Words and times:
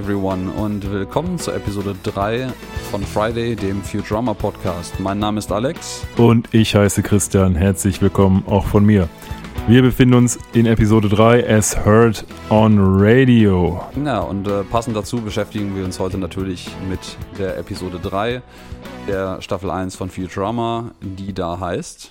everyone 0.00 0.50
und 0.52 0.90
willkommen 0.90 1.38
zur 1.38 1.54
Episode 1.54 1.94
3 2.04 2.48
von 2.90 3.02
Friday, 3.02 3.54
dem 3.54 3.82
Futurama 3.82 4.32
Podcast. 4.32 4.98
Mein 4.98 5.18
Name 5.18 5.40
ist 5.40 5.52
Alex. 5.52 6.06
Und 6.16 6.48
ich 6.54 6.74
heiße 6.74 7.02
Christian. 7.02 7.54
Herzlich 7.54 8.00
willkommen 8.00 8.42
auch 8.46 8.64
von 8.64 8.86
mir. 8.86 9.10
Wir 9.68 9.82
befinden 9.82 10.14
uns 10.14 10.38
in 10.54 10.64
Episode 10.64 11.10
3 11.10 11.46
as 11.46 11.76
heard 11.84 12.24
on 12.48 12.78
radio. 12.78 13.84
Ja, 14.02 14.20
und 14.20 14.48
äh, 14.48 14.64
passend 14.64 14.96
dazu 14.96 15.20
beschäftigen 15.20 15.76
wir 15.76 15.84
uns 15.84 16.00
heute 16.00 16.16
natürlich 16.16 16.70
mit 16.88 17.18
der 17.38 17.58
Episode 17.58 17.98
3 18.02 18.40
der 19.06 19.42
Staffel 19.42 19.70
1 19.70 19.96
von 19.96 20.08
Futurama, 20.08 20.92
die 21.02 21.34
da 21.34 21.60
heißt. 21.60 22.10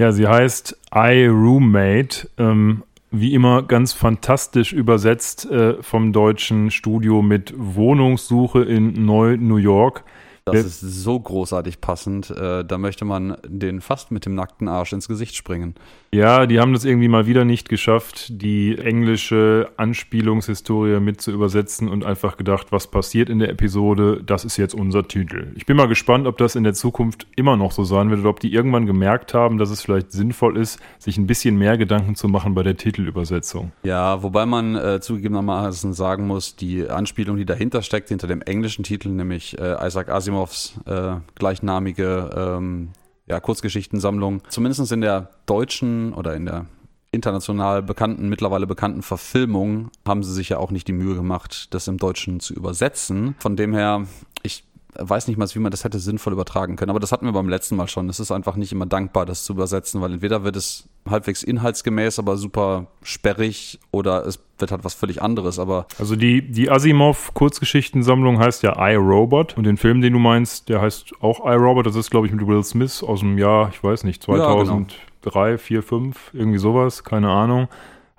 Ja, 0.00 0.12
sie 0.12 0.28
heißt 0.28 0.76
I 0.94 1.26
Roommate. 1.26 2.30
Ähm, 2.38 2.84
wie 3.20 3.34
immer 3.34 3.62
ganz 3.62 3.92
fantastisch 3.92 4.72
übersetzt 4.72 5.50
äh, 5.50 5.82
vom 5.82 6.12
deutschen 6.12 6.70
Studio 6.70 7.22
mit 7.22 7.54
Wohnungssuche 7.56 8.62
in 8.62 9.04
Neu-New 9.04 9.56
York. 9.56 10.04
Das 10.46 10.66
ist 10.66 10.80
so 10.80 11.18
großartig 11.18 11.80
passend. 11.80 12.28
Äh, 12.28 12.66
da 12.66 12.76
möchte 12.76 13.06
man 13.06 13.38
den 13.46 13.80
fast 13.80 14.10
mit 14.10 14.26
dem 14.26 14.34
nackten 14.34 14.68
Arsch 14.68 14.92
ins 14.92 15.08
Gesicht 15.08 15.36
springen. 15.36 15.74
Ja, 16.12 16.44
die 16.44 16.60
haben 16.60 16.74
das 16.74 16.84
irgendwie 16.84 17.08
mal 17.08 17.26
wieder 17.26 17.46
nicht 17.46 17.70
geschafft, 17.70 18.26
die 18.28 18.76
englische 18.78 19.70
Anspielungshistorie 19.78 21.00
mit 21.00 21.22
zu 21.22 21.32
übersetzen 21.32 21.88
und 21.88 22.04
einfach 22.04 22.36
gedacht, 22.36 22.72
was 22.72 22.88
passiert 22.88 23.30
in 23.30 23.38
der 23.38 23.48
Episode, 23.48 24.22
das 24.24 24.44
ist 24.44 24.58
jetzt 24.58 24.74
unser 24.74 25.08
Titel. 25.08 25.46
Ich 25.56 25.64
bin 25.64 25.78
mal 25.78 25.88
gespannt, 25.88 26.26
ob 26.26 26.36
das 26.36 26.56
in 26.56 26.62
der 26.62 26.74
Zukunft 26.74 27.26
immer 27.36 27.56
noch 27.56 27.72
so 27.72 27.82
sein 27.84 28.10
wird 28.10 28.20
oder 28.20 28.28
ob 28.28 28.40
die 28.40 28.52
irgendwann 28.52 28.84
gemerkt 28.84 29.32
haben, 29.32 29.56
dass 29.56 29.70
es 29.70 29.80
vielleicht 29.80 30.12
sinnvoll 30.12 30.58
ist, 30.58 30.78
sich 30.98 31.16
ein 31.16 31.26
bisschen 31.26 31.56
mehr 31.56 31.78
Gedanken 31.78 32.16
zu 32.16 32.28
machen 32.28 32.54
bei 32.54 32.62
der 32.62 32.76
Titelübersetzung. 32.76 33.72
Ja, 33.82 34.22
wobei 34.22 34.44
man 34.44 34.76
äh, 34.76 35.00
zugegebenermaßen 35.00 35.94
sagen 35.94 36.26
muss, 36.26 36.54
die 36.54 36.86
Anspielung, 36.86 37.38
die 37.38 37.46
dahinter 37.46 37.80
steckt, 37.80 38.10
hinter 38.10 38.26
dem 38.26 38.42
englischen 38.42 38.84
Titel, 38.84 39.08
nämlich 39.08 39.58
äh, 39.58 39.84
Isaac 39.84 40.10
Asimov, 40.10 40.33
Asimovs 40.34 40.74
äh, 40.86 41.16
gleichnamige 41.34 42.30
ähm, 42.36 42.90
ja, 43.26 43.40
Kurzgeschichtensammlung, 43.40 44.42
zumindest 44.48 44.92
in 44.92 45.00
der 45.00 45.30
deutschen 45.46 46.12
oder 46.12 46.34
in 46.34 46.46
der 46.46 46.66
international 47.10 47.82
bekannten, 47.82 48.28
mittlerweile 48.28 48.66
bekannten 48.66 49.02
Verfilmung 49.02 49.90
haben 50.06 50.24
sie 50.24 50.32
sich 50.32 50.48
ja 50.48 50.58
auch 50.58 50.72
nicht 50.72 50.88
die 50.88 50.92
Mühe 50.92 51.14
gemacht, 51.14 51.72
das 51.72 51.86
im 51.86 51.96
Deutschen 51.96 52.40
zu 52.40 52.54
übersetzen. 52.54 53.36
Von 53.38 53.56
dem 53.56 53.72
her, 53.72 54.06
ich 54.42 54.64
weiß 54.96 55.28
nicht 55.28 55.36
mal, 55.36 55.48
wie 55.54 55.58
man 55.60 55.70
das 55.70 55.84
hätte 55.84 56.00
sinnvoll 56.00 56.32
übertragen 56.32 56.74
können. 56.74 56.90
Aber 56.90 57.00
das 57.00 57.12
hatten 57.12 57.24
wir 57.24 57.32
beim 57.32 57.48
letzten 57.48 57.76
Mal 57.76 57.86
schon. 57.86 58.08
Es 58.08 58.18
ist 58.18 58.32
einfach 58.32 58.56
nicht 58.56 58.72
immer 58.72 58.86
dankbar, 58.86 59.26
das 59.26 59.44
zu 59.44 59.52
übersetzen, 59.52 60.00
weil 60.00 60.14
entweder 60.14 60.42
wird 60.42 60.56
es 60.56 60.88
halbwegs 61.08 61.44
inhaltsgemäß, 61.44 62.18
aber 62.18 62.36
super 62.36 62.88
sperrig 63.02 63.78
oder 63.92 64.26
es 64.26 64.40
wird 64.58 64.70
halt 64.70 64.84
was 64.84 64.94
völlig 64.94 65.22
anderes. 65.22 65.58
Aber 65.58 65.86
also 65.98 66.16
die, 66.16 66.42
die 66.42 66.70
Asimov-Kurzgeschichtensammlung 66.70 68.38
heißt 68.38 68.62
ja 68.62 68.76
I, 68.78 68.94
Robot. 68.94 69.56
Und 69.56 69.64
den 69.64 69.76
Film, 69.76 70.00
den 70.00 70.12
du 70.12 70.18
meinst, 70.18 70.68
der 70.68 70.80
heißt 70.80 71.14
auch 71.20 71.40
I, 71.46 71.54
Robot. 71.54 71.86
Das 71.86 71.96
ist, 71.96 72.10
glaube 72.10 72.26
ich, 72.26 72.32
mit 72.32 72.46
Will 72.46 72.62
Smith 72.64 73.02
aus 73.02 73.20
dem 73.20 73.38
Jahr, 73.38 73.70
ich 73.70 73.82
weiß 73.82 74.04
nicht, 74.04 74.22
2003, 74.22 75.50
ja, 75.50 75.58
4, 75.58 75.82
5, 75.82 76.30
irgendwie 76.32 76.58
sowas, 76.58 77.04
keine 77.04 77.30
Ahnung. 77.30 77.68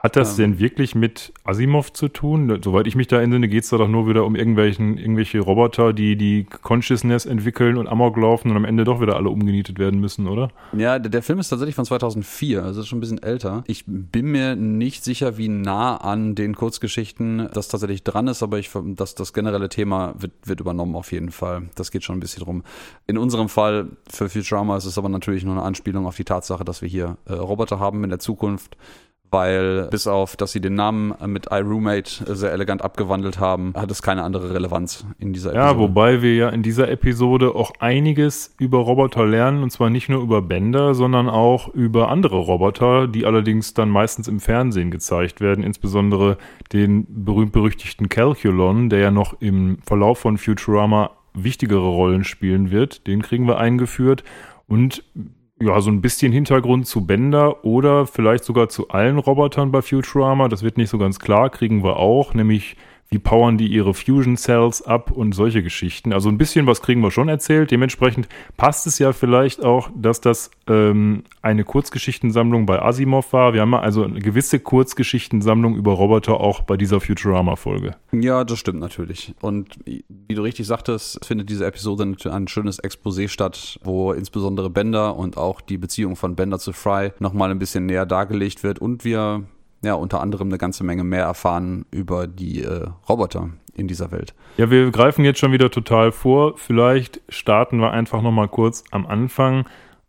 Hat 0.05 0.15
das 0.15 0.37
ähm, 0.37 0.51
denn 0.51 0.59
wirklich 0.59 0.93
mit 0.93 1.33
Asimov 1.45 1.91
zu 1.91 2.09
tun? 2.09 2.59
Soweit 2.63 2.85
ich 2.85 2.95
mich 2.95 3.07
da 3.07 3.19
entsinne, 3.19 3.47
geht 3.47 3.63
es 3.63 3.71
da 3.71 3.77
doch 3.79 3.87
nur 3.87 4.07
wieder 4.07 4.23
um 4.23 4.35
irgendwelchen, 4.35 4.99
irgendwelche 4.99 5.39
Roboter, 5.39 5.93
die 5.93 6.15
die 6.15 6.43
Consciousness 6.43 7.25
entwickeln 7.25 7.75
und 7.75 7.87
Amok 7.87 8.15
laufen 8.15 8.51
und 8.51 8.55
am 8.55 8.65
Ende 8.65 8.83
doch 8.83 9.01
wieder 9.01 9.15
alle 9.15 9.31
umgenietet 9.31 9.79
werden 9.79 9.99
müssen, 9.99 10.27
oder? 10.27 10.49
Ja, 10.77 10.99
der, 10.99 11.09
der 11.09 11.23
Film 11.23 11.39
ist 11.39 11.49
tatsächlich 11.49 11.73
von 11.73 11.85
2004, 11.85 12.63
also 12.63 12.81
ist 12.81 12.87
schon 12.87 12.99
ein 12.99 13.01
bisschen 13.01 13.23
älter. 13.23 13.63
Ich 13.65 13.83
bin 13.87 14.27
mir 14.27 14.55
nicht 14.55 15.03
sicher, 15.03 15.39
wie 15.39 15.47
nah 15.47 15.97
an 15.97 16.35
den 16.35 16.53
Kurzgeschichten 16.53 17.49
das 17.51 17.67
tatsächlich 17.67 18.03
dran 18.03 18.27
ist, 18.27 18.43
aber 18.43 18.59
ich, 18.59 18.69
das, 18.95 19.15
das 19.15 19.33
generelle 19.33 19.69
Thema 19.69 20.13
wird, 20.19 20.33
wird 20.43 20.59
übernommen 20.59 20.95
auf 20.95 21.13
jeden 21.13 21.31
Fall. 21.31 21.63
Das 21.73 21.89
geht 21.89 22.03
schon 22.03 22.17
ein 22.17 22.19
bisschen 22.19 22.43
drum. 22.43 22.61
In 23.07 23.17
unserem 23.17 23.49
Fall 23.49 23.87
für 24.07 24.29
Futurama 24.29 24.77
ist 24.77 24.85
es 24.85 24.99
aber 24.99 25.09
natürlich 25.09 25.43
nur 25.43 25.55
eine 25.55 25.63
Anspielung 25.63 26.05
auf 26.05 26.15
die 26.15 26.25
Tatsache, 26.25 26.63
dass 26.63 26.83
wir 26.83 26.89
hier 26.89 27.17
äh, 27.25 27.33
Roboter 27.33 27.79
haben 27.79 28.03
in 28.03 28.11
der 28.11 28.19
Zukunft 28.19 28.77
weil 29.35 29.87
bis 29.91 30.07
auf, 30.07 30.37
dass 30.37 30.53
sie 30.53 30.61
den 30.61 30.75
Namen 30.75 31.13
mit 31.27 31.47
iRoommate 31.51 32.35
sehr 32.35 32.53
elegant 32.53 32.81
abgewandelt 32.81 33.37
haben, 33.37 33.73
hat 33.75 33.91
es 33.91 34.01
keine 34.01 34.23
andere 34.23 34.53
Relevanz 34.53 35.05
in 35.19 35.33
dieser 35.33 35.49
Episode. 35.49 35.71
Ja, 35.71 35.77
wobei 35.77 36.21
wir 36.21 36.35
ja 36.35 36.49
in 36.49 36.63
dieser 36.63 36.89
Episode 36.89 37.53
auch 37.53 37.73
einiges 37.79 38.55
über 38.59 38.77
Roboter 38.77 39.25
lernen 39.25 39.61
und 39.61 39.71
zwar 39.71 39.89
nicht 39.89 40.07
nur 40.07 40.21
über 40.21 40.41
Bender, 40.41 40.95
sondern 40.95 41.27
auch 41.27 41.67
über 41.73 42.09
andere 42.09 42.37
Roboter, 42.37 43.07
die 43.07 43.25
allerdings 43.25 43.73
dann 43.73 43.89
meistens 43.89 44.29
im 44.29 44.39
Fernsehen 44.39 44.89
gezeigt 44.89 45.41
werden, 45.41 45.63
insbesondere 45.65 46.37
den 46.71 47.05
berühmt-berüchtigten 47.09 48.07
Calculon, 48.07 48.89
der 48.89 48.99
ja 48.99 49.11
noch 49.11 49.41
im 49.41 49.79
Verlauf 49.85 50.19
von 50.19 50.37
Futurama 50.37 51.11
wichtigere 51.33 51.89
Rollen 51.89 52.23
spielen 52.23 52.71
wird. 52.71 53.05
Den 53.05 53.21
kriegen 53.21 53.47
wir 53.47 53.57
eingeführt 53.57 54.23
und 54.67 55.03
ja, 55.59 55.79
so 55.79 55.89
ein 55.89 56.01
bisschen 56.01 56.31
Hintergrund 56.31 56.85
zu 56.87 57.05
Bender 57.05 57.63
oder 57.63 58.05
vielleicht 58.05 58.43
sogar 58.43 58.69
zu 58.69 58.89
allen 58.89 59.17
Robotern 59.17 59.71
bei 59.71 59.81
Futurama. 59.81 60.49
Das 60.49 60.63
wird 60.63 60.77
nicht 60.77 60.89
so 60.89 60.97
ganz 60.97 61.19
klar, 61.19 61.49
kriegen 61.49 61.83
wir 61.83 61.97
auch, 61.97 62.33
nämlich 62.33 62.75
wie 63.15 63.19
powern 63.19 63.57
die 63.57 63.67
ihre 63.67 63.93
Fusion 63.93 64.35
Cells 64.35 64.81
ab 64.81 65.09
und 65.09 65.33
solche 65.33 65.63
Geschichten. 65.63 66.11
Also 66.11 66.27
ein 66.27 66.37
bisschen 66.37 66.67
was 66.67 66.81
kriegen 66.81 66.99
wir 66.99 67.11
schon 67.11 67.29
erzählt. 67.29 67.71
Dementsprechend 67.71 68.27
passt 68.57 68.87
es 68.87 68.99
ja 68.99 69.13
vielleicht 69.13 69.63
auch, 69.63 69.89
dass 69.95 70.19
das 70.19 70.51
ähm, 70.67 71.23
eine 71.41 71.63
Kurzgeschichtensammlung 71.63 72.65
bei 72.65 72.81
Asimov 72.81 73.31
war. 73.31 73.53
Wir 73.53 73.61
haben 73.61 73.73
also 73.73 74.03
eine 74.03 74.19
gewisse 74.19 74.59
Kurzgeschichtensammlung 74.59 75.77
über 75.77 75.93
Roboter 75.93 76.41
auch 76.41 76.59
bei 76.63 76.75
dieser 76.75 76.99
Futurama-Folge. 76.99 77.95
Ja, 78.11 78.43
das 78.43 78.59
stimmt 78.59 78.81
natürlich. 78.81 79.33
Und 79.39 79.79
wie 79.85 80.35
du 80.35 80.41
richtig 80.41 80.67
sagtest, 80.67 81.25
findet 81.25 81.49
diese 81.49 81.65
Episode 81.65 82.15
ein 82.29 82.49
schönes 82.49 82.83
Exposé 82.83 83.29
statt, 83.29 83.79
wo 83.85 84.11
insbesondere 84.11 84.69
Bender 84.69 85.15
und 85.15 85.37
auch 85.37 85.61
die 85.61 85.77
Beziehung 85.77 86.17
von 86.17 86.35
Bender 86.35 86.59
zu 86.59 86.73
Fry 86.73 87.13
nochmal 87.19 87.49
ein 87.51 87.59
bisschen 87.59 87.85
näher 87.85 88.05
dargelegt 88.05 88.63
wird 88.63 88.79
und 88.79 89.05
wir 89.05 89.45
ja 89.85 89.93
unter 89.93 90.21
anderem 90.21 90.47
eine 90.47 90.57
ganze 90.57 90.83
Menge 90.83 91.03
mehr 91.03 91.23
erfahren 91.23 91.85
über 91.91 92.27
die 92.27 92.63
äh, 92.63 92.87
Roboter 93.07 93.49
in 93.75 93.87
dieser 93.87 94.11
Welt. 94.11 94.33
Ja, 94.57 94.69
wir 94.71 94.89
greifen 94.91 95.25
jetzt 95.25 95.39
schon 95.39 95.51
wieder 95.51 95.69
total 95.69 96.11
vor. 96.11 96.57
Vielleicht 96.57 97.21
starten 97.29 97.79
wir 97.79 97.91
einfach 97.91 98.21
nochmal 98.21 98.47
kurz 98.47 98.83
am 98.91 99.05
Anfang. 99.05 99.65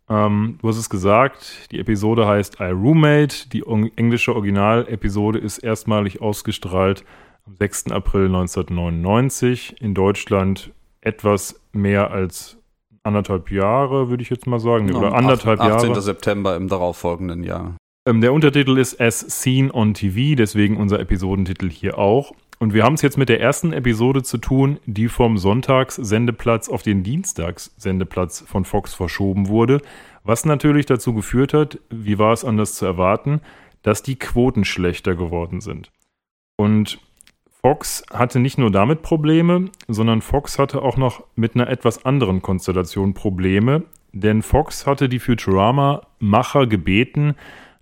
Ähm, 0.09 0.57
du 0.61 0.69
hast 0.69 0.77
es 0.77 0.89
gesagt, 0.89 1.71
die 1.71 1.79
Episode 1.79 2.27
heißt 2.27 2.59
I 2.59 2.71
Roommate. 2.71 3.49
Die 3.49 3.63
englische 3.95 4.33
Originalepisode 4.33 5.39
ist 5.39 5.59
erstmalig 5.59 6.21
ausgestrahlt 6.21 7.03
am 7.45 7.55
6. 7.57 7.91
April 7.91 8.27
1999. 8.27 9.81
In 9.81 9.93
Deutschland 9.93 10.71
etwas 11.01 11.59
mehr 11.73 12.11
als 12.11 12.57
anderthalb 13.03 13.51
Jahre, 13.51 14.09
würde 14.09 14.23
ich 14.23 14.29
jetzt 14.29 14.47
mal 14.47 14.59
sagen. 14.59 14.93
Oder 14.93 15.13
anderthalb 15.13 15.59
18. 15.59 15.69
Jahre. 15.69 15.89
18. 15.89 16.01
September 16.01 16.55
im 16.55 16.67
darauffolgenden 16.67 17.43
Jahr. 17.43 17.75
Ähm, 18.07 18.21
der 18.21 18.31
Untertitel 18.31 18.77
ist 18.77 19.01
As 19.01 19.19
Seen 19.19 19.69
on 19.69 19.93
TV, 19.93 20.35
deswegen 20.37 20.77
unser 20.77 21.01
Episodentitel 21.01 21.69
hier 21.69 21.97
auch. 21.97 22.31
Und 22.57 22.73
wir 22.73 22.83
haben 22.83 22.93
es 22.93 23.01
jetzt 23.01 23.17
mit 23.17 23.27
der 23.27 23.41
ersten 23.41 23.73
Episode 23.73 24.23
zu 24.23 24.37
tun, 24.37 24.79
die 24.85 25.09
vom 25.09 25.37
Sonntagssendeplatz 25.37 26.69
auf 26.69 26.83
den 26.83 27.03
Dienstagssendeplatz 27.03 28.45
von 28.47 28.63
Fox 28.63 28.93
verschoben 28.93 29.49
wurde, 29.49 29.81
was 30.23 30.45
natürlich 30.45 30.85
dazu 30.85 31.13
geführt 31.13 31.53
hat, 31.53 31.79
wie 31.89 32.17
war 32.17 32.31
es 32.31 32.45
anders 32.45 32.75
zu 32.75 32.85
erwarten, 32.85 33.41
dass 33.81 34.03
die 34.03 34.15
Quoten 34.15 34.63
schlechter 34.63 35.15
geworden 35.15 35.59
sind. 35.59 35.91
Und 36.55 36.99
Fox 37.61 38.05
hatte 38.09 38.39
nicht 38.39 38.57
nur 38.57 38.71
damit 38.71 39.01
Probleme, 39.01 39.65
sondern 39.89 40.21
Fox 40.21 40.57
hatte 40.59 40.81
auch 40.81 40.95
noch 40.95 41.25
mit 41.35 41.55
einer 41.55 41.69
etwas 41.69 42.05
anderen 42.05 42.41
Konstellation 42.41 43.13
Probleme, 43.13 43.83
denn 44.13 44.41
Fox 44.43 44.87
hatte 44.87 45.09
die 45.09 45.19
Futurama-Macher 45.19 46.67
gebeten, 46.67 47.35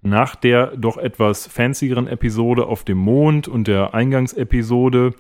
nach 0.06 0.36
der 0.36 0.78
doch 0.78 0.98
etwas 0.98 1.48
fancyeren 1.48 2.08
Episode 2.08 2.68
auf 2.68 2.84
dem 2.84 2.98
Mond 2.98 3.48
und 3.48 3.68
der 3.68 3.94
Eingangsepisode 3.94 5.14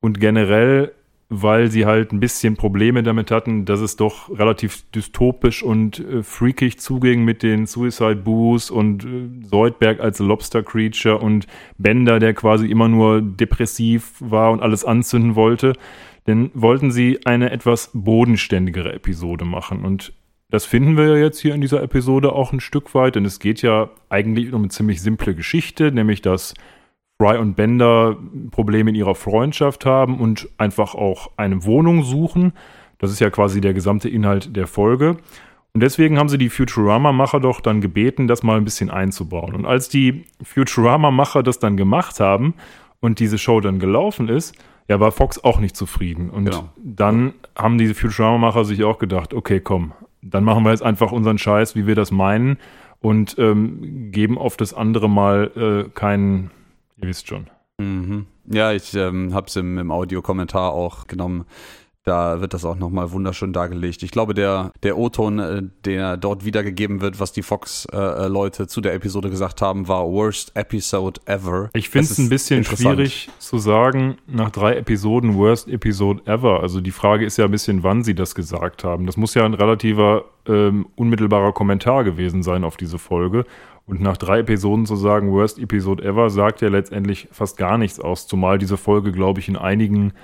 und 0.00 0.20
generell, 0.20 0.92
weil 1.28 1.70
sie 1.70 1.84
halt 1.84 2.12
ein 2.12 2.20
bisschen 2.20 2.56
Probleme 2.56 3.02
damit 3.02 3.30
hatten, 3.30 3.64
dass 3.64 3.80
es 3.80 3.96
doch 3.96 4.30
relativ 4.30 4.84
dystopisch 4.92 5.62
und 5.62 5.98
äh, 5.98 6.22
freakig 6.22 6.78
zuging 6.78 7.24
mit 7.24 7.42
den 7.42 7.66
Suicide 7.66 8.16
Boos 8.16 8.70
und 8.70 9.04
äh, 9.04 9.28
Soldberg 9.42 10.00
als 10.00 10.20
Lobster 10.20 10.62
Creature 10.62 11.18
und 11.18 11.46
Bender, 11.76 12.18
der 12.18 12.32
quasi 12.32 12.66
immer 12.66 12.88
nur 12.88 13.20
depressiv 13.20 14.14
war 14.20 14.52
und 14.52 14.62
alles 14.62 14.84
anzünden 14.84 15.34
wollte. 15.34 15.74
Denn 16.26 16.50
wollten 16.54 16.90
sie 16.90 17.20
eine 17.24 17.50
etwas 17.50 17.90
bodenständigere 17.92 18.92
Episode 18.92 19.44
machen. 19.44 19.84
Und 19.84 20.12
das 20.50 20.64
finden 20.64 20.96
wir 20.96 21.08
ja 21.08 21.16
jetzt 21.16 21.38
hier 21.40 21.54
in 21.54 21.60
dieser 21.60 21.82
Episode 21.82 22.32
auch 22.32 22.52
ein 22.52 22.60
Stück 22.60 22.94
weit, 22.94 23.16
denn 23.16 23.24
es 23.24 23.38
geht 23.38 23.62
ja 23.62 23.90
eigentlich 24.08 24.52
um 24.52 24.62
eine 24.62 24.68
ziemlich 24.70 25.02
simple 25.02 25.34
Geschichte, 25.34 25.92
nämlich 25.92 26.22
dass 26.22 26.54
Fry 27.20 27.36
und 27.36 27.54
Bender 27.54 28.16
Probleme 28.50 28.90
in 28.90 28.96
ihrer 28.96 29.14
Freundschaft 29.14 29.84
haben 29.84 30.18
und 30.20 30.48
einfach 30.56 30.94
auch 30.94 31.30
eine 31.36 31.64
Wohnung 31.64 32.02
suchen. 32.04 32.52
Das 32.98 33.10
ist 33.10 33.20
ja 33.20 33.30
quasi 33.30 33.60
der 33.60 33.74
gesamte 33.74 34.08
Inhalt 34.08 34.56
der 34.56 34.66
Folge. 34.66 35.16
Und 35.74 35.82
deswegen 35.82 36.18
haben 36.18 36.28
sie 36.28 36.38
die 36.38 36.48
Futurama-Macher 36.48 37.40
doch 37.40 37.60
dann 37.60 37.80
gebeten, 37.80 38.26
das 38.26 38.42
mal 38.42 38.56
ein 38.56 38.64
bisschen 38.64 38.90
einzubauen. 38.90 39.54
Und 39.54 39.66
als 39.66 39.88
die 39.88 40.24
Futurama-Macher 40.42 41.42
das 41.42 41.58
dann 41.58 41.76
gemacht 41.76 42.20
haben 42.20 42.54
und 43.00 43.18
diese 43.20 43.38
Show 43.38 43.60
dann 43.60 43.78
gelaufen 43.78 44.28
ist, 44.28 44.54
Ja, 44.90 44.98
war 45.00 45.12
Fox 45.12 45.44
auch 45.44 45.60
nicht 45.60 45.76
zufrieden. 45.76 46.30
Und 46.30 46.46
Genau. 46.46 46.70
dann 46.82 47.34
haben 47.54 47.76
diese 47.76 47.94
Futurama-Macher 47.94 48.64
sich 48.64 48.84
auch 48.84 48.98
gedacht, 48.98 49.34
okay, 49.34 49.60
komm, 49.60 49.92
dann 50.30 50.44
machen 50.44 50.64
wir 50.64 50.70
jetzt 50.70 50.82
einfach 50.82 51.12
unseren 51.12 51.38
Scheiß, 51.38 51.74
wie 51.76 51.86
wir 51.86 51.94
das 51.94 52.10
meinen 52.10 52.58
und 53.00 53.36
ähm, 53.38 54.10
geben 54.10 54.38
auf 54.38 54.56
das 54.56 54.74
andere 54.74 55.08
Mal 55.08 55.86
äh, 55.86 55.90
keinen, 55.90 56.50
ihr 57.00 57.08
wisst 57.08 57.28
schon. 57.28 57.46
Mhm. 57.78 58.26
Ja, 58.50 58.72
ich 58.72 58.94
ähm, 58.94 59.34
habe 59.34 59.46
es 59.46 59.56
im, 59.56 59.78
im 59.78 59.90
Audiokommentar 59.90 60.72
auch 60.72 61.06
genommen. 61.06 61.44
Da 62.08 62.40
wird 62.40 62.54
das 62.54 62.64
auch 62.64 62.76
nochmal 62.76 63.12
wunderschön 63.12 63.52
dargelegt. 63.52 64.02
Ich 64.02 64.10
glaube, 64.10 64.32
der, 64.32 64.72
der 64.82 64.96
O-Ton, 64.96 65.38
äh, 65.38 65.62
der 65.84 66.16
dort 66.16 66.42
wiedergegeben 66.42 67.02
wird, 67.02 67.20
was 67.20 67.32
die 67.32 67.42
Fox-Leute 67.42 68.66
zu 68.66 68.80
der 68.80 68.94
Episode 68.94 69.28
gesagt 69.28 69.60
haben, 69.60 69.88
war 69.88 70.06
Worst 70.06 70.56
Episode 70.56 71.20
Ever. 71.26 71.68
Ich 71.74 71.90
finde 71.90 72.08
es 72.10 72.16
ein 72.16 72.30
bisschen 72.30 72.64
schwierig 72.64 73.28
zu 73.38 73.58
sagen, 73.58 74.16
nach 74.26 74.48
drei 74.48 74.76
Episoden 74.76 75.36
Worst 75.36 75.68
Episode 75.68 76.22
Ever. 76.24 76.60
Also 76.62 76.80
die 76.80 76.92
Frage 76.92 77.26
ist 77.26 77.36
ja 77.36 77.44
ein 77.44 77.50
bisschen, 77.50 77.82
wann 77.82 78.02
sie 78.02 78.14
das 78.14 78.34
gesagt 78.34 78.84
haben. 78.84 79.04
Das 79.04 79.18
muss 79.18 79.34
ja 79.34 79.44
ein 79.44 79.52
relativer, 79.52 80.24
ähm, 80.46 80.86
unmittelbarer 80.96 81.52
Kommentar 81.52 82.04
gewesen 82.04 82.42
sein 82.42 82.64
auf 82.64 82.78
diese 82.78 82.96
Folge. 82.96 83.44
Und 83.84 84.00
nach 84.00 84.16
drei 84.16 84.38
Episoden 84.38 84.86
zu 84.86 84.96
sagen, 84.96 85.30
Worst 85.30 85.58
Episode 85.58 86.02
Ever, 86.02 86.30
sagt 86.30 86.62
ja 86.62 86.70
letztendlich 86.70 87.28
fast 87.32 87.58
gar 87.58 87.76
nichts 87.76 88.00
aus. 88.00 88.26
Zumal 88.26 88.56
diese 88.56 88.78
Folge, 88.78 89.12
glaube 89.12 89.40
ich, 89.40 89.48
in 89.48 89.56
einigen 89.58 90.14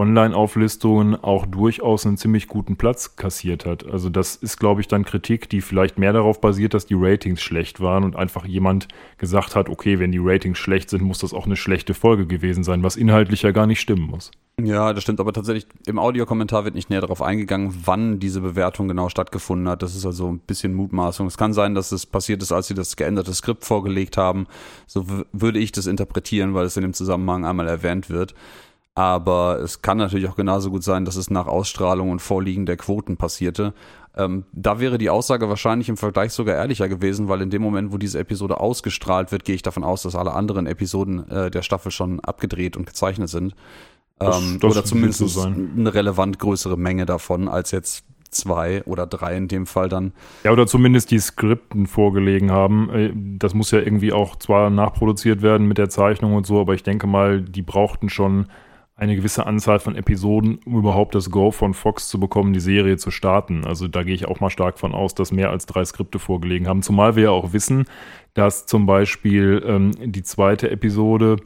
Online-Auflistungen 0.00 1.14
auch 1.14 1.44
durchaus 1.44 2.06
einen 2.06 2.16
ziemlich 2.16 2.48
guten 2.48 2.76
Platz 2.76 3.16
kassiert 3.16 3.66
hat. 3.66 3.86
Also 3.86 4.08
das 4.08 4.36
ist, 4.36 4.58
glaube 4.58 4.80
ich, 4.80 4.88
dann 4.88 5.04
Kritik, 5.04 5.50
die 5.50 5.60
vielleicht 5.60 5.98
mehr 5.98 6.12
darauf 6.12 6.40
basiert, 6.40 6.72
dass 6.72 6.86
die 6.86 6.96
Ratings 6.96 7.42
schlecht 7.42 7.80
waren 7.80 8.04
und 8.04 8.16
einfach 8.16 8.46
jemand 8.46 8.88
gesagt 9.18 9.54
hat, 9.54 9.68
okay, 9.68 9.98
wenn 9.98 10.10
die 10.10 10.20
Ratings 10.20 10.58
schlecht 10.58 10.88
sind, 10.90 11.02
muss 11.02 11.18
das 11.18 11.34
auch 11.34 11.44
eine 11.44 11.56
schlechte 11.56 11.92
Folge 11.92 12.26
gewesen 12.26 12.64
sein, 12.64 12.82
was 12.82 12.96
inhaltlich 12.96 13.42
ja 13.42 13.50
gar 13.50 13.66
nicht 13.66 13.80
stimmen 13.80 14.06
muss. 14.06 14.30
Ja, 14.62 14.92
das 14.92 15.02
stimmt, 15.02 15.20
aber 15.20 15.32
tatsächlich 15.32 15.66
im 15.86 15.98
Audiokommentar 15.98 16.64
wird 16.64 16.74
nicht 16.74 16.90
näher 16.90 17.00
darauf 17.00 17.22
eingegangen, 17.22 17.74
wann 17.84 18.18
diese 18.18 18.40
Bewertung 18.40 18.88
genau 18.88 19.08
stattgefunden 19.08 19.68
hat. 19.68 19.82
Das 19.82 19.94
ist 19.94 20.04
also 20.04 20.28
ein 20.28 20.38
bisschen 20.38 20.74
Mutmaßung. 20.74 21.26
Es 21.26 21.38
kann 21.38 21.52
sein, 21.52 21.74
dass 21.74 21.92
es 21.92 22.06
passiert 22.06 22.42
ist, 22.42 22.52
als 22.52 22.66
sie 22.66 22.74
das 22.74 22.96
geänderte 22.96 23.32
Skript 23.32 23.64
vorgelegt 23.64 24.16
haben. 24.16 24.46
So 24.86 25.06
würde 25.32 25.58
ich 25.58 25.72
das 25.72 25.86
interpretieren, 25.86 26.54
weil 26.54 26.66
es 26.66 26.76
in 26.76 26.82
dem 26.82 26.94
Zusammenhang 26.94 27.44
einmal 27.44 27.68
erwähnt 27.68 28.10
wird. 28.10 28.34
Aber 28.94 29.60
es 29.62 29.82
kann 29.82 29.98
natürlich 29.98 30.28
auch 30.28 30.36
genauso 30.36 30.70
gut 30.70 30.82
sein, 30.82 31.04
dass 31.04 31.16
es 31.16 31.30
nach 31.30 31.46
Ausstrahlung 31.46 32.10
und 32.10 32.20
Vorliegen 32.20 32.66
der 32.66 32.76
Quoten 32.76 33.16
passierte. 33.16 33.72
Ähm, 34.16 34.44
da 34.52 34.80
wäre 34.80 34.98
die 34.98 35.08
Aussage 35.10 35.48
wahrscheinlich 35.48 35.88
im 35.88 35.96
Vergleich 35.96 36.32
sogar 36.32 36.56
ehrlicher 36.56 36.88
gewesen, 36.88 37.28
weil 37.28 37.40
in 37.42 37.50
dem 37.50 37.62
Moment, 37.62 37.92
wo 37.92 37.98
diese 37.98 38.18
Episode 38.18 38.58
ausgestrahlt 38.58 39.30
wird, 39.30 39.44
gehe 39.44 39.54
ich 39.54 39.62
davon 39.62 39.84
aus, 39.84 40.02
dass 40.02 40.16
alle 40.16 40.32
anderen 40.34 40.66
Episoden 40.66 41.28
äh, 41.30 41.50
der 41.50 41.62
Staffel 41.62 41.92
schon 41.92 42.18
abgedreht 42.20 42.76
und 42.76 42.86
gezeichnet 42.86 43.28
sind. 43.28 43.54
Das- 44.18 44.36
Ähm, 44.38 44.58
das 44.60 44.64
oder 44.64 44.74
wird 44.76 44.86
zumindest 44.88 45.18
so 45.28 45.42
eine 45.42 45.94
relevant 45.94 46.38
größere 46.40 46.76
Menge 46.76 47.06
davon 47.06 47.48
als 47.48 47.70
jetzt 47.70 48.04
zwei 48.30 48.82
oder 48.84 49.06
drei 49.06 49.36
in 49.36 49.48
dem 49.48 49.66
Fall 49.66 49.88
dann. 49.88 50.12
Ja, 50.44 50.50
oder 50.52 50.66
zumindest 50.66 51.10
die 51.12 51.18
Skripten 51.20 51.86
vorgelegen 51.86 52.50
haben. 52.50 52.90
Äh, 52.90 53.12
Das 53.38 53.54
muss 53.54 53.70
ja 53.70 53.78
irgendwie 53.78 54.12
auch 54.12 54.34
zwar 54.36 54.68
nachproduziert 54.70 55.40
werden 55.42 55.68
mit 55.68 55.78
der 55.78 55.88
Zeichnung 55.88 56.34
und 56.34 56.46
so, 56.46 56.60
aber 56.60 56.74
ich 56.74 56.82
denke 56.82 57.06
mal, 57.06 57.40
die 57.40 57.62
brauchten 57.62 58.08
schon 58.10 58.46
eine 59.00 59.16
gewisse 59.16 59.46
Anzahl 59.46 59.80
von 59.80 59.96
Episoden, 59.96 60.60
um 60.66 60.76
überhaupt 60.76 61.14
das 61.14 61.30
Go 61.30 61.50
von 61.50 61.72
Fox 61.72 62.08
zu 62.08 62.20
bekommen, 62.20 62.52
die 62.52 62.60
Serie 62.60 62.98
zu 62.98 63.10
starten. 63.10 63.64
Also 63.64 63.88
da 63.88 64.02
gehe 64.02 64.14
ich 64.14 64.28
auch 64.28 64.40
mal 64.40 64.50
stark 64.50 64.78
von 64.78 64.92
aus, 64.92 65.14
dass 65.14 65.32
mehr 65.32 65.50
als 65.50 65.64
drei 65.64 65.84
Skripte 65.84 66.18
vorgelegen 66.18 66.68
haben. 66.68 66.82
Zumal 66.82 67.16
wir 67.16 67.24
ja 67.24 67.30
auch 67.30 67.54
wissen, 67.54 67.86
dass 68.34 68.66
zum 68.66 68.84
Beispiel 68.84 69.62
ähm, 69.66 69.92
die 69.98 70.22
zweite 70.22 70.70
Episode 70.70 71.36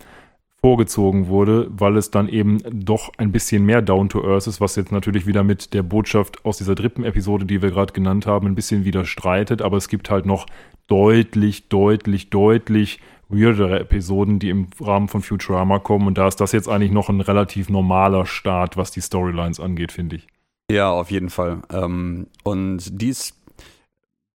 vorgezogen 0.60 1.28
wurde, 1.28 1.68
weil 1.70 1.96
es 1.96 2.10
dann 2.10 2.28
eben 2.28 2.58
doch 2.72 3.12
ein 3.18 3.30
bisschen 3.30 3.64
mehr 3.64 3.82
Down 3.82 4.08
to 4.08 4.26
Earth 4.26 4.48
ist, 4.48 4.60
was 4.60 4.74
jetzt 4.74 4.90
natürlich 4.90 5.26
wieder 5.26 5.44
mit 5.44 5.74
der 5.74 5.82
Botschaft 5.84 6.44
aus 6.44 6.58
dieser 6.58 6.74
dritten 6.74 7.04
Episode, 7.04 7.44
die 7.44 7.62
wir 7.62 7.70
gerade 7.70 7.92
genannt 7.92 8.26
haben, 8.26 8.48
ein 8.48 8.54
bisschen 8.56 8.84
widerstreitet. 8.84 9.62
Aber 9.62 9.76
es 9.76 9.88
gibt 9.88 10.10
halt 10.10 10.26
noch 10.26 10.46
deutlich, 10.88 11.68
deutlich, 11.68 12.30
deutlich 12.30 13.00
weirdere 13.28 13.80
Episoden, 13.80 14.38
die 14.38 14.50
im 14.50 14.68
Rahmen 14.80 15.08
von 15.08 15.22
Futurama 15.22 15.78
kommen. 15.78 16.06
Und 16.06 16.18
da 16.18 16.28
ist 16.28 16.40
das 16.40 16.52
jetzt 16.52 16.68
eigentlich 16.68 16.92
noch 16.92 17.08
ein 17.08 17.20
relativ 17.20 17.68
normaler 17.68 18.26
Start, 18.26 18.76
was 18.76 18.90
die 18.90 19.00
Storylines 19.00 19.60
angeht, 19.60 19.92
finde 19.92 20.16
ich. 20.16 20.26
Ja, 20.70 20.90
auf 20.90 21.10
jeden 21.10 21.30
Fall. 21.30 21.62
Ähm, 21.70 22.26
und 22.42 23.00
dies, 23.00 23.34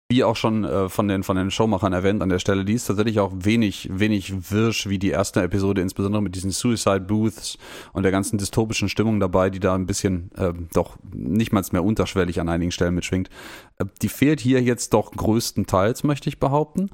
wie 0.09 0.23
auch 0.23 0.35
schon 0.35 0.63
äh, 0.63 0.89
von 0.89 1.07
den 1.07 1.23
von 1.23 1.35
den 1.35 1.51
Showmachern 1.51 1.93
erwähnt 1.93 2.21
an 2.21 2.29
der 2.29 2.39
Stelle, 2.39 2.65
die 2.65 2.73
ist 2.73 2.85
tatsächlich 2.85 3.19
auch 3.19 3.31
wenig 3.35 3.89
wenig 3.91 4.51
wirsch 4.51 4.87
wie 4.87 4.97
die 4.97 5.09
erste 5.09 5.41
Episode, 5.41 5.81
insbesondere 5.81 6.21
mit 6.23 6.35
diesen 6.35 6.51
Suicide 6.51 7.01
Booths 7.01 7.57
und 7.93 8.03
der 8.03 8.11
ganzen 8.11 8.37
dystopischen 8.37 8.89
Stimmung 8.89 9.19
dabei, 9.19 9.49
die 9.49 9.59
da 9.59 9.75
ein 9.75 9.85
bisschen 9.85 10.31
äh, 10.35 10.53
doch 10.73 10.97
nicht 11.11 11.53
mal 11.53 11.63
mehr 11.71 11.83
unterschwellig 11.83 12.39
an 12.39 12.49
einigen 12.49 12.71
Stellen 12.71 12.95
mitschwingt. 12.95 13.29
Äh, 13.77 13.85
die 14.01 14.09
fehlt 14.09 14.39
hier 14.39 14.61
jetzt 14.61 14.93
doch 14.93 15.11
größtenteils, 15.11 16.03
möchte 16.03 16.29
ich 16.29 16.39
behaupten. 16.39 16.89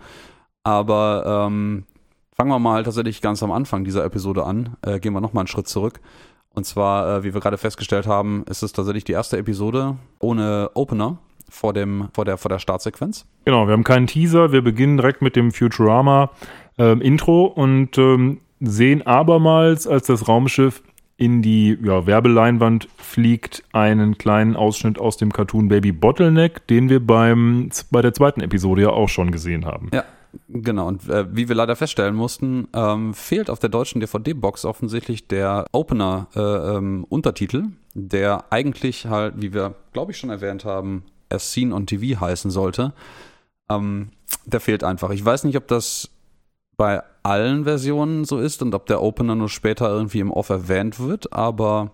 Aber 0.64 1.48
ähm, 1.48 1.86
fangen 2.36 2.52
wir 2.52 2.60
mal 2.60 2.84
tatsächlich 2.84 3.22
ganz 3.22 3.42
am 3.44 3.52
Anfang 3.52 3.84
dieser 3.84 4.06
Episode 4.06 4.46
an. 4.46 4.78
Äh, 4.82 5.00
gehen 5.00 5.14
wir 5.14 5.22
noch 5.22 5.34
mal 5.34 5.42
einen 5.42 5.48
Schritt 5.48 5.68
zurück. 5.68 6.00
Und 6.54 6.66
zwar, 6.66 7.18
äh, 7.18 7.24
wie 7.24 7.34
wir 7.34 7.42
gerade 7.42 7.58
festgestellt 7.58 8.08
haben, 8.08 8.44
ist 8.50 8.62
es 8.62 8.74
tatsächlich 8.74 9.04
die 9.04 9.14
erste 9.14 9.38
Episode 9.38 9.96
ohne 10.20 10.70
Opener 10.74 11.18
vor, 11.50 11.74
dem, 11.74 12.10
vor, 12.14 12.26
der, 12.26 12.38
vor 12.38 12.50
der 12.50 12.60
Startsequenz. 12.60 13.26
Genau, 13.46 13.68
wir 13.68 13.74
haben 13.74 13.84
keinen 13.84 14.08
Teaser. 14.08 14.52
Wir 14.52 14.62
beginnen 14.62 14.98
direkt 14.98 15.22
mit 15.22 15.36
dem 15.36 15.52
Futurama-Intro 15.52 17.46
und 17.46 17.98
ähm, 17.98 18.42
sehen 18.60 19.06
abermals, 19.06 19.88
als 19.88 20.08
das 20.08 20.28
Raumschiff 20.28 20.84
in 21.18 21.42
die 21.42 21.78
ja, 21.84 22.08
Werbeleinwand 22.08 22.88
fliegt, 22.98 23.64
einen 23.74 24.18
kleinen 24.18 24.56
Ausschnitt 24.56 24.98
aus 24.98 25.18
dem 25.18 25.32
Cartoon 25.32 25.68
Baby 25.68 25.92
Bottleneck, 25.92 26.66
den 26.68 26.90
wir 26.90 27.06
beim, 27.06 27.70
bei 27.92 28.02
der 28.02 28.14
zweiten 28.14 28.42
Episode 28.42 28.82
ja 28.84 28.90
auch 28.90 29.10
schon 29.10 29.32
gesehen 29.32 29.66
haben. 29.66 29.90
Ja, 29.94 30.04
genau. 30.48 30.88
Und 30.88 31.08
äh, 31.10 31.26
wie 31.36 31.48
wir 31.50 31.56
leider 31.56 31.76
feststellen 31.76 32.16
mussten, 32.16 32.68
ähm, 32.74 33.14
fehlt 33.14 33.50
auf 33.50 33.60
der 33.60 33.70
deutschen 33.70 34.00
DVD-Box 34.00 34.66
offensichtlich 34.66 35.28
der 35.28 35.66
Opener-Untertitel, 35.72 37.58
äh, 37.58 37.62
ähm, 37.62 37.76
der 37.94 38.46
eigentlich 38.52 39.06
halt, 39.08 39.42
wie 39.42 39.54
wir, 39.54 39.76
glaube 39.94 40.12
ich, 40.12 40.18
schon 40.18 40.30
erwähnt 40.30 40.66
haben, 40.66 41.04
As 41.30 41.54
Seen 41.54 41.74
on 41.74 41.86
TV 41.86 42.20
heißen 42.20 42.52
sollte. 42.52 42.94
Ähm, 43.70 44.10
der 44.46 44.60
fehlt 44.60 44.84
einfach. 44.84 45.12
Ich 45.12 45.24
weiß 45.24 45.44
nicht, 45.44 45.58
ob 45.58 45.68
das 45.68 46.10
bei 46.78 47.04
allen 47.24 47.64
Versionen 47.66 48.26
so 48.26 48.40
ist 48.40 48.62
und 48.62 48.74
ob 48.74 48.88
der 48.88 49.02
Opener 49.02 49.36
nur 49.36 49.50
später 49.50 49.90
irgendwie 49.90 50.20
im 50.20 50.32
Off 50.32 50.50
erwähnt 50.50 51.00
wird, 51.00 51.32
aber 51.32 51.92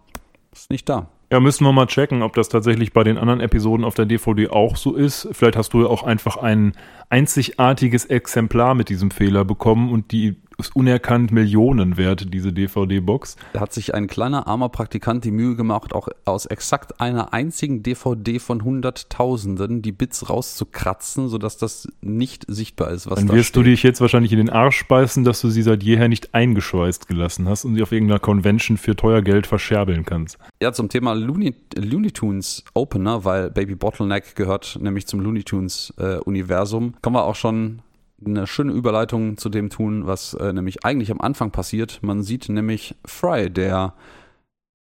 ist 0.54 0.70
nicht 0.70 0.88
da. 0.88 1.10
Ja, 1.30 1.42
müssen 1.42 1.66
wir 1.66 1.74
mal 1.74 1.88
checken, 1.88 2.22
ob 2.22 2.34
das 2.36 2.48
tatsächlich 2.48 2.94
bei 2.94 3.04
den 3.04 3.18
anderen 3.18 3.42
Episoden 3.42 3.84
auf 3.84 3.96
der 3.96 4.06
DVD 4.06 4.48
auch 4.48 4.78
so 4.78 4.96
ist. 4.96 5.28
Vielleicht 5.34 5.58
hast 5.58 5.74
du 5.74 5.82
ja 5.82 5.88
auch 5.88 6.04
einfach 6.04 6.38
ein 6.38 6.72
einzigartiges 7.10 8.06
Exemplar 8.06 8.76
mit 8.76 8.88
diesem 8.88 9.12
Fehler 9.12 9.44
bekommen 9.44 9.92
und 9.92 10.14
die 10.14 10.38
ist 10.58 10.76
unerkannt 10.76 11.32
Millionen 11.32 11.98
wert, 11.98 12.34
diese 12.34 12.52
DVD-Box. 12.52 13.36
Da 13.54 13.60
hat 13.60 13.74
sich 13.74 13.94
ein 13.94 14.08
kleiner 14.08 14.48
armer 14.48 14.70
Praktikant 14.70 15.24
die 15.24 15.32
Mühe 15.32 15.56
gemacht, 15.56 15.94
auch 15.94 16.10
aus 16.26 16.46
exakt 16.46 17.00
einer 17.00 17.34
einzigen 17.34 17.84
DVD 17.84 18.40
von 18.40 18.64
Hunderttausenden 18.64 19.82
die 19.82 19.92
Bits 19.92 20.30
rauszukratzen, 20.30 21.30
sodass 21.30 21.58
das 21.58 21.88
nicht 22.02 22.46
sichtbar 22.48 22.92
ist, 22.92 23.10
was 23.10 23.20
Dann 23.20 23.28
da 23.28 23.34
wirst 23.34 23.56
du 23.56 23.62
steht. 23.62 23.74
dich 23.74 23.84
jetzt 23.84 24.02
wahrscheinlich 24.02 24.32
in 24.32 24.40
den 24.40 24.50
Arsch 24.50 24.78
speisen, 24.78 25.24
dass 25.24 25.42
du 25.42 25.50
sie 25.50 25.62
seit 25.62 25.84
jeher 25.84 26.08
nicht 26.08 26.34
eingeschweißt 26.34 27.08
gelassen 27.08 27.48
hast 27.48 27.66
und 27.66 27.76
sie 27.76 27.84
auf 27.84 27.92
irgendeiner 27.92 28.20
Convention 28.20 28.78
für 28.78 28.96
teuer 28.96 29.22
Geld 29.22 29.48
verscherbeln 29.48 30.06
kannst. 30.06 30.38
Ja, 30.62 30.74
zum 30.74 30.90
Thema 30.90 31.14
Looney, 31.14 31.56
Looney 31.76 32.12
Tunes 32.12 32.64
Opener, 32.74 33.26
weil 33.26 33.52
Baby 33.52 33.76
Bottleneck 33.76 34.36
gehört 34.36 34.80
nämlich 34.82 35.08
zum 35.08 35.20
Looney 35.20 35.44
Tunes 35.44 35.94
äh, 35.98 36.18
Universum, 36.18 36.94
können 37.02 37.16
wir 37.16 37.26
auch 37.26 37.36
schon 37.36 37.82
eine 38.26 38.48
schöne 38.48 38.74
Überleitung 38.74 39.38
zu 39.38 39.50
dem 39.50 39.70
tun, 39.70 40.08
was 40.08 40.34
äh, 40.34 40.54
nämlich 40.54 40.84
eigentlich 40.86 41.12
am 41.12 41.22
Anfang 41.22 41.52
passiert. 41.52 42.00
Man 42.02 42.24
sieht 42.24 42.50
nämlich 42.50 42.96
Fry, 43.06 43.50
der 43.50 43.94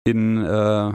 in 0.03 0.43
äh, 0.43 0.93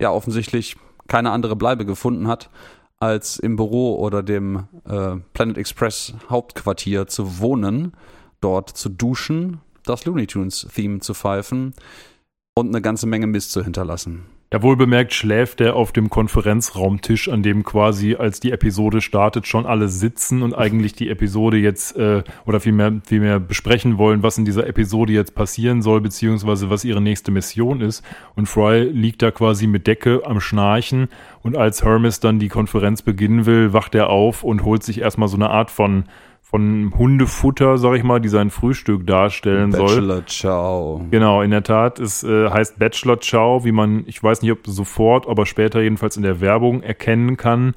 ja 0.00 0.10
offensichtlich 0.10 0.76
keine 1.06 1.30
andere 1.30 1.56
Bleibe 1.56 1.84
gefunden 1.84 2.28
hat, 2.28 2.50
als 2.98 3.38
im 3.38 3.56
Büro 3.56 3.96
oder 3.96 4.22
dem 4.22 4.66
äh, 4.84 5.16
Planet 5.32 5.58
Express 5.58 6.14
Hauptquartier 6.28 7.06
zu 7.06 7.38
wohnen, 7.38 7.92
dort 8.40 8.70
zu 8.70 8.88
duschen, 8.88 9.60
das 9.84 10.04
Looney 10.04 10.26
Tunes 10.26 10.66
Theme 10.74 11.00
zu 11.00 11.14
pfeifen 11.14 11.74
und 12.54 12.68
eine 12.68 12.82
ganze 12.82 13.06
Menge 13.06 13.26
Mist 13.26 13.52
zu 13.52 13.62
hinterlassen. 13.62 14.26
Ja, 14.50 14.62
wohl 14.62 14.76
bemerkt 14.76 15.12
schläft 15.12 15.60
er 15.60 15.76
auf 15.76 15.92
dem 15.92 16.08
Konferenzraumtisch, 16.08 17.28
an 17.28 17.42
dem 17.42 17.64
quasi, 17.64 18.14
als 18.14 18.40
die 18.40 18.50
Episode 18.50 19.02
startet, 19.02 19.46
schon 19.46 19.66
alle 19.66 19.88
sitzen 19.88 20.40
und 20.40 20.54
eigentlich 20.54 20.94
die 20.94 21.10
Episode 21.10 21.58
jetzt, 21.58 21.98
äh, 21.98 22.22
oder 22.46 22.58
vielmehr, 22.58 23.02
vielmehr 23.04 23.40
besprechen 23.40 23.98
wollen, 23.98 24.22
was 24.22 24.38
in 24.38 24.46
dieser 24.46 24.66
Episode 24.66 25.12
jetzt 25.12 25.34
passieren 25.34 25.82
soll, 25.82 26.00
beziehungsweise 26.00 26.70
was 26.70 26.86
ihre 26.86 27.02
nächste 27.02 27.30
Mission 27.30 27.82
ist. 27.82 28.02
Und 28.36 28.46
Fry 28.46 28.84
liegt 28.84 29.20
da 29.20 29.30
quasi 29.30 29.66
mit 29.66 29.86
Decke 29.86 30.22
am 30.24 30.40
Schnarchen 30.40 31.08
und 31.42 31.58
als 31.58 31.84
Hermes 31.84 32.20
dann 32.20 32.38
die 32.38 32.48
Konferenz 32.48 33.02
beginnen 33.02 33.44
will, 33.44 33.74
wacht 33.74 33.94
er 33.94 34.08
auf 34.08 34.44
und 34.44 34.64
holt 34.64 34.82
sich 34.82 35.02
erstmal 35.02 35.28
so 35.28 35.36
eine 35.36 35.50
Art 35.50 35.70
von 35.70 36.04
von 36.50 36.94
Hundefutter, 36.96 37.76
sag 37.76 37.96
ich 37.96 38.04
mal, 38.04 38.20
die 38.20 38.30
sein 38.30 38.48
Frühstück 38.48 39.06
darstellen 39.06 39.70
soll. 39.70 39.96
Bachelor 39.96 40.26
Ciao. 40.26 41.06
Genau, 41.10 41.42
in 41.42 41.50
der 41.50 41.62
Tat, 41.62 41.98
es 41.98 42.22
äh, 42.22 42.48
heißt 42.48 42.78
Bachelor 42.78 43.18
Chow, 43.18 43.64
wie 43.66 43.72
man, 43.72 44.04
ich 44.06 44.22
weiß 44.22 44.40
nicht, 44.40 44.52
ob 44.52 44.66
sofort, 44.66 45.28
aber 45.28 45.44
später 45.44 45.82
jedenfalls 45.82 46.16
in 46.16 46.22
der 46.22 46.40
Werbung 46.40 46.82
erkennen 46.82 47.36
kann. 47.36 47.74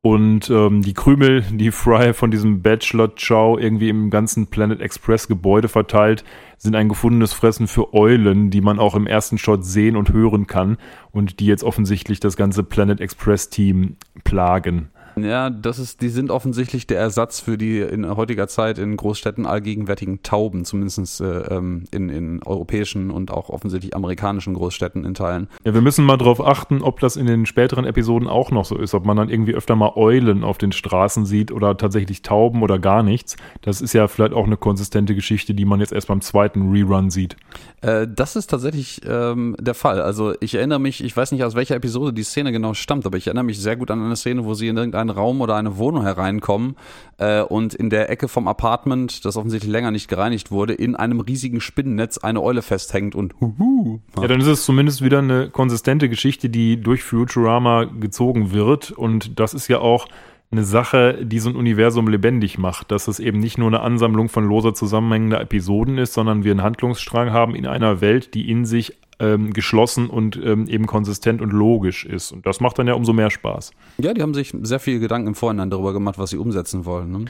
Und 0.00 0.50
ähm, 0.50 0.82
die 0.82 0.94
Krümel, 0.94 1.42
die 1.42 1.70
Fry 1.70 2.12
von 2.12 2.32
diesem 2.32 2.60
Bachelor 2.60 3.10
Chow 3.14 3.56
irgendwie 3.56 3.88
im 3.88 4.10
ganzen 4.10 4.48
Planet 4.48 4.80
Express 4.80 5.28
Gebäude 5.28 5.68
verteilt, 5.68 6.24
sind 6.56 6.74
ein 6.74 6.88
gefundenes 6.88 7.32
Fressen 7.32 7.68
für 7.68 7.94
Eulen, 7.94 8.50
die 8.50 8.60
man 8.60 8.80
auch 8.80 8.96
im 8.96 9.06
ersten 9.06 9.38
Shot 9.38 9.64
sehen 9.64 9.94
und 9.94 10.12
hören 10.12 10.48
kann 10.48 10.76
und 11.12 11.38
die 11.38 11.46
jetzt 11.46 11.62
offensichtlich 11.62 12.18
das 12.18 12.36
ganze 12.36 12.64
Planet 12.64 13.00
Express 13.00 13.48
Team 13.48 13.96
plagen. 14.24 14.90
Ja, 15.22 15.50
das 15.50 15.78
ist, 15.78 16.00
die 16.00 16.08
sind 16.08 16.30
offensichtlich 16.30 16.86
der 16.86 16.98
Ersatz 16.98 17.40
für 17.40 17.58
die 17.58 17.80
in 17.80 18.16
heutiger 18.16 18.48
Zeit 18.48 18.78
in 18.78 18.96
Großstädten 18.96 19.46
allgegenwärtigen 19.46 20.22
Tauben, 20.22 20.64
zumindest 20.64 21.20
äh, 21.20 21.24
ähm, 21.24 21.84
in, 21.90 22.08
in 22.08 22.42
europäischen 22.42 23.10
und 23.10 23.30
auch 23.30 23.48
offensichtlich 23.48 23.94
amerikanischen 23.94 24.54
Großstädten 24.54 25.04
in 25.04 25.14
Teilen. 25.14 25.48
Ja, 25.64 25.74
wir 25.74 25.80
müssen 25.80 26.04
mal 26.04 26.16
darauf 26.16 26.44
achten, 26.44 26.82
ob 26.82 27.00
das 27.00 27.16
in 27.16 27.26
den 27.26 27.46
späteren 27.46 27.84
Episoden 27.84 28.28
auch 28.28 28.50
noch 28.50 28.64
so 28.64 28.76
ist, 28.76 28.94
ob 28.94 29.04
man 29.04 29.16
dann 29.16 29.28
irgendwie 29.28 29.54
öfter 29.54 29.76
mal 29.76 29.92
Eulen 29.96 30.44
auf 30.44 30.58
den 30.58 30.72
Straßen 30.72 31.26
sieht 31.26 31.52
oder 31.52 31.76
tatsächlich 31.76 32.22
Tauben 32.22 32.62
oder 32.62 32.78
gar 32.78 33.02
nichts. 33.02 33.36
Das 33.62 33.80
ist 33.80 33.92
ja 33.92 34.08
vielleicht 34.08 34.32
auch 34.32 34.46
eine 34.46 34.56
konsistente 34.56 35.14
Geschichte, 35.14 35.54
die 35.54 35.64
man 35.64 35.80
jetzt 35.80 35.92
erst 35.92 36.08
beim 36.08 36.20
zweiten 36.20 36.70
Rerun 36.72 37.10
sieht. 37.10 37.36
Äh, 37.80 38.06
das 38.08 38.36
ist 38.36 38.48
tatsächlich 38.48 39.02
ähm, 39.08 39.56
der 39.58 39.74
Fall. 39.74 40.00
Also 40.02 40.34
ich 40.40 40.54
erinnere 40.54 40.78
mich, 40.78 41.02
ich 41.02 41.16
weiß 41.16 41.32
nicht 41.32 41.44
aus 41.44 41.54
welcher 41.54 41.76
Episode 41.76 42.12
die 42.12 42.22
Szene 42.22 42.52
genau 42.52 42.74
stammt, 42.74 43.06
aber 43.06 43.16
ich 43.16 43.26
erinnere 43.26 43.44
mich 43.44 43.58
sehr 43.60 43.76
gut 43.76 43.90
an 43.90 44.02
eine 44.02 44.16
Szene, 44.16 44.44
wo 44.44 44.54
sie 44.54 44.68
in 44.68 44.76
irgendeinen 45.08 45.18
Raum 45.18 45.40
oder 45.40 45.56
eine 45.56 45.78
Wohnung 45.78 46.02
hereinkommen 46.02 46.76
äh, 47.18 47.42
und 47.42 47.74
in 47.74 47.90
der 47.90 48.10
Ecke 48.10 48.28
vom 48.28 48.48
Apartment, 48.48 49.24
das 49.24 49.36
offensichtlich 49.36 49.70
länger 49.70 49.90
nicht 49.90 50.08
gereinigt 50.08 50.50
wurde, 50.50 50.74
in 50.74 50.96
einem 50.96 51.20
riesigen 51.20 51.60
Spinnennetz 51.60 52.18
eine 52.18 52.42
Eule 52.42 52.62
festhängt 52.62 53.14
und 53.14 53.34
huhu. 53.40 54.00
Ja, 54.20 54.28
dann 54.28 54.40
ist 54.40 54.46
es 54.46 54.64
zumindest 54.64 55.02
wieder 55.02 55.18
eine 55.18 55.50
konsistente 55.50 56.08
Geschichte, 56.08 56.48
die 56.48 56.80
durch 56.80 57.02
Futurama 57.02 57.84
gezogen 57.84 58.52
wird 58.52 58.90
und 58.90 59.38
das 59.40 59.54
ist 59.54 59.68
ja 59.68 59.78
auch 59.78 60.06
eine 60.50 60.64
Sache, 60.64 61.26
die 61.26 61.40
so 61.40 61.50
ein 61.50 61.56
Universum 61.56 62.08
lebendig 62.08 62.56
macht, 62.56 62.90
dass 62.90 63.06
es 63.06 63.20
eben 63.20 63.38
nicht 63.38 63.58
nur 63.58 63.68
eine 63.68 63.80
Ansammlung 63.80 64.30
von 64.30 64.48
loser 64.48 64.72
zusammenhängender 64.72 65.42
Episoden 65.42 65.98
ist, 65.98 66.14
sondern 66.14 66.42
wir 66.42 66.52
einen 66.52 66.62
Handlungsstrang 66.62 67.32
haben 67.32 67.54
in 67.54 67.66
einer 67.66 68.00
Welt, 68.00 68.32
die 68.32 68.50
in 68.50 68.64
sich 68.64 68.96
ähm, 69.20 69.52
geschlossen 69.52 70.08
und 70.08 70.36
ähm, 70.42 70.66
eben 70.68 70.86
konsistent 70.86 71.40
und 71.40 71.52
logisch 71.52 72.04
ist. 72.04 72.32
Und 72.32 72.46
das 72.46 72.60
macht 72.60 72.78
dann 72.78 72.86
ja 72.86 72.94
umso 72.94 73.12
mehr 73.12 73.30
Spaß. 73.30 73.72
Ja, 73.98 74.14
die 74.14 74.22
haben 74.22 74.34
sich 74.34 74.54
sehr 74.62 74.80
viel 74.80 75.00
Gedanken 75.00 75.28
im 75.28 75.34
Vorhinein 75.34 75.70
darüber 75.70 75.92
gemacht, 75.92 76.18
was 76.18 76.30
sie 76.30 76.38
umsetzen 76.38 76.84
wollen. 76.84 77.10
Ne? 77.10 77.24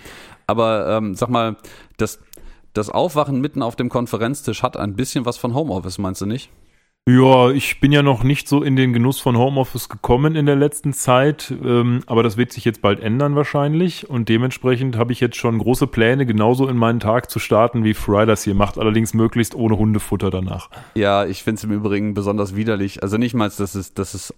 Aber 0.47 0.89
ähm, 0.89 1.15
sag 1.15 1.31
mal, 1.31 1.57
das, 1.97 2.21
das 2.75 2.91
Aufwachen 2.91 3.41
mitten 3.41 3.63
auf 3.63 3.77
dem 3.77 3.89
Konferenztisch 3.89 4.63
hat 4.63 4.77
ein 4.77 4.97
bisschen 4.97 5.25
was 5.25 5.39
von 5.39 5.55
Homeoffice, 5.55 5.99
meinst 5.99 6.21
du 6.21 6.27
nicht? 6.27 6.51
Ja, 7.09 7.51
ich 7.51 7.81
bin 7.81 7.91
ja 7.91 8.03
noch 8.03 8.23
nicht 8.23 8.49
so 8.49 8.63
in 8.63 8.77
den 8.77 8.93
Genuss 8.93 9.19
von 9.19 9.39
Homeoffice 9.39 9.89
gekommen 9.89 10.37
in 10.37 10.45
der 10.45 10.57
letzten 10.57 10.93
Zeit, 10.93 11.55
ähm, 11.65 12.01
aber 12.07 12.23
das 12.23 12.37
wird 12.37 12.53
sich 12.53 12.67
jetzt 12.67 12.83
bald 12.83 13.01
ändern 13.01 13.35
wahrscheinlich 13.35 14.11
und 14.11 14.29
dementsprechend 14.29 14.99
habe 14.99 15.13
ich 15.13 15.21
jetzt 15.21 15.37
schon 15.37 15.59
große 15.59 15.87
Pläne, 15.87 16.27
genauso 16.27 16.69
in 16.69 16.77
meinen 16.77 17.01
Tag 17.01 17.31
zu 17.31 17.39
starten, 17.39 17.83
wie 17.83 17.95
Fry 17.95 18.27
das 18.27 18.45
hier 18.45 18.55
macht, 18.55 18.77
allerdings 18.77 19.15
möglichst 19.15 19.55
ohne 19.55 19.79
Hundefutter 19.79 20.29
danach. 20.29 20.69
Ja, 20.97 21.25
ich 21.25 21.43
finde 21.43 21.61
es 21.61 21.65
im 21.65 21.73
Übrigen 21.73 22.13
besonders 22.13 22.55
widerlich. 22.57 23.03
Also 23.03 23.17
nicht 23.17 23.33
mal, 23.33 23.49
dass 23.49 23.75
es, 23.75 23.95
dass 23.95 24.13
es 24.13 24.35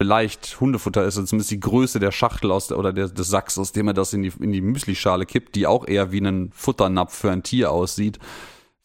vielleicht 0.00 0.58
Hundefutter 0.58 1.02
ist, 1.02 1.18
also 1.18 1.26
zumindest 1.26 1.50
die 1.50 1.60
Größe 1.60 2.00
der 2.00 2.12
Schachtel 2.12 2.50
aus 2.50 2.68
der, 2.68 2.78
oder 2.78 2.94
der, 2.94 3.08
des 3.08 3.28
Sacks, 3.28 3.58
aus 3.58 3.72
dem 3.72 3.88
er 3.88 3.94
das 3.94 4.14
in 4.14 4.22
die, 4.22 4.32
in 4.40 4.52
die 4.52 4.62
Müslischale 4.62 5.26
kippt, 5.26 5.54
die 5.54 5.66
auch 5.66 5.86
eher 5.86 6.12
wie 6.12 6.20
ein 6.20 6.50
Futternapf 6.54 7.14
für 7.14 7.30
ein 7.30 7.42
Tier 7.42 7.72
aussieht 7.72 8.18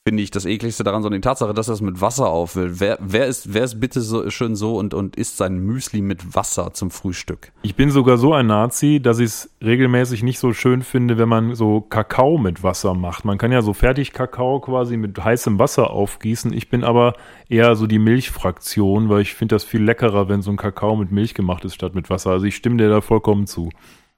finde 0.04 0.24
ich 0.24 0.32
das 0.32 0.46
ekligste 0.46 0.84
daran, 0.84 1.04
sondern 1.04 1.22
die 1.22 1.28
Tatsache, 1.28 1.54
dass 1.54 1.68
er 1.68 1.76
es 1.76 1.82
mit 1.82 2.02
Wasser 2.02 2.28
auffüllt. 2.28 2.80
Wer, 2.80 2.98
wer, 3.00 3.28
ist, 3.28 3.54
wer 3.54 3.64
ist 3.64 3.80
bitte 3.80 4.02
so 4.02 4.28
schön 4.32 4.56
so 4.56 4.78
und, 4.78 4.96
und 4.96 5.16
isst 5.16 5.38
sein 5.38 5.60
Müsli 5.60 6.02
mit 6.02 6.36
Wasser 6.36 6.74
zum 6.74 6.90
Frühstück? 6.90 7.52
Ich 7.62 7.76
bin 7.76 7.92
sogar 7.92 8.18
so 8.18 8.34
ein 8.34 8.48
Nazi, 8.48 9.00
dass 9.00 9.20
ich 9.20 9.28
es 9.28 9.50
regelmäßig 9.64 10.24
nicht 10.24 10.40
so 10.40 10.54
schön 10.54 10.82
finde, 10.82 11.20
wenn 11.20 11.30
man 11.30 11.54
so 11.54 11.82
Kakao 11.82 12.40
mit 12.40 12.64
Wasser 12.64 12.96
macht. 12.96 13.26
Man 13.26 13.38
kann 13.38 13.52
ja 13.52 13.62
so 13.62 13.74
fertig 13.74 14.12
Kakao 14.12 14.60
quasi 14.60 14.98
mit 14.98 15.24
heißem 15.24 15.60
Wasser 15.60 15.92
aufgießen. 15.92 16.52
Ich 16.52 16.70
bin 16.70 16.84
aber 16.84 17.14
eher 17.48 17.76
so 17.76 17.86
die 17.86 18.00
Milchfraktion, 18.00 19.08
weil 19.08 19.22
ich 19.22 19.36
finde 19.36 19.54
das 19.54 19.64
viel 19.64 19.84
leckerer, 19.84 20.28
wenn 20.28 20.42
so 20.42 20.50
ein 20.50 20.58
Kakao 20.58 20.96
mit 20.96 21.12
Milch 21.12 21.36
gemacht 21.36 21.64
ist 21.64 21.76
statt 21.76 21.94
mit 21.94 22.10
Wasser. 22.10 22.32
Also 22.32 22.48
ich 22.48 22.56
stimme 22.56 22.78
dir 22.78 22.90
da 22.90 23.02
vollkommen 23.02 23.46
zu. 23.46 23.70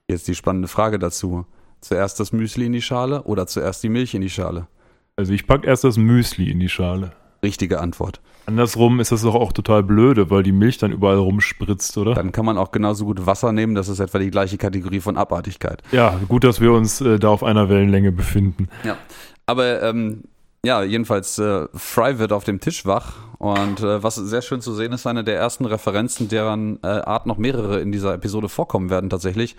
Jetzt 0.09 0.29
die 0.29 0.35
spannende 0.35 0.69
Frage 0.69 0.97
dazu. 0.97 1.45
Zuerst 1.81 2.21
das 2.21 2.31
Müsli 2.31 2.67
in 2.67 2.71
die 2.71 2.81
Schale 2.81 3.23
oder 3.23 3.47
zuerst 3.47 3.83
die 3.83 3.89
Milch 3.89 4.13
in 4.13 4.21
die 4.21 4.29
Schale? 4.29 4.67
Also 5.15 5.31
ich 5.33 5.45
packe 5.45 5.67
erst 5.67 5.83
das 5.83 5.97
Müsli 5.97 6.49
in 6.49 6.59
die 6.59 6.69
Schale. 6.69 7.11
Richtige 7.43 7.79
Antwort. 7.79 8.19
Andersrum 8.45 8.99
ist 8.99 9.11
das 9.11 9.21
doch 9.21 9.35
auch 9.35 9.53
total 9.53 9.83
blöde, 9.83 10.29
weil 10.29 10.43
die 10.43 10.51
Milch 10.51 10.79
dann 10.79 10.91
überall 10.91 11.17
rumspritzt, 11.17 11.97
oder? 11.97 12.13
Dann 12.13 12.31
kann 12.31 12.45
man 12.45 12.57
auch 12.57 12.71
genauso 12.71 13.05
gut 13.05 13.25
Wasser 13.25 13.51
nehmen, 13.51 13.75
das 13.75 13.89
ist 13.89 13.99
etwa 13.99 14.17
die 14.19 14.31
gleiche 14.31 14.57
Kategorie 14.57 14.99
von 14.99 15.15
Abartigkeit. 15.15 15.83
Ja, 15.91 16.19
gut, 16.27 16.43
dass 16.43 16.59
wir 16.59 16.73
uns 16.73 16.99
äh, 16.99 17.19
da 17.19 17.29
auf 17.29 17.43
einer 17.43 17.69
Wellenlänge 17.69 18.11
befinden. 18.11 18.69
Ja, 18.83 18.97
aber 19.45 19.83
ähm, 19.83 20.23
ja, 20.65 20.83
jedenfalls 20.83 21.37
äh, 21.37 21.67
Fry 21.73 22.19
wird 22.19 22.33
auf 22.33 22.43
dem 22.43 22.59
Tisch 22.59 22.85
wach 22.85 23.17
und 23.37 23.81
äh, 23.81 24.01
was 24.01 24.15
sehr 24.15 24.41
schön 24.41 24.61
zu 24.61 24.73
sehen 24.73 24.93
ist, 24.93 25.05
eine 25.05 25.23
der 25.23 25.37
ersten 25.37 25.65
Referenzen, 25.65 26.27
deren 26.27 26.79
äh, 26.83 26.87
Art 26.87 27.27
noch 27.27 27.37
mehrere 27.37 27.81
in 27.81 27.91
dieser 27.91 28.13
Episode 28.13 28.49
vorkommen 28.49 28.89
werden 28.89 29.09
tatsächlich 29.09 29.55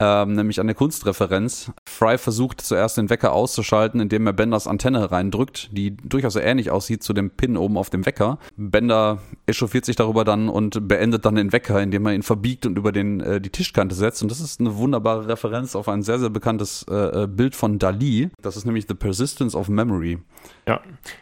ähm, 0.00 0.34
nämlich 0.34 0.60
an 0.60 0.66
der 0.66 0.76
Kunstreferenz. 0.76 1.72
Fry 1.86 2.18
versucht 2.18 2.60
zuerst 2.60 2.96
den 2.96 3.10
Wecker 3.10 3.32
auszuschalten, 3.32 4.00
indem 4.00 4.26
er 4.26 4.32
Benders 4.32 4.66
Antenne 4.66 5.10
reindrückt, 5.10 5.70
die 5.72 5.96
durchaus 5.96 6.36
ähnlich 6.36 6.70
aussieht 6.70 7.02
zu 7.02 7.12
dem 7.12 7.30
Pin 7.30 7.56
oben 7.56 7.76
auf 7.76 7.90
dem 7.90 8.06
Wecker. 8.06 8.38
Bender 8.56 9.18
echauffiert 9.46 9.84
sich 9.84 9.96
darüber 9.96 10.24
dann 10.24 10.48
und 10.48 10.86
beendet 10.86 11.24
dann 11.24 11.34
den 11.34 11.52
Wecker, 11.52 11.82
indem 11.82 12.06
er 12.06 12.14
ihn 12.14 12.22
verbiegt 12.22 12.64
und 12.66 12.78
über 12.78 12.92
den, 12.92 13.20
äh, 13.20 13.40
die 13.40 13.50
Tischkante 13.50 13.94
setzt. 13.94 14.22
Und 14.22 14.30
das 14.30 14.40
ist 14.40 14.60
eine 14.60 14.76
wunderbare 14.76 15.26
Referenz 15.26 15.74
auf 15.74 15.88
ein 15.88 16.02
sehr, 16.02 16.18
sehr 16.18 16.30
bekanntes 16.30 16.86
äh, 16.88 17.24
äh 17.24 17.26
Bild 17.26 17.56
von 17.56 17.78
Dali. 17.78 18.30
Das 18.40 18.56
ist 18.56 18.64
nämlich 18.64 18.86
The 18.88 18.94
Persistence 18.94 19.54
of 19.54 19.68
Memory. 19.68 20.18
Ja, 20.66 20.80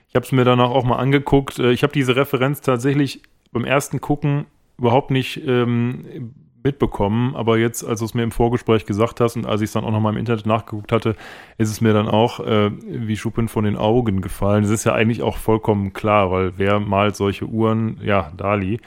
ich 0.08 0.14
habe 0.14 0.24
es 0.24 0.32
mir 0.32 0.44
danach 0.44 0.70
auch 0.70 0.84
mal 0.84 0.96
angeguckt. 0.96 1.58
Äh, 1.58 1.72
ich 1.72 1.82
habe 1.82 1.92
diese 1.92 2.16
Referenz 2.16 2.60
tatsächlich 2.60 3.22
beim 3.52 3.64
ersten 3.64 4.00
Gucken 4.02 4.46
überhaupt 4.78 5.10
nicht 5.10 5.42
ähm, 5.46 6.34
mitbekommen, 6.66 7.34
aber 7.36 7.56
jetzt, 7.56 7.84
als 7.84 8.00
du 8.00 8.04
es 8.06 8.14
mir 8.14 8.24
im 8.24 8.32
Vorgespräch 8.32 8.84
gesagt 8.84 9.20
hast 9.20 9.36
und 9.36 9.46
als 9.46 9.60
ich 9.60 9.66
es 9.66 9.72
dann 9.72 9.84
auch 9.84 9.92
nochmal 9.92 10.12
im 10.12 10.18
Internet 10.18 10.46
nachgeguckt 10.46 10.90
hatte, 10.90 11.14
ist 11.58 11.70
es 11.70 11.80
mir 11.80 11.92
dann 11.94 12.08
auch 12.08 12.40
äh, 12.40 12.70
wie 12.86 13.16
Schuppen 13.16 13.48
von 13.48 13.64
den 13.64 13.76
Augen 13.76 14.20
gefallen. 14.20 14.62
Das 14.62 14.72
ist 14.72 14.84
ja 14.84 14.92
eigentlich 14.92 15.22
auch 15.22 15.38
vollkommen 15.38 15.92
klar, 15.92 16.30
weil 16.30 16.54
wer 16.56 16.80
malt 16.80 17.16
solche 17.16 17.46
Uhren? 17.46 17.98
Ja, 18.02 18.32
Dali. 18.36 18.80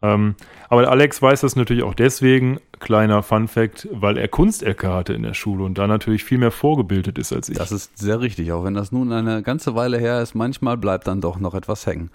Ähm, 0.00 0.34
aber 0.68 0.88
Alex 0.90 1.20
weiß 1.20 1.40
das 1.40 1.56
natürlich 1.56 1.82
auch 1.82 1.94
deswegen, 1.94 2.60
kleiner 2.78 3.22
Fun 3.22 3.48
Fact, 3.48 3.88
weil 3.90 4.18
er 4.18 4.28
Kunstecke 4.28 4.92
hatte 4.92 5.14
in 5.14 5.22
der 5.22 5.34
Schule 5.34 5.64
und 5.64 5.78
da 5.78 5.86
natürlich 5.86 6.24
viel 6.24 6.38
mehr 6.38 6.50
vorgebildet 6.50 7.18
ist 7.18 7.32
als 7.32 7.48
ich. 7.48 7.56
Das 7.56 7.72
ist 7.72 7.96
sehr 7.98 8.20
richtig, 8.20 8.52
auch 8.52 8.64
wenn 8.64 8.74
das 8.74 8.92
nun 8.92 9.12
eine 9.12 9.42
ganze 9.42 9.74
Weile 9.74 9.98
her 9.98 10.20
ist, 10.20 10.34
manchmal 10.34 10.76
bleibt 10.76 11.06
dann 11.06 11.20
doch 11.20 11.38
noch 11.38 11.54
etwas 11.54 11.86
hängen. 11.86 12.10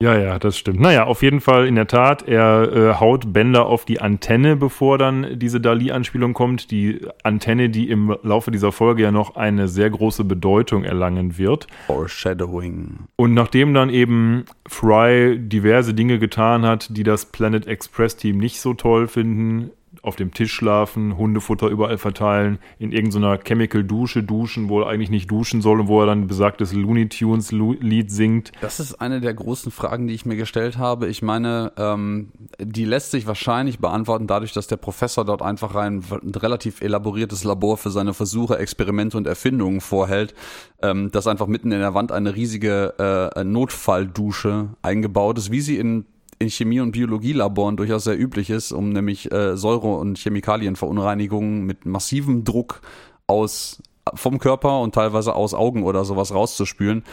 Ja, 0.00 0.16
ja, 0.16 0.38
das 0.38 0.56
stimmt. 0.56 0.78
Naja, 0.78 1.06
auf 1.06 1.22
jeden 1.22 1.40
Fall 1.40 1.66
in 1.66 1.74
der 1.74 1.88
Tat, 1.88 2.22
er 2.22 2.72
äh, 2.72 2.94
haut 3.00 3.32
Bender 3.32 3.66
auf 3.66 3.84
die 3.84 4.00
Antenne, 4.00 4.54
bevor 4.54 4.96
dann 4.96 5.40
diese 5.40 5.60
Dali-Anspielung 5.60 6.34
kommt. 6.34 6.70
Die 6.70 7.00
Antenne, 7.24 7.68
die 7.68 7.90
im 7.90 8.16
Laufe 8.22 8.52
dieser 8.52 8.70
Folge 8.70 9.02
ja 9.02 9.10
noch 9.10 9.34
eine 9.34 9.66
sehr 9.66 9.90
große 9.90 10.22
Bedeutung 10.22 10.84
erlangen 10.84 11.36
wird. 11.36 11.66
Foreshadowing. 11.88 13.08
Und 13.16 13.34
nachdem 13.34 13.74
dann 13.74 13.90
eben 13.90 14.44
Fry 14.68 15.36
diverse 15.36 15.94
Dinge 15.94 16.20
getan 16.20 16.64
hat, 16.64 16.96
die 16.96 17.02
das 17.02 17.26
Planet 17.26 17.66
Express 17.66 18.14
Team 18.14 18.38
nicht 18.38 18.60
so 18.60 18.74
toll 18.74 19.08
finden, 19.08 19.72
auf 20.02 20.16
dem 20.16 20.32
Tisch 20.32 20.52
schlafen, 20.52 21.16
Hundefutter 21.16 21.68
überall 21.68 21.98
verteilen, 21.98 22.58
in 22.78 22.92
irgendeiner 22.92 23.38
Chemical-Dusche 23.38 24.22
duschen, 24.22 24.68
wo 24.68 24.80
er 24.80 24.88
eigentlich 24.88 25.10
nicht 25.10 25.30
duschen 25.30 25.62
soll 25.62 25.80
und 25.80 25.88
wo 25.88 26.00
er 26.00 26.06
dann 26.06 26.26
besagtes 26.26 26.72
Looney 26.72 27.08
Tunes-Lied 27.08 28.10
singt. 28.10 28.52
Das 28.60 28.80
ist 28.80 29.00
eine 29.00 29.20
der 29.20 29.34
großen 29.34 29.72
Fragen, 29.72 30.06
die 30.06 30.14
ich 30.14 30.26
mir 30.26 30.36
gestellt 30.36 30.78
habe. 30.78 31.08
Ich 31.08 31.22
meine, 31.22 31.72
ähm, 31.76 32.30
die 32.60 32.84
lässt 32.84 33.10
sich 33.10 33.26
wahrscheinlich 33.26 33.78
beantworten 33.78 34.26
dadurch, 34.26 34.52
dass 34.52 34.66
der 34.66 34.76
Professor 34.76 35.24
dort 35.24 35.42
einfach 35.42 35.74
ein, 35.74 36.02
relativ 36.36 36.80
elaboriertes 36.80 37.44
Labor 37.44 37.76
für 37.76 37.90
seine 37.90 38.14
Versuche, 38.14 38.58
Experimente 38.58 39.16
und 39.16 39.26
Erfindungen 39.26 39.80
vorhält, 39.80 40.34
ähm, 40.82 41.10
dass 41.10 41.26
einfach 41.26 41.46
mitten 41.46 41.72
in 41.72 41.80
der 41.80 41.94
Wand 41.94 42.12
eine 42.12 42.34
riesige 42.34 43.32
äh, 43.34 43.44
Notfalldusche 43.44 44.70
eingebaut 44.82 45.38
ist, 45.38 45.50
wie 45.50 45.60
sie 45.60 45.76
in 45.76 46.04
in 46.38 46.50
Chemie- 46.50 46.80
und 46.80 46.92
Biologielaboren 46.92 47.76
durchaus 47.76 48.04
sehr 48.04 48.18
üblich 48.18 48.50
ist, 48.50 48.72
um 48.72 48.90
nämlich 48.90 49.30
äh, 49.32 49.56
Säure- 49.56 49.96
und 49.96 50.18
Chemikalienverunreinigungen 50.18 51.64
mit 51.64 51.86
massivem 51.86 52.44
Druck 52.44 52.80
aus 53.26 53.82
vom 54.14 54.38
Körper 54.38 54.80
und 54.80 54.94
teilweise 54.94 55.34
aus 55.34 55.52
Augen 55.52 55.82
oder 55.82 56.04
sowas 56.04 56.32
rauszuspülen. 56.32 57.04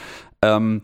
Ähm, 0.42 0.84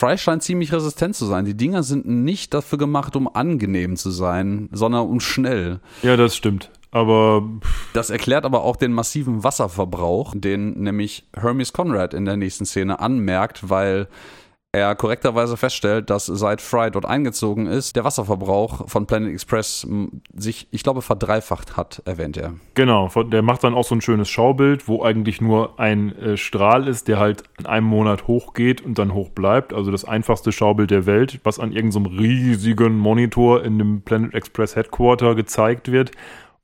Fry 0.00 0.16
scheint 0.16 0.44
ziemlich 0.44 0.72
resistent 0.72 1.16
zu 1.16 1.26
sein. 1.26 1.44
Die 1.44 1.56
Dinger 1.56 1.82
sind 1.82 2.06
nicht 2.06 2.54
dafür 2.54 2.78
gemacht, 2.78 3.16
um 3.16 3.28
angenehm 3.34 3.96
zu 3.96 4.10
sein, 4.10 4.68
sondern 4.70 5.08
um 5.08 5.18
schnell. 5.18 5.80
Ja, 6.02 6.16
das 6.16 6.36
stimmt. 6.36 6.70
aber. 6.92 7.42
Das 7.94 8.10
erklärt 8.10 8.44
aber 8.44 8.62
auch 8.62 8.76
den 8.76 8.92
massiven 8.92 9.42
Wasserverbrauch, 9.42 10.34
den 10.36 10.80
nämlich 10.80 11.26
Hermes 11.34 11.72
Conrad 11.72 12.14
in 12.14 12.26
der 12.26 12.36
nächsten 12.36 12.64
Szene 12.64 13.00
anmerkt, 13.00 13.68
weil 13.70 14.06
er 14.72 14.94
korrekterweise 14.94 15.56
feststellt, 15.56 16.10
dass 16.10 16.26
seit 16.26 16.60
Fry 16.60 16.90
dort 16.90 17.06
eingezogen 17.06 17.66
ist, 17.66 17.96
der 17.96 18.04
Wasserverbrauch 18.04 18.88
von 18.88 19.06
Planet 19.06 19.32
Express 19.32 19.86
sich, 20.34 20.68
ich 20.70 20.82
glaube, 20.82 21.00
verdreifacht 21.00 21.78
hat, 21.78 22.02
erwähnt 22.04 22.36
er. 22.36 22.54
Genau, 22.74 23.08
der 23.24 23.40
macht 23.40 23.64
dann 23.64 23.74
auch 23.74 23.84
so 23.84 23.94
ein 23.94 24.02
schönes 24.02 24.28
Schaubild, 24.28 24.86
wo 24.86 25.02
eigentlich 25.02 25.40
nur 25.40 25.80
ein 25.80 26.14
äh, 26.18 26.36
Strahl 26.36 26.86
ist, 26.86 27.08
der 27.08 27.18
halt 27.18 27.44
in 27.58 27.64
einem 27.64 27.86
Monat 27.86 28.26
hochgeht 28.26 28.82
und 28.82 28.98
dann 28.98 29.14
hoch 29.14 29.30
bleibt. 29.30 29.72
Also 29.72 29.90
das 29.90 30.04
einfachste 30.04 30.52
Schaubild 30.52 30.90
der 30.90 31.06
Welt, 31.06 31.40
was 31.44 31.58
an 31.58 31.72
irgendeinem 31.72 32.04
so 32.04 32.20
riesigen 32.20 32.98
Monitor 32.98 33.64
in 33.64 33.78
dem 33.78 34.02
Planet 34.02 34.34
Express 34.34 34.76
Headquarter 34.76 35.34
gezeigt 35.34 35.90
wird. 35.90 36.10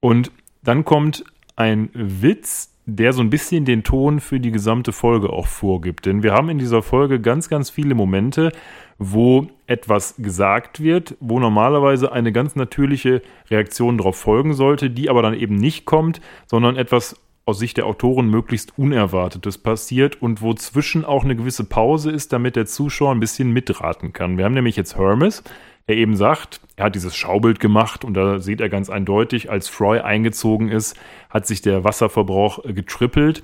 Und 0.01 0.31
dann 0.63 0.85
kommt 0.85 1.25
ein 1.57 1.89
Witz, 1.95 2.74
der 2.87 3.13
so 3.13 3.23
ein 3.23 3.31
bisschen 3.31 3.65
den 3.65 3.83
Ton 3.83 4.21
für 4.21 4.41
die 4.41 4.51
gesamte 4.51 4.93
Folge 4.93 5.31
auch 5.31 5.47
vorgibt. 5.47 6.07
Denn 6.07 6.23
wir 6.23 6.33
haben 6.33 6.51
in 6.51 6.59
dieser 6.59 6.83
Folge 6.83 7.21
ganz, 7.21 7.49
ganz 7.49 7.71
viele 7.71 7.95
Momente, 7.95 8.53
wo 8.99 9.47
etwas 9.67 10.17
gesagt 10.19 10.83
wird, 10.83 11.17
wo 11.21 11.41
normalerweise 11.41 12.13
eine 12.13 12.31
ganz 12.31 12.57
natürliche 12.57 13.23
Reaktion 13.51 13.99
darauf 13.99 14.17
folgen 14.17 14.55
sollte, 14.55 14.91
die 14.91 15.09
aber 15.09 15.23
dann 15.23 15.35
eben 15.35 15.57
nicht 15.57 15.87
kommt, 15.87 16.21
sondern 16.47 16.77
etwas 16.77 17.17
aus 17.47 17.59
Sicht 17.59 17.77
der 17.77 17.87
Autoren 17.87 18.29
möglichst 18.29 18.79
Unerwartetes 18.79 19.59
passiert 19.59 20.21
und 20.21 20.41
wo 20.41 20.55
zwischen 20.55 21.05
auch 21.05 21.25
eine 21.25 21.37
gewisse 21.37 21.65
Pause 21.65 22.11
ist, 22.11 22.33
damit 22.33 22.57
der 22.57 22.67
Zuschauer 22.67 23.13
ein 23.13 23.21
bisschen 23.21 23.51
mitraten 23.51 24.13
kann. 24.13 24.39
Wir 24.39 24.45
haben 24.45 24.55
nämlich 24.55 24.77
jetzt 24.77 24.97
Hermes, 24.97 25.43
der 25.89 25.97
eben 25.97 26.17
sagt, 26.17 26.61
er 26.77 26.87
hat 26.87 26.95
dieses 26.95 27.15
Schaubild 27.15 27.61
gemacht 27.61 28.05
und 28.05 28.15
da 28.15 28.41
sieht 28.41 28.61
er 28.61 28.69
ganz 28.69 28.91
eindeutig, 28.91 29.51
als 29.51 29.69
Froy 29.69 30.01
eingezogen 30.01 30.69
ist, 30.69 30.97
hat 31.31 31.47
sich 31.47 31.63
der 31.63 31.85
Wasserverbrauch 31.85 32.65
äh, 32.65 32.73
getrippelt 32.73 33.43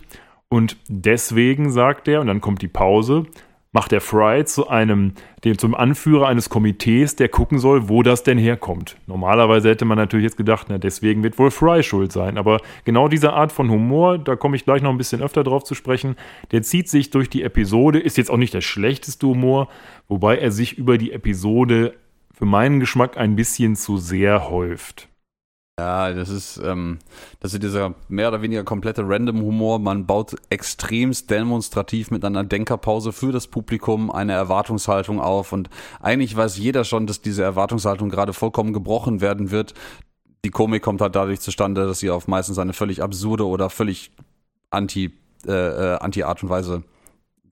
und 0.49 0.77
deswegen 0.89 1.71
sagt 1.71 2.09
er, 2.09 2.21
und 2.21 2.27
dann 2.27 2.41
kommt 2.41 2.61
die 2.61 2.69
Pause, 2.69 3.27
macht 3.73 3.93
der 3.93 4.01
Fry 4.01 4.45
zu 4.45 4.69
einem, 4.69 5.13
dem, 5.45 5.57
zum 5.57 5.77
Anführer 5.77 6.27
eines 6.27 6.51
Komitees, 6.51 7.15
der 7.15 7.29
gucken 7.29 7.61
soll, 7.61 7.89
wo 7.89 8.03
das 8.03 8.25
denn 8.25 8.37
herkommt. 8.37 8.97
Normalerweise 9.07 9.69
hätte 9.69 9.85
man 9.85 9.97
natürlich 9.97 10.25
jetzt 10.25 10.37
gedacht, 10.37 10.67
na, 10.69 10.79
deswegen 10.79 11.23
wird 11.23 11.39
wohl 11.39 11.53
Fry 11.53 11.85
schuld 11.85 12.11
sein. 12.11 12.37
Aber 12.37 12.59
genau 12.85 13.07
diese 13.07 13.33
Art 13.33 13.53
von 13.53 13.71
Humor, 13.71 14.19
da 14.19 14.35
komme 14.35 14.57
ich 14.57 14.65
gleich 14.65 14.83
noch 14.83 14.91
ein 14.91 14.99
bisschen 14.99 15.23
öfter 15.23 15.45
drauf 15.45 15.63
zu 15.63 15.77
sprechen, 15.77 16.17
der 16.51 16.63
zieht 16.63 16.89
sich 16.89 17.11
durch 17.11 17.31
die 17.31 17.45
Episode, 17.45 18.01
ist 18.01 18.17
jetzt 18.17 18.31
auch 18.31 18.39
nicht 18.39 18.55
der 18.55 18.61
schlechteste 18.61 19.29
Humor, 19.29 19.69
wobei 20.09 20.39
er 20.39 20.51
sich 20.51 20.77
über 20.77 20.99
die 20.99 21.13
Episode 21.13 21.95
für 22.41 22.47
meinen 22.47 22.81
Geschmack 22.81 23.19
ein 23.19 23.37
bisschen 23.37 23.77
zu 23.77 23.99
sehr 23.99 24.49
häuft. 24.49 25.09
Ja, 25.79 26.11
das 26.15 26.31
ist, 26.31 26.57
ähm, 26.65 26.99
das 27.39 27.53
ist 27.53 27.63
dieser 27.63 27.95
mehr 28.09 28.29
oder 28.29 28.41
weniger 28.41 28.65
komplette 28.65 29.07
Random-Humor. 29.07 29.79
Man 29.79 30.07
baut 30.07 30.37
extremst 30.49 31.31
demonstrativ 31.31 32.11
mit 32.11 32.25
einer 32.25 32.43
Denkerpause 32.43 33.13
für 33.13 33.31
das 33.31 33.47
Publikum 33.47 34.11
eine 34.11 34.33
Erwartungshaltung 34.33 35.21
auf. 35.21 35.53
Und 35.53 35.69
eigentlich 36.01 36.35
weiß 36.35 36.57
jeder 36.57 36.85
schon, 36.85 37.07
dass 37.07 37.21
diese 37.21 37.43
Erwartungshaltung 37.43 38.09
gerade 38.09 38.33
vollkommen 38.33 38.73
gebrochen 38.73 39.21
werden 39.21 39.51
wird. 39.51 39.75
Die 40.43 40.51
Komik 40.51 40.83
kommt 40.83 41.03
halt 41.03 41.17
dadurch 41.17 41.41
zustande, 41.41 41.87
dass 41.87 41.99
sie 41.99 42.09
auf 42.09 42.27
meistens 42.27 42.59
eine 42.59 42.73
völlig 42.73 43.03
absurde 43.03 43.47
oder 43.47 43.69
völlig 43.69 44.13
anti, 44.71 45.13
äh, 45.47 45.53
äh 45.53 45.99
anti-Art 45.99 46.43
und 46.43 46.49
Weise 46.49 46.85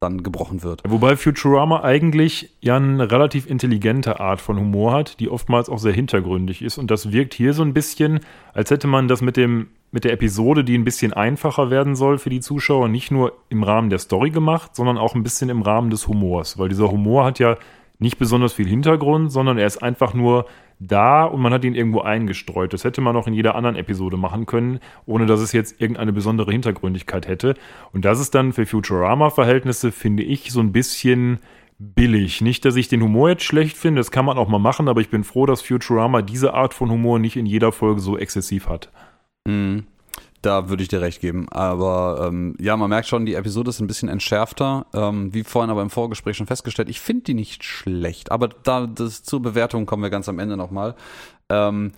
dann 0.00 0.22
gebrochen 0.22 0.62
wird. 0.62 0.82
Wobei 0.86 1.16
Futurama 1.16 1.82
eigentlich 1.82 2.56
ja 2.60 2.76
eine 2.76 3.10
relativ 3.10 3.48
intelligente 3.48 4.20
Art 4.20 4.40
von 4.40 4.58
Humor 4.58 4.92
hat, 4.92 5.20
die 5.20 5.28
oftmals 5.28 5.68
auch 5.68 5.78
sehr 5.78 5.92
hintergründig 5.92 6.62
ist. 6.62 6.78
Und 6.78 6.90
das 6.90 7.12
wirkt 7.12 7.34
hier 7.34 7.52
so 7.52 7.62
ein 7.62 7.74
bisschen, 7.74 8.20
als 8.52 8.70
hätte 8.70 8.86
man 8.86 9.08
das 9.08 9.22
mit 9.22 9.36
dem 9.36 9.68
mit 9.90 10.04
der 10.04 10.12
Episode, 10.12 10.64
die 10.64 10.76
ein 10.76 10.84
bisschen 10.84 11.14
einfacher 11.14 11.70
werden 11.70 11.96
soll 11.96 12.18
für 12.18 12.28
die 12.28 12.40
Zuschauer, 12.40 12.88
nicht 12.88 13.10
nur 13.10 13.32
im 13.48 13.62
Rahmen 13.62 13.88
der 13.88 13.98
Story 13.98 14.30
gemacht, 14.30 14.76
sondern 14.76 14.98
auch 14.98 15.14
ein 15.14 15.22
bisschen 15.22 15.48
im 15.48 15.62
Rahmen 15.62 15.88
des 15.88 16.08
Humors. 16.08 16.58
Weil 16.58 16.68
dieser 16.68 16.90
Humor 16.90 17.24
hat 17.24 17.38
ja 17.38 17.56
nicht 17.98 18.18
besonders 18.18 18.52
viel 18.52 18.68
Hintergrund, 18.68 19.32
sondern 19.32 19.58
er 19.58 19.66
ist 19.66 19.82
einfach 19.82 20.14
nur 20.14 20.46
da 20.80 21.24
und 21.24 21.40
man 21.40 21.52
hat 21.52 21.64
ihn 21.64 21.74
irgendwo 21.74 22.00
eingestreut. 22.00 22.72
Das 22.72 22.84
hätte 22.84 23.00
man 23.00 23.16
auch 23.16 23.26
in 23.26 23.34
jeder 23.34 23.54
anderen 23.54 23.76
Episode 23.76 24.16
machen 24.16 24.46
können, 24.46 24.80
ohne 25.06 25.26
dass 25.26 25.40
es 25.40 25.52
jetzt 25.52 25.80
irgendeine 25.80 26.12
besondere 26.12 26.52
Hintergründigkeit 26.52 27.26
hätte. 27.26 27.54
Und 27.92 28.04
das 28.04 28.20
ist 28.20 28.34
dann 28.34 28.52
für 28.52 28.66
Futurama-Verhältnisse, 28.66 29.92
finde 29.92 30.22
ich, 30.22 30.52
so 30.52 30.60
ein 30.60 30.72
bisschen 30.72 31.38
billig. 31.78 32.40
Nicht, 32.40 32.64
dass 32.64 32.76
ich 32.76 32.88
den 32.88 33.02
Humor 33.02 33.30
jetzt 33.30 33.44
schlecht 33.44 33.76
finde, 33.76 34.00
das 34.00 34.10
kann 34.10 34.24
man 34.24 34.38
auch 34.38 34.48
mal 34.48 34.58
machen, 34.58 34.88
aber 34.88 35.00
ich 35.00 35.10
bin 35.10 35.24
froh, 35.24 35.46
dass 35.46 35.62
Futurama 35.62 36.22
diese 36.22 36.54
Art 36.54 36.74
von 36.74 36.90
Humor 36.90 37.18
nicht 37.18 37.36
in 37.36 37.46
jeder 37.46 37.72
Folge 37.72 38.00
so 38.00 38.18
exzessiv 38.18 38.68
hat. 38.68 38.90
Mhm. 39.46 39.86
Da 40.42 40.68
würde 40.68 40.82
ich 40.82 40.88
dir 40.88 41.00
recht 41.00 41.20
geben. 41.20 41.48
Aber 41.50 42.28
ähm, 42.28 42.54
ja, 42.60 42.76
man 42.76 42.90
merkt 42.90 43.08
schon, 43.08 43.26
die 43.26 43.34
Episode 43.34 43.70
ist 43.70 43.80
ein 43.80 43.86
bisschen 43.86 44.08
entschärfter. 44.08 44.86
Ähm, 44.94 45.34
wie 45.34 45.42
vorhin 45.42 45.70
aber 45.70 45.82
im 45.82 45.90
Vorgespräch 45.90 46.36
schon 46.36 46.46
festgestellt, 46.46 46.88
ich 46.88 47.00
finde 47.00 47.24
die 47.24 47.34
nicht 47.34 47.64
schlecht. 47.64 48.30
Aber 48.30 48.48
da 48.48 48.86
das, 48.86 49.24
zur 49.24 49.42
Bewertung 49.42 49.86
kommen 49.86 50.02
wir 50.02 50.10
ganz 50.10 50.28
am 50.28 50.38
Ende 50.38 50.56
nochmal. 50.56 50.94
Ähm, 51.48 51.92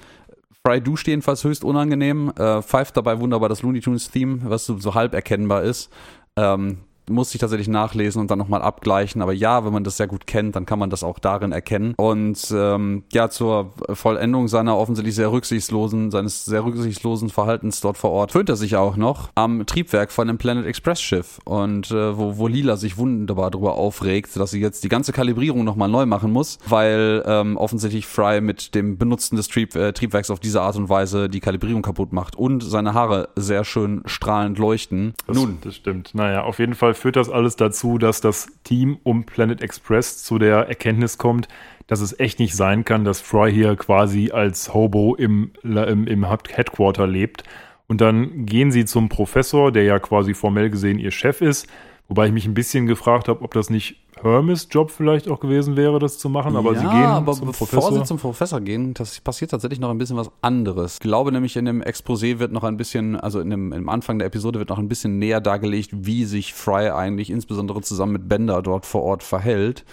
Fry 0.67 0.81
duscht 0.81 1.09
jedenfalls 1.09 1.45
höchst 1.45 1.65
unangenehm. 1.65 2.33
Äh, 2.37 2.63
pfeift 2.63 2.97
dabei 2.97 3.21
wunderbar 3.21 3.49
das 3.49 3.63
Looney 3.63 3.81
Tunes 3.81 4.11
Theme, 4.11 4.41
was 4.45 4.65
so, 4.65 4.79
so 4.79 4.95
halb 4.95 5.15
erkennbar 5.15 5.63
ist. 5.63 5.91
Ähm, 6.37 6.79
musste 7.09 7.37
ich 7.37 7.41
tatsächlich 7.41 7.69
nachlesen 7.69 8.21
und 8.21 8.31
dann 8.31 8.39
nochmal 8.39 8.63
abgleichen. 8.63 9.23
Aber 9.23 9.33
ja, 9.33 9.65
wenn 9.65 9.73
man 9.73 9.85
das 9.85 9.97
sehr 9.97 10.07
gut 10.07 10.27
kennt, 10.27 10.57
dann 10.57 10.67
kann 10.67 10.79
man 10.79 10.91
das 10.91 11.03
auch 11.03 11.19
darin 11.19 11.53
erkennen. 11.53 11.95
Und 11.97 12.53
ähm, 12.55 13.05
ja, 13.13 13.29
zur 13.31 13.73
Vollendung 13.93 14.49
seiner 14.49 14.77
offensichtlich 14.77 15.15
sehr 15.15 15.33
rücksichtslosen, 15.33 16.11
seines 16.11 16.45
sehr 16.45 16.65
rücksichtslosen 16.65 17.31
Verhaltens 17.31 17.81
dort 17.81 17.99
vor 17.99 18.11
Ort, 18.11 18.33
föhnt 18.33 18.49
er 18.49 18.57
sich 18.57 18.77
auch 18.77 18.97
noch 18.97 19.31
am 19.35 19.67
Triebwerk 19.67 20.13
von 20.13 20.29
einem 20.29 20.39
Planet 20.39 20.67
Express 20.67 21.01
Schiff. 21.01 21.41
Und 21.45 21.91
äh, 21.91 22.17
wo, 22.17 22.39
wo 22.39 22.47
Lila 22.47 22.77
sich 22.77 22.97
wunderbar 22.97 23.51
darüber 23.51 23.75
aufregt, 23.75 24.37
dass 24.37 24.51
sie 24.51 24.61
jetzt 24.61 24.85
die 24.85 24.89
ganze 24.89 25.13
Kalibrierung 25.13 25.65
nochmal 25.65 25.89
neu 25.89 26.07
machen 26.07 26.33
muss, 26.33 26.59
weil 26.67 27.23
ähm, 27.27 27.57
offensichtlich 27.57 28.07
Fry 28.07 28.41
mit 28.41 28.75
dem 28.75 28.99
Benutzen 28.99 29.37
des 29.37 29.49
Trieb, 29.49 29.75
äh, 29.75 29.93
Triebwerks 29.93 30.31
auf 30.31 30.41
diese 30.41 30.63
Art 30.63 30.77
und 30.77 30.89
Weise 30.89 31.29
die 31.29 31.41
Kalibrierung 31.41 31.83
kaputt 31.83 32.13
macht 32.13 32.37
und 32.37 32.63
seine 32.63 32.95
Haare 32.95 33.29
sehr 33.37 33.65
schön 33.65 34.03
strahlend 34.07 34.59
leuchten. 34.59 35.15
Das, 35.27 35.37
Nun, 35.37 35.59
das 35.63 35.77
stimmt. 35.77 36.15
Naja, 36.15 36.43
auf 36.43 36.59
jeden 36.59 36.75
Fall 36.75 36.95
führt 37.01 37.17
das 37.17 37.31
alles 37.31 37.57
dazu, 37.57 37.99
dass 37.99 38.21
das 38.21 38.49
Team 38.65 38.99
um 39.03 39.25
Planet 39.25 39.63
Express 39.63 40.23
zu 40.23 40.39
der 40.39 40.69
Erkenntnis 40.69 41.19
kommt, 41.19 41.49
dass 41.87 42.01
es 42.01 42.19
echt 42.21 42.39
nicht 42.39 42.55
sein 42.55 42.85
kann, 42.85 43.05
dass 43.05 43.21
Fry 43.21 43.53
hier 43.53 43.75
quasi 43.77 44.31
als 44.31 44.73
Hobo 44.75 45.17
im, 45.17 45.53
im, 45.65 46.07
im 46.07 46.27
Headquarter 46.29 47.07
lebt. 47.07 47.43
Und 47.89 48.01
dann 48.01 48.47
gehen 48.47 48.71
sie 48.71 48.85
zum 48.85 49.09
Professor, 49.09 49.73
der 49.73 49.83
ja 49.85 49.99
quasi 49.99 50.35
formell 50.35 50.71
gesehen 50.71 50.99
ihr 50.99 51.11
Chef 51.11 51.41
ist, 51.41 51.67
Wobei 52.11 52.27
ich 52.27 52.33
mich 52.33 52.45
ein 52.45 52.55
bisschen 52.55 52.87
gefragt 52.87 53.29
habe, 53.29 53.41
ob 53.43 53.55
das 53.55 53.71
nicht 53.71 53.97
Hermes 54.21 54.67
Job 54.69 54.91
vielleicht 54.91 55.29
auch 55.29 55.39
gewesen 55.39 55.77
wäre, 55.77 56.01
das 56.01 56.19
zu 56.19 56.29
machen. 56.29 56.57
Aber 56.57 56.75
ja, 56.75 56.81
sie 56.81 56.87
gehen 56.87 57.05
aber 57.05 57.33
zum 57.33 57.47
bevor 57.47 57.69
Professor. 57.69 57.99
sie 57.99 58.05
zum 58.05 58.19
Professor 58.19 58.61
gehen, 58.61 58.93
das 58.95 59.21
passiert 59.21 59.53
tatsächlich 59.53 59.79
noch 59.79 59.91
ein 59.91 59.97
bisschen 59.97 60.17
was 60.17 60.29
anderes. 60.43 60.95
Ich 60.95 61.01
glaube 61.01 61.31
nämlich, 61.31 61.57
in 61.57 61.65
dem 61.65 61.83
Exposé 61.83 62.41
wird 62.41 62.51
noch 62.51 62.65
ein 62.65 62.77
bisschen, 62.77 63.15
also 63.15 63.39
in 63.39 63.49
dem, 63.49 63.73
im 63.73 63.89
Anfang 63.89 64.19
der 64.19 64.27
Episode 64.27 64.59
wird 64.59 64.71
noch 64.71 64.79
ein 64.79 64.89
bisschen 64.89 65.21
näher 65.21 65.41
dargelegt, 65.41 65.91
wie 65.93 66.25
sich 66.25 66.53
Fry 66.53 66.91
eigentlich 66.91 67.31
insbesondere 67.31 67.81
zusammen 67.81 68.13
mit 68.15 68.29
Bender 68.29 68.61
dort 68.61 68.87
vor 68.87 69.03
Ort 69.05 69.23
verhält 69.23 69.85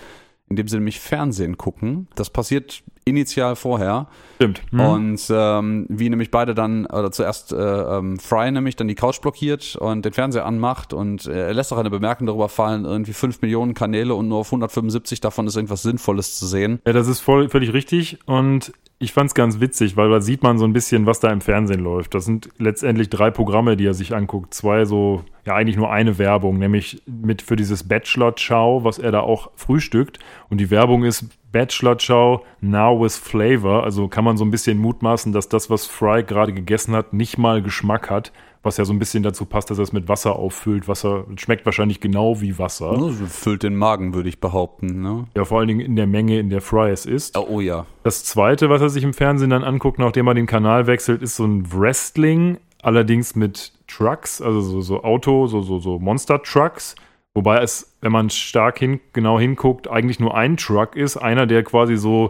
indem 0.49 0.67
sie 0.67 0.77
nämlich 0.77 0.99
Fernsehen 0.99 1.57
gucken. 1.57 2.07
Das 2.15 2.29
passiert 2.29 2.83
initial 3.07 3.55
vorher. 3.55 4.07
Stimmt. 4.35 4.61
Mhm. 4.71 4.79
Und 4.79 5.21
ähm, 5.29 5.85
wie 5.89 6.09
nämlich 6.09 6.31
beide 6.31 6.53
dann, 6.53 6.85
oder 6.85 7.11
zuerst 7.11 7.51
äh, 7.51 7.55
ähm, 7.57 8.19
Fry 8.19 8.51
nämlich 8.51 8.75
dann 8.75 8.87
die 8.87 8.95
Couch 8.95 9.21
blockiert 9.21 9.75
und 9.75 10.05
den 10.05 10.13
Fernseher 10.13 10.45
anmacht 10.45 10.93
und 10.93 11.25
äh, 11.25 11.47
er 11.47 11.53
lässt 11.53 11.73
auch 11.73 11.77
eine 11.77 11.89
Bemerkung 11.89 12.27
darüber 12.27 12.49
fallen, 12.49 12.85
irgendwie 12.85 13.13
5 13.13 13.41
Millionen 13.41 13.73
Kanäle 13.73 14.13
und 14.13 14.27
nur 14.27 14.39
auf 14.39 14.47
175 14.47 15.21
davon 15.21 15.47
ist 15.47 15.55
irgendwas 15.55 15.81
Sinnvolles 15.81 16.37
zu 16.37 16.45
sehen. 16.45 16.79
Ja, 16.85 16.93
das 16.93 17.07
ist 17.07 17.19
voll, 17.19 17.49
völlig 17.49 17.73
richtig 17.73 18.19
und 18.25 18.71
ich 18.99 19.13
fand 19.13 19.29
es 19.29 19.35
ganz 19.35 19.59
witzig, 19.59 19.95
weil 19.95 20.09
da 20.09 20.21
sieht 20.21 20.41
man 20.41 20.57
so 20.57 20.65
ein 20.65 20.73
bisschen, 20.73 21.05
was 21.05 21.19
da 21.19 21.31
im 21.31 21.41
Fernsehen 21.41 21.81
läuft. 21.81 22.15
Das 22.15 22.25
sind 22.25 22.49
letztendlich 22.57 23.09
drei 23.09 23.29
Programme, 23.29 23.77
die 23.77 23.85
er 23.85 23.93
sich 23.93 24.15
anguckt. 24.15 24.55
Zwei 24.55 24.85
so, 24.85 25.23
ja 25.45 25.53
eigentlich 25.53 25.77
nur 25.77 25.91
eine 25.91 26.17
Werbung, 26.17 26.57
nämlich 26.57 27.03
mit 27.05 27.43
für 27.43 27.55
dieses 27.55 27.87
Bachelor 27.87 28.33
Chow, 28.33 28.83
was 28.83 28.97
er 28.97 29.11
da 29.11 29.19
auch 29.19 29.51
frühstückt. 29.55 30.17
Und 30.49 30.57
die 30.59 30.71
Werbung 30.71 31.03
ist 31.03 31.25
Bachelor 31.57 31.97
Chow 31.97 32.45
now 32.61 33.01
with 33.01 33.17
flavor. 33.17 33.83
Also 33.83 34.07
kann 34.07 34.23
man 34.23 34.37
so 34.37 34.45
ein 34.45 34.51
bisschen 34.51 34.77
mutmaßen, 34.77 35.33
dass 35.33 35.49
das, 35.49 35.69
was 35.69 35.85
Fry 35.85 36.23
gerade 36.23 36.53
gegessen 36.53 36.95
hat, 36.95 37.13
nicht 37.13 37.37
mal 37.37 37.61
Geschmack 37.61 38.09
hat 38.09 38.31
was 38.67 38.77
ja 38.77 38.85
so 38.85 38.93
ein 38.93 38.99
bisschen 38.99 39.23
dazu 39.23 39.45
passt, 39.45 39.71
dass 39.71 39.79
er 39.79 39.83
es 39.83 39.93
mit 39.93 40.07
Wasser 40.09 40.35
auffüllt. 40.35 40.87
Wasser 40.87 41.25
schmeckt 41.37 41.65
wahrscheinlich 41.65 42.01
genau 42.01 42.41
wie 42.41 42.59
Wasser. 42.59 43.11
Füllt 43.27 43.63
den 43.63 43.75
Magen, 43.75 44.13
würde 44.13 44.29
ich 44.29 44.39
behaupten. 44.39 45.01
Ne? 45.01 45.25
Ja, 45.35 45.45
vor 45.45 45.59
allen 45.59 45.69
Dingen 45.69 45.79
in 45.79 45.95
der 45.95 46.05
Menge, 46.05 46.37
in 46.39 46.49
der 46.49 46.61
Fry 46.61 46.91
es 46.91 47.05
ist. 47.05 47.37
Oh, 47.37 47.47
oh 47.49 47.59
ja. 47.61 47.85
Das 48.03 48.25
zweite, 48.25 48.69
was 48.69 48.81
er 48.81 48.89
sich 48.89 49.03
im 49.03 49.13
Fernsehen 49.13 49.49
dann 49.49 49.63
anguckt, 49.63 49.99
nachdem 49.99 50.27
er 50.27 50.33
den 50.33 50.47
Kanal 50.47 50.85
wechselt, 50.85 51.21
ist 51.21 51.37
so 51.37 51.45
ein 51.45 51.71
Wrestling, 51.71 52.57
allerdings 52.81 53.35
mit 53.35 53.71
Trucks, 53.87 54.41
also 54.41 54.61
so, 54.61 54.81
so 54.81 55.03
Auto, 55.03 55.47
so, 55.47 55.61
so, 55.61 55.79
so 55.79 55.97
Monster-Trucks. 55.97 56.95
Wobei 57.33 57.61
es, 57.61 57.86
wenn 58.01 58.11
man 58.11 58.29
stark 58.29 58.79
hin, 58.79 58.99
genau 59.13 59.39
hinguckt, 59.39 59.87
eigentlich 59.87 60.19
nur 60.19 60.35
ein 60.35 60.57
Truck 60.57 60.95
ist. 60.95 61.17
Einer, 61.17 61.47
der 61.47 61.63
quasi 61.63 61.97
so 61.97 62.29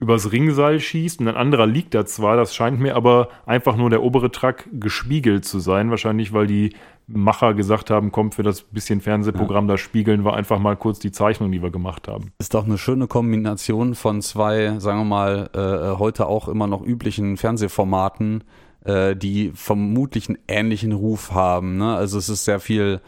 übers 0.00 0.30
Ringseil 0.30 0.78
schießt 0.78 1.20
und 1.20 1.28
ein 1.28 1.36
anderer 1.36 1.66
liegt 1.66 1.94
da 1.94 2.06
zwar, 2.06 2.36
das 2.36 2.54
scheint 2.54 2.78
mir 2.78 2.94
aber 2.94 3.28
einfach 3.46 3.76
nur 3.76 3.90
der 3.90 4.02
obere 4.02 4.30
Track 4.30 4.68
gespiegelt 4.72 5.44
zu 5.44 5.58
sein, 5.58 5.90
wahrscheinlich 5.90 6.32
weil 6.32 6.46
die 6.46 6.74
Macher 7.08 7.54
gesagt 7.54 7.90
haben, 7.90 8.12
kommt 8.12 8.34
für 8.34 8.42
das 8.42 8.62
bisschen 8.62 9.00
Fernsehprogramm 9.00 9.66
ja. 9.66 9.72
da 9.72 9.78
spiegeln 9.78 10.24
wir 10.24 10.34
einfach 10.34 10.58
mal 10.58 10.76
kurz 10.76 10.98
die 10.98 11.10
Zeichnung, 11.10 11.50
die 11.50 11.62
wir 11.62 11.70
gemacht 11.70 12.06
haben. 12.06 12.32
Ist 12.38 12.54
doch 12.54 12.64
eine 12.64 12.78
schöne 12.78 13.06
Kombination 13.08 13.94
von 13.94 14.22
zwei, 14.22 14.78
sagen 14.78 15.00
wir 15.00 15.04
mal, 15.04 15.50
äh, 15.54 15.98
heute 15.98 16.26
auch 16.26 16.48
immer 16.48 16.66
noch 16.66 16.84
üblichen 16.84 17.36
Fernsehformaten, 17.36 18.44
äh, 18.84 19.16
die 19.16 19.50
vermutlich 19.54 20.28
einen 20.28 20.38
ähnlichen 20.46 20.92
Ruf 20.92 21.32
haben. 21.32 21.78
Ne? 21.78 21.94
Also 21.94 22.18
es 22.18 22.28
ist 22.28 22.44
sehr 22.44 22.60
viel 22.60 23.00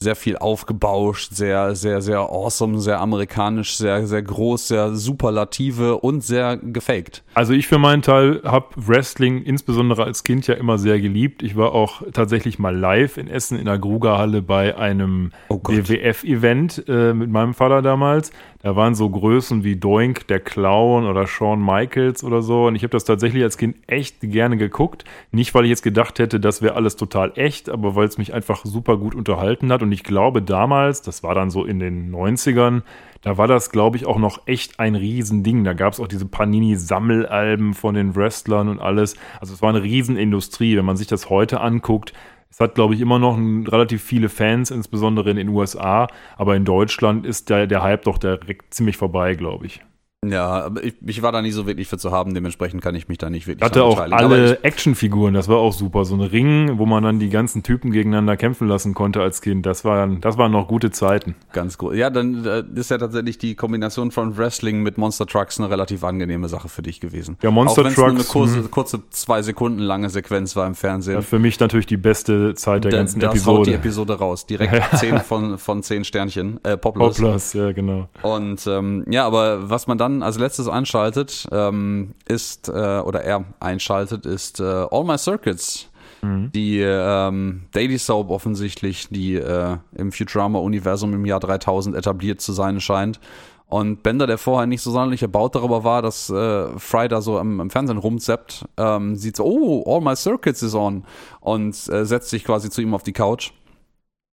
sehr 0.00 0.14
viel 0.14 0.36
aufgebauscht, 0.36 1.32
sehr, 1.32 1.74
sehr, 1.74 2.00
sehr 2.00 2.20
awesome, 2.20 2.78
sehr 2.78 3.00
amerikanisch, 3.00 3.76
sehr, 3.76 4.06
sehr 4.06 4.22
groß, 4.22 4.68
sehr 4.68 4.94
superlative 4.94 5.98
und 5.98 6.22
sehr 6.22 6.56
gefaked. 6.56 7.24
Also 7.34 7.52
ich 7.52 7.66
für 7.66 7.78
meinen 7.78 8.02
Teil 8.02 8.40
habe 8.44 8.68
Wrestling 8.76 9.42
insbesondere 9.42 10.04
als 10.04 10.22
Kind 10.22 10.46
ja 10.46 10.54
immer 10.54 10.78
sehr 10.78 11.00
geliebt. 11.00 11.42
Ich 11.42 11.56
war 11.56 11.72
auch 11.72 12.02
tatsächlich 12.12 12.60
mal 12.60 12.76
live 12.76 13.16
in 13.16 13.26
Essen 13.26 13.58
in 13.58 13.64
der 13.64 13.78
Grugerhalle 13.78 14.40
bei 14.40 14.76
einem 14.76 15.32
oh 15.48 15.60
WWF-Event 15.64 16.84
äh, 16.86 17.12
mit 17.12 17.30
meinem 17.30 17.54
Vater 17.54 17.82
damals. 17.82 18.30
Da 18.68 18.76
waren 18.76 18.94
so 18.94 19.08
Größen 19.08 19.64
wie 19.64 19.76
Doink, 19.76 20.26
der 20.26 20.40
Clown 20.40 21.06
oder 21.06 21.26
Shawn 21.26 21.64
Michaels 21.64 22.22
oder 22.22 22.42
so. 22.42 22.66
Und 22.66 22.74
ich 22.74 22.82
habe 22.82 22.90
das 22.90 23.04
tatsächlich 23.04 23.42
als 23.42 23.56
Kind 23.56 23.78
echt 23.86 24.20
gerne 24.20 24.58
geguckt. 24.58 25.06
Nicht, 25.32 25.54
weil 25.54 25.64
ich 25.64 25.70
jetzt 25.70 25.82
gedacht 25.82 26.18
hätte, 26.18 26.38
das 26.38 26.60
wäre 26.60 26.74
alles 26.74 26.96
total 26.96 27.32
echt, 27.36 27.70
aber 27.70 27.96
weil 27.96 28.06
es 28.06 28.18
mich 28.18 28.34
einfach 28.34 28.66
super 28.66 28.98
gut 28.98 29.14
unterhalten 29.14 29.72
hat. 29.72 29.80
Und 29.80 29.90
ich 29.90 30.04
glaube 30.04 30.42
damals, 30.42 31.00
das 31.00 31.22
war 31.22 31.34
dann 31.34 31.48
so 31.48 31.64
in 31.64 31.78
den 31.78 32.14
90ern, 32.14 32.82
da 33.22 33.38
war 33.38 33.48
das, 33.48 33.70
glaube 33.70 33.96
ich, 33.96 34.04
auch 34.04 34.18
noch 34.18 34.46
echt 34.46 34.78
ein 34.78 34.96
Riesending. 34.96 35.64
Da 35.64 35.72
gab 35.72 35.94
es 35.94 35.98
auch 35.98 36.06
diese 36.06 36.26
Panini-Sammelalben 36.26 37.72
von 37.72 37.94
den 37.94 38.14
Wrestlern 38.14 38.68
und 38.68 38.80
alles. 38.80 39.16
Also 39.40 39.54
es 39.54 39.62
war 39.62 39.70
eine 39.70 39.82
Riesenindustrie. 39.82 40.76
Wenn 40.76 40.84
man 40.84 40.98
sich 40.98 41.06
das 41.06 41.30
heute 41.30 41.62
anguckt, 41.62 42.12
es 42.50 42.60
hat, 42.60 42.74
glaube 42.74 42.94
ich, 42.94 43.00
immer 43.00 43.18
noch 43.18 43.36
relativ 43.36 44.02
viele 44.02 44.28
Fans, 44.28 44.70
insbesondere 44.70 45.30
in 45.30 45.36
den 45.36 45.48
USA, 45.48 46.08
aber 46.36 46.56
in 46.56 46.64
Deutschland 46.64 47.26
ist 47.26 47.50
der, 47.50 47.66
der 47.66 47.82
Hype 47.82 48.04
doch 48.04 48.18
direkt 48.18 48.74
ziemlich 48.74 48.96
vorbei, 48.96 49.34
glaube 49.34 49.66
ich. 49.66 49.82
Ja, 50.26 50.64
aber 50.64 50.82
ich, 50.82 50.94
ich, 51.06 51.22
war 51.22 51.30
da 51.30 51.40
nie 51.42 51.52
so 51.52 51.68
wirklich 51.68 51.86
für 51.86 51.96
zu 51.96 52.10
haben, 52.10 52.34
dementsprechend 52.34 52.82
kann 52.82 52.96
ich 52.96 53.06
mich 53.06 53.18
da 53.18 53.30
nicht 53.30 53.46
wirklich 53.46 53.64
Hatte 53.64 53.84
auch 53.84 54.00
alle 54.00 54.58
Actionfiguren, 54.64 55.32
das 55.32 55.46
war 55.46 55.58
auch 55.58 55.72
super. 55.72 56.04
So 56.04 56.16
ein 56.16 56.20
Ring, 56.22 56.76
wo 56.76 56.86
man 56.86 57.04
dann 57.04 57.20
die 57.20 57.30
ganzen 57.30 57.62
Typen 57.62 57.92
gegeneinander 57.92 58.36
kämpfen 58.36 58.66
lassen 58.66 58.94
konnte 58.94 59.22
als 59.22 59.42
Kind, 59.42 59.64
das 59.64 59.84
waren, 59.84 60.20
das 60.20 60.36
waren 60.36 60.50
noch 60.50 60.66
gute 60.66 60.90
Zeiten. 60.90 61.36
Ganz 61.52 61.78
gut. 61.78 61.94
Ja, 61.94 62.10
dann 62.10 62.44
äh, 62.44 62.64
ist 62.74 62.90
ja 62.90 62.98
tatsächlich 62.98 63.38
die 63.38 63.54
Kombination 63.54 64.10
von 64.10 64.36
Wrestling 64.36 64.82
mit 64.82 64.98
Monster 64.98 65.24
Trucks 65.24 65.60
eine 65.60 65.70
relativ 65.70 66.02
angenehme 66.02 66.48
Sache 66.48 66.68
für 66.68 66.82
dich 66.82 66.98
gewesen. 66.98 67.36
Ja, 67.40 67.52
Monster 67.52 67.82
auch 67.82 67.92
Trucks. 67.92 68.10
Eine 68.10 68.24
kurze, 68.24 68.56
hm. 68.56 68.70
kurze, 68.72 69.02
zwei 69.10 69.42
Sekunden 69.42 69.78
lange 69.78 70.10
Sequenz 70.10 70.56
war 70.56 70.66
im 70.66 70.74
Fernsehen. 70.74 71.14
Ja, 71.14 71.22
für 71.22 71.38
mich 71.38 71.60
natürlich 71.60 71.86
die 71.86 71.96
beste 71.96 72.56
Zeit 72.56 72.82
der 72.82 72.90
da, 72.90 72.96
ganzen 72.98 73.20
das 73.20 73.30
Episode. 73.34 73.58
Haut 73.58 73.66
die 73.68 73.74
Episode 73.74 74.14
raus. 74.14 74.46
Direkt 74.46 74.82
zehn 74.96 75.20
von, 75.20 75.58
von 75.58 75.84
zehn 75.84 76.02
Sternchen. 76.02 76.58
Äh, 76.64 76.76
Poplars. 76.76 77.18
Poplars, 77.18 77.52
ja, 77.52 77.70
genau. 77.70 78.08
Und 78.22 78.66
ähm, 78.66 79.04
ja, 79.08 79.24
aber 79.24 79.70
was 79.70 79.86
man 79.86 79.96
dann 79.96 80.07
als 80.22 80.38
letztes 80.38 80.68
einschaltet, 80.68 81.46
ähm, 81.52 82.14
ist, 82.26 82.68
äh, 82.68 82.72
oder 82.72 83.22
er 83.22 83.44
einschaltet, 83.60 84.26
ist 84.26 84.60
äh, 84.60 84.64
All 84.64 85.04
My 85.04 85.18
Circuits. 85.18 85.88
Mhm. 86.22 86.50
Die 86.52 86.80
ähm, 86.80 87.62
Daily 87.72 87.98
Soap 87.98 88.30
offensichtlich, 88.30 89.08
die 89.08 89.34
äh, 89.34 89.76
im 89.94 90.12
Futurama-Universum 90.12 91.14
im 91.14 91.24
Jahr 91.24 91.40
3000 91.40 91.94
etabliert 91.94 92.40
zu 92.40 92.52
sein 92.52 92.80
scheint. 92.80 93.20
Und 93.68 94.02
Bender, 94.02 94.26
der 94.26 94.38
vorher 94.38 94.66
nicht 94.66 94.80
so 94.80 94.90
sonderlich 94.90 95.20
erbaut 95.20 95.54
darüber 95.54 95.84
war, 95.84 96.00
dass 96.00 96.30
äh, 96.30 96.78
Fry 96.78 97.06
da 97.06 97.20
so 97.20 97.38
im, 97.38 97.60
im 97.60 97.68
Fernsehen 97.68 97.98
rumzappt, 97.98 98.64
ähm, 98.78 99.14
sieht 99.14 99.36
so, 99.36 99.44
oh, 99.44 99.84
All 99.86 100.00
My 100.00 100.16
Circuits 100.16 100.62
is 100.62 100.74
on 100.74 101.04
und 101.40 101.74
äh, 101.88 102.06
setzt 102.06 102.30
sich 102.30 102.44
quasi 102.44 102.70
zu 102.70 102.80
ihm 102.80 102.94
auf 102.94 103.02
die 103.02 103.12
Couch. 103.12 103.52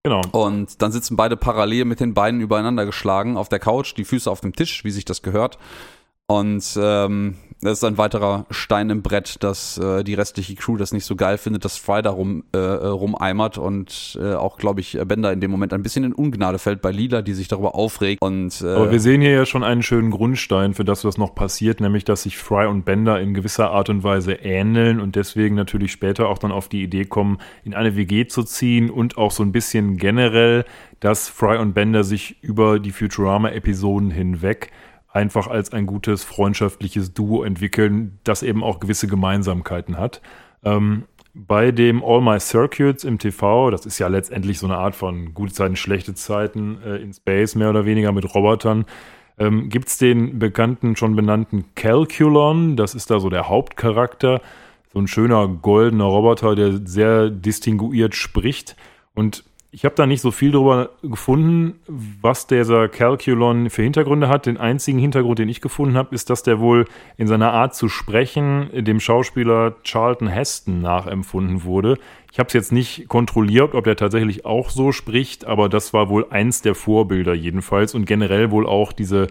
Genau. 0.05 0.21
Und 0.33 0.83
dann 0.83 0.91
sitzen 0.91 1.15
beide 1.15 1.35
parallel 1.35 1.85
mit 1.85 1.99
den 1.99 2.13
Beinen 2.13 2.39
übereinander 2.39 2.85
geschlagen 2.85 3.37
auf 3.37 3.49
der 3.49 3.57
Couch, 3.57 3.97
die 3.97 4.05
Füße 4.05 4.29
auf 4.29 4.39
dem 4.39 4.53
Tisch, 4.53 4.83
wie 4.83 4.91
sich 4.91 5.03
das 5.03 5.23
gehört. 5.23 5.57
Und 6.27 6.63
ähm, 6.79 7.37
das 7.65 7.79
ist 7.79 7.83
ein 7.83 7.97
weiterer 7.97 8.45
Stein 8.49 8.89
im 8.89 9.01
Brett, 9.01 9.43
dass 9.43 9.77
äh, 9.77 10.03
die 10.03 10.13
restliche 10.13 10.55
Crew 10.55 10.77
das 10.77 10.93
nicht 10.93 11.05
so 11.05 11.15
geil 11.15 11.37
findet, 11.37 11.65
dass 11.65 11.77
Fry 11.77 12.01
da 12.01 12.11
rum, 12.11 12.43
äh, 12.53 12.57
rumeimert 12.57 13.57
und 13.57 14.17
äh, 14.21 14.33
auch, 14.33 14.57
glaube 14.57 14.81
ich, 14.81 14.97
Bender 15.05 15.33
in 15.33 15.41
dem 15.41 15.51
Moment 15.51 15.73
ein 15.73 15.83
bisschen 15.83 16.03
in 16.03 16.13
Ungnade 16.13 16.59
fällt 16.59 16.81
bei 16.81 16.91
Lila, 16.91 17.21
die 17.21 17.33
sich 17.33 17.47
darüber 17.47 17.75
aufregt. 17.75 18.21
Und, 18.21 18.61
äh, 18.61 18.67
Aber 18.67 18.91
wir 18.91 18.99
sehen 18.99 19.21
hier 19.21 19.31
ja 19.31 19.45
schon 19.45 19.63
einen 19.63 19.83
schönen 19.83 20.11
Grundstein 20.11 20.73
für 20.73 20.85
das, 20.85 21.03
was 21.03 21.17
noch 21.17 21.35
passiert, 21.35 21.81
nämlich, 21.81 22.05
dass 22.05 22.23
sich 22.23 22.37
Fry 22.37 22.67
und 22.67 22.85
Bender 22.85 23.19
in 23.19 23.33
gewisser 23.33 23.71
Art 23.71 23.89
und 23.89 24.03
Weise 24.03 24.33
ähneln 24.33 24.99
und 24.99 25.15
deswegen 25.15 25.55
natürlich 25.55 25.91
später 25.91 26.29
auch 26.29 26.37
dann 26.37 26.51
auf 26.51 26.69
die 26.69 26.83
Idee 26.83 27.05
kommen, 27.05 27.39
in 27.63 27.73
eine 27.73 27.95
WG 27.95 28.27
zu 28.27 28.43
ziehen 28.43 28.89
und 28.89 29.17
auch 29.17 29.31
so 29.31 29.43
ein 29.43 29.51
bisschen 29.51 29.97
generell, 29.97 30.65
dass 30.99 31.27
Fry 31.29 31.57
und 31.57 31.73
Bender 31.73 32.03
sich 32.03 32.37
über 32.41 32.79
die 32.79 32.91
Futurama-Episoden 32.91 34.11
hinweg 34.11 34.71
einfach 35.15 35.47
als 35.47 35.71
ein 35.71 35.85
gutes 35.85 36.25
freundschaftliches 36.25 37.13
Duo 37.13 37.43
entwickeln, 37.43 38.19
das 38.25 38.43
eben 38.43 38.63
auch 38.63 38.81
gewisse 38.81 39.07
Gemeinsamkeiten 39.07 39.97
hat. 39.97 40.21
Ähm, 40.63 41.05
bei 41.33 41.71
dem 41.71 42.03
All 42.03 42.21
My 42.21 42.39
Circuits 42.39 43.05
im 43.05 43.17
TV, 43.17 43.71
das 43.71 43.85
ist 43.85 43.97
ja 43.97 44.07
letztendlich 44.09 44.59
so 44.59 44.67
eine 44.67 44.77
Art 44.77 44.95
von 44.95 45.33
gute 45.33 45.53
Zeiten, 45.53 45.77
schlechte 45.77 46.15
Zeiten 46.15 46.81
äh, 46.85 46.97
in 46.97 47.13
Space, 47.13 47.55
mehr 47.55 47.69
oder 47.69 47.85
weniger 47.85 48.11
mit 48.11 48.35
Robotern, 48.35 48.85
ähm, 49.37 49.69
gibt 49.69 49.87
es 49.87 49.97
den 49.97 50.37
bekannten, 50.37 50.97
schon 50.97 51.15
benannten 51.15 51.65
Calculon, 51.75 52.75
das 52.75 52.93
ist 52.93 53.09
da 53.09 53.19
so 53.19 53.29
der 53.29 53.47
Hauptcharakter, 53.47 54.41
so 54.93 54.99
ein 54.99 55.07
schöner 55.07 55.47
goldener 55.47 56.05
Roboter, 56.05 56.55
der 56.55 56.81
sehr 56.85 57.29
distinguiert 57.29 58.15
spricht. 58.15 58.75
Und 59.13 59.45
ich 59.75 59.83
habe 59.83 59.93
da 59.93 60.05
nicht 60.05 60.21
so 60.21 60.31
viel 60.31 60.53
drüber 60.53 60.91
gefunden, 61.03 61.81
was 61.85 62.47
dieser 62.47 62.87
Calculon 62.87 63.69
für 63.69 63.83
Hintergründe 63.83 64.29
hat. 64.29 64.45
Den 64.45 64.55
einzigen 64.55 64.99
Hintergrund, 64.99 65.39
den 65.39 65.49
ich 65.49 65.59
gefunden 65.59 65.97
habe, 65.97 66.15
ist, 66.15 66.29
dass 66.29 66.43
der 66.43 66.61
wohl 66.61 66.85
in 67.17 67.27
seiner 67.27 67.51
Art 67.51 67.75
zu 67.75 67.89
sprechen 67.89 68.69
dem 68.73 69.01
Schauspieler 69.01 69.75
Charlton 69.83 70.29
Heston 70.29 70.79
nachempfunden 70.79 71.65
wurde. 71.65 71.97
Ich 72.31 72.39
habe 72.39 72.47
es 72.47 72.53
jetzt 72.53 72.71
nicht 72.71 73.09
kontrolliert, 73.09 73.75
ob 73.75 73.83
der 73.83 73.97
tatsächlich 73.97 74.45
auch 74.45 74.69
so 74.69 74.93
spricht, 74.93 75.43
aber 75.43 75.67
das 75.67 75.91
war 75.91 76.07
wohl 76.07 76.25
eins 76.29 76.61
der 76.61 76.73
Vorbilder 76.73 77.33
jedenfalls 77.33 77.93
und 77.93 78.05
generell 78.05 78.51
wohl 78.51 78.65
auch 78.65 78.93
diese 78.93 79.27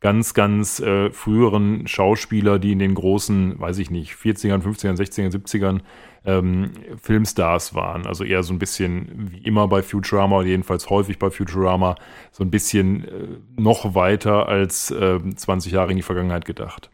ganz, 0.00 0.34
ganz 0.34 0.80
äh, 0.80 1.10
früheren 1.10 1.86
Schauspieler, 1.86 2.58
die 2.58 2.72
in 2.72 2.78
den 2.78 2.94
großen, 2.94 3.58
weiß 3.58 3.78
ich 3.78 3.90
nicht, 3.90 4.12
40ern, 4.12 4.62
50ern, 4.62 4.96
60ern, 4.96 5.32
70ern 5.32 5.80
ähm, 6.24 6.72
Filmstars 7.00 7.74
waren. 7.74 8.06
Also 8.06 8.24
eher 8.24 8.42
so 8.42 8.52
ein 8.52 8.58
bisschen 8.58 9.30
wie 9.32 9.38
immer 9.38 9.68
bei 9.68 9.82
Futurama, 9.82 10.42
jedenfalls 10.42 10.90
häufig 10.90 11.18
bei 11.18 11.30
Futurama, 11.30 11.96
so 12.32 12.44
ein 12.44 12.50
bisschen 12.50 13.04
äh, 13.04 13.10
noch 13.56 13.94
weiter 13.94 14.48
als 14.48 14.90
äh, 14.90 15.18
20 15.34 15.72
Jahre 15.72 15.90
in 15.90 15.96
die 15.96 16.02
Vergangenheit 16.02 16.44
gedacht. 16.44 16.90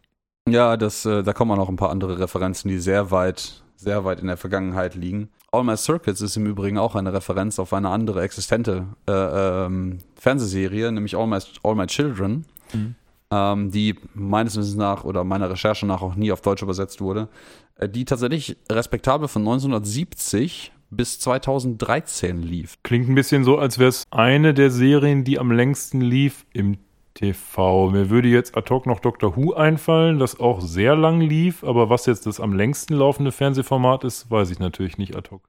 Ja, 0.49 0.77
das, 0.77 1.07
äh, 1.07 1.23
da 1.23 1.33
kommen 1.33 1.51
auch 1.53 1.57
noch 1.57 1.69
ein 1.69 1.77
paar 1.77 1.91
andere 1.91 2.19
Referenzen, 2.19 2.69
die 2.69 2.79
sehr 2.79 3.11
weit, 3.11 3.65
sehr 3.77 4.05
weit 4.05 4.21
in 4.21 4.27
der 4.27 4.37
Vergangenheit 4.37 4.95
liegen. 4.95 5.31
All 5.53 5.65
My 5.65 5.77
Circuits 5.77 6.21
ist 6.21 6.37
im 6.37 6.47
Übrigen 6.47 6.79
auch 6.79 6.97
eine 6.97 7.13
Referenz 7.13 7.59
auf 7.59 7.73
eine 7.73 7.89
andere 7.89 8.23
existente 8.23 8.87
äh, 9.09 9.13
ähm, 9.13 9.99
Fernsehserie, 10.17 10.91
nämlich 10.91 11.17
All 11.17 11.27
My, 11.27 11.39
All 11.63 11.77
My 11.77 11.87
Children. 11.87 12.45
Mhm 12.75 12.95
ähm, 13.35 13.71
die 13.71 13.97
meines 14.15 14.57
Wissens 14.57 14.77
nach 14.77 15.05
oder 15.05 15.25
meiner 15.25 15.51
Recherche 15.51 15.87
nach 15.87 16.03
auch 16.03 16.15
nie 16.15 16.33
auf 16.33 16.41
Deutsch 16.41 16.63
übersetzt 16.63 17.01
wurde, 17.01 17.29
äh, 17.77 17.89
die 17.89 18.05
tatsächlich 18.05 18.57
respektabel 18.71 19.29
von 19.29 19.43
1970 19.43 20.73
bis 20.91 21.19
2013 21.21 22.43
lief. 22.43 22.77
Klingt 22.83 23.09
ein 23.09 23.15
bisschen 23.15 23.45
so, 23.45 23.59
als 23.59 23.79
wäre 23.79 23.89
es 23.89 24.05
eine 24.11 24.55
der 24.55 24.71
Serien, 24.71 25.25
die 25.25 25.39
am 25.39 25.51
längsten 25.51 26.01
lief 26.01 26.47
im 26.53 26.79
TV. 27.15 27.91
Mir 27.91 28.11
würde 28.11 28.29
jetzt 28.29 28.57
ad 28.57 28.73
hoc 28.73 28.87
noch 28.87 29.01
Doctor 29.01 29.37
Who 29.37 29.55
einfallen, 29.55 30.19
das 30.19 30.39
auch 30.39 30.61
sehr 30.61 30.95
lang 30.95 31.21
lief, 31.21 31.65
aber 31.65 31.91
was 31.91 32.07
jetzt 32.07 32.27
das 32.27 32.41
am 32.41 32.53
längsten 32.53 32.95
laufende 32.95 33.33
Fernsehformat 33.33 34.05
ist, 34.05 34.31
weiß 34.31 34.51
ich 34.51 34.59
natürlich 34.59 34.99
nicht 34.99 35.17
ad 35.17 35.31
hoc. 35.31 35.43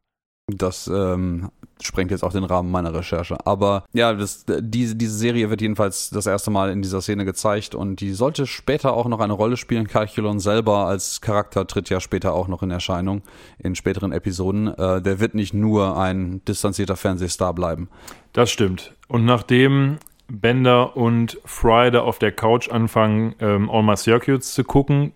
Das 0.47 0.87
ähm, 0.87 1.49
sprengt 1.81 2.11
jetzt 2.11 2.23
auch 2.23 2.31
den 2.31 2.43
Rahmen 2.43 2.69
meiner 2.69 2.93
Recherche. 2.93 3.37
Aber 3.47 3.83
ja, 3.93 4.13
das, 4.13 4.45
diese, 4.47 4.95
diese 4.95 5.17
Serie 5.17 5.49
wird 5.49 5.61
jedenfalls 5.61 6.11
das 6.11 6.27
erste 6.27 6.51
Mal 6.51 6.69
in 6.69 6.83
dieser 6.83 7.01
Szene 7.01 7.25
gezeigt 7.25 7.73
und 7.73 7.99
die 7.99 8.13
sollte 8.13 8.45
später 8.45 8.93
auch 8.93 9.07
noch 9.07 9.19
eine 9.19 9.33
Rolle 9.33 9.57
spielen. 9.57 9.87
Calculon 9.87 10.39
selber 10.39 10.85
als 10.85 11.19
Charakter 11.19 11.65
tritt 11.65 11.89
ja 11.89 11.99
später 11.99 12.33
auch 12.33 12.47
noch 12.47 12.61
in 12.61 12.69
Erscheinung 12.69 13.23
in 13.57 13.73
späteren 13.73 14.11
Episoden. 14.11 14.67
Äh, 14.67 15.01
der 15.01 15.19
wird 15.19 15.33
nicht 15.33 15.55
nur 15.55 15.97
ein 15.97 16.45
distanzierter 16.45 16.95
Fernsehstar 16.95 17.53
bleiben. 17.55 17.89
Das 18.31 18.51
stimmt. 18.51 18.93
Und 19.07 19.25
nachdem 19.25 19.97
Bender 20.27 20.95
und 20.95 21.39
Fry 21.45 21.89
da 21.89 22.01
auf 22.01 22.19
der 22.19 22.31
Couch 22.31 22.69
anfangen, 22.69 23.33
ähm, 23.39 23.69
All 23.69 23.81
My 23.81 23.97
Circuits 23.97 24.53
zu 24.53 24.63
gucken, 24.63 25.11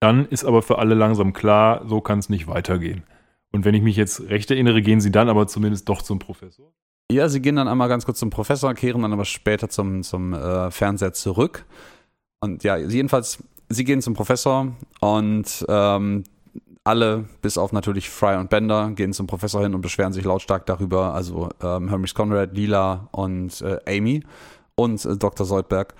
dann 0.00 0.26
ist 0.26 0.44
aber 0.44 0.62
für 0.62 0.78
alle 0.78 0.94
langsam 0.94 1.32
klar, 1.32 1.82
so 1.86 2.00
kann 2.00 2.18
es 2.18 2.28
nicht 2.28 2.48
weitergehen. 2.48 3.04
Und 3.54 3.64
wenn 3.64 3.74
ich 3.74 3.82
mich 3.82 3.94
jetzt 3.94 4.28
recht 4.30 4.50
erinnere, 4.50 4.82
gehen 4.82 5.00
sie 5.00 5.12
dann 5.12 5.28
aber 5.28 5.46
zumindest 5.46 5.88
doch 5.88 6.02
zum 6.02 6.18
Professor. 6.18 6.72
Ja, 7.12 7.28
sie 7.28 7.40
gehen 7.40 7.54
dann 7.54 7.68
einmal 7.68 7.88
ganz 7.88 8.04
kurz 8.04 8.18
zum 8.18 8.28
Professor, 8.28 8.74
kehren 8.74 9.02
dann 9.02 9.12
aber 9.12 9.24
später 9.24 9.68
zum, 9.68 10.02
zum 10.02 10.34
äh, 10.34 10.72
Fernseher 10.72 11.12
zurück. 11.12 11.64
Und 12.40 12.64
ja, 12.64 12.76
jedenfalls 12.76 13.38
sie 13.68 13.84
gehen 13.84 14.02
zum 14.02 14.14
Professor 14.14 14.72
und 14.98 15.64
ähm, 15.68 16.24
alle, 16.82 17.26
bis 17.42 17.56
auf 17.56 17.70
natürlich 17.70 18.10
Fry 18.10 18.36
und 18.38 18.50
Bender, 18.50 18.90
gehen 18.90 19.12
zum 19.12 19.28
Professor 19.28 19.62
hin 19.62 19.72
und 19.72 19.82
beschweren 19.82 20.12
sich 20.12 20.24
lautstark 20.24 20.66
darüber. 20.66 21.14
Also 21.14 21.48
ähm, 21.62 21.88
Hermes 21.90 22.12
Conrad, 22.12 22.56
Lila 22.56 23.08
und 23.12 23.62
äh, 23.62 23.78
Amy 23.86 24.24
und 24.74 25.04
äh, 25.04 25.16
Dr. 25.16 25.46
Soldberg, 25.46 25.94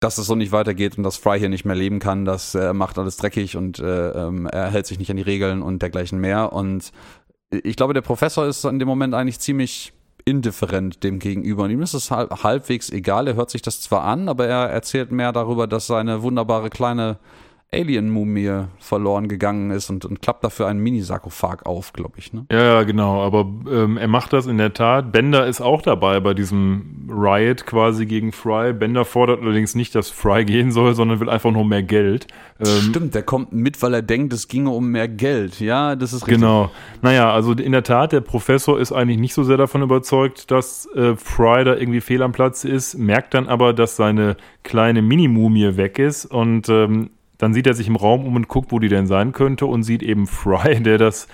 dass 0.00 0.18
es 0.18 0.26
so 0.26 0.34
nicht 0.34 0.52
weitergeht 0.52 0.96
und 0.96 1.04
dass 1.04 1.16
Fry 1.16 1.38
hier 1.38 1.48
nicht 1.48 1.64
mehr 1.64 1.74
leben 1.74 1.98
kann, 1.98 2.24
dass 2.24 2.54
er 2.54 2.72
macht 2.72 2.98
alles 2.98 3.16
dreckig 3.16 3.56
und 3.56 3.78
äh, 3.80 4.10
ähm, 4.10 4.46
er 4.46 4.70
hält 4.70 4.86
sich 4.86 4.98
nicht 4.98 5.10
an 5.10 5.16
die 5.16 5.22
Regeln 5.22 5.62
und 5.62 5.82
dergleichen 5.82 6.20
mehr. 6.20 6.52
Und 6.52 6.92
ich 7.50 7.76
glaube, 7.76 7.94
der 7.94 8.02
Professor 8.02 8.46
ist 8.46 8.64
in 8.64 8.78
dem 8.78 8.88
Moment 8.88 9.14
eigentlich 9.14 9.40
ziemlich 9.40 9.92
indifferent 10.24 11.02
dem 11.02 11.18
gegenüber. 11.18 11.64
Und 11.64 11.70
ihm 11.70 11.82
ist 11.82 11.94
es 11.94 12.10
halb, 12.10 12.42
halbwegs 12.44 12.90
egal. 12.90 13.26
Er 13.26 13.34
hört 13.34 13.50
sich 13.50 13.62
das 13.62 13.80
zwar 13.80 14.04
an, 14.04 14.28
aber 14.28 14.46
er 14.46 14.68
erzählt 14.68 15.10
mehr 15.10 15.32
darüber, 15.32 15.66
dass 15.66 15.86
seine 15.86 16.22
wunderbare 16.22 16.70
kleine 16.70 17.18
Alien-Mumie 17.70 18.64
verloren 18.78 19.28
gegangen 19.28 19.70
ist 19.70 19.90
und, 19.90 20.06
und 20.06 20.22
klappt 20.22 20.42
dafür 20.42 20.68
einen 20.68 20.80
Mini-Sarkophag 20.80 21.66
auf, 21.66 21.92
glaube 21.92 22.14
ich. 22.16 22.32
Ne? 22.32 22.46
Ja, 22.50 22.62
ja, 22.62 22.82
genau. 22.84 23.22
Aber 23.22 23.40
ähm, 23.70 23.98
er 23.98 24.08
macht 24.08 24.32
das 24.32 24.46
in 24.46 24.56
der 24.56 24.72
Tat. 24.72 25.12
Bender 25.12 25.46
ist 25.46 25.60
auch 25.60 25.82
dabei 25.82 26.18
bei 26.20 26.32
diesem 26.32 27.10
Riot 27.10 27.66
quasi 27.66 28.06
gegen 28.06 28.32
Fry. 28.32 28.72
Bender 28.72 29.04
fordert 29.04 29.42
allerdings 29.42 29.74
nicht, 29.74 29.94
dass 29.94 30.08
Fry 30.08 30.44
gehen 30.46 30.72
soll, 30.72 30.94
sondern 30.94 31.20
will 31.20 31.28
einfach 31.28 31.50
nur 31.50 31.66
mehr 31.66 31.82
Geld. 31.82 32.26
Ähm, 32.58 32.66
Stimmt, 32.88 33.14
der 33.14 33.22
kommt 33.22 33.52
mit, 33.52 33.82
weil 33.82 33.92
er 33.92 34.02
denkt, 34.02 34.32
es 34.32 34.48
ginge 34.48 34.70
um 34.70 34.90
mehr 34.90 35.06
Geld. 35.06 35.60
Ja, 35.60 35.94
das 35.94 36.14
ist 36.14 36.22
richtig. 36.22 36.40
Genau. 36.40 36.70
Naja, 37.02 37.30
also 37.30 37.52
in 37.52 37.72
der 37.72 37.82
Tat, 37.82 38.12
der 38.12 38.22
Professor 38.22 38.80
ist 38.80 38.92
eigentlich 38.92 39.18
nicht 39.18 39.34
so 39.34 39.42
sehr 39.42 39.58
davon 39.58 39.82
überzeugt, 39.82 40.50
dass 40.50 40.88
äh, 40.94 41.16
Fry 41.16 41.64
da 41.64 41.76
irgendwie 41.76 42.00
fehl 42.00 42.22
am 42.22 42.32
Platz 42.32 42.64
ist, 42.64 42.96
merkt 42.96 43.34
dann 43.34 43.46
aber, 43.46 43.74
dass 43.74 43.96
seine 43.96 44.38
kleine 44.62 45.02
Mini-Mumie 45.02 45.76
weg 45.76 45.98
ist 45.98 46.24
und 46.24 46.70
ähm, 46.70 47.10
dann 47.38 47.54
sieht 47.54 47.66
er 47.66 47.74
sich 47.74 47.88
im 47.88 47.96
Raum 47.96 48.26
um 48.26 48.36
und 48.36 48.48
guckt, 48.48 48.72
wo 48.72 48.78
die 48.78 48.88
denn 48.88 49.06
sein 49.06 49.32
könnte 49.32 49.66
und 49.66 49.82
sieht 49.82 50.02
eben 50.02 50.26
Fry, 50.26 50.82
der 50.82 50.98
das 50.98 51.28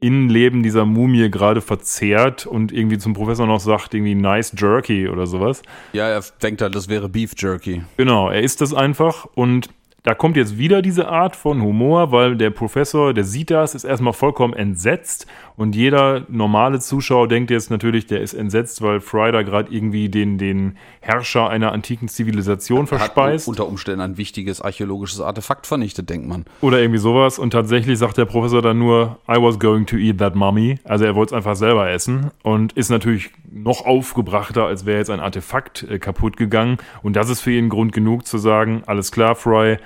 Innenleben 0.00 0.62
dieser 0.62 0.84
Mumie 0.84 1.28
gerade 1.28 1.60
verzehrt 1.60 2.46
und 2.46 2.70
irgendwie 2.70 2.98
zum 2.98 3.14
Professor 3.14 3.48
noch 3.48 3.58
sagt, 3.58 3.94
irgendwie 3.94 4.14
nice 4.14 4.54
Jerky 4.56 5.08
oder 5.08 5.26
sowas. 5.26 5.62
Ja, 5.92 6.08
er 6.08 6.22
denkt 6.40 6.62
halt, 6.62 6.76
das 6.76 6.88
wäre 6.88 7.08
Beef 7.08 7.32
Jerky. 7.36 7.82
Genau, 7.96 8.30
er 8.30 8.42
isst 8.42 8.60
das 8.60 8.72
einfach 8.72 9.26
und 9.34 9.70
da 10.08 10.14
kommt 10.14 10.38
jetzt 10.38 10.56
wieder 10.56 10.80
diese 10.80 11.08
Art 11.08 11.36
von 11.36 11.60
Humor, 11.60 12.12
weil 12.12 12.34
der 12.34 12.48
Professor, 12.48 13.12
der 13.12 13.24
sieht 13.24 13.50
das, 13.50 13.74
ist 13.74 13.84
erstmal 13.84 14.14
vollkommen 14.14 14.54
entsetzt 14.54 15.26
und 15.54 15.76
jeder 15.76 16.24
normale 16.30 16.80
Zuschauer 16.80 17.28
denkt 17.28 17.50
jetzt 17.50 17.70
natürlich, 17.70 18.06
der 18.06 18.22
ist 18.22 18.32
entsetzt, 18.32 18.80
weil 18.80 19.00
Fry 19.00 19.32
da 19.32 19.42
gerade 19.42 19.70
irgendwie 19.70 20.08
den, 20.08 20.38
den 20.38 20.78
Herrscher 21.00 21.50
einer 21.50 21.72
antiken 21.72 22.08
Zivilisation 22.08 22.82
Hat 22.82 22.88
verspeist. 22.88 23.48
unter 23.48 23.66
Umständen 23.66 24.00
ein 24.00 24.16
wichtiges 24.16 24.62
archäologisches 24.62 25.20
Artefakt 25.20 25.66
vernichtet, 25.66 26.08
denkt 26.08 26.26
man. 26.26 26.46
Oder 26.62 26.80
irgendwie 26.80 27.00
sowas 27.00 27.38
und 27.38 27.50
tatsächlich 27.50 27.98
sagt 27.98 28.16
der 28.16 28.24
Professor 28.24 28.62
dann 28.62 28.78
nur, 28.78 29.18
I 29.28 29.34
was 29.34 29.58
going 29.58 29.84
to 29.84 29.96
eat 29.96 30.16
that 30.16 30.34
mummy. 30.34 30.78
Also 30.84 31.04
er 31.04 31.16
wollte 31.16 31.34
es 31.34 31.36
einfach 31.36 31.56
selber 31.56 31.90
essen 31.90 32.30
und 32.42 32.72
ist 32.72 32.88
natürlich 32.88 33.30
noch 33.52 33.84
aufgebrachter, 33.84 34.64
als 34.64 34.86
wäre 34.86 34.96
jetzt 34.96 35.10
ein 35.10 35.20
Artefakt 35.20 35.82
äh, 35.82 35.98
kaputt 35.98 36.38
gegangen 36.38 36.78
und 37.02 37.14
das 37.14 37.28
ist 37.28 37.42
für 37.42 37.52
ihn 37.52 37.68
Grund 37.68 37.92
genug 37.92 38.26
zu 38.26 38.38
sagen, 38.38 38.84
alles 38.86 39.12
klar, 39.12 39.34
Fry, 39.34 39.76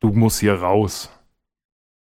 du 0.00 0.08
musst 0.10 0.40
hier 0.40 0.54
raus. 0.54 1.10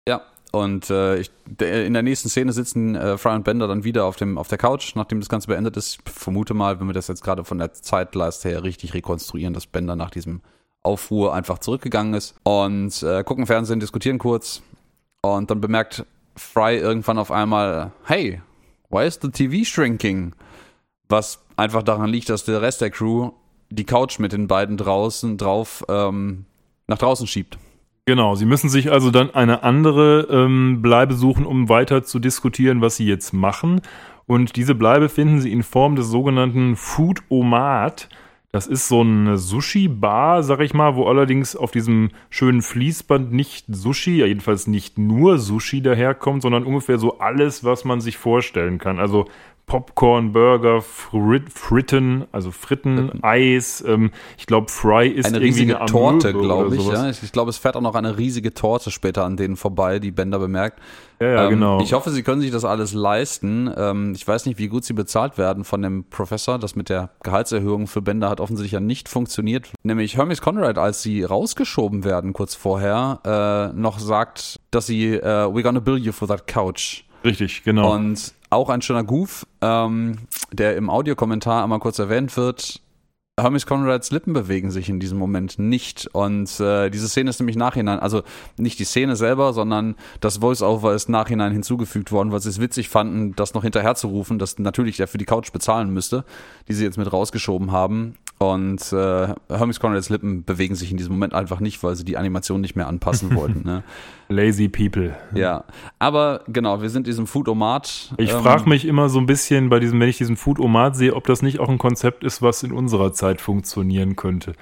Ja, 0.08 0.22
und 0.52 0.90
äh, 0.90 1.18
ich, 1.18 1.30
in 1.60 1.94
der 1.94 2.02
nächsten 2.02 2.28
Szene 2.28 2.52
sitzen 2.52 2.94
äh, 2.94 3.16
Fry 3.16 3.34
und 3.34 3.44
Bender 3.44 3.68
dann 3.68 3.84
wieder 3.84 4.04
auf, 4.04 4.16
dem, 4.16 4.38
auf 4.38 4.48
der 4.48 4.58
Couch, 4.58 4.94
nachdem 4.96 5.20
das 5.20 5.28
Ganze 5.28 5.48
beendet 5.48 5.76
ist. 5.76 6.00
Ich 6.04 6.12
vermute 6.12 6.54
mal, 6.54 6.80
wenn 6.80 6.86
wir 6.86 6.94
das 6.94 7.08
jetzt 7.08 7.24
gerade 7.24 7.44
von 7.44 7.58
der 7.58 7.72
Zeitleiste 7.72 8.48
her 8.48 8.62
richtig 8.62 8.94
rekonstruieren, 8.94 9.54
dass 9.54 9.66
Bender 9.66 9.96
nach 9.96 10.10
diesem 10.10 10.42
Aufruhr 10.82 11.32
einfach 11.32 11.58
zurückgegangen 11.58 12.14
ist 12.14 12.34
und 12.42 13.02
äh, 13.02 13.22
gucken 13.24 13.46
Fernsehen, 13.46 13.80
diskutieren 13.80 14.18
kurz 14.18 14.62
und 15.22 15.50
dann 15.50 15.60
bemerkt 15.60 16.04
Fry 16.36 16.76
irgendwann 16.76 17.18
auf 17.18 17.30
einmal, 17.30 17.92
hey, 18.04 18.42
why 18.90 19.06
is 19.06 19.18
the 19.22 19.30
TV 19.30 19.64
shrinking? 19.64 20.34
Was 21.08 21.40
einfach 21.56 21.82
daran 21.82 22.10
liegt, 22.10 22.28
dass 22.28 22.44
der 22.44 22.62
Rest 22.62 22.80
der 22.80 22.90
Crew 22.90 23.30
die 23.70 23.84
Couch 23.84 24.18
mit 24.18 24.32
den 24.32 24.48
beiden 24.48 24.76
draußen 24.76 25.38
drauf 25.38 25.84
ähm, 25.88 26.46
nach 26.88 26.98
draußen 26.98 27.26
schiebt. 27.26 27.58
Genau, 28.04 28.34
sie 28.34 28.46
müssen 28.46 28.68
sich 28.68 28.90
also 28.90 29.12
dann 29.12 29.32
eine 29.32 29.62
andere 29.62 30.26
ähm, 30.28 30.82
Bleibe 30.82 31.14
suchen, 31.14 31.46
um 31.46 31.68
weiter 31.68 32.02
zu 32.02 32.18
diskutieren, 32.18 32.80
was 32.80 32.96
sie 32.96 33.06
jetzt 33.06 33.32
machen. 33.32 33.80
Und 34.26 34.56
diese 34.56 34.74
Bleibe 34.74 35.08
finden 35.08 35.40
sie 35.40 35.52
in 35.52 35.62
Form 35.62 35.94
des 35.94 36.08
sogenannten 36.08 36.74
Food 36.74 37.22
Omat. 37.28 38.08
Das 38.50 38.66
ist 38.66 38.88
so 38.88 39.02
eine 39.02 39.38
Sushi-Bar, 39.38 40.42
sag 40.42 40.60
ich 40.60 40.74
mal, 40.74 40.96
wo 40.96 41.06
allerdings 41.06 41.54
auf 41.54 41.70
diesem 41.70 42.10
schönen 42.28 42.60
Fließband 42.60 43.32
nicht 43.32 43.66
Sushi, 43.68 44.18
ja 44.18 44.26
jedenfalls 44.26 44.66
nicht 44.66 44.98
nur 44.98 45.38
Sushi 45.38 45.80
daherkommt, 45.80 46.42
sondern 46.42 46.64
ungefähr 46.64 46.98
so 46.98 47.20
alles, 47.20 47.62
was 47.62 47.84
man 47.84 48.00
sich 48.00 48.18
vorstellen 48.18 48.78
kann. 48.78 48.98
Also 48.98 49.26
Popcorn, 49.66 50.32
Burger, 50.32 50.82
Frit 50.82 51.50
Fritten, 51.50 52.26
also 52.30 52.50
Fritten, 52.50 53.08
Fritten. 53.08 53.24
Eis. 53.24 53.82
Ähm, 53.86 54.10
ich 54.36 54.46
glaube, 54.46 54.70
Fry 54.70 55.08
ist 55.08 55.26
eine 55.26 55.40
riesige 55.40 55.78
eine 55.78 55.86
Torte, 55.86 56.32
glaube 56.32 56.76
ich. 56.76 56.86
Ja. 56.86 57.08
Ich, 57.08 57.22
ich 57.22 57.32
glaube, 57.32 57.50
es 57.50 57.56
fährt 57.56 57.76
auch 57.76 57.80
noch 57.80 57.94
eine 57.94 58.18
riesige 58.18 58.52
Torte 58.52 58.90
später 58.90 59.24
an 59.24 59.36
denen 59.36 59.56
vorbei, 59.56 59.98
die 59.98 60.10
Bender 60.10 60.38
bemerkt. 60.38 60.80
Ja, 61.20 61.26
ja 61.26 61.44
ähm, 61.44 61.50
genau. 61.50 61.80
Ich 61.80 61.92
hoffe, 61.92 62.10
sie 62.10 62.22
können 62.22 62.40
sich 62.40 62.50
das 62.50 62.64
alles 62.64 62.92
leisten. 62.92 63.72
Ähm, 63.74 64.12
ich 64.14 64.26
weiß 64.26 64.46
nicht, 64.46 64.58
wie 64.58 64.68
gut 64.68 64.84
sie 64.84 64.92
bezahlt 64.92 65.38
werden 65.38 65.64
von 65.64 65.80
dem 65.80 66.04
Professor. 66.04 66.58
Das 66.58 66.76
mit 66.76 66.88
der 66.88 67.10
Gehaltserhöhung 67.22 67.86
für 67.86 68.02
Bender 68.02 68.28
hat 68.28 68.40
offensichtlich 68.40 68.72
ja 68.72 68.80
nicht 68.80 69.08
funktioniert. 69.08 69.70
Nämlich 69.84 70.16
Hermes 70.16 70.42
Conrad, 70.42 70.76
als 70.76 71.02
sie 71.02 71.22
rausgeschoben 71.22 72.04
werden 72.04 72.32
kurz 72.32 72.54
vorher, 72.54 73.20
äh, 73.72 73.78
noch 73.78 73.98
sagt, 73.98 74.60
dass 74.70 74.86
sie 74.86 75.14
äh, 75.14 75.22
We're 75.22 75.62
gonna 75.62 75.80
bill 75.80 75.96
you 75.96 76.12
for 76.12 76.28
that 76.28 76.46
couch. 76.46 77.04
Richtig, 77.24 77.62
genau. 77.64 77.94
Und 77.94 78.34
auch 78.50 78.68
ein 78.68 78.82
schöner 78.82 79.04
Goof, 79.04 79.46
ähm, 79.60 80.18
der 80.52 80.76
im 80.76 80.90
Audiokommentar 80.90 81.62
einmal 81.62 81.78
kurz 81.78 81.98
erwähnt 81.98 82.36
wird. 82.36 82.80
Hermes 83.40 83.64
Conrads 83.64 84.10
Lippen 84.10 84.34
bewegen 84.34 84.70
sich 84.70 84.90
in 84.90 85.00
diesem 85.00 85.16
Moment 85.16 85.58
nicht. 85.58 86.06
Und 86.12 86.60
äh, 86.60 86.90
diese 86.90 87.08
Szene 87.08 87.30
ist 87.30 87.40
nämlich 87.40 87.56
nachhinein, 87.56 87.98
also 87.98 88.22
nicht 88.58 88.78
die 88.78 88.84
Szene 88.84 89.16
selber, 89.16 89.54
sondern 89.54 89.96
das 90.20 90.38
Voice-Over 90.38 90.94
ist 90.94 91.08
nachhinein 91.08 91.50
hinzugefügt 91.50 92.12
worden, 92.12 92.30
weil 92.30 92.40
sie 92.40 92.50
es 92.50 92.60
witzig 92.60 92.90
fanden, 92.90 93.34
das 93.34 93.54
noch 93.54 93.62
hinterher 93.62 93.94
zu 93.94 94.08
rufen, 94.08 94.38
dass 94.38 94.58
natürlich 94.58 94.98
der 94.98 95.08
für 95.08 95.16
die 95.16 95.24
Couch 95.24 95.50
bezahlen 95.50 95.94
müsste, 95.94 96.24
die 96.68 96.74
sie 96.74 96.84
jetzt 96.84 96.98
mit 96.98 97.10
rausgeschoben 97.10 97.72
haben. 97.72 98.16
Und 98.42 98.92
äh, 98.92 99.34
Hermes 99.48 99.78
Conrads 99.78 100.08
Lippen 100.08 100.44
bewegen 100.44 100.74
sich 100.74 100.90
in 100.90 100.96
diesem 100.96 101.12
Moment 101.12 101.32
einfach 101.32 101.60
nicht, 101.60 101.80
weil 101.84 101.94
sie 101.94 102.04
die 102.04 102.16
Animation 102.16 102.60
nicht 102.60 102.74
mehr 102.74 102.88
anpassen 102.88 103.34
wollten. 103.36 103.62
Ne? 103.64 103.84
Lazy 104.28 104.68
people. 104.68 105.14
Ja, 105.32 105.62
aber 106.00 106.42
genau, 106.48 106.82
wir 106.82 106.90
sind 106.90 107.06
diesem 107.06 107.28
Food-Omat. 107.28 108.14
Ich 108.18 108.32
ähm, 108.32 108.42
frage 108.42 108.68
mich 108.68 108.84
immer 108.84 109.08
so 109.08 109.20
ein 109.20 109.26
bisschen 109.26 109.68
bei 109.68 109.78
diesem, 109.78 110.00
wenn 110.00 110.08
ich 110.08 110.18
diesen 110.18 110.36
Food-Omat 110.36 110.96
sehe, 110.96 111.14
ob 111.14 111.24
das 111.26 111.42
nicht 111.42 111.60
auch 111.60 111.68
ein 111.68 111.78
Konzept 111.78 112.24
ist, 112.24 112.42
was 112.42 112.64
in 112.64 112.72
unserer 112.72 113.12
Zeit 113.12 113.40
funktionieren 113.40 114.16
könnte. 114.16 114.54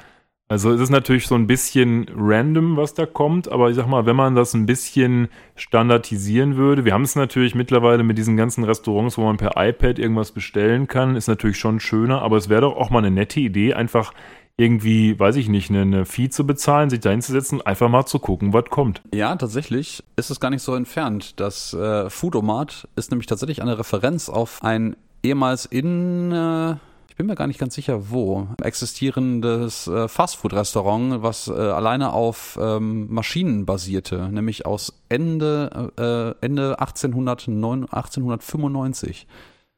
Also 0.50 0.72
es 0.72 0.80
ist 0.80 0.90
natürlich 0.90 1.28
so 1.28 1.36
ein 1.36 1.46
bisschen 1.46 2.06
random, 2.12 2.76
was 2.76 2.92
da 2.92 3.06
kommt, 3.06 3.48
aber 3.48 3.70
ich 3.70 3.76
sag 3.76 3.86
mal, 3.86 4.04
wenn 4.04 4.16
man 4.16 4.34
das 4.34 4.52
ein 4.52 4.66
bisschen 4.66 5.28
standardisieren 5.54 6.56
würde, 6.56 6.84
wir 6.84 6.92
haben 6.92 7.04
es 7.04 7.14
natürlich 7.14 7.54
mittlerweile 7.54 8.02
mit 8.02 8.18
diesen 8.18 8.36
ganzen 8.36 8.64
Restaurants, 8.64 9.16
wo 9.16 9.22
man 9.22 9.36
per 9.36 9.52
iPad 9.56 10.00
irgendwas 10.00 10.32
bestellen 10.32 10.88
kann, 10.88 11.14
ist 11.14 11.28
natürlich 11.28 11.56
schon 11.56 11.78
schöner, 11.78 12.22
aber 12.22 12.36
es 12.36 12.48
wäre 12.48 12.62
doch 12.62 12.76
auch 12.76 12.90
mal 12.90 12.98
eine 12.98 13.12
nette 13.12 13.38
Idee, 13.38 13.74
einfach 13.74 14.12
irgendwie, 14.56 15.16
weiß 15.16 15.36
ich 15.36 15.48
nicht, 15.48 15.70
eine 15.70 16.04
Fee 16.04 16.30
zu 16.30 16.44
bezahlen, 16.44 16.90
sich 16.90 16.98
da 16.98 17.10
hinzusetzen, 17.10 17.62
einfach 17.62 17.88
mal 17.88 18.06
zu 18.06 18.18
gucken, 18.18 18.52
was 18.52 18.64
kommt. 18.70 19.02
Ja, 19.14 19.36
tatsächlich 19.36 20.02
ist 20.16 20.30
es 20.30 20.40
gar 20.40 20.50
nicht 20.50 20.62
so 20.62 20.74
entfernt. 20.74 21.38
Das 21.38 21.72
äh, 21.74 22.10
Foodomat 22.10 22.88
ist 22.96 23.12
nämlich 23.12 23.28
tatsächlich 23.28 23.62
eine 23.62 23.78
Referenz 23.78 24.28
auf 24.28 24.64
ein 24.64 24.96
ehemals 25.22 25.64
in 25.64 26.32
äh, 26.32 26.74
bin 27.20 27.26
mir 27.26 27.34
gar 27.34 27.48
nicht 27.48 27.60
ganz 27.60 27.74
sicher, 27.74 28.08
wo, 28.08 28.48
existierendes 28.62 29.86
äh, 29.88 30.08
Fastfood-Restaurant, 30.08 31.22
was 31.22 31.48
äh, 31.48 31.52
alleine 31.52 32.14
auf 32.14 32.58
ähm, 32.58 33.12
Maschinen 33.12 33.66
basierte, 33.66 34.30
nämlich 34.32 34.64
aus 34.64 35.02
Ende, 35.10 35.92
äh, 35.98 36.42
Ende 36.42 36.80
1809, 36.80 37.82
1895. 37.82 39.26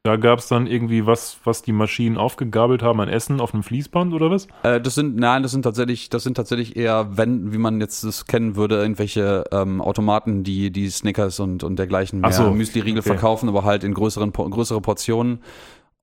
Da 0.04 0.14
gab 0.16 0.38
es 0.38 0.46
dann 0.46 0.68
irgendwie 0.68 1.04
was, 1.04 1.38
was 1.42 1.62
die 1.62 1.72
Maschinen 1.72 2.16
aufgegabelt 2.16 2.84
haben 2.84 3.00
an 3.00 3.08
Essen 3.08 3.40
auf 3.40 3.54
einem 3.54 3.64
Fließband 3.64 4.14
oder 4.14 4.30
was? 4.30 4.46
Äh, 4.62 4.80
das 4.80 4.94
sind, 4.94 5.16
nein, 5.16 5.42
das 5.42 5.50
sind 5.50 5.62
tatsächlich, 5.62 6.10
das 6.10 6.22
sind 6.22 6.36
tatsächlich 6.36 6.76
eher, 6.76 7.16
wenn, 7.16 7.52
wie 7.52 7.58
man 7.58 7.80
jetzt 7.80 8.04
das 8.04 8.26
kennen 8.26 8.54
würde, 8.54 8.76
irgendwelche 8.76 9.42
ähm, 9.50 9.80
Automaten, 9.80 10.44
die 10.44 10.70
die 10.70 10.88
Snickers 10.90 11.40
und, 11.40 11.64
und 11.64 11.76
dergleichen 11.76 12.20
mehr 12.20 12.30
so, 12.30 12.52
Müsli-Riegel 12.52 13.00
okay. 13.00 13.08
verkaufen, 13.08 13.48
aber 13.48 13.64
halt 13.64 13.82
in 13.82 13.94
größeren, 13.94 14.32
größere 14.32 14.80
Portionen. 14.80 15.40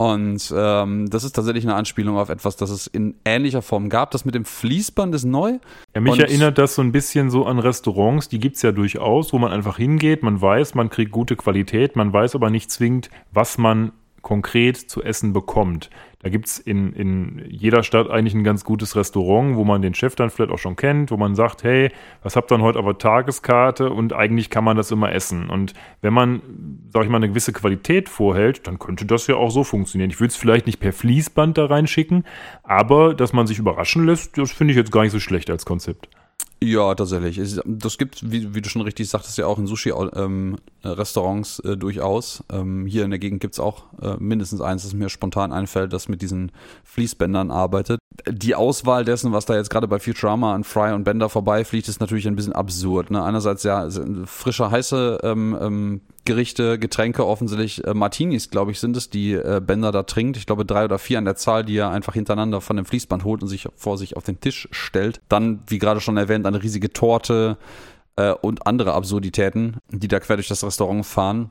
Und 0.01 0.53
ähm, 0.55 1.09
das 1.09 1.25
ist 1.25 1.33
tatsächlich 1.35 1.65
eine 1.65 1.75
Anspielung 1.75 2.17
auf 2.17 2.29
etwas, 2.29 2.55
das 2.55 2.69
es 2.69 2.87
in 2.87 3.15
ähnlicher 3.25 3.61
Form 3.61 3.89
gab. 3.89 4.11
Das 4.11 4.23
mit 4.23 4.33
dem 4.33 4.45
Fließband 4.45 5.13
ist 5.13 5.25
neu. 5.25 5.59
Ja, 5.93 5.99
mich 5.99 6.13
Und- 6.13 6.21
erinnert 6.21 6.57
das 6.57 6.75
so 6.75 6.81
ein 6.81 6.93
bisschen 6.93 7.29
so 7.29 7.45
an 7.45 7.59
Restaurants, 7.59 8.29
die 8.29 8.39
gibt's 8.39 8.61
ja 8.61 8.71
durchaus, 8.71 9.33
wo 9.33 9.39
man 9.39 9.51
einfach 9.51 9.75
hingeht, 9.75 10.23
man 10.23 10.41
weiß, 10.41 10.73
man 10.73 10.89
kriegt 10.89 11.11
gute 11.11 11.35
Qualität, 11.35 11.97
man 11.97 12.13
weiß 12.13 12.33
aber 12.35 12.49
nicht 12.49 12.71
zwingend, 12.71 13.09
was 13.33 13.57
man 13.57 13.91
konkret 14.21 14.77
zu 14.77 15.03
essen 15.03 15.33
bekommt. 15.33 15.89
Da 16.21 16.27
gibt 16.27 16.47
es 16.47 16.59
in, 16.59 16.91
in 16.93 17.45
jeder 17.47 17.81
Stadt 17.81 18.09
eigentlich 18.09 18.33
ein 18.33 18.43
ganz 18.43 18.65
gutes 18.65 18.97
Restaurant, 18.97 19.55
wo 19.55 19.63
man 19.63 19.81
den 19.81 19.93
Chef 19.93 20.15
dann 20.15 20.29
vielleicht 20.29 20.51
auch 20.51 20.57
schon 20.57 20.75
kennt, 20.75 21.11
wo 21.11 21.17
man 21.17 21.33
sagt, 21.33 21.63
hey, 21.63 21.91
was 22.23 22.35
habt 22.35 22.51
ihr 22.51 22.57
denn 22.57 22.65
heute 22.65 22.79
auf 22.79 22.85
der 22.85 22.97
Tageskarte? 22.97 23.89
Und 23.89 24.11
eigentlich 24.11 24.49
kann 24.49 24.65
man 24.65 24.75
das 24.75 24.91
immer 24.91 25.13
essen. 25.13 25.49
Und 25.49 25.73
wenn 26.01 26.13
man, 26.13 26.41
sag 26.89 27.03
ich 27.03 27.09
mal, 27.09 27.17
eine 27.17 27.29
gewisse 27.29 27.53
Qualität 27.53 28.09
vorhält, 28.09 28.67
dann 28.67 28.79
könnte 28.79 29.05
das 29.05 29.27
ja 29.27 29.35
auch 29.35 29.49
so 29.49 29.63
funktionieren. 29.63 30.09
Ich 30.09 30.19
würde 30.19 30.31
es 30.31 30.35
vielleicht 30.35 30.65
nicht 30.65 30.81
per 30.81 30.91
Fließband 30.91 31.57
da 31.57 31.67
reinschicken, 31.67 32.25
aber 32.63 33.13
dass 33.13 33.31
man 33.31 33.47
sich 33.47 33.57
überraschen 33.57 34.05
lässt, 34.05 34.37
das 34.37 34.51
finde 34.51 34.73
ich 34.73 34.77
jetzt 34.77 34.91
gar 34.91 35.03
nicht 35.03 35.13
so 35.13 35.21
schlecht 35.21 35.49
als 35.49 35.65
Konzept. 35.65 36.09
Ja, 36.61 36.93
tatsächlich. 36.93 37.39
Das 37.65 37.97
gibt, 37.97 38.29
wie, 38.29 38.53
wie, 38.53 38.61
du 38.61 38.67
schon 38.67 38.81
richtig 38.81 39.07
sagtest, 39.07 39.37
ja 39.37 39.45
auch 39.45 39.57
in 39.59 39.65
Sushi-Restaurants 39.65 41.61
ähm, 41.63 41.71
äh, 41.71 41.77
durchaus. 41.77 42.43
Ähm, 42.51 42.85
hier 42.85 43.05
in 43.05 43.11
der 43.11 43.19
Gegend 43.19 43.39
gibt's 43.39 43.61
auch 43.61 43.85
äh, 44.01 44.17
mindestens 44.19 44.59
eins, 44.59 44.83
das 44.83 44.93
mir 44.93 45.07
spontan 45.07 45.53
einfällt, 45.53 45.93
das 45.93 46.09
mit 46.09 46.21
diesen 46.21 46.51
Fließbändern 46.83 47.49
arbeitet. 47.49 47.99
Die 48.29 48.55
Auswahl 48.55 49.05
dessen, 49.05 49.31
was 49.31 49.45
da 49.45 49.55
jetzt 49.55 49.69
gerade 49.69 49.87
bei 49.87 49.99
Futurama 49.99 50.53
an 50.53 50.65
Fry 50.65 50.91
und 50.91 51.05
Bender 51.05 51.29
vorbeifliegt, 51.29 51.87
ist 51.87 52.01
natürlich 52.01 52.27
ein 52.27 52.35
bisschen 52.35 52.53
absurd. 52.53 53.09
Ne? 53.09 53.23
Einerseits 53.23 53.63
ja 53.63 53.87
frische, 54.25 54.69
heiße 54.69 55.19
ähm, 55.23 56.01
Gerichte, 56.29 56.77
Getränke, 56.77 57.25
offensichtlich 57.25 57.83
äh, 57.85 57.95
Martinis, 57.95 58.51
glaube 58.51 58.69
ich, 58.69 58.79
sind 58.79 58.95
es, 58.95 59.09
die 59.09 59.33
äh, 59.33 59.59
Bender 59.65 59.91
da 59.91 60.03
trinkt. 60.03 60.37
Ich 60.37 60.45
glaube 60.45 60.63
drei 60.63 60.85
oder 60.85 60.99
vier 60.99 61.17
an 61.17 61.25
der 61.25 61.35
Zahl, 61.35 61.65
die 61.65 61.75
er 61.75 61.89
einfach 61.89 62.13
hintereinander 62.13 62.61
von 62.61 62.75
dem 62.75 62.85
Fließband 62.85 63.23
holt 63.23 63.41
und 63.41 63.47
sich 63.47 63.67
vor 63.75 63.97
sich 63.97 64.15
auf 64.15 64.25
den 64.25 64.39
Tisch 64.39 64.67
stellt. 64.69 65.21
Dann, 65.27 65.61
wie 65.65 65.79
gerade 65.79 66.01
schon 66.01 66.17
erwähnt, 66.17 66.45
eine 66.45 66.61
riesige 66.61 66.93
Torte 66.93 67.57
äh, 68.15 68.31
und 68.31 68.67
andere 68.67 68.93
Absurditäten, 68.93 69.77
die 69.89 70.07
da 70.07 70.19
quer 70.19 70.35
durch 70.35 70.47
das 70.47 70.63
Restaurant 70.63 71.03
fahren. 71.03 71.49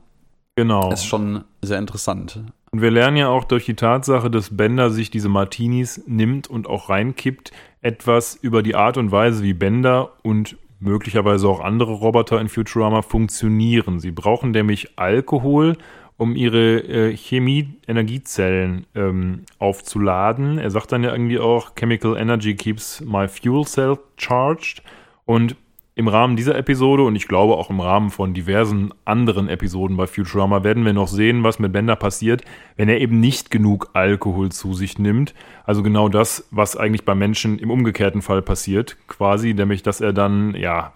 Genau. 0.55 0.93
Ist 0.93 1.05
schon 1.05 1.43
sehr 1.61 1.77
interessant. 1.77 2.41
Und 2.71 2.81
wir 2.81 2.91
lernen 2.91 3.17
ja 3.17 3.27
auch 3.27 3.43
durch 3.43 3.65
die 3.65 3.75
Tatsache, 3.75 4.31
dass 4.31 4.55
Bender 4.55 4.91
sich 4.91 5.11
diese 5.11 5.27
Martinis 5.27 6.01
nimmt 6.07 6.47
und 6.47 6.67
auch 6.67 6.87
reinkippt, 6.87 7.51
etwas 7.81 8.35
über 8.35 8.63
die 8.63 8.75
Art 8.75 8.95
und 8.95 9.11
Weise, 9.11 9.43
wie 9.43 9.53
Bender 9.53 10.13
und 10.23 10.55
möglicherweise 10.79 11.47
auch 11.47 11.59
andere 11.59 11.93
Roboter 11.93 12.39
in 12.39 12.49
Futurama 12.49 13.01
funktionieren. 13.01 13.99
Sie 13.99 14.11
brauchen 14.11 14.51
nämlich 14.51 14.97
Alkohol, 14.97 15.77
um 16.17 16.35
ihre 16.35 16.79
äh, 16.79 17.15
Chemie-Energiezellen 17.15 18.85
ähm, 18.93 19.43
aufzuladen. 19.57 20.57
Er 20.57 20.69
sagt 20.69 20.91
dann 20.91 21.03
ja 21.03 21.11
irgendwie 21.11 21.39
auch, 21.39 21.75
Chemical 21.75 22.17
Energy 22.17 22.55
keeps 22.55 23.01
my 23.01 23.27
fuel 23.27 23.65
cell 23.65 23.97
charged. 24.17 24.83
Und 25.25 25.55
im 25.99 26.07
Rahmen 26.07 26.37
dieser 26.37 26.57
Episode 26.57 27.03
und 27.03 27.17
ich 27.17 27.27
glaube 27.27 27.57
auch 27.57 27.69
im 27.69 27.81
Rahmen 27.81 28.09
von 28.09 28.33
diversen 28.33 28.93
anderen 29.03 29.49
Episoden 29.49 29.97
bei 29.97 30.07
Futurama 30.07 30.63
werden 30.63 30.85
wir 30.85 30.93
noch 30.93 31.09
sehen, 31.09 31.43
was 31.43 31.59
mit 31.59 31.73
Bender 31.73 31.97
passiert, 31.97 32.41
wenn 32.77 32.87
er 32.87 33.01
eben 33.01 33.19
nicht 33.19 33.51
genug 33.51 33.89
Alkohol 33.91 34.49
zu 34.49 34.73
sich 34.73 34.97
nimmt. 34.97 35.33
Also 35.65 35.83
genau 35.83 36.07
das, 36.07 36.47
was 36.51 36.77
eigentlich 36.77 37.03
bei 37.03 37.15
Menschen 37.15 37.59
im 37.59 37.69
umgekehrten 37.69 38.21
Fall 38.21 38.41
passiert, 38.41 38.95
quasi, 39.09 39.53
nämlich 39.53 39.83
dass 39.83 39.99
er 39.99 40.13
dann 40.13 40.55
ja 40.55 40.93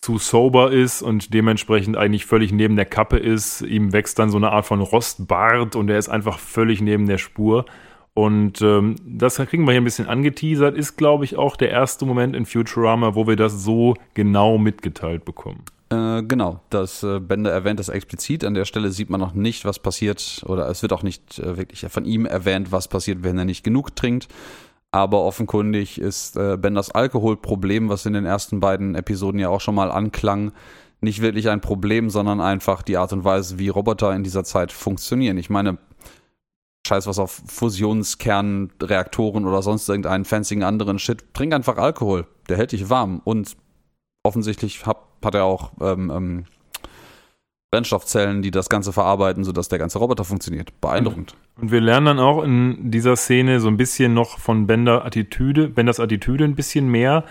zu 0.00 0.18
sober 0.18 0.72
ist 0.72 1.00
und 1.00 1.32
dementsprechend 1.32 1.96
eigentlich 1.96 2.26
völlig 2.26 2.50
neben 2.50 2.74
der 2.74 2.86
Kappe 2.86 3.18
ist. 3.18 3.60
Ihm 3.60 3.92
wächst 3.92 4.18
dann 4.18 4.30
so 4.30 4.36
eine 4.36 4.50
Art 4.50 4.66
von 4.66 4.80
Rostbart 4.80 5.76
und 5.76 5.88
er 5.88 5.98
ist 5.98 6.08
einfach 6.08 6.40
völlig 6.40 6.80
neben 6.80 7.06
der 7.06 7.18
Spur. 7.18 7.66
Und 8.20 8.60
ähm, 8.60 8.96
das 9.06 9.36
kriegen 9.36 9.64
wir 9.64 9.72
hier 9.72 9.80
ein 9.80 9.84
bisschen 9.84 10.06
angeteasert, 10.06 10.76
ist, 10.76 10.96
glaube 10.96 11.24
ich, 11.24 11.38
auch 11.38 11.56
der 11.56 11.70
erste 11.70 12.04
Moment 12.04 12.36
in 12.36 12.44
Futurama, 12.44 13.14
wo 13.14 13.26
wir 13.26 13.36
das 13.36 13.64
so 13.64 13.94
genau 14.12 14.58
mitgeteilt 14.58 15.24
bekommen. 15.24 15.64
Äh, 15.88 16.22
genau, 16.24 16.60
das 16.68 17.02
äh, 17.02 17.18
Bender 17.18 17.50
erwähnt 17.50 17.80
das 17.80 17.88
explizit. 17.88 18.44
An 18.44 18.52
der 18.52 18.66
Stelle 18.66 18.90
sieht 18.90 19.08
man 19.08 19.20
noch 19.20 19.32
nicht, 19.32 19.64
was 19.64 19.78
passiert, 19.78 20.42
oder 20.44 20.68
es 20.68 20.82
wird 20.82 20.92
auch 20.92 21.02
nicht 21.02 21.38
äh, 21.38 21.56
wirklich 21.56 21.86
von 21.88 22.04
ihm 22.04 22.26
erwähnt, 22.26 22.72
was 22.72 22.88
passiert, 22.88 23.24
wenn 23.24 23.38
er 23.38 23.46
nicht 23.46 23.64
genug 23.64 23.96
trinkt. 23.96 24.28
Aber 24.92 25.22
offenkundig 25.22 26.00
ist 26.00 26.34
Benders 26.34 26.90
Alkoholproblem, 26.90 27.88
was 27.88 28.06
in 28.06 28.12
den 28.12 28.24
ersten 28.24 28.58
beiden 28.58 28.96
Episoden 28.96 29.38
ja 29.38 29.48
auch 29.48 29.60
schon 29.60 29.76
mal 29.76 29.88
anklang, 29.88 30.50
nicht 31.00 31.22
wirklich 31.22 31.48
ein 31.48 31.60
Problem, 31.60 32.10
sondern 32.10 32.40
einfach 32.40 32.82
die 32.82 32.96
Art 32.96 33.12
und 33.12 33.22
Weise, 33.22 33.60
wie 33.60 33.68
Roboter 33.68 34.12
in 34.12 34.24
dieser 34.24 34.42
Zeit 34.42 34.72
funktionieren. 34.72 35.38
Ich 35.38 35.48
meine, 35.48 35.78
scheiß 36.90 37.06
was 37.06 37.20
auf 37.20 37.40
Fusionskernreaktoren 37.46 39.46
oder 39.46 39.62
sonst 39.62 39.88
irgendeinen 39.88 40.24
fancy 40.24 40.60
anderen 40.62 40.98
Shit. 40.98 41.32
Trink 41.34 41.54
einfach 41.54 41.76
Alkohol. 41.76 42.26
Der 42.48 42.56
hält 42.56 42.72
dich 42.72 42.90
warm. 42.90 43.20
Und 43.24 43.56
offensichtlich 44.24 44.84
hat, 44.86 44.98
hat 45.24 45.36
er 45.36 45.44
auch 45.44 45.70
ähm, 45.80 46.10
ähm, 46.10 46.46
Brennstoffzellen, 47.70 48.42
die 48.42 48.50
das 48.50 48.68
Ganze 48.68 48.92
verarbeiten, 48.92 49.44
sodass 49.44 49.68
der 49.68 49.78
ganze 49.78 50.00
Roboter 50.00 50.24
funktioniert. 50.24 50.80
Beeindruckend. 50.80 51.36
Und 51.60 51.70
wir 51.70 51.80
lernen 51.80 52.06
dann 52.06 52.18
auch 52.18 52.42
in 52.42 52.90
dieser 52.90 53.14
Szene 53.14 53.60
so 53.60 53.68
ein 53.68 53.76
bisschen 53.76 54.12
noch 54.12 54.40
von 54.40 54.66
Bender 54.66 55.04
Attitüde, 55.04 55.68
Benders 55.68 56.00
Attitüde 56.00 56.42
ein 56.44 56.56
bisschen 56.56 56.88
mehr. 56.88 57.24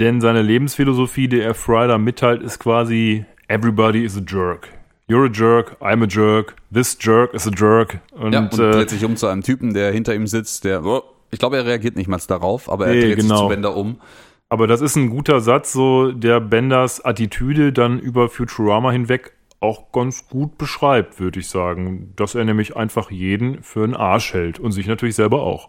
Denn 0.00 0.20
seine 0.20 0.42
Lebensphilosophie, 0.42 1.28
die 1.28 1.40
er 1.40 1.54
Fryder 1.54 1.96
mitteilt, 1.96 2.42
ist 2.42 2.58
quasi 2.58 3.24
Everybody 3.48 4.04
is 4.04 4.18
a 4.18 4.20
jerk. 4.20 4.68
You're 5.08 5.26
a 5.26 5.32
jerk, 5.32 5.76
I'm 5.80 6.02
a 6.02 6.06
jerk, 6.06 6.56
this 6.72 6.96
jerk 6.98 7.34
is 7.34 7.46
a 7.46 7.50
jerk. 7.50 8.00
Und, 8.12 8.32
ja, 8.32 8.40
und 8.40 8.52
äh, 8.54 8.70
dreht 8.70 8.90
sich 8.90 9.04
um 9.04 9.16
zu 9.16 9.26
einem 9.26 9.42
Typen, 9.42 9.74
der 9.74 9.92
hinter 9.92 10.14
ihm 10.14 10.26
sitzt, 10.26 10.64
der, 10.64 10.84
oh, 10.84 11.02
ich 11.30 11.38
glaube, 11.38 11.56
er 11.56 11.66
reagiert 11.66 11.96
nicht 11.96 12.08
mal 12.08 12.20
darauf, 12.26 12.70
aber 12.70 12.86
er 12.86 12.94
nee, 12.94 13.00
dreht 13.00 13.16
genau. 13.16 13.36
sich 13.36 13.42
zu 13.42 13.48
Bender 13.48 13.76
um. 13.76 14.00
Aber 14.48 14.66
das 14.66 14.80
ist 14.80 14.96
ein 14.96 15.10
guter 15.10 15.40
Satz, 15.40 15.72
so 15.72 16.12
der 16.12 16.40
Benders 16.40 17.04
Attitüde 17.04 17.72
dann 17.72 17.98
über 17.98 18.28
Futurama 18.28 18.90
hinweg 18.90 19.32
auch 19.60 19.92
ganz 19.92 20.28
gut 20.28 20.58
beschreibt, 20.58 21.20
würde 21.20 21.40
ich 21.40 21.48
sagen. 21.48 22.12
Dass 22.16 22.34
er 22.34 22.44
nämlich 22.44 22.76
einfach 22.76 23.10
jeden 23.10 23.62
für 23.62 23.84
einen 23.84 23.96
Arsch 23.96 24.34
hält 24.34 24.58
und 24.58 24.72
sich 24.72 24.86
natürlich 24.86 25.14
selber 25.14 25.42
auch. 25.42 25.68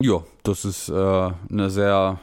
Ja, 0.00 0.22
das 0.42 0.64
ist 0.64 0.88
äh, 0.90 0.92
eine 1.50 1.70
sehr 1.70 2.20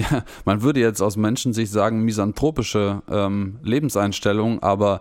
ja, 0.00 0.24
man 0.44 0.62
würde 0.62 0.80
jetzt 0.80 1.00
aus 1.00 1.16
Menschensicht 1.16 1.72
sagen, 1.72 2.04
misanthropische 2.04 3.02
ähm, 3.10 3.58
Lebenseinstellung, 3.62 4.62
aber 4.62 5.00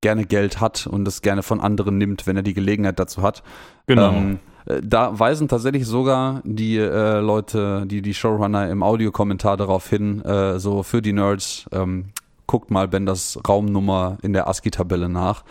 gerne 0.00 0.24
Geld 0.24 0.60
hat 0.60 0.86
und 0.86 1.06
es 1.06 1.22
gerne 1.22 1.42
von 1.42 1.60
anderen 1.60 1.98
nimmt, 1.98 2.26
wenn 2.26 2.36
er 2.36 2.42
die 2.42 2.54
Gelegenheit 2.54 2.98
dazu 2.98 3.22
hat. 3.22 3.42
Genau. 3.86 4.12
Ähm, 4.12 4.38
äh, 4.66 4.80
da 4.82 5.18
weisen 5.18 5.48
tatsächlich 5.48 5.86
sogar 5.86 6.40
die 6.44 6.76
äh, 6.76 7.20
Leute, 7.20 7.84
die 7.86 8.02
die 8.02 8.14
Showrunner 8.14 8.70
im 8.70 8.82
Audiokommentar 8.82 9.56
darauf 9.56 9.88
hin, 9.88 10.22
äh, 10.24 10.58
so 10.58 10.82
für 10.82 11.02
die 11.02 11.12
Nerds, 11.12 11.66
ähm, 11.72 12.06
guckt 12.46 12.70
mal 12.70 12.88
Benders 12.88 13.38
Raumnummer 13.46 14.18
in 14.22 14.32
der 14.32 14.48
ASCII-Tabelle 14.48 15.08
nach. 15.08 15.44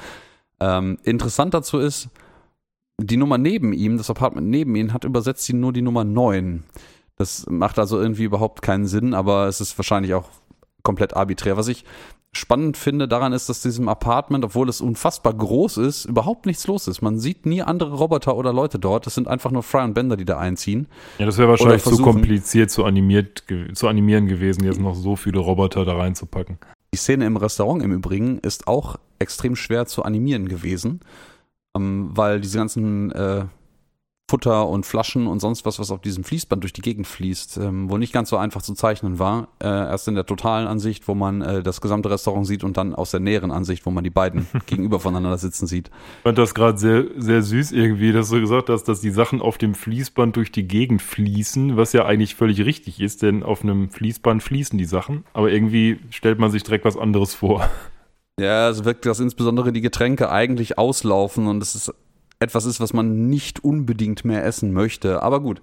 Ähm, 0.60 0.98
interessant 1.04 1.54
dazu 1.54 1.78
ist, 1.78 2.10
die 3.00 3.18
Nummer 3.18 3.38
neben 3.38 3.74
ihm, 3.74 3.98
das 3.98 4.10
Apartment 4.10 4.48
neben 4.48 4.76
ihm, 4.76 4.94
hat 4.94 5.04
übersetzt 5.04 5.46
sie 5.46 5.54
nur 5.54 5.74
die 5.74 5.82
Nummer 5.82 6.04
9. 6.04 6.64
Das 7.16 7.46
macht 7.50 7.80
also 7.80 8.00
irgendwie 8.00 8.24
überhaupt 8.24 8.62
keinen 8.62 8.88
Sinn, 8.88 9.14
aber 9.14 9.48
es 9.48 9.62
ist 9.62 9.78
wahrscheinlich 9.78 10.14
auch 10.14 10.30
komplett 10.84 11.16
arbiträr. 11.16 11.58
Was 11.58 11.68
ich 11.68 11.84
spannend 12.32 12.78
finde 12.78 13.08
daran 13.08 13.34
ist, 13.34 13.50
dass 13.50 13.62
diesem 13.62 13.90
Apartment, 13.90 14.46
obwohl 14.46 14.70
es 14.70 14.82
unfassbar 14.82 15.34
groß 15.34 15.78
ist, 15.78 16.06
überhaupt 16.06 16.46
nichts 16.46 16.68
los 16.68 16.88
ist. 16.88 17.02
Man 17.02 17.20
sieht 17.20 17.46
nie 17.46 17.62
andere 17.62 17.94
Roboter 17.96 18.36
oder 18.36 18.54
Leute 18.54 18.80
dort. 18.80 19.08
Es 19.08 19.16
sind 19.16 19.28
einfach 19.28 19.52
nur 19.52 19.64
Fry 19.64 19.84
und 19.84 19.94
Bender, 19.94 20.18
die 20.18 20.26
da 20.26 20.38
einziehen. 20.38 20.88
Ja, 21.18 21.26
das 21.26 21.38
wäre 21.38 21.50
wahrscheinlich 21.50 21.84
zu 21.84 21.98
kompliziert 21.98 22.70
zu, 22.70 22.84
animiert, 22.86 23.44
zu 23.74 23.88
animieren 23.88 24.28
gewesen, 24.28 24.64
jetzt 24.64 24.80
noch 24.80 24.96
so 24.96 25.16
viele 25.16 25.40
Roboter 25.40 25.86
da 25.86 25.96
reinzupacken. 25.96 26.58
Die 26.94 26.98
Szene 26.98 27.26
im 27.26 27.38
Restaurant 27.38 27.84
im 27.84 27.92
Übrigen 27.92 28.40
ist 28.40 28.68
auch 28.68 28.98
extrem 29.20 29.56
schwer 29.56 29.88
zu 29.88 30.04
animieren 30.04 30.48
gewesen, 30.48 31.02
ähm, 31.78 32.10
weil 32.14 32.42
diese 32.42 32.58
ganzen 32.58 33.12
äh, 33.12 33.46
Futter 34.30 34.68
und 34.68 34.86
Flaschen 34.86 35.26
und 35.26 35.40
sonst 35.40 35.66
was, 35.66 35.80
was 35.80 35.90
auf 35.90 36.02
diesem 36.02 36.26
Fließband 36.26 36.62
durch 36.62 36.74
die 36.74 36.82
Gegend 36.82 37.08
fließt, 37.08 37.58
ähm, 37.58 37.90
wohl 37.90 37.98
nicht 37.98 38.12
ganz 38.12 38.30
so 38.30 38.36
einfach 38.36 38.62
zu 38.62 38.74
zeichnen 38.74 39.20
war. 39.20 39.48
Äh, 39.64 39.68
erst 39.68 40.10
in 40.10 40.16
der 40.16 40.26
totalen 40.26 40.68
Ansicht, 40.68 41.08
wo 41.08 41.16
man 41.16 41.42
äh, 41.42 41.64
das 41.64 41.80
gesamte 41.80 42.10
Restaurant 42.10 42.46
sieht 42.46 42.66
und 42.66 42.76
dann 42.76 42.94
aus 42.94 43.12
der 43.12 43.22
näheren 43.22 43.52
Ansicht, 43.52 43.86
wo 43.86 43.90
man 43.90 44.04
die 44.04 44.10
beiden 44.10 44.46
gegenüber 44.66 45.00
voneinander 45.00 45.38
sitzen 45.38 45.66
sieht. 45.66 45.92
Ich 46.18 46.24
fand 46.24 46.38
das 46.38 46.54
gerade 46.54 46.78
sehr, 46.78 47.06
sehr 47.16 47.42
süß 47.42 47.72
irgendwie, 47.72 48.12
dass 48.12 48.30
du 48.30 48.42
gesagt 48.42 48.68
hast, 48.68 48.84
dass 48.84 49.00
die 49.00 49.12
Sachen 49.12 49.42
auf 49.42 49.58
dem 49.58 49.74
Fließband 49.74 50.36
durch 50.36 50.52
die 50.52 50.68
Gegend 50.68 51.02
fließen, 51.02 51.78
was 51.78 51.94
ja 51.94 52.06
eigentlich 52.06 52.36
völlig 52.36 52.60
richtig 52.66 53.00
ist, 53.00 53.22
denn 53.22 53.44
auf 53.44 53.64
einem 53.64 53.90
Fließband 53.92 54.44
fließen 54.44 54.78
die 54.78 54.86
Sachen, 54.86 55.24
aber 55.32 55.52
irgendwie 55.52 56.00
stellt 56.10 56.38
man 56.38 56.52
sich 56.52 56.64
direkt 56.64 56.84
was 56.84 56.98
anderes 56.98 57.34
vor. 57.34 57.70
Ja, 58.40 58.70
es 58.70 58.86
wirkt, 58.86 59.06
dass 59.06 59.20
insbesondere 59.20 59.72
die 59.72 59.82
Getränke 59.82 60.30
eigentlich 60.30 60.78
auslaufen 60.78 61.48
und 61.48 61.62
es 61.62 61.74
ist 61.74 61.94
etwas 62.40 62.66
ist, 62.66 62.80
was 62.80 62.94
man 62.94 63.30
nicht 63.30 63.64
unbedingt 63.64 64.24
mehr 64.24 64.46
essen 64.46 64.74
möchte. 64.74 65.24
Aber 65.24 65.40
gut. 65.40 65.62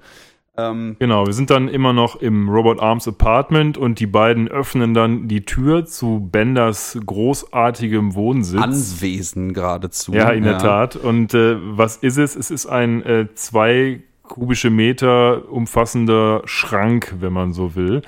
Ähm, 0.56 0.96
genau, 1.00 1.26
wir 1.26 1.32
sind 1.32 1.50
dann 1.50 1.68
immer 1.68 1.92
noch 1.92 2.20
im 2.20 2.48
Robot 2.48 2.80
Arms 2.80 3.08
Apartment 3.08 3.76
und 3.76 3.98
die 3.98 4.06
beiden 4.06 4.48
öffnen 4.48 4.94
dann 4.94 5.26
die 5.26 5.44
Tür 5.44 5.84
zu 5.84 6.28
Benders 6.30 6.98
großartigem 7.04 8.14
Wohnsitz. 8.14 8.60
Anwesen 8.60 9.52
geradezu. 9.52 10.12
Ja, 10.12 10.30
in 10.30 10.44
ja. 10.44 10.50
der 10.50 10.58
Tat. 10.58 10.96
Und 10.96 11.34
äh, 11.34 11.56
was 11.60 11.96
ist 11.96 12.18
es? 12.18 12.36
Es 12.36 12.50
ist 12.50 12.66
ein 12.66 13.04
äh, 13.04 13.28
zwei 13.34 14.02
kubische 14.22 14.70
Meter 14.70 15.50
umfassender 15.50 16.42
Schrank, 16.44 17.16
wenn 17.18 17.32
man 17.32 17.52
so 17.52 17.74
will. 17.74 18.02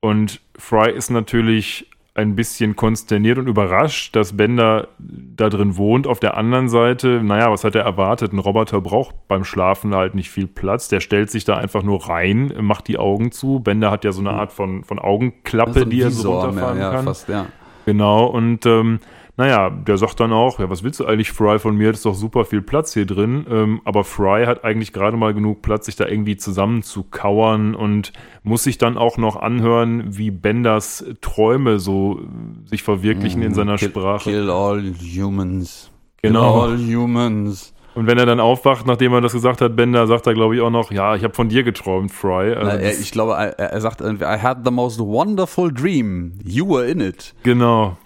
Und 0.00 0.40
Fry 0.56 0.92
ist 0.92 1.10
natürlich 1.10 1.90
ein 2.18 2.34
bisschen 2.34 2.74
konsterniert 2.74 3.38
und 3.38 3.46
überrascht, 3.46 4.16
dass 4.16 4.36
Bender 4.36 4.88
da 4.98 5.48
drin 5.48 5.76
wohnt. 5.76 6.08
Auf 6.08 6.18
der 6.18 6.36
anderen 6.36 6.68
Seite, 6.68 7.22
naja, 7.22 7.50
was 7.52 7.62
hat 7.62 7.76
er 7.76 7.82
erwartet? 7.82 8.32
Ein 8.32 8.40
Roboter 8.40 8.80
braucht 8.80 9.14
beim 9.28 9.44
Schlafen 9.44 9.94
halt 9.94 10.16
nicht 10.16 10.28
viel 10.28 10.48
Platz. 10.48 10.88
Der 10.88 10.98
stellt 10.98 11.30
sich 11.30 11.44
da 11.44 11.56
einfach 11.56 11.84
nur 11.84 12.08
rein, 12.08 12.52
macht 12.60 12.88
die 12.88 12.98
Augen 12.98 13.30
zu. 13.30 13.60
Bender 13.60 13.92
hat 13.92 14.04
ja 14.04 14.10
so 14.10 14.20
eine 14.20 14.30
Art 14.30 14.52
von, 14.52 14.82
von 14.82 14.98
Augenklappe, 14.98 15.70
also 15.70 15.84
die 15.84 16.02
er 16.02 16.10
so 16.10 16.40
runterfahren 16.40 16.76
mehr, 16.76 16.86
ja, 16.86 16.92
kann. 16.92 17.04
Fast, 17.04 17.28
ja. 17.28 17.46
Genau, 17.86 18.26
und 18.26 18.66
ähm, 18.66 18.98
naja, 19.38 19.70
der 19.70 19.96
sagt 19.98 20.18
dann 20.18 20.32
auch, 20.32 20.58
ja, 20.58 20.68
was 20.68 20.82
willst 20.82 20.98
du 20.98 21.06
eigentlich, 21.06 21.30
Fry, 21.30 21.60
von 21.60 21.76
mir? 21.76 21.92
Das 21.92 22.00
ist 22.00 22.06
doch 22.06 22.14
super 22.16 22.44
viel 22.44 22.60
Platz 22.60 22.92
hier 22.92 23.06
drin. 23.06 23.46
Ähm, 23.48 23.80
aber 23.84 24.02
Fry 24.02 24.46
hat 24.46 24.64
eigentlich 24.64 24.92
gerade 24.92 25.16
mal 25.16 25.32
genug 25.32 25.62
Platz, 25.62 25.86
sich 25.86 25.94
da 25.94 26.08
irgendwie 26.08 26.36
zusammenzukauern 26.36 27.76
und 27.76 28.12
muss 28.42 28.64
sich 28.64 28.78
dann 28.78 28.98
auch 28.98 29.16
noch 29.16 29.36
anhören, 29.36 30.18
wie 30.18 30.32
Benders 30.32 31.04
Träume 31.20 31.78
so 31.78 32.20
sich 32.64 32.82
verwirklichen 32.82 33.40
mm, 33.40 33.44
in 33.44 33.54
seiner 33.54 33.76
kill, 33.76 33.90
Sprache. 33.90 34.28
Kill 34.28 34.50
all 34.50 34.82
humans. 34.82 35.92
Kill 36.20 36.32
genau. 36.32 36.62
all 36.62 36.76
humans. 36.76 37.72
Und 37.94 38.08
wenn 38.08 38.18
er 38.18 38.26
dann 38.26 38.40
aufwacht, 38.40 38.88
nachdem 38.88 39.12
er 39.12 39.20
das 39.20 39.34
gesagt 39.34 39.60
hat, 39.60 39.76
Bender, 39.76 40.08
sagt 40.08 40.26
er, 40.26 40.34
glaube 40.34 40.56
ich, 40.56 40.62
auch 40.62 40.70
noch, 40.70 40.90
ja, 40.90 41.14
ich 41.14 41.22
habe 41.22 41.34
von 41.34 41.48
dir 41.48 41.62
geträumt, 41.62 42.10
Fry. 42.10 42.54
Also 42.54 42.72
Na, 42.72 42.74
er, 42.74 42.98
ich 42.98 43.12
glaube, 43.12 43.34
er, 43.34 43.56
er 43.56 43.80
sagt 43.80 44.00
irgendwie, 44.00 44.24
I 44.24 44.38
had 44.42 44.64
the 44.64 44.72
most 44.72 44.98
wonderful 44.98 45.72
dream. 45.72 46.40
You 46.44 46.68
were 46.68 46.88
in 46.88 47.00
it. 47.00 47.36
Genau. 47.44 47.96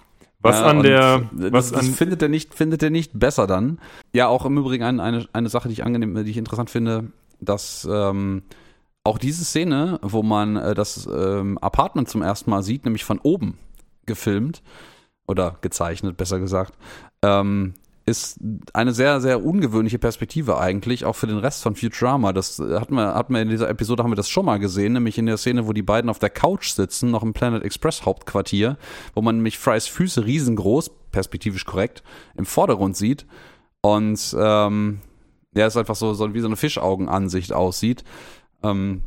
Was 0.43 0.59
ja, 0.59 0.65
an 0.65 0.83
der. 0.83 1.29
Was 1.31 1.71
das, 1.71 1.79
das 1.79 1.89
an 1.89 1.95
findet 1.95 2.21
er 2.21 2.29
nicht, 2.29 2.53
findet 2.53 2.83
er 2.83 2.89
nicht 2.89 3.17
besser 3.17 3.47
dann. 3.47 3.79
Ja, 4.13 4.27
auch 4.27 4.45
im 4.45 4.57
Übrigen 4.57 4.83
eine, 4.83 5.01
eine, 5.01 5.27
eine 5.31 5.49
Sache, 5.49 5.69
die 5.69 5.73
ich 5.73 5.85
angenehm, 5.85 6.13
die 6.23 6.29
ich 6.29 6.37
interessant 6.37 6.69
finde, 6.69 7.11
dass 7.39 7.87
ähm, 7.89 8.43
auch 9.05 9.17
diese 9.17 9.45
Szene, 9.45 9.99
wo 10.01 10.21
man 10.21 10.57
äh, 10.57 10.75
das 10.75 11.07
ähm, 11.07 11.57
Apartment 11.59 12.09
zum 12.09 12.21
ersten 12.21 12.49
Mal 12.49 12.61
sieht, 12.61 12.83
nämlich 12.83 13.05
von 13.05 13.19
oben 13.19 13.57
gefilmt 14.05 14.61
oder 15.27 15.57
gezeichnet, 15.61 16.17
besser 16.17 16.39
gesagt, 16.39 16.73
ähm, 17.21 17.73
ist 18.05 18.39
eine 18.73 18.93
sehr, 18.93 19.21
sehr 19.21 19.45
ungewöhnliche 19.45 19.97
Perspektive 19.97 20.57
eigentlich, 20.57 21.05
auch 21.05 21.15
für 21.15 21.27
den 21.27 21.37
Rest 21.37 21.63
von 21.63 21.75
Futurama. 21.75 22.33
Das 22.33 22.59
hatten 22.59 22.95
wir, 22.95 23.15
hatten 23.15 23.33
wir 23.33 23.41
in 23.41 23.49
dieser 23.49 23.69
Episode 23.69 24.03
haben 24.03 24.11
wir 24.11 24.17
das 24.17 24.29
schon 24.29 24.45
mal 24.45 24.59
gesehen, 24.59 24.93
nämlich 24.93 25.17
in 25.17 25.25
der 25.25 25.37
Szene, 25.37 25.67
wo 25.67 25.73
die 25.73 25.83
beiden 25.83 26.09
auf 26.09 26.19
der 26.19 26.29
Couch 26.29 26.71
sitzen, 26.71 27.11
noch 27.11 27.23
im 27.23 27.33
Planet 27.33 27.63
Express 27.63 28.05
Hauptquartier, 28.05 28.77
wo 29.13 29.21
man 29.21 29.37
nämlich 29.37 29.57
Frys 29.57 29.87
Füße 29.87 30.25
riesengroß, 30.25 30.91
perspektivisch 31.11 31.65
korrekt, 31.65 32.03
im 32.35 32.45
Vordergrund 32.45 32.97
sieht. 32.97 33.25
Und 33.81 34.35
ähm, 34.37 34.99
ja, 35.55 35.65
es 35.65 35.77
einfach 35.77 35.95
so, 35.95 36.13
so 36.13 36.33
wie 36.33 36.39
so 36.41 36.47
eine 36.47 36.57
Fischaugenansicht 36.57 37.53
aussieht. 37.53 38.03
Ähm, 38.63 39.03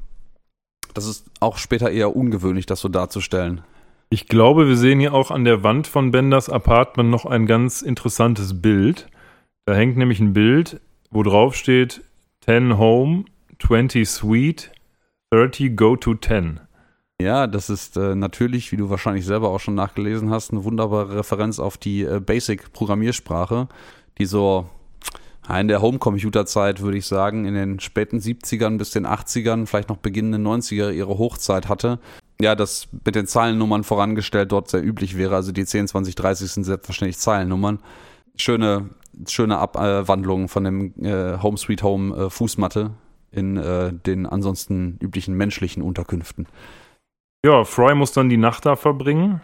das 0.94 1.06
ist 1.06 1.26
auch 1.40 1.58
später 1.58 1.90
eher 1.90 2.16
ungewöhnlich, 2.16 2.64
das 2.64 2.80
so 2.80 2.88
darzustellen. 2.88 3.62
Ich 4.08 4.28
glaube, 4.28 4.68
wir 4.68 4.76
sehen 4.76 5.00
hier 5.00 5.14
auch 5.14 5.32
an 5.32 5.44
der 5.44 5.64
Wand 5.64 5.88
von 5.88 6.12
Benders 6.12 6.48
Apartment 6.48 7.10
noch 7.10 7.26
ein 7.26 7.46
ganz 7.46 7.82
interessantes 7.82 8.62
Bild. 8.62 9.08
Da 9.64 9.74
hängt 9.74 9.96
nämlich 9.96 10.20
ein 10.20 10.32
Bild, 10.32 10.80
wo 11.10 11.24
drauf 11.24 11.56
steht 11.56 12.04
10 12.44 12.78
Home, 12.78 13.24
20 13.58 14.08
Suite, 14.08 14.70
30 15.32 15.76
Go 15.76 15.96
to 15.96 16.14
10. 16.14 16.60
Ja, 17.20 17.48
das 17.48 17.68
ist 17.68 17.96
äh, 17.96 18.14
natürlich, 18.14 18.70
wie 18.70 18.76
du 18.76 18.90
wahrscheinlich 18.90 19.26
selber 19.26 19.48
auch 19.48 19.58
schon 19.58 19.74
nachgelesen 19.74 20.30
hast, 20.30 20.52
eine 20.52 20.62
wunderbare 20.62 21.16
Referenz 21.16 21.58
auf 21.58 21.76
die 21.76 22.02
äh, 22.02 22.20
Basic-Programmiersprache, 22.20 23.66
die 24.18 24.26
so 24.26 24.66
in 25.48 25.68
der 25.68 25.82
Homecomputer-Zeit, 25.82 26.80
würde 26.80 26.98
ich 26.98 27.06
sagen, 27.06 27.44
in 27.44 27.54
den 27.54 27.80
späten 27.80 28.18
70ern 28.18 28.78
bis 28.78 28.90
den 28.90 29.06
80ern, 29.06 29.66
vielleicht 29.66 29.88
noch 29.88 29.96
beginnenden 29.96 30.46
90er 30.46 30.92
ihre 30.92 31.18
Hochzeit 31.18 31.68
hatte 31.68 31.98
ja, 32.40 32.54
das 32.54 32.88
mit 33.04 33.14
den 33.14 33.26
Zeilennummern 33.26 33.84
vorangestellt 33.84 34.52
dort 34.52 34.68
sehr 34.68 34.84
üblich 34.84 35.16
wäre. 35.16 35.34
Also 35.34 35.52
die 35.52 35.64
10, 35.64 35.88
20, 35.88 36.14
30 36.14 36.50
sind 36.50 36.64
selbstverständlich 36.64 37.18
Zeilennummern. 37.18 37.80
Schöne, 38.36 38.90
schöne 39.26 39.58
Abwandlung 39.58 40.48
von 40.48 40.64
dem 40.64 40.92
äh, 41.02 41.38
Home 41.42 41.56
Sweet 41.56 41.82
Home 41.82 42.14
äh, 42.14 42.30
Fußmatte 42.30 42.90
in 43.30 43.56
äh, 43.56 43.92
den 43.92 44.26
ansonsten 44.26 44.98
üblichen 45.00 45.34
menschlichen 45.34 45.82
Unterkünften. 45.82 46.46
Ja, 47.44 47.64
Fry 47.64 47.94
muss 47.94 48.12
dann 48.12 48.28
die 48.28 48.36
Nacht 48.36 48.66
da 48.66 48.76
verbringen 48.76 49.40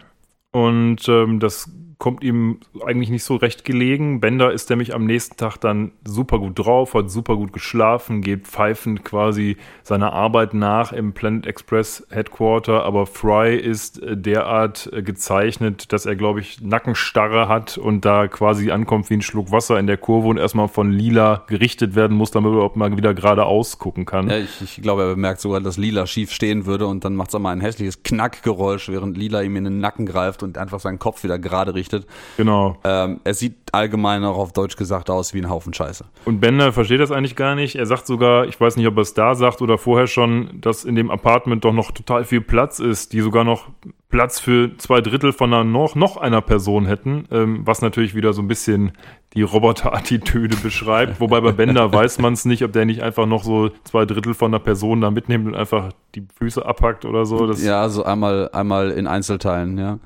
und 0.51 1.07
ähm, 1.07 1.39
das 1.39 1.69
kommt 1.97 2.23
ihm 2.23 2.59
eigentlich 2.85 3.09
nicht 3.09 3.23
so 3.23 3.35
recht 3.35 3.65
gelegen. 3.65 4.19
Bender 4.19 4.51
ist 4.51 4.69
nämlich 4.69 4.93
am 4.93 5.05
nächsten 5.05 5.37
Tag 5.37 5.57
dann 5.57 5.91
super 6.03 6.39
gut 6.39 6.59
drauf, 6.59 6.93
hat 6.93 7.09
super 7.09 7.35
gut 7.35 7.53
geschlafen, 7.53 8.21
geht 8.21 8.47
pfeifend 8.47 9.03
quasi 9.03 9.57
seiner 9.83 10.13
Arbeit 10.13 10.53
nach 10.53 10.91
im 10.91 11.13
Planet 11.13 11.47
Express 11.47 12.05
Headquarter, 12.09 12.83
aber 12.83 13.05
Fry 13.05 13.55
ist 13.55 14.01
äh, 14.01 14.17
derart 14.17 14.89
äh, 14.91 15.01
gezeichnet, 15.01 15.93
dass 15.93 16.05
er, 16.05 16.15
glaube 16.15 16.39
ich, 16.39 16.61
Nackenstarre 16.61 17.47
hat 17.47 17.77
und 17.77 18.05
da 18.05 18.27
quasi 18.27 18.71
ankommt 18.71 19.09
wie 19.09 19.15
ein 19.15 19.21
Schluck 19.21 19.51
Wasser 19.51 19.79
in 19.79 19.87
der 19.87 19.97
Kurve 19.97 20.27
und 20.27 20.37
erstmal 20.37 20.67
von 20.67 20.91
Lila 20.91 21.43
gerichtet 21.47 21.95
werden 21.95 22.17
muss, 22.17 22.31
damit 22.31 22.51
er 22.51 22.55
überhaupt 22.55 22.75
mal 22.75 22.95
wieder 22.97 23.13
geradeaus 23.13 23.79
gucken 23.79 24.05
kann. 24.05 24.29
Ja, 24.29 24.37
ich, 24.37 24.61
ich, 24.61 24.81
glaube, 24.81 25.03
er 25.03 25.09
bemerkt 25.09 25.41
sogar, 25.41 25.61
dass 25.61 25.77
Lila 25.77 26.07
schief 26.07 26.31
stehen 26.31 26.65
würde 26.65 26.87
und 26.87 27.05
dann 27.05 27.15
macht 27.15 27.29
es 27.29 27.35
einmal 27.35 27.53
ein 27.53 27.61
hässliches 27.61 28.03
Knackgeräusch, 28.03 28.89
während 28.89 29.17
Lila 29.17 29.41
ihm 29.41 29.55
in 29.55 29.63
den 29.63 29.79
Nacken 29.79 30.05
greift 30.05 30.43
und 30.43 30.57
einfach 30.57 30.79
seinen 30.79 30.99
Kopf 30.99 31.23
wieder 31.23 31.39
gerade 31.39 31.73
richtet 31.73 31.92
berichtet. 31.93 32.07
Genau. 32.37 32.77
Ähm, 32.83 33.19
er 33.23 33.33
sieht 33.33 33.55
allgemein 33.71 34.23
auch 34.23 34.37
auf 34.37 34.53
Deutsch 34.53 34.75
gesagt 34.75 35.09
aus 35.09 35.33
wie 35.33 35.39
ein 35.39 35.49
Haufen 35.49 35.73
Scheiße. 35.73 36.05
Und 36.25 36.39
Bender 36.39 36.73
versteht 36.73 36.99
das 36.99 37.11
eigentlich 37.11 37.35
gar 37.35 37.55
nicht. 37.55 37.75
Er 37.75 37.85
sagt 37.85 38.05
sogar, 38.05 38.47
ich 38.47 38.59
weiß 38.59 38.77
nicht, 38.77 38.87
ob 38.87 38.97
er 38.97 39.01
es 39.01 39.13
da 39.13 39.35
sagt 39.35 39.61
oder 39.61 39.77
vorher 39.77 40.07
schon, 40.07 40.61
dass 40.61 40.85
in 40.85 40.95
dem 40.95 41.09
Apartment 41.09 41.65
doch 41.65 41.73
noch 41.73 41.91
total 41.91 42.23
viel 42.25 42.41
Platz 42.41 42.79
ist, 42.79 43.13
die 43.13 43.21
sogar 43.21 43.43
noch 43.43 43.69
Platz 44.09 44.39
für 44.39 44.77
zwei 44.77 45.01
Drittel 45.01 45.33
von 45.33 45.51
einer 45.51 45.63
noch, 45.63 45.95
noch 45.95 46.17
einer 46.17 46.41
Person 46.41 46.85
hätten, 46.85 47.25
ähm, 47.31 47.61
was 47.65 47.81
natürlich 47.81 48.13
wieder 48.13 48.31
so 48.33 48.43
ein 48.43 48.47
bisschen 48.47 48.91
die 49.33 49.41
Roboter-Attitüde 49.41 50.55
beschreibt. 50.57 51.19
Wobei 51.19 51.41
bei 51.41 51.51
Bender 51.51 51.91
weiß 51.93 52.19
man 52.19 52.33
es 52.33 52.45
nicht, 52.45 52.63
ob 52.63 52.71
der 52.73 52.85
nicht 52.85 53.01
einfach 53.01 53.25
noch 53.25 53.43
so 53.43 53.71
zwei 53.83 54.05
Drittel 54.05 54.35
von 54.35 54.53
einer 54.53 54.59
Person 54.59 55.01
da 55.01 55.09
mitnimmt 55.09 55.47
und 55.47 55.55
einfach 55.55 55.93
die 56.13 56.27
Füße 56.37 56.63
abhackt 56.63 57.05
oder 57.05 57.25
so. 57.25 57.47
Das 57.47 57.63
ja, 57.63 57.89
so 57.89 58.03
einmal, 58.03 58.51
einmal 58.53 58.91
in 58.91 59.07
Einzelteilen, 59.07 59.79
ja. 59.79 59.97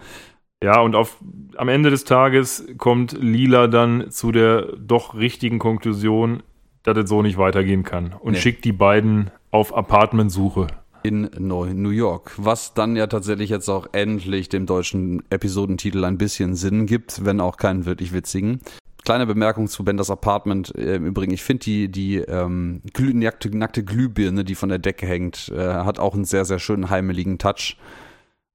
Ja, 0.63 0.81
und 0.81 0.95
auf, 0.95 1.17
am 1.55 1.69
Ende 1.69 1.89
des 1.91 2.03
Tages 2.03 2.65
kommt 2.77 3.13
Lila 3.13 3.67
dann 3.67 4.09
zu 4.09 4.31
der 4.31 4.73
doch 4.77 5.15
richtigen 5.15 5.59
Konklusion, 5.59 6.41
dass 6.83 6.97
es 6.97 7.09
so 7.09 7.21
nicht 7.21 7.37
weitergehen 7.37 7.83
kann 7.83 8.13
und 8.19 8.33
nee. 8.33 8.39
schickt 8.39 8.65
die 8.65 8.71
beiden 8.71 9.29
auf 9.51 9.75
Apartmentsuche. 9.75 10.67
In 11.03 11.29
New 11.37 11.91
York, 11.91 12.33
was 12.37 12.73
dann 12.73 12.95
ja 12.95 13.07
tatsächlich 13.07 13.49
jetzt 13.49 13.69
auch 13.69 13.87
endlich 13.93 14.49
dem 14.49 14.65
deutschen 14.65 15.23
Episodentitel 15.29 16.03
ein 16.03 16.17
bisschen 16.17 16.55
Sinn 16.55 16.85
gibt, 16.85 17.23
wenn 17.23 17.39
auch 17.39 17.57
keinen 17.57 17.85
wirklich 17.85 18.11
witzigen. 18.11 18.59
kleine 19.05 19.25
Bemerkung 19.25 19.67
zu 19.67 19.85
Benders 19.85 20.09
Apartment. 20.09 20.75
Äh, 20.75 20.95
Im 20.95 21.05
Übrigen, 21.05 21.31
ich 21.31 21.43
finde 21.43 21.63
die, 21.63 21.87
die 21.89 22.17
ähm, 22.17 22.81
glü 22.93 23.13
nackte, 23.13 23.55
nackte, 23.55 23.83
Glühbirne, 23.83 24.43
die 24.43 24.55
von 24.55 24.67
der 24.67 24.79
Decke 24.79 25.05
hängt, 25.05 25.49
äh, 25.55 25.75
hat 25.75 25.99
auch 25.99 26.13
einen 26.13 26.25
sehr, 26.25 26.43
sehr 26.43 26.59
schönen 26.59 26.89
heimeligen 26.89 27.37
Touch. 27.37 27.77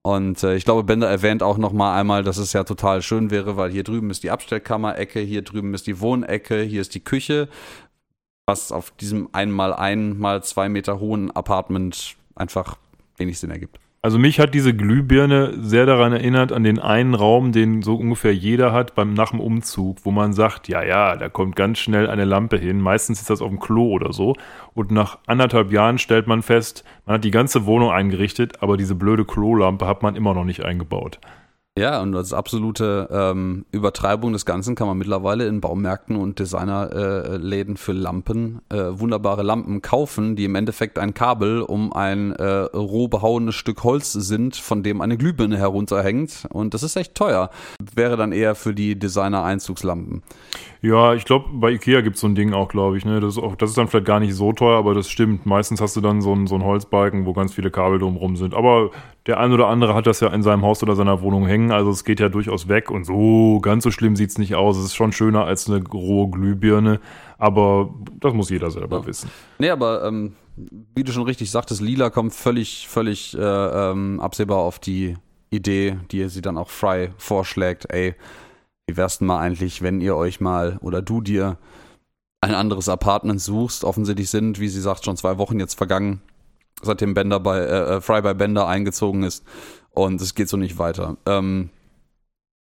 Und 0.03 0.43
äh, 0.43 0.57
ich 0.57 0.65
glaube, 0.65 0.83
Bender 0.83 1.09
erwähnt 1.09 1.43
auch 1.43 1.59
noch 1.59 1.73
mal 1.73 1.99
einmal, 1.99 2.25
dass 2.25 2.37
es 2.37 2.53
ja 2.53 2.65
total 2.65 3.03
schön 3.03 3.31
wäre, 3.31 3.57
weil 3.57 3.71
hier 3.71 3.85
drüben 3.85 4.11
ist 4.11 4.25
die 4.25 4.33
Abstellkammer-Ecke, 4.33 5.21
hier 5.21 5.43
drüben 5.43 5.75
ist 5.75 5.87
die 5.87 6.01
Wohnecke, 6.01 6.63
hier 6.63 6.81
ist 6.81 6.95
die 6.95 7.05
Küche, 7.05 7.49
was 8.47 8.73
auf 8.73 8.91
diesem 8.93 9.29
einmal 9.33 9.73
ein 9.73 10.19
mal 10.19 10.43
zwei 10.43 10.69
Meter 10.69 10.99
hohen 10.99 11.31
Apartment 11.31 12.17
einfach 12.35 12.79
wenig 13.17 13.39
Sinn 13.39 13.51
ergibt. 13.51 13.79
Also 14.05 14.19
mich 14.19 14.41
hat 14.41 14.53
diese 14.53 14.75
Glühbirne 14.75 15.53
sehr 15.61 15.87
daran 15.87 16.13
erinnert, 16.13 16.51
an 16.51 16.65
den 16.65 16.81
einen 16.81 17.15
Raum, 17.15 17.53
den 17.53 17.83
so 17.83 17.95
ungefähr 17.95 18.35
jeder 18.35 18.73
hat 18.73 18.97
beim 18.97 19.15
nach 19.15 19.31
dem 19.31 19.39
Umzug, 19.39 19.99
wo 20.03 20.11
man 20.11 20.33
sagt, 20.33 20.67
ja, 20.67 20.83
ja, 20.83 21.15
da 21.15 21.29
kommt 21.29 21.55
ganz 21.55 21.79
schnell 21.79 22.11
eine 22.11 22.25
Lampe 22.25 22.59
hin. 22.59 22.81
Meistens 22.81 23.21
ist 23.21 23.31
das 23.31 23.41
auf 23.41 23.49
dem 23.49 23.61
Klo 23.61 23.93
oder 23.93 24.13
so. 24.13 24.35
Und 24.75 24.91
nach 24.91 25.19
anderthalb 25.29 25.71
Jahren 25.71 25.99
stellt 25.99 26.27
man 26.27 26.43
fest, 26.43 26.83
man 27.07 27.15
hat 27.15 27.25
die 27.25 27.31
ganze 27.31 27.65
Wohnung 27.65 27.93
eingerichtet, 27.93 28.61
aber 28.61 28.77
diese 28.77 28.97
blöde 28.97 29.25
Klolampe 29.25 29.87
hat 29.87 30.03
man 30.03 30.17
immer 30.17 30.35
noch 30.35 30.45
nicht 30.45 30.65
eingebaut. 30.65 31.21
Ja, 31.79 32.03
und 32.03 32.15
als 32.15 32.35
absolute 32.35 33.09
ähm, 33.11 33.65
Übertreibung 33.73 34.35
des 34.35 34.45
Ganzen 34.45 34.75
kann 34.75 34.89
man 34.89 34.99
mittlerweile 34.99 35.47
in 35.47 35.63
Baumärkten 35.63 36.17
und 36.17 36.39
Designerläden 36.39 37.77
äh, 37.77 37.79
für 37.79 37.93
Lampen 37.93 38.61
äh, 38.69 38.77
wunderbare 38.91 39.43
Lampen 39.43 39.81
kaufen, 39.81 40.37
die 40.37 40.45
im 40.45 40.55
Endeffekt 40.55 40.99
ein 40.99 41.15
Kabel 41.15 41.63
um 41.63 41.91
ein 41.95 42.33
äh, 42.33 42.45
roh 42.45 43.09
behauenes 43.09 43.55
Stück 43.55 43.85
Holz 43.85 44.13
sind, 44.13 44.55
von 44.55 44.83
dem 44.83 45.01
eine 45.01 45.17
Glühbirne 45.17 45.57
herunterhängt. 45.57 46.47
Und 46.51 46.75
das 46.75 46.83
ist 46.83 46.97
echt 46.97 47.15
teuer. 47.15 47.49
Wäre 47.95 48.19
dann 48.19 48.33
eher 48.33 48.55
für 48.55 48.75
die 48.75 48.99
Designer-Einzugslampen. 48.99 50.23
Ja, 50.83 51.15
ich 51.15 51.25
glaube, 51.25 51.49
bei 51.53 51.71
Ikea 51.71 52.01
gibt 52.01 52.17
es 52.17 52.23
so 52.23 52.27
ein 52.27 52.35
Ding 52.35 52.53
auch, 52.53 52.67
glaube 52.67 52.99
ich. 52.99 53.05
Ne? 53.05 53.21
Das, 53.21 53.37
ist 53.37 53.43
auch, 53.43 53.55
das 53.55 53.71
ist 53.71 53.79
dann 53.79 53.87
vielleicht 53.87 54.05
gar 54.05 54.19
nicht 54.19 54.35
so 54.35 54.53
teuer, 54.53 54.77
aber 54.77 54.95
das 54.95 55.09
stimmt. 55.09 55.47
Meistens 55.47 55.81
hast 55.81 55.95
du 55.95 56.01
dann 56.01 56.21
so 56.21 56.33
einen, 56.33 56.49
so 56.49 56.57
einen 56.57 56.65
Holzbalken, 56.65 57.25
wo 57.25 57.33
ganz 57.33 57.55
viele 57.55 57.71
Kabel 57.71 58.01
drumherum 58.01 58.35
sind. 58.35 58.53
Aber 58.53 58.91
der 59.27 59.39
ein 59.39 59.53
oder 59.53 59.69
andere 59.69 59.95
hat 59.95 60.09
das 60.09 60.19
ja 60.19 60.29
in 60.29 60.43
seinem 60.43 60.63
Haus 60.63 60.83
oder 60.83 60.97
seiner 60.97 61.23
Wohnung 61.23 61.47
hängen, 61.47 61.71
also 61.71 61.91
es 61.93 62.05
geht 62.05 62.19
ja 62.19 62.29
durchaus 62.29 62.67
weg 62.67 62.91
und 62.91 63.05
so 63.05 63.61
ganz 63.63 63.85
so 63.85 63.93
schlimm 63.93 64.17
sieht 64.17 64.31
es 64.31 64.39
nicht 64.39 64.57
aus. 64.57 64.77
Es 64.77 64.87
ist 64.87 64.97
schon 64.97 65.13
schöner 65.13 65.45
als 65.45 65.71
eine 65.71 65.87
rohe 65.87 66.29
Glühbirne, 66.29 66.99
aber 67.39 67.95
das 68.19 68.35
muss 68.35 68.51
jeder 68.51 68.73
selber 68.73 68.99
ja. 68.99 69.07
wissen. 69.07 69.31
Nee, 69.61 69.71
aber 69.71 70.05
ähm, 70.05 70.33
wie 70.97 71.05
du 71.05 71.13
schon 71.13 71.23
richtig 71.23 71.53
sagtest, 71.53 71.81
Lila 71.81 72.11
kommt 72.11 72.35
völlig, 72.35 72.89
völlig 72.89 73.39
äh, 73.39 73.41
ähm, 73.41 74.19
absehbar 74.19 74.59
auf 74.59 74.81
die 74.81 75.15
Idee, 75.51 75.99
die 76.11 76.29
sie 76.29 76.43
dann 76.43 76.59
auch 76.59 76.71
Fry 76.71 77.11
vorschlägt. 77.19 77.87
Ey, 77.93 78.17
wie 78.93 78.97
wär's 78.99 79.19
denn 79.19 79.27
mal 79.27 79.41
eigentlich, 79.41 79.81
wenn 79.81 80.01
ihr 80.01 80.17
euch 80.17 80.41
mal 80.41 80.79
oder 80.83 81.01
du 81.01 81.23
dir 81.23 81.57
ein 82.43 82.55
anderes 82.55 82.89
Apartment 82.89 83.41
suchst? 83.41 83.85
Offensichtlich 83.85 84.29
sind, 84.29 84.61
wie 84.61 84.69
sie 84.69 84.81
sagt, 84.81 85.05
schon 85.05 85.17
zwei 85.17 85.39
Wochen 85.39 85.59
jetzt 85.59 85.75
vergangen 85.75 86.21
seitdem 86.83 87.15
Bender 87.15 87.41
bei 87.41 87.59
äh, 87.59 87.97
äh, 87.97 88.01
Fry 88.01 88.21
bei 88.21 88.35
Bender 88.35 88.67
eingezogen 88.67 89.23
ist. 89.23 89.45
Und 89.91 90.21
es 90.21 90.35
geht 90.35 90.49
so 90.49 90.57
nicht 90.57 90.79
weiter. 90.79 91.17
Ähm, 91.27 91.71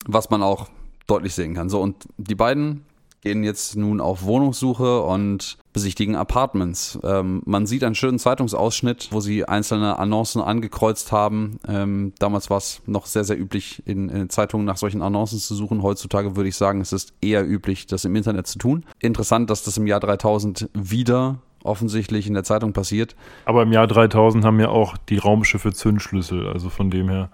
was 0.05 0.29
man 0.29 0.43
auch 0.43 0.69
deutlich 1.07 1.33
sehen 1.33 1.53
kann. 1.53 1.69
So, 1.69 1.81
und 1.81 2.07
die 2.17 2.35
beiden 2.35 2.85
gehen 3.21 3.43
jetzt 3.43 3.75
nun 3.77 4.01
auf 4.01 4.23
Wohnungssuche 4.23 5.01
und 5.01 5.57
besichtigen 5.73 6.15
Apartments. 6.15 6.99
Ähm, 7.03 7.41
man 7.45 7.67
sieht 7.67 7.83
einen 7.83 7.95
schönen 7.95 8.19
Zeitungsausschnitt, 8.19 9.09
wo 9.11 9.19
sie 9.19 9.45
einzelne 9.45 9.99
Annoncen 9.99 10.41
angekreuzt 10.41 11.11
haben. 11.11 11.59
Ähm, 11.67 12.13
damals 12.19 12.49
war 12.49 12.57
es 12.57 12.81
noch 12.87 13.05
sehr, 13.05 13.23
sehr 13.23 13.39
üblich, 13.39 13.83
in, 13.85 14.09
in, 14.09 14.29
Zeitungen 14.29 14.65
nach 14.65 14.77
solchen 14.77 15.01
Annoncen 15.01 15.39
zu 15.39 15.55
suchen. 15.55 15.83
Heutzutage 15.83 16.35
würde 16.35 16.49
ich 16.49 16.55
sagen, 16.55 16.81
es 16.81 16.91
ist 16.91 17.13
eher 17.21 17.47
üblich, 17.47 17.85
das 17.85 18.05
im 18.05 18.15
Internet 18.15 18.47
zu 18.47 18.57
tun. 18.57 18.85
Interessant, 18.99 19.49
dass 19.49 19.63
das 19.63 19.77
im 19.77 19.87
Jahr 19.87 19.99
3000 19.99 20.69
wieder 20.73 21.39
offensichtlich 21.63 22.25
in 22.27 22.33
der 22.33 22.43
Zeitung 22.43 22.73
passiert. 22.73 23.15
Aber 23.45 23.61
im 23.61 23.71
Jahr 23.71 23.85
3000 23.85 24.43
haben 24.43 24.59
ja 24.59 24.69
auch 24.69 24.97
die 24.97 25.19
Raumschiffe 25.19 25.71
Zündschlüssel, 25.71 26.47
also 26.47 26.69
von 26.69 26.89
dem 26.89 27.07
her. 27.07 27.29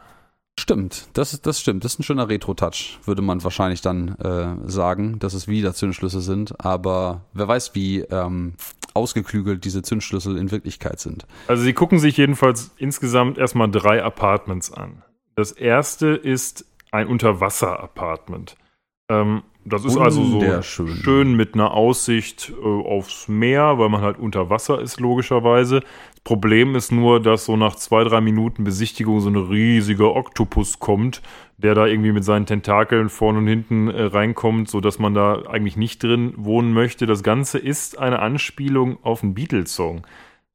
Stimmt, 0.60 1.10
das, 1.14 1.39
das 1.41 1.60
stimmt. 1.60 1.84
Das 1.86 1.93
ist 1.93 1.99
ein 1.99 2.03
schöner 2.03 2.30
Retro-Touch, 2.30 2.99
würde 3.05 3.22
man 3.22 3.43
wahrscheinlich 3.43 3.82
dann 3.82 4.16
äh, 4.16 4.70
sagen, 4.70 5.20
dass 5.20 5.34
es 5.34 5.47
wieder 5.47 5.74
Zündschlüssel 5.74 6.22
sind. 6.22 6.60
Aber 6.60 7.22
wer 7.34 7.47
weiß, 7.47 7.76
wie 7.76 7.99
ähm, 8.01 8.55
ausgeklügelt 8.97 9.64
diese 9.64 9.84
Zündschlüssel 9.84 10.38
in 10.38 10.49
Wirklichkeit 10.49 10.99
sind. 10.99 11.28
Also 11.47 11.64
sie 11.64 11.74
gucken 11.74 11.99
sich 11.99 12.18
jedenfalls 12.18 12.72
insgesamt 12.78 13.38
erstmal 13.38 13.70
drei 13.70 14.03
Apartments 14.03 14.74
an. 14.74 15.03
Das 15.36 15.51
erste 15.51 16.08
ist 16.08 16.66
ein 16.91 17.08
Unterwasser-Apartment. 17.08 18.55
Ähm, 19.10 19.43
das 19.68 19.86
ist 19.86 19.97
also 19.97 20.24
so 20.24 20.61
schön 20.61 21.36
mit 21.36 21.53
einer 21.53 21.72
Aussicht 21.72 22.53
äh, 22.61 22.65
aufs 22.65 23.28
Meer, 23.28 23.78
weil 23.78 23.89
man 23.89 24.01
halt 24.01 24.18
unter 24.18 24.49
Wasser 24.49 24.82
ist, 24.82 24.99
logischerweise. 24.99 25.82
Das 25.82 26.24
Problem 26.24 26.76
ist 26.76 26.91
nur, 26.91 27.22
dass 27.22 27.45
so 27.45 27.57
nach 27.57 27.76
zwei, 27.76 28.03
drei 28.03 28.22
Minuten 28.22 28.63
Besichtigung 28.63 29.20
so 29.20 29.30
ein 29.30 29.36
riesiger 29.36 30.15
Oktopus 30.15 30.80
kommt, 30.80 31.22
der 31.57 31.76
da 31.76 31.86
irgendwie 31.86 32.11
mit 32.11 32.24
seinen 32.24 32.45
Tentakeln 32.45 33.09
vorne 33.09 33.39
und 33.39 33.47
hinten 33.47 33.89
äh, 33.89 34.03
reinkommt, 34.03 34.70
sodass 34.70 34.99
man 34.99 35.13
da 35.13 35.43
eigentlich 35.47 35.78
nicht 35.78 36.03
drin 36.03 36.34
wohnen 36.38 36.74
möchte. 36.74 37.05
Das 37.05 37.24
Ganze 37.24 37.57
ist 37.57 37.97
eine 37.97 38.20
Anspielung 38.20 39.03
auf 39.03 39.24
einen 39.24 39.34
Beatles-Song, 39.34 40.07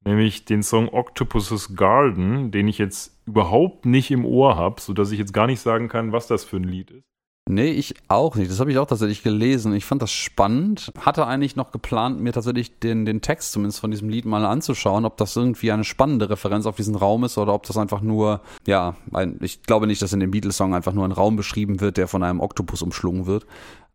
nämlich 0.05 0.45
den 0.45 0.63
Song 0.63 0.89
Octopus's 0.89 1.75
Garden, 1.77 2.51
den 2.51 2.69
ich 2.69 2.79
jetzt 2.79 3.21
überhaupt 3.27 3.85
nicht 3.85 4.11
im 4.11 4.25
Ohr 4.25 4.57
habe, 4.57 4.81
sodass 4.81 5.13
ich 5.13 5.19
jetzt 5.19 5.35
gar 5.35 5.47
nicht 5.47 5.61
sagen 5.61 5.89
kann, 5.89 6.13
was 6.13 6.27
das 6.27 6.45
für 6.45 6.57
ein 6.57 6.65
Lied 6.65 6.91
ist. 6.91 7.12
Nee, 7.49 7.73
ich 7.73 7.97
auch 8.07 8.37
nicht. 8.37 8.53
Das 8.53 8.61
habe 8.61 8.71
ich 8.71 8.79
auch 8.79 8.87
tatsächlich 8.87 9.25
gelesen. 9.25 9.75
Ich 9.75 9.85
fand 9.85 10.01
das 10.01 10.13
spannend. 10.13 10.93
Hatte 11.01 11.27
eigentlich 11.27 11.57
noch 11.57 11.73
geplant, 11.73 12.21
mir 12.21 12.33
tatsächlich 12.33 12.79
den, 12.79 13.05
den 13.05 13.21
Text 13.21 13.51
zumindest 13.51 13.81
von 13.81 13.91
diesem 13.91 14.09
Lied 14.09 14.27
mal 14.27 14.47
anzuschauen, 14.47 15.05
ob 15.05 15.17
das 15.17 15.35
irgendwie 15.35 15.73
eine 15.73 15.83
spannende 15.83 16.31
Referenz 16.31 16.67
auf 16.67 16.77
diesen 16.77 16.95
Raum 16.95 17.25
ist 17.25 17.39
oder 17.39 17.53
ob 17.53 17.65
das 17.65 17.77
einfach 17.77 18.01
nur, 18.01 18.43
ja, 18.65 18.95
ein, 19.13 19.39
ich 19.43 19.65
glaube 19.65 19.89
nicht, 19.89 20.01
dass 20.01 20.13
in 20.13 20.21
dem 20.21 20.31
Beatles-Song 20.31 20.73
einfach 20.73 20.93
nur 20.93 21.05
ein 21.05 21.11
Raum 21.11 21.35
beschrieben 21.35 21.81
wird, 21.81 21.97
der 21.97 22.07
von 22.07 22.23
einem 22.23 22.39
Oktopus 22.39 22.81
umschlungen 22.81 23.27
wird. 23.27 23.45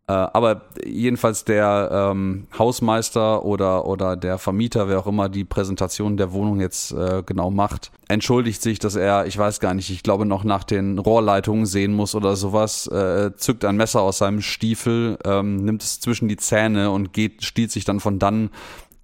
Äh, 0.10 0.14
aber 0.14 0.62
jedenfalls 0.86 1.43
der 1.43 1.89
ähm, 1.91 2.47
Hausmeister 2.58 3.43
oder, 3.43 3.86
oder 3.86 4.16
der 4.16 4.38
Vermieter, 4.38 4.88
wer 4.88 4.99
auch 4.99 5.08
immer 5.08 5.28
die 5.28 5.43
Präsentation 5.43 6.16
der 6.16 6.32
Wohnung 6.32 6.62
jetzt 6.62 6.93
äh, 6.93 7.24
genau 7.26 7.51
macht, 7.51 7.91
entschuldigt 8.08 8.62
sich, 8.62 8.80
dass 8.80 8.95
er, 8.95 9.26
ich 9.26 9.38
weiß 9.38 9.60
gar 9.60 9.74
nicht, 9.74 9.89
ich 9.89 10.03
glaube 10.03 10.26
noch 10.26 10.45
nach 10.45 10.64
den 10.64 10.97
Rohrleitungen 10.97 11.66
sehen 11.66 11.93
muss 11.93 12.16
oder 12.16 12.38
sowas, 12.38 12.88
äh, 12.88 13.32
zückt 13.36 13.66
ein 13.66 13.76
Messer 13.76 14.01
aus 14.01 14.20
seinem 14.20 14.39
Stiefel, 14.41 15.18
ähm, 15.26 15.58
nimmt 15.58 15.84
es 15.84 15.99
zwischen 15.99 16.30
die 16.30 16.38
Zähne 16.38 16.89
und 16.91 17.12
geht, 17.12 17.43
stiehlt 17.43 17.72
sich 17.72 17.84
dann 17.84 17.99
von 17.99 18.18
dann 18.18 18.49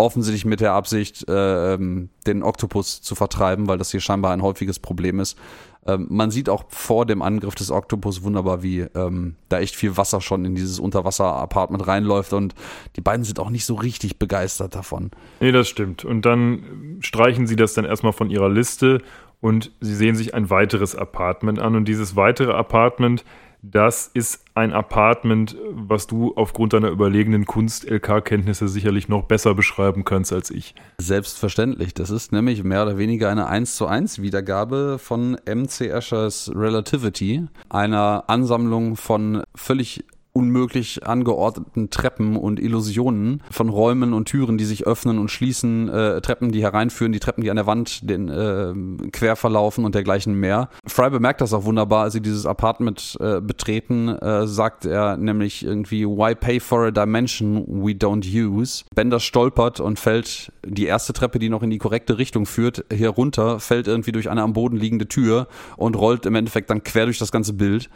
offensichtlich 0.03 0.45
mit 0.45 0.59
der 0.59 0.73
Absicht, 0.73 1.27
äh, 1.27 1.73
ähm, 1.73 2.09
den 2.27 2.43
Oktopus 2.43 3.01
zu 3.01 3.15
vertreiben, 3.15 3.67
weil 3.67 3.77
das 3.77 3.91
hier 3.91 3.99
scheinbar 3.99 4.33
ein 4.33 4.41
häufiges 4.41 4.79
Problem 4.79 5.19
ist. 5.19 5.37
Ähm, 5.85 6.07
man 6.09 6.31
sieht 6.31 6.49
auch 6.49 6.65
vor 6.69 7.05
dem 7.05 7.21
Angriff 7.21 7.55
des 7.55 7.71
Oktopus 7.71 8.23
wunderbar, 8.23 8.63
wie 8.63 8.81
ähm, 8.95 9.35
da 9.49 9.59
echt 9.59 9.75
viel 9.75 9.97
Wasser 9.97 10.21
schon 10.21 10.45
in 10.45 10.55
dieses 10.55 10.79
Unterwasser-Apartment 10.79 11.85
reinläuft 11.87 12.33
und 12.33 12.55
die 12.95 13.01
beiden 13.01 13.23
sind 13.25 13.39
auch 13.39 13.49
nicht 13.49 13.65
so 13.65 13.75
richtig 13.75 14.19
begeistert 14.19 14.75
davon. 14.75 15.11
Nee, 15.39 15.51
das 15.51 15.67
stimmt. 15.67 16.05
Und 16.05 16.25
dann 16.25 16.97
streichen 17.01 17.47
sie 17.47 17.55
das 17.55 17.73
dann 17.73 17.85
erstmal 17.85 18.13
von 18.13 18.29
ihrer 18.29 18.49
Liste 18.49 19.01
und 19.41 19.71
sie 19.81 19.95
sehen 19.95 20.15
sich 20.15 20.33
ein 20.33 20.49
weiteres 20.49 20.95
Apartment 20.95 21.59
an 21.59 21.75
und 21.75 21.85
dieses 21.85 22.15
weitere 22.15 22.53
Apartment 22.53 23.25
das 23.63 24.11
ist 24.13 24.43
ein 24.55 24.73
Apartment, 24.73 25.55
was 25.71 26.05
du 26.05 26.33
aufgrund 26.35 26.73
deiner 26.73 26.89
überlegenen 26.89 27.45
Kunst-LK-Kenntnisse 27.45 28.67
sicherlich 28.67 29.07
noch 29.07 29.23
besser 29.23 29.55
beschreiben 29.55 30.03
kannst 30.03 30.33
als 30.33 30.51
ich. 30.51 30.75
Selbstverständlich. 30.97 31.93
Das 31.93 32.09
ist 32.09 32.33
nämlich 32.33 32.63
mehr 32.65 32.83
oder 32.83 32.97
weniger 32.97 33.29
eine 33.29 33.47
1 33.47 33.77
zu 33.77 33.87
1 33.87 34.21
Wiedergabe 34.21 34.99
von 34.99 35.37
MC 35.45 35.87
Eschers 35.89 36.51
Relativity, 36.53 37.47
einer 37.69 38.25
Ansammlung 38.27 38.97
von 38.97 39.43
völlig 39.55 40.03
unmöglich 40.33 41.05
angeordneten 41.05 41.91
Treppen 41.91 42.35
und 42.35 42.59
Illusionen 42.59 43.43
von 43.51 43.69
Räumen 43.69 44.13
und 44.13 44.25
Türen, 44.25 44.57
die 44.57 44.65
sich 44.65 44.87
öffnen 44.87 45.19
und 45.19 45.29
schließen, 45.29 45.89
äh, 45.89 46.21
Treppen, 46.21 46.51
die 46.51 46.63
hereinführen, 46.63 47.13
die 47.13 47.19
Treppen, 47.19 47.43
die 47.43 47.51
an 47.51 47.55
der 47.55 47.67
Wand 47.67 48.09
den, 48.09 48.29
äh, 48.29 49.09
quer 49.11 49.35
verlaufen 49.35 49.85
und 49.85 49.93
dergleichen 49.93 50.33
mehr. 50.33 50.69
Fry 50.87 51.11
bemerkt 51.11 51.41
das 51.41 51.53
auch 51.53 51.65
wunderbar, 51.65 52.03
als 52.03 52.13
sie 52.13 52.21
dieses 52.21 52.47
Apartment 52.47 53.15
äh, 53.19 53.41
betreten, 53.41 54.09
äh, 54.09 54.47
sagt 54.47 54.85
er 54.85 55.17
nämlich 55.17 55.63
irgendwie, 55.63 56.05
why 56.05 56.33
pay 56.33 56.59
for 56.59 56.87
a 56.87 56.91
dimension 56.91 57.63
we 57.67 57.91
don't 57.91 58.25
use? 58.25 58.83
Bender 58.95 59.19
stolpert 59.19 59.79
und 59.79 59.99
fällt 59.99 60.51
die 60.65 60.85
erste 60.85 61.13
Treppe, 61.13 61.37
die 61.37 61.49
noch 61.49 61.61
in 61.61 61.69
die 61.69 61.77
korrekte 61.77 62.17
Richtung 62.17 62.47
führt, 62.47 62.85
hier 62.91 63.09
runter, 63.09 63.59
fällt 63.59 63.87
irgendwie 63.87 64.11
durch 64.11 64.31
eine 64.31 64.41
am 64.41 64.53
Boden 64.53 64.77
liegende 64.77 65.07
Tür 65.07 65.47
und 65.77 65.95
rollt 65.95 66.25
im 66.25 66.33
Endeffekt 66.33 66.71
dann 66.71 66.83
quer 66.83 67.05
durch 67.05 67.19
das 67.19 67.31
ganze 67.31 67.53
Bild. 67.53 67.89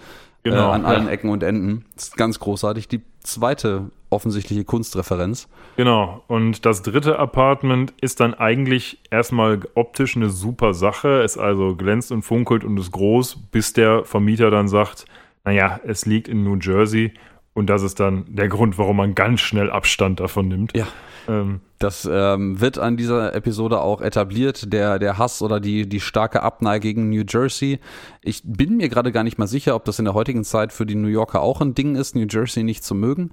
Genau, 0.44 0.70
äh, 0.70 0.74
an 0.74 0.86
allen 0.86 1.08
Ecken 1.08 1.30
und 1.30 1.44
Enden. 1.44 1.86
Das 1.96 2.06
ist 2.06 2.18
ganz 2.18 2.40
großartig. 2.40 2.88
Die 2.88 3.02
zweite 3.22 3.92
offensichtliche 4.10 4.64
Kunstreferenz. 4.64 5.48
Genau. 5.76 6.24
Und 6.28 6.66
das 6.66 6.82
dritte 6.82 7.20
Apartment 7.20 7.94
ist 8.00 8.20
dann 8.20 8.34
eigentlich 8.34 9.00
erstmal 9.12 9.60
optisch 9.76 10.16
eine 10.16 10.30
super 10.30 10.74
Sache. 10.74 11.22
Es 11.22 11.38
also 11.38 11.76
glänzt 11.76 12.12
und 12.12 12.22
funkelt 12.22 12.64
und 12.64 12.78
ist 12.78 12.92
groß, 12.92 13.38
bis 13.52 13.74
der 13.74 14.06
Vermieter 14.06 14.50
dann 14.50 14.68
sagt, 14.68 15.06
naja, 15.44 15.80
es 15.86 16.06
liegt 16.06 16.28
in 16.28 16.44
New 16.44 16.58
Jersey 16.58 17.14
Und 17.58 17.72
das 17.72 17.82
ist 17.82 18.00
dann 18.00 18.26
der 18.28 18.50
Grund, 18.50 18.78
warum 18.78 18.98
man 18.98 19.16
ganz 19.16 19.40
schnell 19.40 19.72
Abstand 19.72 20.20
davon 20.20 20.48
nimmt. 20.48 20.78
Ja. 20.78 20.86
Ähm, 21.28 21.62
das 21.80 22.08
ähm, 22.10 22.62
wird 22.62 22.78
an 22.78 22.98
dieser 22.98 23.34
Episode 23.34 23.82
auch 23.82 24.00
etabliert, 24.00 24.72
der, 24.72 25.00
der 25.00 25.18
Hass 25.18 25.42
oder 25.42 25.60
die, 25.60 25.90
die 25.90 26.00
starke 26.00 26.44
Abneigung 26.44 26.82
gegen 26.82 27.10
New 27.10 27.24
Jersey. 27.28 27.80
Ich 28.22 28.44
bin 28.46 28.78
mir 28.78 28.90
gerade 28.90 29.12
gar 29.12 29.24
nicht 29.24 29.40
mal 29.40 29.48
sicher, 29.48 29.74
ob 29.74 29.86
das 29.86 29.98
in 29.98 30.06
der 30.06 30.14
heutigen 30.14 30.44
Zeit 30.44 30.72
für 30.72 30.86
die 30.86 30.94
New 30.94 31.08
Yorker 31.08 31.42
auch 31.42 31.60
ein 31.60 31.74
Ding 31.74 31.96
ist, 31.96 32.16
New 32.16 32.28
Jersey 32.30 32.62
nicht 32.62 32.84
zu 32.84 32.94
mögen. 32.94 33.32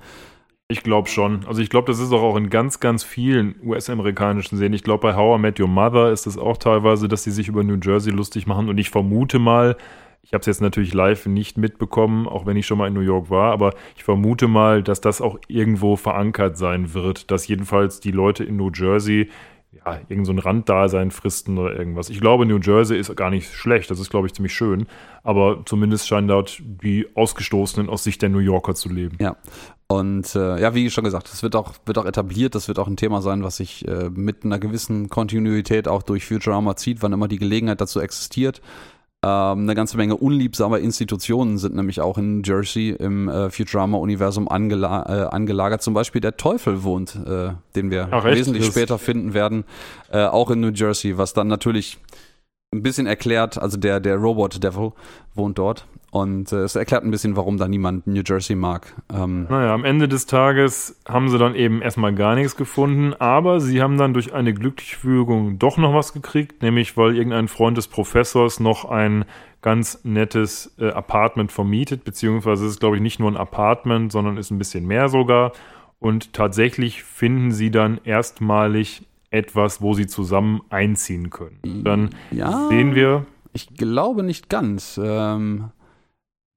Ich 0.69 0.83
glaube 0.83 1.11
schon. 1.11 1.45
Also 1.47 1.61
ich 1.61 1.69
glaube, 1.69 1.93
das 1.93 2.01
ist 2.01 2.11
auch, 2.11 2.23
auch 2.23 2.37
in 2.37 2.49
ganz, 2.49 2.81
ganz 2.81 3.05
vielen 3.05 3.57
US-amerikanischen 3.63 4.57
Serien. 4.57 4.73
Ich 4.73 4.85
glaube, 4.85 5.03
bei 5.03 5.15
How 5.15 5.39
I 5.39 5.43
Met 5.43 5.61
Your 5.61 5.69
Mother 5.69 6.11
ist 6.13 6.27
es 6.27 6.39
auch 6.39 6.57
teilweise, 6.57 7.09
dass 7.09 7.25
sie 7.25 7.31
sich 7.31 7.49
über 7.49 7.63
New 7.63 7.77
Jersey 7.77 8.11
lustig 8.11 8.47
machen. 8.47 8.71
Und 8.71 8.79
ich 8.79 8.89
vermute 8.89 9.39
mal, 9.39 9.77
ich 10.25 10.33
habe 10.33 10.41
es 10.41 10.47
jetzt 10.47 10.63
natürlich 10.63 10.95
live 10.95 11.27
nicht 11.27 11.59
mitbekommen, 11.59 12.27
auch 12.27 12.47
wenn 12.47 12.57
ich 12.57 12.67
schon 12.67 12.79
mal 12.79 12.89
in 12.89 12.95
New 12.95 13.01
York 13.01 13.31
war, 13.31 13.53
aber 13.53 13.75
ich 13.97 14.05
vermute 14.05 14.49
mal, 14.49 14.83
dass 14.83 15.01
das 15.01 15.21
auch 15.21 15.39
irgendwo 15.49 15.97
verankert 15.97 16.57
sein 16.57 16.95
wird, 16.95 17.31
dass 17.31 17.47
jedenfalls 17.47 18.01
die 18.01 18.11
Leute 18.11 18.43
in 18.43 18.57
New 18.57 18.71
Jersey 18.75 19.29
ja, 19.85 20.01
irgend 20.09 20.27
so 20.27 20.33
ein 20.33 20.39
Randdasein 20.39 21.11
fristen 21.11 21.59
oder 21.59 21.77
irgendwas. 21.77 22.09
Ich 22.09 22.21
glaube, 22.21 22.47
New 22.47 22.59
Jersey 22.59 22.99
ist 22.99 23.15
gar 23.17 23.31
nicht 23.31 23.53
schlecht, 23.53 23.91
das 23.91 23.99
ist, 23.99 24.09
glaube 24.09 24.27
ich, 24.27 24.33
ziemlich 24.33 24.55
schön, 24.55 24.87
aber 25.23 25.63
zumindest 25.67 26.07
scheinen 26.07 26.29
dort 26.29 26.63
die 26.63 27.07
Ausgestoßenen 27.15 27.89
aus 27.89 28.05
Sicht 28.05 28.23
der 28.23 28.29
New 28.29 28.39
Yorker 28.39 28.75
zu 28.75 28.89
leben. 28.89 29.17
Ja, 29.21 29.37
und 29.87 30.35
äh, 30.35 30.61
ja, 30.61 30.75
wie 30.75 30.89
schon 30.91 31.05
gesagt, 31.05 31.31
das 31.31 31.43
wird 31.43 31.57
auch, 31.57 31.75
wird 31.85 31.99
auch 31.99 32.07
etabliert, 32.07 32.55
das 32.55 32.69
wird 32.69 32.79
auch 32.79 32.87
ein 32.87 32.97
Thema 32.97 33.21
sein, 33.21 33.43
was 33.43 33.57
sich 33.57 33.87
äh, 33.87 34.11
mit 34.11 34.45
einer 34.45 34.59
gewissen 34.59 35.09
Kontinuität 35.09 35.89
auch 35.89 36.03
durch 36.03 36.25
Futurama 36.25 36.77
zieht, 36.77 37.03
wann 37.03 37.13
immer 37.13 37.29
die 37.29 37.39
Gelegenheit 37.39 37.81
dazu 37.81 38.01
existiert. 38.01 38.63
Ähm, 39.25 39.61
eine 39.61 39.75
ganze 39.75 39.97
Menge 39.97 40.17
unliebsamer 40.17 40.81
Institutionen 40.81 41.57
sind 41.57 41.75
nämlich 41.75 42.03
auch 42.03 42.19
in 42.19 42.43
Jersey 42.45 42.91
im 42.91 43.29
äh, 43.31 43.49
Futurama-Universum 43.49 44.49
angela 44.49 45.03
äh, 45.09 45.35
angelagert. 45.35 45.81
Zum 45.81 45.95
Beispiel 45.95 46.21
der 46.21 46.37
Teufel 46.37 46.83
wohnt, 46.83 47.17
äh, 47.27 47.53
den 47.75 47.91
wir 47.91 48.09
Ach, 48.11 48.25
wesentlich 48.25 48.67
später 48.67 48.99
finden 48.99 49.33
werden, 49.33 49.65
äh, 50.11 50.27
auch 50.27 50.51
in 50.51 50.61
New 50.61 50.73
Jersey, 50.73 51.17
was 51.17 51.33
dann 51.33 51.49
natürlich 51.49 51.97
ein 52.75 52.83
bisschen 52.83 53.07
erklärt, 53.07 53.57
also 53.57 53.79
der, 53.79 53.99
der 54.01 54.17
Robot 54.17 54.63
Devil 54.63 54.93
wohnt 55.35 55.57
dort. 55.57 55.87
Und 56.15 56.53
äh, 56.53 56.59
es 56.59 56.77
erklärt 56.77 57.03
ein 57.03 57.11
bisschen, 57.11 57.35
warum 57.35 57.57
da 57.57 57.67
niemand 57.67 58.07
New 58.07 58.23
Jersey 58.25 58.55
mag. 58.55 58.95
Ähm, 59.13 59.49
naja, 59.51 59.75
am 59.75 59.85
Ende 59.85 60.07
des 60.07 60.27
Tages 60.27 61.01
haben 61.09 61.29
sie 61.29 61.39
dann 61.39 61.57
eben 61.57 61.83
erstmal 61.83 62.15
gar 62.15 62.37
nichts 62.37 62.55
gefunden, 62.55 63.15
aber 63.15 63.59
sie 63.59 63.83
haben 63.83 63.99
dann 63.99 64.15
durch 64.15 64.33
eine 64.33 64.55
glückliche 64.55 64.97
Fügung 64.97 65.59
doch 65.59 65.77
noch 65.77 65.93
was 65.93 66.13
gekriegt, 66.13 66.63
nämlich 66.63 66.97
weil 66.97 67.17
irgendein 67.17 67.49
Freund 67.49 67.77
des 67.77 67.89
Professors 67.89 68.61
noch 68.61 68.85
ein 68.85 69.25
ganz 69.61 70.05
nettes 70.05 70.77
äh, 70.79 70.91
Apartment 70.91 71.51
vermietet, 71.51 72.05
beziehungsweise 72.05 72.65
es 72.65 72.75
ist, 72.75 72.79
glaube 72.79 72.95
ich, 72.95 73.03
nicht 73.03 73.19
nur 73.19 73.33
ein 73.33 73.37
Apartment, 73.37 74.13
sondern 74.13 74.37
ist 74.37 74.53
ein 74.53 74.59
bisschen 74.59 74.87
mehr 74.87 75.09
sogar. 75.09 75.51
Und 75.99 76.33
tatsächlich 76.33 77.03
finden 77.03 77.51
sie 77.51 77.73
dann 77.73 77.99
erstmalig 78.05 79.03
etwas, 79.33 79.83
wo 79.83 79.95
sie 79.95 80.07
zusammen 80.07 80.61
einziehen 80.71 81.31
können. 81.31 81.59
Dann 81.83 82.11
ja, 82.31 82.69
sehen 82.69 82.95
wir. 82.95 83.27
Ich 83.53 83.75
glaube 83.75 84.23
nicht 84.23 84.49
ganz. 84.49 85.01
Ähm, 85.03 85.71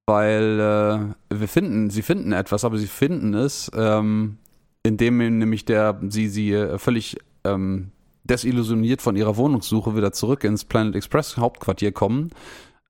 weil 0.07 1.13
äh, 1.29 1.37
wir 1.37 1.47
finden, 1.47 1.89
sie 1.89 2.01
finden 2.01 2.31
etwas, 2.31 2.63
aber 2.63 2.77
sie 2.77 2.87
finden 2.87 3.33
es, 3.33 3.69
ähm, 3.75 4.37
indem 4.81 5.17
nämlich 5.17 5.65
der, 5.65 5.99
sie, 6.07 6.29
sie 6.29 6.53
äh, 6.53 6.79
völlig 6.79 7.17
ähm, 7.43 7.91
desillusioniert 8.23 9.01
von 9.01 9.15
ihrer 9.15 9.37
Wohnungssuche 9.37 9.95
wieder 9.95 10.13
zurück 10.13 10.43
ins 10.43 10.65
Planet 10.65 10.95
Express 10.95 11.37
Hauptquartier 11.37 11.91
kommen 11.91 12.31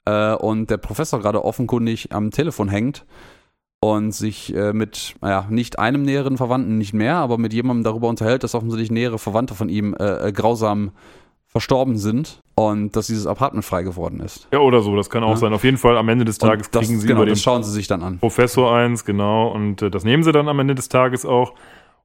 äh, 0.06 0.34
und 0.36 0.70
der 0.70 0.78
Professor 0.78 1.20
gerade 1.20 1.44
offenkundig 1.44 2.14
am 2.14 2.30
Telefon 2.32 2.70
hängt 2.70 3.06
und 3.80 4.12
sich 4.12 4.56
äh, 4.56 4.74
mit, 4.74 5.16
naja, 5.22 5.48
nicht 5.50 5.80
einem 5.80 6.04
näheren 6.04 6.38
Verwandten, 6.38 6.78
nicht 6.78 6.94
mehr, 6.94 7.16
aber 7.16 7.40
mit 7.40 7.54
jemandem 7.54 7.84
darüber 7.84 8.10
unterhält, 8.10 8.44
dass 8.44 8.56
offensichtlich 8.56 8.92
nähere 8.92 9.20
Verwandte 9.20 9.56
von 9.56 9.70
ihm 9.70 9.96
äh, 9.96 10.28
äh 10.28 10.32
grausam 10.32 10.92
verstorben 11.48 11.98
sind 11.98 12.42
und 12.56 12.96
dass 12.96 13.08
dieses 13.08 13.26
Apartment 13.26 13.66
frei 13.66 13.84
geworden 13.84 14.20
ist. 14.20 14.48
Ja, 14.52 14.60
oder 14.60 14.82
so, 14.82 14.96
das 14.96 15.10
kann 15.10 15.24
auch 15.24 15.32
ja. 15.32 15.36
sein. 15.38 15.54
Auf 15.54 15.64
jeden 15.64 15.78
Fall 15.78 15.98
am 15.98 16.10
Ende 16.10 16.26
des 16.26 16.38
Tages 16.38 16.70
das, 16.70 16.86
kriegen 16.86 17.00
sie 17.00 17.08
genau, 17.08 17.20
über 17.20 17.26
den 17.26 17.34
das 17.34 17.42
schauen 17.42 17.64
sie 17.64 17.72
sich 17.72 17.88
dann 17.88 18.04
an. 18.04 18.20
Professor 18.20 18.74
eins, 18.76 19.06
genau, 19.06 19.50
und 19.50 19.82
äh, 19.82 19.90
das 19.90 20.04
nehmen 20.04 20.24
sie 20.24 20.32
dann 20.32 20.50
am 20.50 20.60
Ende 20.60 20.76
des 20.76 20.90
Tages 20.90 21.26
auch. 21.26 21.54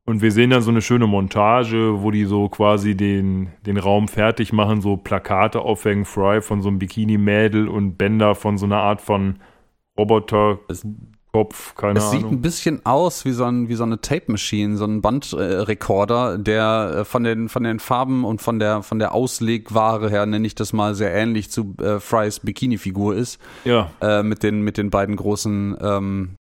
Und 0.04 0.20
wir 0.20 0.32
sehen 0.32 0.50
dann 0.50 0.62
so 0.62 0.70
eine 0.70 0.82
schöne 0.82 1.06
Montage, 1.06 2.02
wo 2.02 2.10
die 2.10 2.24
so 2.24 2.48
quasi 2.48 2.96
den, 2.96 3.50
den 3.66 3.76
Raum 3.76 4.08
fertig 4.08 4.52
machen, 4.52 4.80
so 4.80 4.96
Plakate 4.96 5.60
aufhängen, 5.60 6.04
Fry 6.04 6.40
von 6.40 6.60
so 6.60 6.68
einem 6.68 6.80
Bikini-Mädel 6.80 7.68
und 7.68 7.98
Bender 7.98 8.34
von 8.34 8.58
so 8.58 8.66
einer 8.66 8.78
Art 8.78 9.00
von 9.00 9.38
Roboter. 9.96 10.58
Es 11.34 11.38
Kopf, 11.38 11.74
keine 11.74 11.98
es 11.98 12.04
Ahnung. 12.04 12.14
Es 12.14 12.22
sieht 12.22 12.32
ein 12.32 12.42
bisschen 12.42 12.86
aus 12.86 13.24
wie 13.24 13.32
so, 13.32 13.44
ein, 13.44 13.68
wie 13.68 13.74
so 13.74 13.84
eine 13.84 14.00
Tape 14.00 14.30
Machine, 14.30 14.76
so 14.76 14.84
ein 14.84 15.00
Bandrekorder, 15.00 16.36
der 16.36 16.96
äh, 16.98 17.04
von 17.04 17.24
den, 17.24 17.48
von 17.48 17.64
den 17.64 17.80
Farben 17.80 18.24
und 18.24 18.42
von 18.42 18.58
der, 18.58 18.82
von 18.82 18.98
der 18.98 19.14
Auslegware 19.14 20.10
her, 20.10 20.26
nenne 20.26 20.46
ich 20.46 20.54
das 20.54 20.72
mal, 20.74 20.94
sehr 20.94 21.14
ähnlich 21.14 21.50
zu 21.50 21.74
äh, 21.80 22.00
Frys 22.00 22.40
Bikini-Figur 22.40 23.16
ist. 23.16 23.40
Ja. 23.64 23.90
Äh, 24.02 24.22
mit, 24.22 24.42
den, 24.42 24.60
mit 24.60 24.76
den 24.76 24.90
beiden 24.90 25.16
großen 25.16 25.76
ähm, 25.80 26.36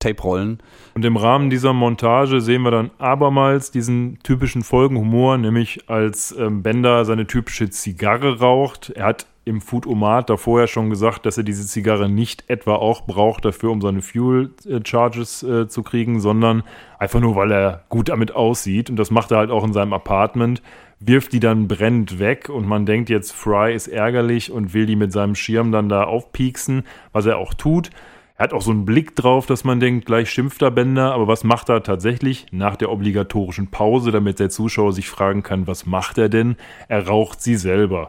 Tape-Rollen. 0.00 0.58
Und 0.94 1.04
im 1.04 1.16
Rahmen 1.16 1.50
dieser 1.50 1.72
Montage 1.72 2.40
sehen 2.40 2.62
wir 2.62 2.70
dann 2.70 2.90
abermals 2.98 3.70
diesen 3.70 4.18
typischen 4.22 4.62
Folgenhumor, 4.62 5.38
nämlich 5.38 5.88
als 5.88 6.34
ähm, 6.36 6.62
Bender 6.62 7.04
seine 7.04 7.26
typische 7.26 7.70
Zigarre 7.70 8.38
raucht. 8.38 8.90
Er 8.90 9.06
hat 9.06 9.26
im 9.48 9.60
Food-Omat 9.60 10.30
da 10.30 10.36
vorher 10.36 10.68
schon 10.68 10.90
gesagt, 10.90 11.26
dass 11.26 11.36
er 11.38 11.44
diese 11.44 11.66
Zigarre 11.66 12.08
nicht 12.08 12.44
etwa 12.48 12.76
auch 12.76 13.06
braucht 13.06 13.44
dafür, 13.44 13.70
um 13.70 13.80
seine 13.80 14.02
Fuel-Charges 14.02 15.42
äh, 15.42 15.68
zu 15.68 15.82
kriegen, 15.82 16.20
sondern 16.20 16.62
einfach 16.98 17.20
nur, 17.20 17.34
weil 17.34 17.50
er 17.50 17.84
gut 17.88 18.10
damit 18.10 18.34
aussieht. 18.34 18.90
Und 18.90 18.96
das 18.96 19.10
macht 19.10 19.32
er 19.32 19.38
halt 19.38 19.50
auch 19.50 19.64
in 19.64 19.72
seinem 19.72 19.92
Apartment, 19.92 20.62
wirft 21.00 21.32
die 21.32 21.40
dann 21.40 21.68
brennend 21.68 22.18
weg 22.18 22.48
und 22.48 22.66
man 22.66 22.86
denkt 22.86 23.08
jetzt, 23.08 23.32
Fry 23.32 23.74
ist 23.74 23.88
ärgerlich 23.88 24.50
und 24.50 24.74
will 24.74 24.86
die 24.86 24.96
mit 24.96 25.12
seinem 25.12 25.34
Schirm 25.34 25.72
dann 25.72 25.88
da 25.88 26.04
aufpieksen, 26.04 26.84
was 27.12 27.26
er 27.26 27.38
auch 27.38 27.54
tut. 27.54 27.90
Er 28.36 28.44
hat 28.44 28.52
auch 28.52 28.62
so 28.62 28.70
einen 28.70 28.84
Blick 28.84 29.16
drauf, 29.16 29.46
dass 29.46 29.64
man 29.64 29.80
denkt, 29.80 30.06
gleich 30.06 30.30
schimpft 30.30 30.62
er 30.62 30.70
Bender, 30.70 31.12
aber 31.12 31.26
was 31.26 31.42
macht 31.42 31.68
er 31.68 31.82
tatsächlich 31.82 32.46
nach 32.52 32.76
der 32.76 32.90
obligatorischen 32.90 33.68
Pause, 33.68 34.12
damit 34.12 34.38
der 34.38 34.48
Zuschauer 34.48 34.92
sich 34.92 35.08
fragen 35.08 35.42
kann, 35.42 35.66
was 35.66 35.86
macht 35.86 36.18
er 36.18 36.28
denn? 36.28 36.56
Er 36.86 37.08
raucht 37.08 37.42
sie 37.42 37.56
selber. 37.56 38.08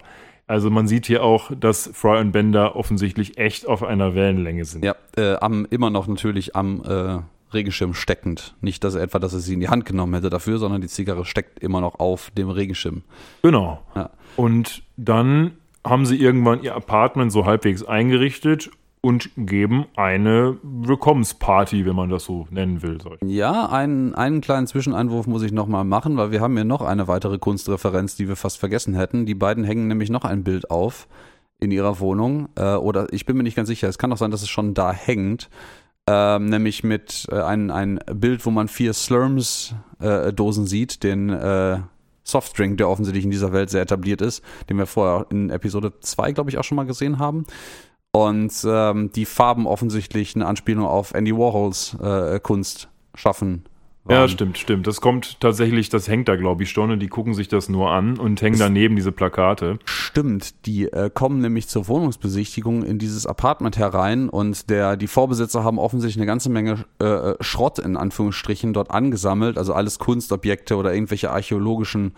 Also 0.50 0.72
man 0.72 0.88
sieht 0.88 1.06
hier 1.06 1.24
auch, 1.24 1.52
dass 1.56 1.92
Fry 1.94 2.20
und 2.20 2.32
Bender 2.32 2.76
offensichtlich 2.76 3.38
echt 3.38 3.68
auf 3.68 3.84
einer 3.84 4.16
Wellenlänge 4.16 4.66
sind. 4.66 4.84
Ja, 4.84 4.96
äh, 5.16 5.36
am, 5.36 5.68
immer 5.70 5.92
noch 5.92 6.08
natürlich 6.08 6.56
am 6.56 6.82
äh, 6.84 7.20
Regenschirm 7.54 7.94
steckend. 7.94 8.56
Nicht, 8.60 8.84
dass 8.84 8.96
er 8.96 9.04
etwa, 9.04 9.20
dass 9.20 9.34
er 9.34 9.42
sie 9.42 9.54
in 9.54 9.60
die 9.60 9.70
Hand 9.70 9.86
genommen 9.86 10.16
hätte 10.16 10.32
dafür, 10.32 10.58
sondern 10.58 10.82
die 10.82 10.88
Zigarre 10.88 11.24
steckt 11.24 11.60
immer 11.60 11.82
noch 11.82 12.00
auf 12.00 12.32
dem 12.32 12.50
Regenschirm. 12.50 13.04
Genau. 13.44 13.84
Ja. 13.96 14.10
Und 14.38 14.82
dann 14.98 15.52
haben 15.86 16.08
sie 16.08 16.20
irgendwann 16.20 16.64
ihr 16.64 16.76
Apartment 16.76 17.32
so 17.32 17.46
halbwegs 17.46 17.84
eingerichtet 17.84 18.72
und 19.02 19.30
geben 19.38 19.86
eine 19.96 20.58
Willkommensparty, 20.62 21.86
wenn 21.86 21.96
man 21.96 22.10
das 22.10 22.26
so 22.26 22.48
nennen 22.50 22.82
will. 22.82 22.98
Ja, 23.26 23.68
einen, 23.68 24.14
einen 24.14 24.42
kleinen 24.42 24.68
Zwischeneinwurf 24.68 25.26
muss 25.26 25.44
ich 25.44 25.52
nochmal 25.52 25.86
machen, 25.86 26.18
weil 26.18 26.32
wir 26.32 26.42
haben 26.42 26.56
hier 26.56 26.66
noch 26.66 26.82
eine 26.82 27.08
weitere 27.08 27.38
Kunstreferenz, 27.38 28.16
die 28.16 28.28
wir 28.28 28.36
fast 28.36 28.58
vergessen 28.58 28.96
hätten. 28.96 29.26
Die 29.26 29.36
beiden 29.36 29.64
hängen 29.64 29.88
nämlich 29.88 30.10
noch 30.10 30.26
ein 30.26 30.44
Bild 30.44 30.70
auf 30.70 31.08
in 31.60 31.72
ihrer 31.72 32.00
Wohnung. 32.00 32.50
Äh, 32.56 32.76
oder 32.76 33.12
ich 33.14 33.26
bin 33.26 33.38
mir 33.38 33.44
nicht 33.44 33.56
ganz 33.56 33.70
sicher, 33.70 33.88
es 33.88 33.98
kann 33.98 34.10
doch 34.10 34.18
sein, 34.18 34.32
dass 34.32 34.42
es 34.42 34.50
schon 34.50 34.74
da 34.74 34.92
hängt. 34.92 35.50
Ähm, 36.08 36.48
nämlich 36.48 36.84
mit 36.84 37.28
äh, 37.32 37.42
ein, 37.42 37.72
ein 37.72 38.00
Bild, 38.14 38.46
wo 38.46 38.52
man 38.52 38.68
vier 38.68 38.94
Slurms-Dosen 38.94 40.64
äh, 40.64 40.68
sieht, 40.68 41.04
den 41.04 41.30
äh, 41.30 41.80
Softdrink, 42.24 42.78
der 42.78 42.90
offensichtlich 42.90 43.26
in 43.26 43.32
dieser 43.32 43.54
Welt 43.54 43.70
sehr 43.70 43.82
etabliert 43.82 44.22
ist, 44.22 44.44
den 44.70 44.78
wir 44.78 44.88
vorher 44.88 45.28
in 45.30 45.50
Episode 45.50 45.94
2, 46.00 46.34
glaube 46.34 46.50
ich, 46.50 46.58
auch 46.58 46.64
schon 46.64 46.76
mal 46.76 46.86
gesehen 46.86 47.20
haben 47.20 47.46
und 48.12 48.54
ähm, 48.66 49.12
die 49.12 49.26
Farben 49.26 49.68
offensichtlich 49.68 50.36
eine 50.36 50.46
Anspielung 50.46 50.86
auf 50.86 51.14
Andy 51.14 51.36
Warhols 51.36 51.98
äh, 52.02 52.40
Kunst 52.40 52.90
schaffen. 53.16 53.66
Waren. 54.06 54.16
Ja, 54.16 54.28
stimmt, 54.28 54.58
stimmt. 54.58 54.88
Das 54.88 55.02
kommt 55.02 55.40
tatsächlich, 55.42 55.90
das 55.90 56.08
hängt 56.08 56.30
da, 56.30 56.36
glaube 56.38 56.64
ich, 56.64 56.72
schon 56.72 56.90
und 56.90 57.00
die 57.00 57.10
gucken 57.10 57.34
sich 57.34 57.48
das 57.50 57.70
nur 57.70 57.92
an 57.92 58.18
und 58.18 58.42
hängen 58.42 58.58
daneben 58.58 58.96
diese 58.96 59.12
Plakate. 59.12 59.78
Stimmt, 59.86 60.66
die 60.66 60.86
äh, 60.86 61.12
kommen 61.14 61.42
nämlich 61.42 61.68
zur 61.68 61.88
Wohnungsbesichtigung 61.88 62.84
in 62.84 62.98
dieses 62.98 63.28
Apartment 63.28 63.78
herein 63.78 64.30
und 64.30 64.70
der, 64.70 64.96
die 64.96 65.08
Vorbesitzer 65.08 65.64
haben 65.64 65.78
offensichtlich 65.78 66.18
eine 66.18 66.26
ganze 66.26 66.50
Menge 66.50 66.86
äh, 67.00 67.34
Schrott 67.42 67.78
in 67.78 67.98
Anführungsstrichen 67.98 68.74
dort 68.74 68.90
angesammelt, 68.90 69.58
also 69.58 69.74
alles 69.74 70.00
Kunstobjekte 70.00 70.78
oder 70.78 70.94
irgendwelche 70.94 71.30
archäologischen 71.30 72.14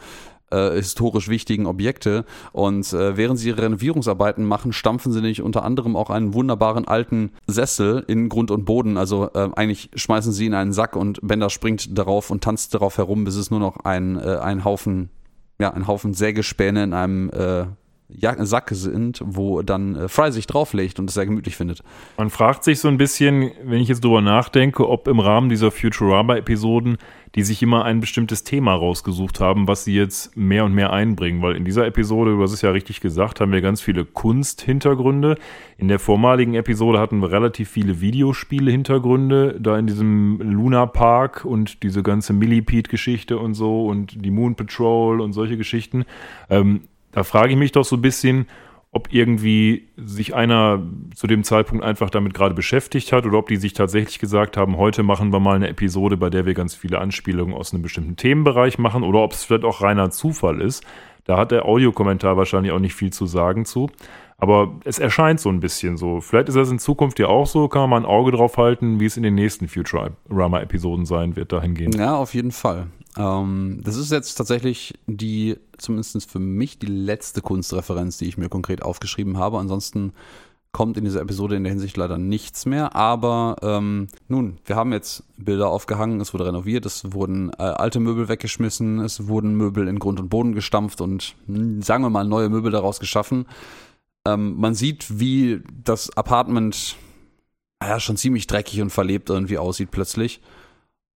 äh, 0.51 0.75
historisch 0.75 1.27
wichtigen 1.27 1.65
Objekte. 1.65 2.25
Und 2.51 2.91
äh, 2.93 3.17
während 3.17 3.39
sie 3.39 3.49
ihre 3.49 3.63
Renovierungsarbeiten 3.63 4.45
machen, 4.45 4.73
stampfen 4.73 5.11
sie 5.11 5.21
nicht 5.21 5.41
unter 5.41 5.63
anderem 5.63 5.95
auch 5.95 6.09
einen 6.09 6.33
wunderbaren 6.33 6.87
alten 6.87 7.31
Sessel 7.47 8.03
in 8.07 8.29
Grund 8.29 8.51
und 8.51 8.65
Boden. 8.65 8.97
Also 8.97 9.29
äh, 9.33 9.49
eigentlich 9.55 9.89
schmeißen 9.95 10.31
sie 10.31 10.45
in 10.45 10.53
einen 10.53 10.73
Sack 10.73 10.95
und 10.95 11.19
Bender 11.21 11.49
springt 11.49 11.97
darauf 11.97 12.29
und 12.29 12.43
tanzt 12.43 12.73
darauf 12.73 12.97
herum, 12.97 13.23
bis 13.23 13.35
es 13.35 13.51
nur 13.51 13.59
noch 13.59 13.77
ein, 13.83 14.17
äh, 14.17 14.37
ein 14.37 14.63
Haufen, 14.63 15.09
ja, 15.59 15.71
ein 15.71 15.87
Haufen 15.87 16.13
Sägespäne 16.13 16.83
in 16.83 16.93
einem 16.93 17.29
äh, 17.29 17.65
Sack 18.39 18.71
sind, 18.73 19.21
wo 19.25 19.61
dann 19.61 20.09
Fry 20.09 20.31
sich 20.31 20.47
drauflegt 20.47 20.99
und 20.99 21.09
es 21.09 21.13
sehr 21.13 21.25
gemütlich 21.25 21.55
findet. 21.55 21.81
Man 22.17 22.29
fragt 22.29 22.63
sich 22.63 22.79
so 22.79 22.87
ein 22.87 22.97
bisschen, 22.97 23.51
wenn 23.63 23.79
ich 23.79 23.87
jetzt 23.87 24.03
drüber 24.03 24.21
nachdenke, 24.21 24.87
ob 24.89 25.07
im 25.07 25.19
Rahmen 25.19 25.49
dieser 25.49 25.71
Futurama-Episoden 25.71 26.97
die 27.35 27.43
sich 27.43 27.63
immer 27.63 27.85
ein 27.85 28.01
bestimmtes 28.01 28.43
Thema 28.43 28.73
rausgesucht 28.73 29.39
haben, 29.39 29.67
was 29.67 29.85
sie 29.85 29.95
jetzt 29.95 30.35
mehr 30.35 30.65
und 30.65 30.73
mehr 30.73 30.91
einbringen. 30.91 31.41
Weil 31.41 31.55
in 31.55 31.63
dieser 31.63 31.85
Episode, 31.85 32.31
du 32.31 32.41
hast 32.41 32.51
es 32.51 32.61
ja 32.61 32.71
richtig 32.71 32.99
gesagt, 32.99 33.39
haben 33.39 33.53
wir 33.53 33.61
ganz 33.61 33.81
viele 33.81 34.03
Kunsthintergründe. 34.03 35.37
In 35.77 35.87
der 35.87 35.99
vormaligen 35.99 36.55
Episode 36.55 36.99
hatten 36.99 37.21
wir 37.21 37.31
relativ 37.31 37.69
viele 37.69 38.01
Videospiele-Hintergründe, 38.01 39.57
da 39.59 39.77
in 39.77 39.87
diesem 39.87 40.39
Luna 40.41 40.85
Park 40.85 41.45
und 41.45 41.83
diese 41.83 42.03
ganze 42.03 42.33
Millipede-Geschichte 42.33 43.37
und 43.37 43.53
so 43.53 43.85
und 43.85 44.25
die 44.25 44.31
Moon 44.31 44.55
Patrol 44.55 45.21
und 45.21 45.31
solche 45.31 45.55
Geschichten. 45.55 46.03
Ähm, 46.49 46.81
da 47.11 47.23
frage 47.23 47.51
ich 47.53 47.57
mich 47.57 47.71
doch 47.71 47.85
so 47.85 47.95
ein 47.95 48.01
bisschen, 48.01 48.47
ob 48.93 49.13
irgendwie 49.13 49.87
sich 49.95 50.35
einer 50.35 50.83
zu 51.15 51.25
dem 51.25 51.43
Zeitpunkt 51.43 51.83
einfach 51.83 52.09
damit 52.09 52.33
gerade 52.33 52.53
beschäftigt 52.53 53.13
hat 53.13 53.25
oder 53.25 53.37
ob 53.37 53.47
die 53.47 53.55
sich 53.55 53.71
tatsächlich 53.71 54.19
gesagt 54.19 54.57
haben, 54.57 54.77
heute 54.77 55.01
machen 55.01 55.31
wir 55.31 55.39
mal 55.39 55.55
eine 55.55 55.69
Episode, 55.69 56.17
bei 56.17 56.29
der 56.29 56.45
wir 56.45 56.53
ganz 56.53 56.75
viele 56.75 56.99
Anspielungen 56.99 57.55
aus 57.55 57.73
einem 57.73 57.83
bestimmten 57.83 58.17
Themenbereich 58.17 58.77
machen 58.77 59.03
oder 59.03 59.19
ob 59.19 59.31
es 59.31 59.45
vielleicht 59.45 59.63
auch 59.63 59.81
reiner 59.81 60.11
Zufall 60.11 60.59
ist. 60.59 60.83
Da 61.23 61.37
hat 61.37 61.51
der 61.51 61.65
Audiokommentar 61.65 62.35
wahrscheinlich 62.35 62.73
auch 62.73 62.79
nicht 62.79 62.95
viel 62.95 63.13
zu 63.13 63.27
sagen 63.27 63.63
zu. 63.63 63.89
Aber 64.37 64.75
es 64.85 64.97
erscheint 64.97 65.39
so 65.39 65.49
ein 65.49 65.59
bisschen 65.59 65.97
so. 65.97 66.19
Vielleicht 66.19 66.49
ist 66.49 66.55
das 66.55 66.71
in 66.71 66.79
Zukunft 66.79 67.19
ja 67.19 67.27
auch 67.27 67.45
so, 67.45 67.67
kann 67.67 67.81
man 67.81 67.89
mal 67.91 67.97
ein 67.97 68.05
Auge 68.05 68.31
drauf 68.31 68.57
halten, 68.57 68.99
wie 68.99 69.05
es 69.05 69.15
in 69.15 69.21
den 69.21 69.35
nächsten 69.35 69.67
Futurama-Episoden 69.67 71.05
sein 71.05 71.35
wird, 71.35 71.51
dahingehend. 71.53 71.95
Ja, 71.95 72.15
auf 72.15 72.33
jeden 72.33 72.51
Fall. 72.51 72.87
Ähm, 73.17 73.81
das 73.83 73.97
ist 73.97 74.11
jetzt 74.11 74.35
tatsächlich 74.35 74.93
die, 75.07 75.57
zumindest 75.77 76.29
für 76.29 76.39
mich, 76.39 76.79
die 76.79 76.87
letzte 76.87 77.41
Kunstreferenz, 77.41 78.17
die 78.17 78.25
ich 78.25 78.37
mir 78.37 78.49
konkret 78.49 78.83
aufgeschrieben 78.83 79.37
habe. 79.37 79.59
Ansonsten 79.59 80.13
kommt 80.71 80.95
in 80.95 81.03
dieser 81.03 81.21
Episode 81.21 81.55
in 81.55 81.63
der 81.63 81.71
Hinsicht 81.71 81.97
leider 81.97 82.17
nichts 82.17 82.65
mehr. 82.65 82.95
Aber 82.95 83.57
ähm, 83.61 84.07
nun, 84.27 84.57
wir 84.65 84.75
haben 84.75 84.93
jetzt 84.93 85.23
Bilder 85.37 85.69
aufgehangen, 85.69 86.21
es 86.21 86.33
wurde 86.33 86.45
renoviert, 86.45 86.85
es 86.85 87.11
wurden 87.13 87.51
äh, 87.59 87.63
alte 87.63 87.99
Möbel 87.99 88.29
weggeschmissen, 88.29 88.99
es 88.99 89.27
wurden 89.27 89.55
Möbel 89.55 89.87
in 89.87 89.99
Grund 89.99 90.19
und 90.19 90.29
Boden 90.29 90.53
gestampft 90.53 91.01
und 91.01 91.35
hm, 91.47 91.81
sagen 91.81 92.03
wir 92.03 92.09
mal 92.09 92.25
neue 92.25 92.49
Möbel 92.49 92.71
daraus 92.71 92.99
geschaffen. 92.99 93.45
Ähm, 94.25 94.55
man 94.57 94.73
sieht, 94.73 95.19
wie 95.19 95.61
das 95.83 96.15
Apartment 96.15 96.95
ja, 97.83 97.99
schon 97.99 98.17
ziemlich 98.17 98.47
dreckig 98.47 98.81
und 98.81 98.91
verlebt 98.91 99.29
irgendwie 99.29 99.57
aussieht 99.57 99.91
plötzlich. 99.91 100.39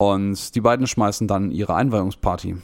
Und 0.02 0.56
die 0.56 0.62
beiden 0.62 0.88
schmeißen 0.88 1.28
dann 1.28 1.52
ihre 1.52 1.76
Einweihungsparty. 1.76 2.56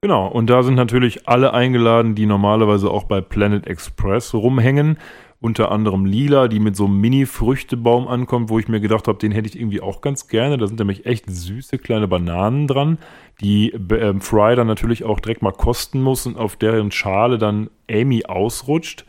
Genau, 0.00 0.26
und 0.26 0.50
da 0.50 0.64
sind 0.64 0.74
natürlich 0.74 1.28
alle 1.28 1.54
eingeladen, 1.54 2.16
die 2.16 2.26
normalerweise 2.26 2.90
auch 2.90 3.04
bei 3.04 3.20
Planet 3.20 3.68
Express 3.68 4.34
rumhängen. 4.34 4.98
Unter 5.38 5.70
anderem 5.70 6.04
Lila, 6.04 6.48
die 6.48 6.58
mit 6.58 6.74
so 6.74 6.86
einem 6.86 7.00
Mini-Früchtebaum 7.00 8.08
ankommt, 8.08 8.50
wo 8.50 8.58
ich 8.58 8.66
mir 8.66 8.80
gedacht 8.80 9.06
habe, 9.06 9.16
den 9.16 9.30
hätte 9.30 9.48
ich 9.48 9.56
irgendwie 9.56 9.80
auch 9.80 10.00
ganz 10.00 10.26
gerne. 10.26 10.58
Da 10.58 10.66
sind 10.66 10.80
nämlich 10.80 11.06
echt 11.06 11.30
süße 11.30 11.78
kleine 11.78 12.08
Bananen 12.08 12.66
dran, 12.66 12.98
die 13.40 13.72
äh, 13.72 14.18
Fry 14.18 14.56
dann 14.56 14.66
natürlich 14.66 15.04
auch 15.04 15.20
direkt 15.20 15.42
mal 15.42 15.52
kosten 15.52 16.02
muss 16.02 16.26
und 16.26 16.36
auf 16.36 16.56
deren 16.56 16.90
Schale 16.90 17.38
dann 17.38 17.70
Amy 17.88 18.24
ausrutscht. 18.24 19.04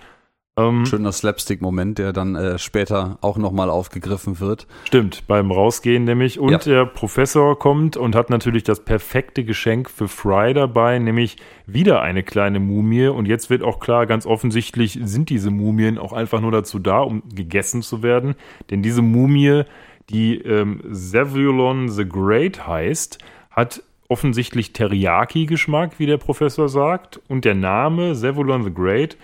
Ähm, 0.55 0.85
Schöner 0.85 1.11
Slapstick-Moment, 1.11 1.97
der 1.97 2.13
dann 2.13 2.35
äh, 2.35 2.59
später 2.59 3.17
auch 3.21 3.37
nochmal 3.37 3.71
aufgegriffen 3.71 4.39
wird. 4.39 4.67
Stimmt, 4.85 5.25
beim 5.25 5.49
Rausgehen 5.49 6.03
nämlich. 6.03 6.39
Und 6.39 6.51
ja. 6.51 6.57
der 6.59 6.85
Professor 6.85 7.57
kommt 7.57 7.97
und 7.97 8.15
hat 8.15 8.29
natürlich 8.29 8.63
das 8.63 8.81
perfekte 8.81 9.43
Geschenk 9.45 9.89
für 9.89 10.07
Fry 10.07 10.53
dabei, 10.53 10.99
nämlich 10.99 11.37
wieder 11.65 12.03
eine 12.03 12.21
kleine 12.21 12.59
Mumie. 12.59 13.07
Und 13.07 13.27
jetzt 13.27 13.49
wird 13.49 13.63
auch 13.63 13.79
klar, 13.79 14.05
ganz 14.05 14.27
offensichtlich 14.27 14.99
sind 15.01 15.31
diese 15.31 15.49
Mumien 15.49 15.97
auch 15.97 16.13
einfach 16.13 16.39
nur 16.39 16.51
dazu 16.51 16.77
da, 16.77 16.99
um 16.99 17.23
gegessen 17.33 17.81
zu 17.81 18.03
werden. 18.03 18.35
Denn 18.69 18.83
diese 18.83 19.01
Mumie, 19.01 19.63
die 20.11 20.37
ähm, 20.37 20.81
Zevulon 20.91 21.89
the 21.89 22.07
Great 22.07 22.67
heißt, 22.67 23.17
hat 23.49 23.81
offensichtlich 24.07 24.73
Teriyaki-Geschmack, 24.73 25.97
wie 25.97 26.05
der 26.05 26.17
Professor 26.17 26.69
sagt. 26.69 27.19
Und 27.27 27.43
der 27.43 27.55
Name 27.55 28.13
Zevulon 28.13 28.63
the 28.63 28.73
Great 28.73 29.17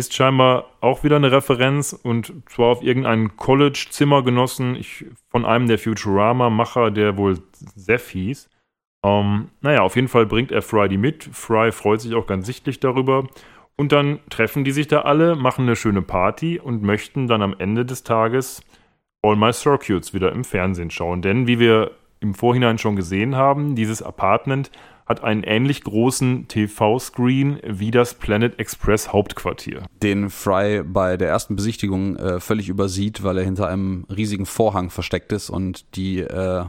ist 0.00 0.14
scheinbar 0.14 0.64
auch 0.80 1.04
wieder 1.04 1.16
eine 1.16 1.30
Referenz 1.30 1.92
und 1.92 2.32
zwar 2.46 2.68
auf 2.68 2.82
irgendeinen 2.82 3.36
College-Zimmergenossen 3.36 4.82
von 5.28 5.44
einem 5.44 5.68
der 5.68 5.78
Futurama-Macher, 5.78 6.90
der 6.90 7.18
wohl 7.18 7.38
Seth 7.52 8.08
hieß. 8.08 8.48
Ähm, 9.04 9.48
naja, 9.60 9.82
auf 9.82 9.96
jeden 9.96 10.08
Fall 10.08 10.24
bringt 10.24 10.52
er 10.52 10.62
Fry 10.62 10.88
die 10.88 10.96
mit. 10.96 11.24
Fry 11.24 11.70
freut 11.70 12.00
sich 12.00 12.14
auch 12.14 12.26
ganz 12.26 12.46
sichtlich 12.46 12.80
darüber. 12.80 13.28
Und 13.76 13.92
dann 13.92 14.20
treffen 14.30 14.64
die 14.64 14.72
sich 14.72 14.88
da 14.88 15.02
alle, 15.02 15.36
machen 15.36 15.62
eine 15.62 15.76
schöne 15.76 16.02
Party 16.02 16.58
und 16.58 16.82
möchten 16.82 17.26
dann 17.28 17.42
am 17.42 17.54
Ende 17.58 17.84
des 17.84 18.02
Tages 18.02 18.62
All 19.22 19.36
My 19.36 19.52
Circuits 19.52 20.14
wieder 20.14 20.32
im 20.32 20.44
Fernsehen 20.44 20.90
schauen. 20.90 21.20
Denn 21.20 21.46
wie 21.46 21.58
wir 21.58 21.90
im 22.20 22.34
Vorhinein 22.34 22.78
schon 22.78 22.96
gesehen 22.96 23.36
haben, 23.36 23.74
dieses 23.74 24.02
Apartment 24.02 24.70
hat 25.10 25.24
einen 25.24 25.42
ähnlich 25.42 25.82
großen 25.82 26.46
TV-Screen 26.46 27.58
wie 27.66 27.90
das 27.90 28.14
Planet 28.14 28.60
Express 28.60 29.12
Hauptquartier. 29.12 29.82
Den 30.00 30.30
Fry 30.30 30.84
bei 30.84 31.16
der 31.16 31.28
ersten 31.28 31.56
Besichtigung 31.56 32.14
äh, 32.14 32.38
völlig 32.38 32.68
übersieht, 32.68 33.24
weil 33.24 33.38
er 33.38 33.44
hinter 33.44 33.66
einem 33.66 34.06
riesigen 34.08 34.46
Vorhang 34.46 34.88
versteckt 34.88 35.32
ist 35.32 35.50
und 35.50 35.96
die 35.96 36.20
äh, 36.20 36.64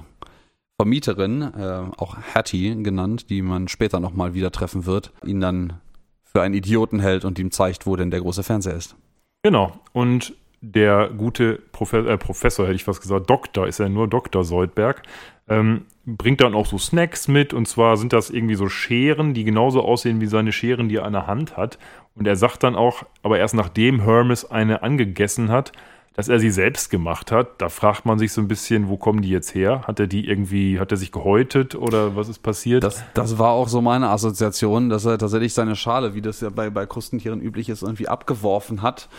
Vermieterin, 0.80 1.44
äh, 1.44 1.84
auch 1.98 2.18
Hattie 2.34 2.82
genannt, 2.82 3.30
die 3.30 3.44
man 3.44 3.68
später 3.68 4.00
nochmal 4.00 4.34
wieder 4.34 4.52
treffen 4.52 4.88
wird, 4.88 5.14
ihn 5.24 5.40
dann 5.40 5.80
für 6.24 6.42
einen 6.42 6.56
Idioten 6.56 7.00
hält 7.00 7.26
und 7.26 7.38
ihm 7.38 7.52
zeigt, 7.52 7.86
wo 7.86 7.96
denn 7.96 8.10
der 8.10 8.22
große 8.22 8.42
Fernseher 8.42 8.76
ist. 8.76 8.96
Genau. 9.44 9.80
Und 9.94 10.34
der 10.62 11.10
gute 11.10 11.56
Profe 11.72 12.10
äh, 12.10 12.18
Professor, 12.18 12.66
hätte 12.66 12.76
ich 12.76 12.86
fast 12.86 13.02
gesagt, 13.02 13.30
Doktor, 13.30 13.68
ist 13.68 13.80
ja 13.80 13.90
nur 13.90 14.08
Dr. 14.08 14.44
Soldberg, 14.44 15.04
ähm, 15.52 15.82
bringt 16.06 16.42
dann 16.42 16.56
auch 16.56 16.66
so 16.66 16.78
Snacks 16.78 17.28
mit 17.28 17.54
und 17.54 17.68
zwar 17.68 17.98
sind 17.98 18.14
das 18.14 18.30
irgendwie 18.30 18.56
so 18.56 18.70
Scheren, 18.70 19.34
die 19.34 19.44
genauso 19.44 19.84
aussehen 19.84 20.22
wie 20.22 20.28
seine 20.28 20.54
Scheren, 20.54 20.88
die 20.88 20.96
er 20.96 21.06
an 21.06 21.14
der 21.14 21.28
Hand 21.28 21.58
hat. 21.58 21.78
Und 22.16 22.26
er 22.26 22.36
sagt 22.36 22.64
dann 22.64 22.76
auch, 22.76 23.04
aber 23.22 23.38
erst 23.38 23.54
nachdem 23.54 24.02
Hermes 24.02 24.50
eine 24.50 24.82
angegessen 24.82 25.50
hat, 25.50 25.74
dass 26.14 26.28
er 26.28 26.40
sie 26.40 26.50
selbst 26.50 26.90
gemacht 26.90 27.32
hat. 27.32 27.62
Da 27.62 27.70
fragt 27.70 28.06
man 28.06 28.20
sich 28.20 28.34
so 28.34 28.42
ein 28.42 28.48
bisschen, 28.48 28.90
wo 28.90 28.98
kommen 28.98 29.22
die 29.22 29.30
jetzt 29.30 29.56
her? 29.56 29.84
Hat 29.88 30.00
er 30.00 30.08
die 30.08 30.28
irgendwie, 30.28 30.80
hat 30.80 30.92
er 30.92 30.98
sich 30.98 31.12
gehäutet 31.12 31.76
oder 31.76 32.16
was 32.16 32.28
ist 32.28 32.40
passiert? 32.40 32.84
Das, 32.84 33.04
das 33.14 33.38
war 33.38 33.52
auch 33.52 33.70
so 33.70 33.82
meine 33.82 34.10
Assoziation, 34.10 34.90
dass 34.90 35.06
er 35.06 35.18
tatsächlich 35.18 35.54
seine 35.54 35.76
Schale, 35.76 36.14
wie 36.14 36.22
das 36.22 36.42
ja 36.42 36.50
bei, 36.50 36.70
bei 36.70 36.86
Krustentieren 36.86 37.42
üblich 37.42 37.70
ist, 37.70 37.82
irgendwie 37.84 38.08
abgeworfen 38.08 38.82
hat 38.82 39.10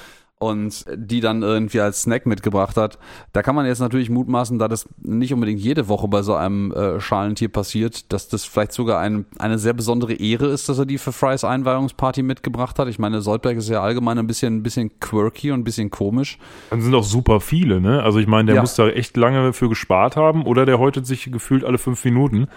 und 0.43 0.85
die 0.93 1.21
dann 1.21 1.43
irgendwie 1.43 1.81
als 1.81 2.03
Snack 2.03 2.27
mitgebracht 2.27 2.77
hat. 2.77 2.99
Da 3.33 3.43
kann 3.43 3.55
man 3.55 3.65
jetzt 3.65 3.79
natürlich 3.79 4.11
mutmaßen, 4.11 4.59
da 4.59 4.67
das 4.67 4.89
nicht 5.01 5.33
unbedingt 5.33 5.61
jede 5.61 5.87
Woche 5.89 6.09
bei 6.09 6.23
so 6.23 6.35
einem 6.35 6.73
äh, 6.73 7.01
Schalentier 7.01 7.49
passiert, 7.49 8.13
dass 8.13 8.29
das 8.29 8.45
vielleicht 8.45 8.73
sogar 8.73 8.99
ein, 8.99 9.25
eine 9.39 9.59
sehr 9.59 9.73
besondere 9.73 10.15
Ehre 10.15 10.49
ist, 10.49 10.69
dass 10.69 10.79
er 10.79 10.87
die 10.87 10.99
für 10.99 11.13
Frys 11.13 11.45
Einweihungsparty 11.45 12.23
mitgebracht 12.23 12.79
hat. 12.81 12.89
Ich 12.89 12.99
meine, 12.99 13.23
Soldberg 13.23 13.57
ist 13.57 13.69
ja 13.69 13.83
allgemein 13.83 14.19
ein 14.19 14.27
bisschen, 14.27 14.57
ein 14.57 14.63
bisschen 14.65 14.99
quirky 14.99 15.53
und 15.53 15.61
ein 15.61 15.65
bisschen 15.65 15.91
komisch. 15.91 16.39
Dann 16.71 16.81
sind 16.81 16.95
auch 16.95 17.05
super 17.05 17.41
viele, 17.41 17.81
ne? 17.81 18.03
Also 18.03 18.19
ich 18.19 18.27
meine, 18.27 18.47
der 18.47 18.57
ja. 18.57 18.61
muss 18.63 18.75
da 18.75 18.89
echt 18.89 19.17
lange 19.17 19.53
für 19.53 19.69
gespart 19.69 20.17
haben 20.17 20.45
oder 20.45 20.67
der 20.67 20.81
häutet 20.81 21.07
sich 21.07 21.31
gefühlt 21.31 21.65
alle 21.65 21.79
fünf 21.79 22.05
Minuten 22.05 22.49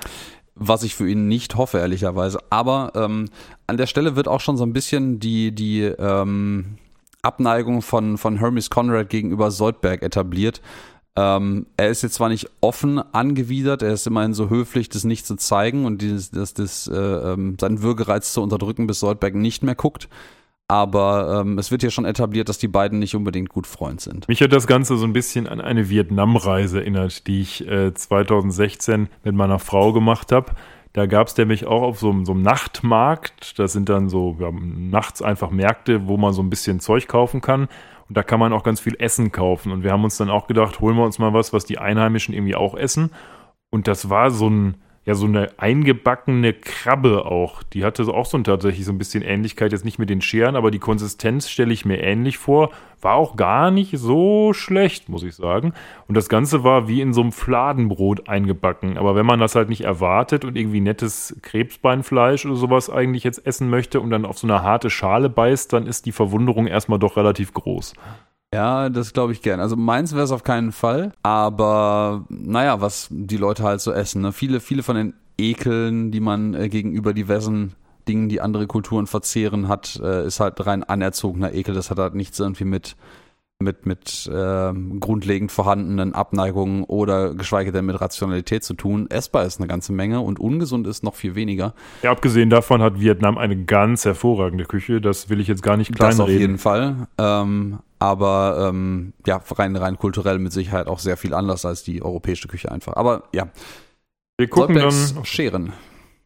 was 0.55 0.83
ich 0.83 0.95
für 0.95 1.09
ihn 1.09 1.27
nicht 1.27 1.55
hoffe, 1.55 1.79
ehrlicherweise. 1.79 2.39
Aber 2.49 2.93
ähm, 2.95 3.25
an 3.67 3.75
der 3.75 3.87
Stelle 3.87 4.15
wird 4.15 4.29
auch 4.29 4.39
schon 4.39 4.55
so 4.55 4.63
ein 4.63 4.71
bisschen 4.71 5.19
die, 5.19 5.53
die, 5.53 5.81
ähm, 5.81 6.77
Abneigung 7.25 7.81
von, 7.81 8.17
von 8.17 8.37
Hermes 8.37 8.69
Conrad 8.69 9.09
gegenüber 9.09 9.51
Soldberg 9.51 10.03
etabliert. 10.03 10.61
Ähm, 11.17 11.67
er 11.77 11.89
ist 11.89 12.03
jetzt 12.03 12.15
zwar 12.15 12.29
nicht 12.29 12.49
offen 12.59 12.99
angewidert, 13.13 13.81
er 13.81 13.93
ist 13.93 14.05
immerhin 14.05 14.33
so 14.33 14.49
höflich, 14.49 14.89
das 14.89 15.05
nicht 15.05 15.25
zu 15.25 15.35
zeigen 15.37 15.85
und 15.85 16.01
dieses, 16.01 16.31
das, 16.31 16.53
das, 16.53 16.87
äh, 16.87 16.93
ähm, 16.93 17.55
seinen 17.59 17.81
Würgereiz 17.81 18.33
zu 18.33 18.41
unterdrücken, 18.41 18.85
bis 18.85 18.99
Soldberg 18.99 19.35
nicht 19.35 19.63
mehr 19.63 19.75
guckt. 19.75 20.09
Aber 20.67 21.41
ähm, 21.41 21.59
es 21.59 21.69
wird 21.69 21.81
hier 21.81 21.91
schon 21.91 22.05
etabliert, 22.05 22.49
dass 22.49 22.57
die 22.57 22.67
beiden 22.67 22.97
nicht 22.97 23.15
unbedingt 23.15 23.49
gut 23.49 23.67
Freund 23.67 24.01
sind. 24.01 24.27
Mich 24.27 24.41
hat 24.41 24.51
das 24.51 24.65
Ganze 24.65 24.97
so 24.97 25.05
ein 25.05 25.13
bisschen 25.13 25.47
an 25.47 25.61
eine 25.61 25.89
Vietnam-Reise 25.89 26.79
erinnert, 26.79 27.27
die 27.27 27.41
ich 27.41 27.65
äh, 27.67 27.93
2016 27.93 29.07
mit 29.23 29.35
meiner 29.35 29.59
Frau 29.59 29.93
gemacht 29.93 30.31
habe. 30.31 30.53
Da 30.95 31.07
gab 31.07 31.27
es 31.27 31.35
nämlich 31.35 31.65
auch 31.65 31.81
auf 31.81 31.99
so, 31.99 32.23
so, 32.23 32.31
einem 32.31 32.41
Nachtmarkt, 32.41 33.59
das 33.59 33.73
sind 33.73 33.89
dann 33.89 34.07
so 34.07 34.37
ja, 34.39 34.49
nachts 34.49 35.21
einfach 35.21 35.49
Märkte, 35.49 36.07
wo 36.07 36.15
man 36.15 36.31
so 36.31 36.41
ein 36.41 36.49
bisschen 36.49 36.79
Zeug 36.79 37.09
kaufen 37.09 37.41
kann. 37.41 37.67
Und 38.07 38.15
da 38.15 38.23
kann 38.23 38.39
man 38.39 38.53
auch 38.53 38.63
ganz 38.63 38.79
viel 38.79 38.95
Essen 38.97 39.33
kaufen. 39.33 39.73
Und 39.73 39.83
wir 39.83 39.91
haben 39.91 40.05
uns 40.05 40.15
dann 40.15 40.29
auch 40.29 40.47
gedacht, 40.47 40.79
holen 40.79 40.95
wir 40.95 41.03
uns 41.03 41.19
mal 41.19 41.33
was, 41.33 41.51
was 41.51 41.65
die 41.65 41.79
Einheimischen 41.79 42.33
irgendwie 42.33 42.55
auch 42.55 42.75
essen. 42.75 43.11
Und 43.71 43.89
das 43.89 44.09
war 44.09 44.31
so 44.31 44.49
ein, 44.49 44.77
ja 45.05 45.13
so 45.13 45.27
eine 45.27 45.51
eingebackene 45.57 46.53
Krabbe 46.53 47.25
auch. 47.25 47.61
Die 47.61 47.85
hatte 47.85 48.03
auch 48.07 48.25
so 48.25 48.39
tatsächlich 48.39 48.85
so 48.85 48.91
ein 48.91 48.97
bisschen 48.97 49.23
Ähnlichkeit, 49.23 49.71
jetzt 49.71 49.85
nicht 49.85 49.99
mit 49.99 50.09
den 50.09 50.21
Scheren, 50.21 50.55
aber 50.55 50.71
die 50.71 50.79
Konsistenz 50.79 51.47
stelle 51.47 51.73
ich 51.73 51.85
mir 51.85 52.01
ähnlich 52.01 52.39
vor. 52.39 52.71
War 53.01 53.13
auch 53.13 53.35
gar 53.35 53.69
nicht 53.69 53.97
so 53.99 54.53
schlecht, 54.53 55.07
muss 55.07 55.21
ich 55.21 55.35
sagen. 55.35 55.73
Und 56.07 56.15
das 56.17 56.27
Ganze 56.27 56.63
war 56.63 56.87
wie 56.87 57.01
in 57.01 57.13
so 57.13 57.21
einem 57.21 57.31
Fladenbrot 57.31 58.27
eingebacken. 58.27 58.97
Aber 58.97 59.15
wenn 59.15 59.27
man 59.27 59.39
das 59.39 59.53
halt 59.53 59.69
nicht 59.69 59.81
erwartet 59.81 60.43
und 60.43 60.57
irgendwie 60.57 60.81
nettes 60.81 61.37
Krebsbeinfleisch 61.43 62.45
oder 62.47 62.55
sowas 62.55 62.89
eigentlich 62.89 63.23
jetzt 63.23 63.45
essen 63.45 63.69
möchte 63.69 63.99
und 63.99 64.09
dann 64.09 64.25
auf 64.25 64.39
so 64.39 64.47
eine 64.47 64.63
harte 64.63 64.89
Schale 64.89 65.29
beißt, 65.29 65.71
dann 65.71 65.85
ist 65.85 66.07
die 66.07 66.11
Verwunderung 66.11 66.65
erstmal 66.65 66.97
doch 66.97 67.15
relativ 67.15 67.53
groß. 67.53 67.93
Ja, 68.53 68.89
das 68.89 69.13
glaube 69.13 69.33
ich 69.33 69.41
gern. 69.41 69.59
Also 69.59 69.75
meins 69.75 70.13
wäre 70.13 70.23
es 70.23 70.31
auf 70.31 70.43
keinen 70.43 70.71
Fall. 70.71 71.11
Aber 71.23 72.25
naja, 72.29 72.79
was 72.81 73.07
die 73.11 73.37
Leute 73.37 73.63
halt 73.63 73.81
so 73.81 73.91
essen. 73.91 74.21
Ne? 74.21 74.31
Viele, 74.31 74.59
viele 74.59 74.83
von 74.83 74.95
den 74.95 75.13
Ekeln, 75.37 76.11
die 76.11 76.21
man 76.21 76.53
äh, 76.53 76.69
gegenüber 76.69 77.13
diversen 77.13 77.73
Dingen, 78.07 78.29
die 78.29 78.39
andere 78.39 78.67
Kulturen 78.67 79.07
verzehren 79.07 79.67
hat, 79.67 79.99
äh, 80.01 80.25
ist 80.25 80.39
halt 80.39 80.65
rein 80.65 80.83
anerzogener 80.83 81.53
Ekel. 81.53 81.73
Das 81.73 81.89
hat 81.89 81.97
halt 81.97 82.15
nichts 82.15 82.39
irgendwie 82.39 82.65
mit 82.65 82.95
mit, 83.59 83.85
mit 83.85 84.27
äh, 84.27 84.73
grundlegend 84.99 85.51
vorhandenen 85.51 86.13
Abneigungen 86.13 86.83
oder 86.83 87.33
geschweige 87.33 87.71
denn 87.71 87.85
mit 87.85 87.99
Rationalität 87.99 88.65
zu 88.65 88.73
tun. 88.73 89.09
Essbar 89.09 89.45
ist 89.45 89.59
eine 89.59 89.67
ganze 89.67 89.93
Menge 89.93 90.19
und 90.19 90.39
ungesund 90.39 90.85
ist 90.87 91.03
noch 91.03 91.15
viel 91.15 91.35
weniger. 91.35 91.73
Ja, 92.03 92.11
abgesehen 92.11 92.49
davon 92.49 92.81
hat 92.81 92.99
Vietnam 92.99 93.37
eine 93.37 93.63
ganz 93.63 94.03
hervorragende 94.03 94.65
Küche. 94.65 94.99
Das 94.99 95.29
will 95.29 95.39
ich 95.39 95.47
jetzt 95.47 95.63
gar 95.63 95.77
nicht 95.77 95.95
kleinreden. 95.95 96.17
Das 96.17 96.35
auf 96.35 96.39
jeden 96.39 96.57
Fall. 96.57 97.07
Ähm, 97.17 97.79
aber 97.99 98.69
ähm, 98.69 99.13
ja, 99.25 99.41
rein, 99.51 99.75
rein 99.75 99.97
kulturell 99.97 100.39
mit 100.39 100.51
Sicherheit 100.51 100.87
auch 100.87 100.99
sehr 100.99 101.17
viel 101.17 101.33
anders 101.33 101.65
als 101.65 101.83
die 101.83 102.01
europäische 102.01 102.47
Küche 102.47 102.71
einfach. 102.71 102.93
Aber 102.95 103.23
ja. 103.33 103.49
Wir 104.37 104.49
gucken 104.49 104.75
Soldbergs 104.75 105.13
dann. 105.13 105.25
Scheren. 105.25 105.73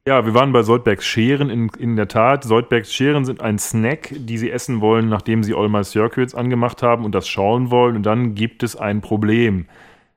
Ja, 0.07 0.25
wir 0.25 0.33
waren 0.33 0.51
bei 0.51 0.63
Soldbergs 0.63 1.05
Scheren. 1.05 1.49
In, 1.49 1.69
in 1.77 1.95
der 1.95 2.07
Tat, 2.07 2.43
Soldbergs 2.43 2.91
Scheren 2.91 3.25
sind 3.25 3.41
ein 3.41 3.59
Snack, 3.59 4.11
die 4.15 4.37
sie 4.37 4.49
essen 4.49 4.81
wollen, 4.81 5.07
nachdem 5.09 5.43
sie 5.43 5.53
All 5.53 5.69
My 5.69 5.83
Circuits 5.83 6.33
angemacht 6.33 6.81
haben 6.81 7.05
und 7.05 7.13
das 7.13 7.27
schauen 7.27 7.69
wollen. 7.69 7.95
Und 7.95 8.03
dann 8.03 8.33
gibt 8.33 8.63
es 8.63 8.75
ein 8.75 9.01
Problem. 9.01 9.67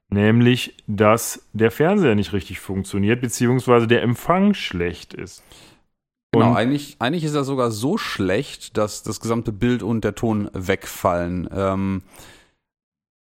Nämlich, 0.09 0.77
dass 0.87 1.47
der 1.53 1.71
Fernseher 1.71 2.15
nicht 2.15 2.33
richtig 2.33 2.61
funktioniert, 2.61 3.21
beziehungsweise 3.21 3.87
der 3.87 4.03
Empfang 4.03 4.55
schlecht 4.55 5.15
ist. 5.15 5.43
Genau, 6.33 6.51
und 6.51 6.57
eigentlich, 6.57 6.97
eigentlich 6.99 7.25
ist 7.25 7.35
er 7.35 7.45
sogar 7.45 7.71
so 7.71 7.99
schlecht, 7.99 8.79
dass 8.79 9.03
das 9.03 9.21
gesamte 9.21 9.53
Bild 9.53 9.83
und 9.83 10.03
der 10.03 10.15
Ton 10.15 10.51
wegfallen. 10.55 11.49
Ähm, 11.55 12.03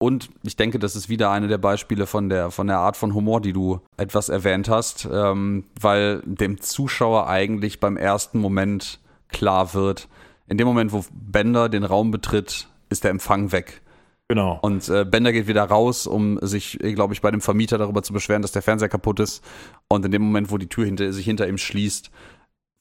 und 0.01 0.29
ich 0.43 0.57
denke, 0.57 0.79
das 0.79 0.95
ist 0.95 1.09
wieder 1.09 1.31
eine 1.31 1.47
der 1.47 1.57
Beispiele 1.57 2.05
von 2.05 2.29
der, 2.29 2.51
von 2.51 2.67
der 2.67 2.79
Art 2.79 2.97
von 2.97 3.13
Humor, 3.13 3.41
die 3.41 3.53
du 3.53 3.81
etwas 3.97 4.29
erwähnt 4.29 4.69
hast, 4.69 5.07
ähm, 5.11 5.65
weil 5.79 6.21
dem 6.25 6.59
Zuschauer 6.59 7.27
eigentlich 7.27 7.79
beim 7.79 7.97
ersten 7.97 8.39
Moment 8.39 8.99
klar 9.29 9.73
wird, 9.73 10.07
in 10.47 10.57
dem 10.57 10.67
Moment, 10.67 10.91
wo 10.91 11.05
Bender 11.11 11.69
den 11.69 11.83
Raum 11.83 12.11
betritt, 12.11 12.67
ist 12.89 13.03
der 13.03 13.11
Empfang 13.11 13.51
weg. 13.51 13.81
Genau. 14.27 14.59
Und 14.61 14.87
äh, 14.89 15.05
Bender 15.05 15.31
geht 15.31 15.47
wieder 15.47 15.63
raus, 15.63 16.05
um 16.05 16.39
sich, 16.41 16.81
äh, 16.83 16.93
glaube 16.93 17.13
ich, 17.13 17.21
bei 17.21 17.31
dem 17.31 17.41
Vermieter 17.41 17.77
darüber 17.77 18.03
zu 18.03 18.13
beschweren, 18.13 18.41
dass 18.41 18.51
der 18.51 18.61
Fernseher 18.61 18.89
kaputt 18.89 19.19
ist. 19.19 19.43
Und 19.87 20.05
in 20.05 20.11
dem 20.11 20.21
Moment, 20.21 20.51
wo 20.51 20.57
die 20.57 20.67
Tür 20.67 20.85
hinter, 20.85 21.11
sich 21.13 21.25
hinter 21.25 21.47
ihm 21.47 21.57
schließt, 21.57 22.11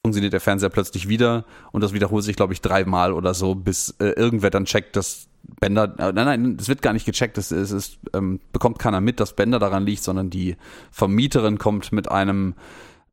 funktioniert 0.05 0.33
der 0.33 0.41
Fernseher 0.41 0.69
plötzlich 0.69 1.09
wieder. 1.09 1.45
Und 1.71 1.81
das 1.81 1.93
wiederholt 1.93 2.23
sich, 2.23 2.35
glaube 2.35 2.53
ich, 2.53 2.61
dreimal 2.61 3.13
oder 3.13 3.33
so, 3.33 3.55
bis 3.55 3.95
äh, 3.99 4.09
irgendwer 4.09 4.49
dann 4.49 4.65
checkt, 4.65 4.95
dass 4.95 5.27
Bender, 5.59 5.95
äh, 5.97 6.11
nein, 6.13 6.25
nein, 6.25 6.57
es 6.59 6.67
wird 6.67 6.81
gar 6.81 6.93
nicht 6.93 7.05
gecheckt, 7.05 7.37
es, 7.37 7.51
es, 7.51 7.71
es 7.71 7.97
ähm, 8.13 8.39
bekommt 8.51 8.79
keiner 8.79 9.01
mit, 9.01 9.19
dass 9.19 9.35
Bender 9.35 9.59
daran 9.59 9.85
liegt, 9.85 10.03
sondern 10.03 10.29
die 10.29 10.55
Vermieterin 10.91 11.57
kommt 11.57 11.91
mit 11.91 12.09
einem 12.09 12.55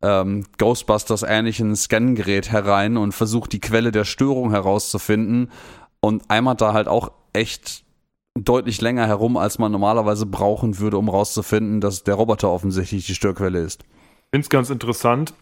ähm, 0.03 0.45
Ghostbusters-ähnlichen 0.59 1.74
Scangerät 1.74 2.51
herein 2.51 2.97
und 2.97 3.12
versucht 3.12 3.53
die 3.53 3.61
Quelle 3.61 3.93
der 3.93 4.05
Störung 4.05 4.51
herauszufinden 4.51 5.51
und 6.01 6.30
eimert 6.30 6.61
da 6.61 6.72
halt 6.72 6.89
auch 6.89 7.11
echt 7.32 7.84
deutlich 8.34 8.80
länger 8.80 9.07
herum, 9.07 9.37
als 9.37 9.59
man 9.59 9.72
normalerweise 9.72 10.26
brauchen 10.26 10.78
würde, 10.78 10.99
um 10.99 11.09
rauszufinden, 11.09 11.80
dass 11.80 12.05
der 12.05 12.14
Roboter 12.14 12.51
offensichtlich 12.51 13.07
die 13.07 13.14
Störquelle 13.14 13.61
ist. 13.61 13.82
Ich 13.82 14.30
finde 14.30 14.45
es 14.45 14.51
ganz 14.51 14.70
interessant. 14.70 15.34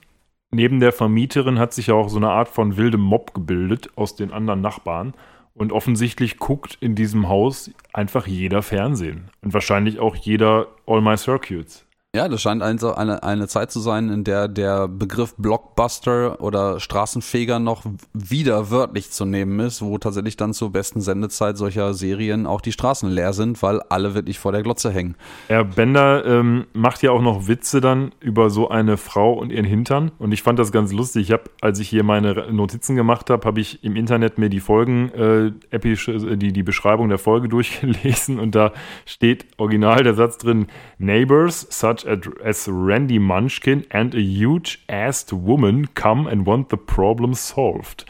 Neben 0.55 0.79
der 0.79 0.93
Vermieterin 0.93 1.59
hat 1.59 1.73
sich 1.73 1.89
ja 1.89 1.95
auch 1.95 2.09
so 2.09 2.17
eine 2.17 2.31
Art 2.31 2.49
von 2.49 2.77
wildem 2.77 3.01
Mob 3.01 3.35
gebildet 3.35 3.91
aus 3.97 4.15
den 4.15 4.31
anderen 4.33 4.61
Nachbarn. 4.61 5.13
Und 5.53 5.73
offensichtlich 5.73 6.39
guckt 6.39 6.79
in 6.81 6.95
diesem 6.95 7.29
Haus 7.29 7.73
einfach 7.93 8.29
jeder 8.29 8.63
Fernsehen. 8.63 9.31
Und 9.43 9.53
wahrscheinlich 9.53 9.99
auch 9.99 10.15
jeder 10.15 10.69
All 10.87 11.01
My 11.01 11.17
Circuits. 11.17 11.84
Ja, 12.15 12.29
das 12.29 12.43
scheint 12.43 12.63
eine, 12.63 12.97
eine, 12.97 13.25
eine 13.25 13.49
Zeit 13.49 13.73
zu 13.73 13.81
sein, 13.81 14.09
in 14.09 14.23
der 14.23 14.47
der 14.47 14.87
Begriff 14.87 15.35
Blockbuster 15.37 16.41
oder 16.41 16.79
Straßenfeger 16.79 17.59
noch 17.59 17.83
wieder 18.13 18.71
wörtlich 18.71 19.11
zu 19.11 19.25
nehmen 19.25 19.59
ist, 19.59 19.83
wo 19.83 19.99
tatsächlich 19.99 20.37
dann 20.37 20.55
zur 20.55 20.71
besten 20.71 21.01
Sendezeit 21.01 21.57
solcher 21.57 21.93
Serien 21.93 22.47
auch 22.47 22.61
die 22.61 22.71
Straßen 22.71 23.11
leer 23.11 23.33
sind, 23.33 23.61
weil 23.65 23.81
alle 23.89 24.15
wirklich 24.15 24.39
vor 24.39 24.53
der 24.53 24.63
Glotze 24.63 24.93
hängen. 24.93 25.17
Ja, 25.49 25.65
Bender 25.65 26.25
ähm, 26.25 26.67
macht 26.73 27.03
ja 27.03 27.11
auch 27.11 27.21
noch 27.21 27.49
Witze 27.49 27.81
dann 27.81 28.13
über 28.21 28.49
so 28.49 28.69
eine 28.69 28.97
Frau 28.97 29.33
und 29.33 29.51
ihren 29.51 29.65
Hintern 29.65 30.13
und 30.19 30.31
ich 30.31 30.45
fand 30.45 30.61
das 30.61 30.71
ganz 30.71 30.93
lustig. 30.93 31.23
Ich 31.23 31.33
habe, 31.33 31.51
als 31.63 31.81
ich 31.81 31.89
hier 31.89 32.05
meine 32.05 32.53
Notizen 32.53 32.95
gemacht 32.95 33.29
habe, 33.29 33.45
habe 33.45 33.59
ich 33.59 33.83
im 33.83 33.97
Internet 33.97 34.39
mir 34.39 34.51
die 34.51 34.61
Folgen, 34.61 35.11
äh, 35.15 35.47
epische, 35.71 36.13
äh, 36.13 36.37
die, 36.37 36.53
die 36.53 36.63
Beschreibung 36.63 37.09
der 37.09 37.19
Folge 37.19 37.49
durchgelesen 37.55 38.39
und 38.39 38.55
da 38.55 38.71
steht 39.05 39.47
original 39.57 40.05
der 40.05 40.15
Satz 40.15 40.39
drin, 40.39 40.69
Neighbors 40.99 41.67
such 41.71 42.04
as 42.07 42.69
Randy 42.69 43.19
Munchkin 43.19 43.85
and 43.91 44.15
a 44.15 44.19
huge-assed 44.19 45.33
woman 45.33 45.89
come 45.95 46.29
and 46.29 46.47
want 46.47 46.71
the 46.71 46.77
problem 46.77 47.35
solved. 47.35 48.05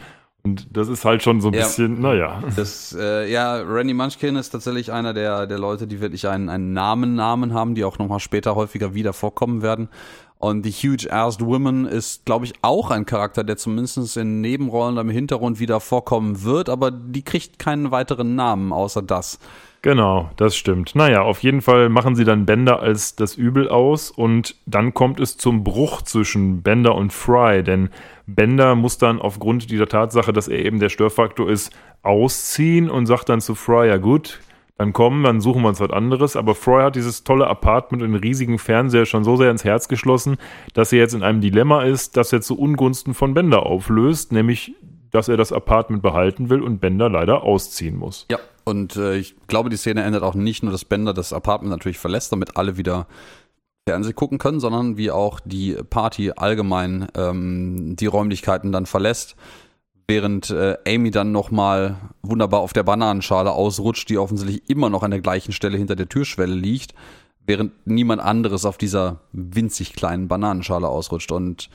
Und 0.45 0.67
das 0.77 0.89
ist 0.89 1.03
halt 1.05 1.23
schon 1.23 1.41
so 1.41 1.47
ein 1.47 1.55
ja, 1.55 1.61
bisschen, 1.61 1.99
naja. 2.01 2.43
Das, 2.55 2.95
äh, 2.97 3.31
ja, 3.31 3.61
Randy 3.61 3.95
Munchkin 3.95 4.35
ist 4.35 4.51
tatsächlich 4.51 4.91
einer 4.91 5.15
der, 5.15 5.47
der 5.47 5.57
Leute, 5.57 5.87
die 5.87 6.01
wirklich 6.01 6.27
einen, 6.27 6.49
einen 6.49 6.71
Namen, 6.71 7.15
Namen 7.15 7.51
haben, 7.51 7.73
die 7.73 7.83
auch 7.83 7.97
nochmal 7.97 8.19
später 8.19 8.55
häufiger 8.55 8.93
wieder 8.93 9.13
vorkommen 9.13 9.63
werden. 9.63 9.89
Und 10.37 10.63
die 10.63 10.71
Huge-Assed 10.71 11.43
Woman 11.43 11.85
ist, 11.85 12.25
glaube 12.25 12.45
ich, 12.45 12.53
auch 12.61 12.91
ein 12.91 13.07
Charakter, 13.07 13.43
der 13.43 13.57
zumindest 13.57 14.17
in 14.17 14.41
Nebenrollen 14.41 14.97
im 14.97 15.09
Hintergrund 15.09 15.59
wieder 15.59 15.79
vorkommen 15.79 16.43
wird, 16.43 16.69
aber 16.69 16.91
die 16.91 17.23
kriegt 17.23 17.57
keinen 17.57 17.89
weiteren 17.89 18.35
Namen 18.35 18.71
außer 18.71 19.01
das. 19.01 19.39
Genau, 19.85 20.31
das 20.35 20.55
stimmt. 20.55 20.95
Naja, 20.95 21.21
auf 21.21 21.43
jeden 21.43 21.61
Fall 21.61 21.89
machen 21.89 22.15
sie 22.15 22.23
dann 22.23 22.47
Bender 22.47 22.79
als 22.79 23.15
das 23.15 23.35
Übel 23.35 23.69
aus 23.69 24.09
und 24.09 24.55
dann 24.65 24.95
kommt 24.95 25.19
es 25.19 25.37
zum 25.37 25.63
Bruch 25.63 26.01
zwischen 26.01 26.63
Bender 26.63 26.95
und 26.95 27.13
Fry, 27.13 27.61
denn 27.61 27.89
Bender 28.25 28.73
muss 28.73 28.97
dann 28.97 29.21
aufgrund 29.21 29.69
dieser 29.69 29.85
Tatsache, 29.85 30.33
dass 30.33 30.47
er 30.47 30.57
eben 30.57 30.79
der 30.79 30.89
Störfaktor 30.89 31.47
ist, 31.47 31.71
ausziehen 32.01 32.89
und 32.89 33.05
sagt 33.05 33.29
dann 33.29 33.41
zu 33.41 33.53
Fry, 33.53 33.87
ja 33.87 33.97
gut, 33.97 34.39
dann 34.79 34.91
kommen, 34.91 35.23
dann 35.23 35.39
suchen 35.39 35.61
wir 35.61 35.69
uns 35.69 35.79
was 35.79 35.91
anderes. 35.91 36.35
Aber 36.35 36.55
Fry 36.55 36.81
hat 36.81 36.95
dieses 36.95 37.23
tolle 37.23 37.45
Apartment 37.45 38.01
und 38.01 38.11
den 38.11 38.19
riesigen 38.19 38.57
Fernseher 38.57 39.05
schon 39.05 39.23
so 39.23 39.35
sehr 39.35 39.51
ins 39.51 39.65
Herz 39.65 39.87
geschlossen, 39.87 40.37
dass 40.73 40.93
er 40.93 40.97
jetzt 40.97 41.13
in 41.13 41.21
einem 41.21 41.41
Dilemma 41.41 41.83
ist, 41.83 42.17
das 42.17 42.33
er 42.33 42.41
zu 42.41 42.57
Ungunsten 42.57 43.13
von 43.13 43.35
Bender 43.35 43.67
auflöst, 43.67 44.31
nämlich, 44.31 44.73
dass 45.15 45.29
er 45.29 45.37
das 45.37 45.51
Apartment 45.53 46.01
behalten 46.01 46.49
will 46.49 46.61
und 46.61 46.79
Bender 46.79 47.09
leider 47.09 47.43
ausziehen 47.43 47.95
muss. 47.95 48.25
Ja, 48.29 48.37
und 48.65 48.97
äh, 48.97 49.15
ich 49.15 49.35
glaube, 49.47 49.69
die 49.69 49.77
Szene 49.77 50.03
endet 50.03 50.23
auch 50.23 50.35
nicht 50.35 50.61
nur, 50.61 50.71
dass 50.71 50.83
Bender 50.83 51.13
das 51.13 51.31
Apartment 51.31 51.71
natürlich 51.71 51.99
verlässt, 51.99 52.31
damit 52.31 52.57
alle 52.57 52.77
wieder 52.77 53.07
Fernsehen 53.87 54.15
gucken 54.15 54.39
können, 54.39 54.59
sondern 54.59 54.97
wie 54.97 55.11
auch 55.11 55.39
die 55.39 55.75
Party 55.89 56.31
allgemein 56.35 57.07
ähm, 57.15 57.95
die 57.95 58.07
Räumlichkeiten 58.07 58.71
dann 58.71 58.87
verlässt, 58.87 59.35
während 60.07 60.49
äh, 60.49 60.75
Amy 60.87 61.11
dann 61.11 61.31
nochmal 61.31 61.95
wunderbar 62.21 62.59
auf 62.59 62.73
der 62.73 62.83
Bananenschale 62.83 63.51
ausrutscht, 63.51 64.09
die 64.09 64.17
offensichtlich 64.17 64.69
immer 64.69 64.89
noch 64.89 65.03
an 65.03 65.11
der 65.11 65.21
gleichen 65.21 65.53
Stelle 65.53 65.77
hinter 65.77 65.95
der 65.95 66.09
Türschwelle 66.09 66.55
liegt, 66.55 66.93
während 67.45 67.87
niemand 67.87 68.21
anderes 68.21 68.65
auf 68.65 68.77
dieser 68.77 69.21
winzig 69.31 69.93
kleinen 69.93 70.27
Bananenschale 70.27 70.87
ausrutscht 70.89 71.31
und 71.31 71.69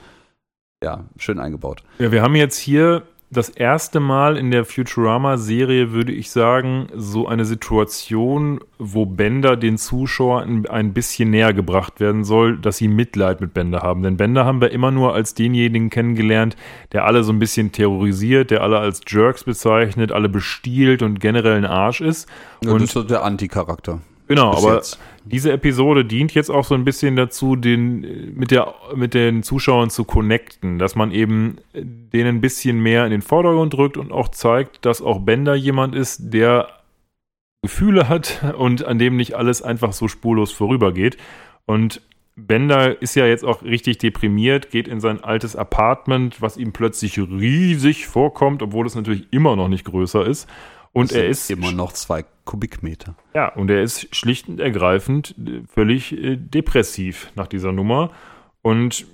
ja, 0.83 1.05
schön 1.17 1.39
eingebaut. 1.39 1.83
Ja, 1.99 2.11
wir 2.11 2.23
haben 2.23 2.35
jetzt 2.35 2.59
hier 2.59 3.05
das 3.33 3.49
erste 3.49 4.01
Mal 4.01 4.37
in 4.37 4.51
der 4.51 4.65
Futurama-Serie, 4.65 5.93
würde 5.93 6.11
ich 6.11 6.33
sagen, 6.33 6.89
so 6.95 7.29
eine 7.29 7.45
Situation, 7.45 8.61
wo 8.79 9.07
Bender 9.07 9.57
den 9.57 9.79
Zuschauern 9.79 10.67
ein 10.67 10.93
bisschen 10.93 11.31
näher 11.31 11.53
gebracht 11.53 12.01
werden 12.01 12.25
soll, 12.25 12.59
dass 12.59 12.79
sie 12.79 12.89
Mitleid 12.89 13.41
mit 13.41 13.55
Bender 13.55 13.83
haben. 13.83 14.03
Denn 14.03 14.17
Bender 14.17 14.45
haben 14.45 14.61
wir 14.61 14.73
immer 14.73 14.91
nur 14.91 15.15
als 15.15 15.35
denjenigen 15.35 15.91
kennengelernt, 15.91 16.57
der 16.93 17.05
alle 17.05 17.23
so 17.23 17.33
ein 17.33 17.39
bisschen 17.39 17.71
terrorisiert, 17.71 18.51
der 18.51 18.63
alle 18.63 18.79
als 18.79 19.01
Jerks 19.07 19.45
bezeichnet, 19.45 20.11
alle 20.11 20.29
bestiehlt 20.29 21.03
und 21.03 21.21
generell 21.21 21.57
ein 21.57 21.67
Arsch 21.67 22.01
ist. 22.01 22.29
Ja, 22.65 22.73
und 22.73 22.81
das 22.81 22.89
ist 22.89 22.95
so 22.95 23.05
der 23.05 23.23
Anti-Charakter. 23.23 24.01
Genau, 24.31 24.53
aber 24.53 24.77
jetzt. 24.77 25.01
diese 25.25 25.51
Episode 25.51 26.05
dient 26.05 26.35
jetzt 26.35 26.53
auch 26.53 26.65
so 26.65 26.77
ein 26.77 26.85
bisschen 26.85 27.17
dazu, 27.17 27.57
den 27.57 28.33
mit 28.37 28.53
der 28.53 28.77
mit 28.95 29.13
den 29.13 29.43
Zuschauern 29.43 29.91
zu 29.91 30.05
connecten, 30.05 30.79
dass 30.79 30.95
man 30.95 31.11
eben 31.11 31.57
denen 31.75 32.37
ein 32.37 32.41
bisschen 32.41 32.79
mehr 32.79 33.05
in 33.07 33.11
den 33.11 33.23
Vordergrund 33.23 33.75
drückt 33.75 33.97
und 33.97 34.13
auch 34.13 34.29
zeigt, 34.29 34.87
dass 34.87 35.03
auch 35.03 35.19
Bender 35.19 35.57
jemand 35.57 35.97
ist, 35.97 36.33
der 36.33 36.69
Gefühle 37.63 38.09
hat 38.09 38.55
und 38.57 38.85
an 38.85 39.01
dem 39.01 39.17
nicht 39.17 39.35
alles 39.35 39.63
einfach 39.63 39.93
so 39.93 40.07
spurlos 40.07 40.53
vorübergeht. 40.53 41.17
Und 41.67 42.01
Bender 42.37 43.03
ist 43.03 43.17
ja 43.17 43.27
jetzt 43.27 43.45
auch 43.45 43.65
richtig 43.65 43.99
deprimiert, 43.99 44.71
geht 44.71 44.87
in 44.87 45.01
sein 45.01 45.25
altes 45.25 45.57
Apartment, 45.57 46.41
was 46.41 46.57
ihm 46.57 46.73
plötzlich 46.73 47.19
riesig 47.19 48.07
vorkommt, 48.07 48.63
obwohl 48.63 48.87
es 48.87 48.95
natürlich 48.95 49.27
immer 49.33 49.57
noch 49.57 49.67
nicht 49.67 49.85
größer 49.85 50.25
ist. 50.25 50.49
Und 50.93 51.13
er 51.13 51.29
ist 51.29 51.51
immer 51.51 51.73
noch 51.73 51.93
zwei 51.93 52.25
Kubikmeter. 52.45 53.15
Ja, 53.35 53.49
und 53.55 53.71
er 53.71 53.83
ist 53.83 54.15
schlicht 54.15 54.49
und 54.49 54.61
ergreifend 54.61 55.37
äh, 55.39 55.63
völlig 55.73 56.13
äh, 56.13 56.37
depressiv 56.37 57.31
nach 57.37 57.47
dieser 57.47 57.73
Nummer. 57.73 58.11
Und 58.63 59.07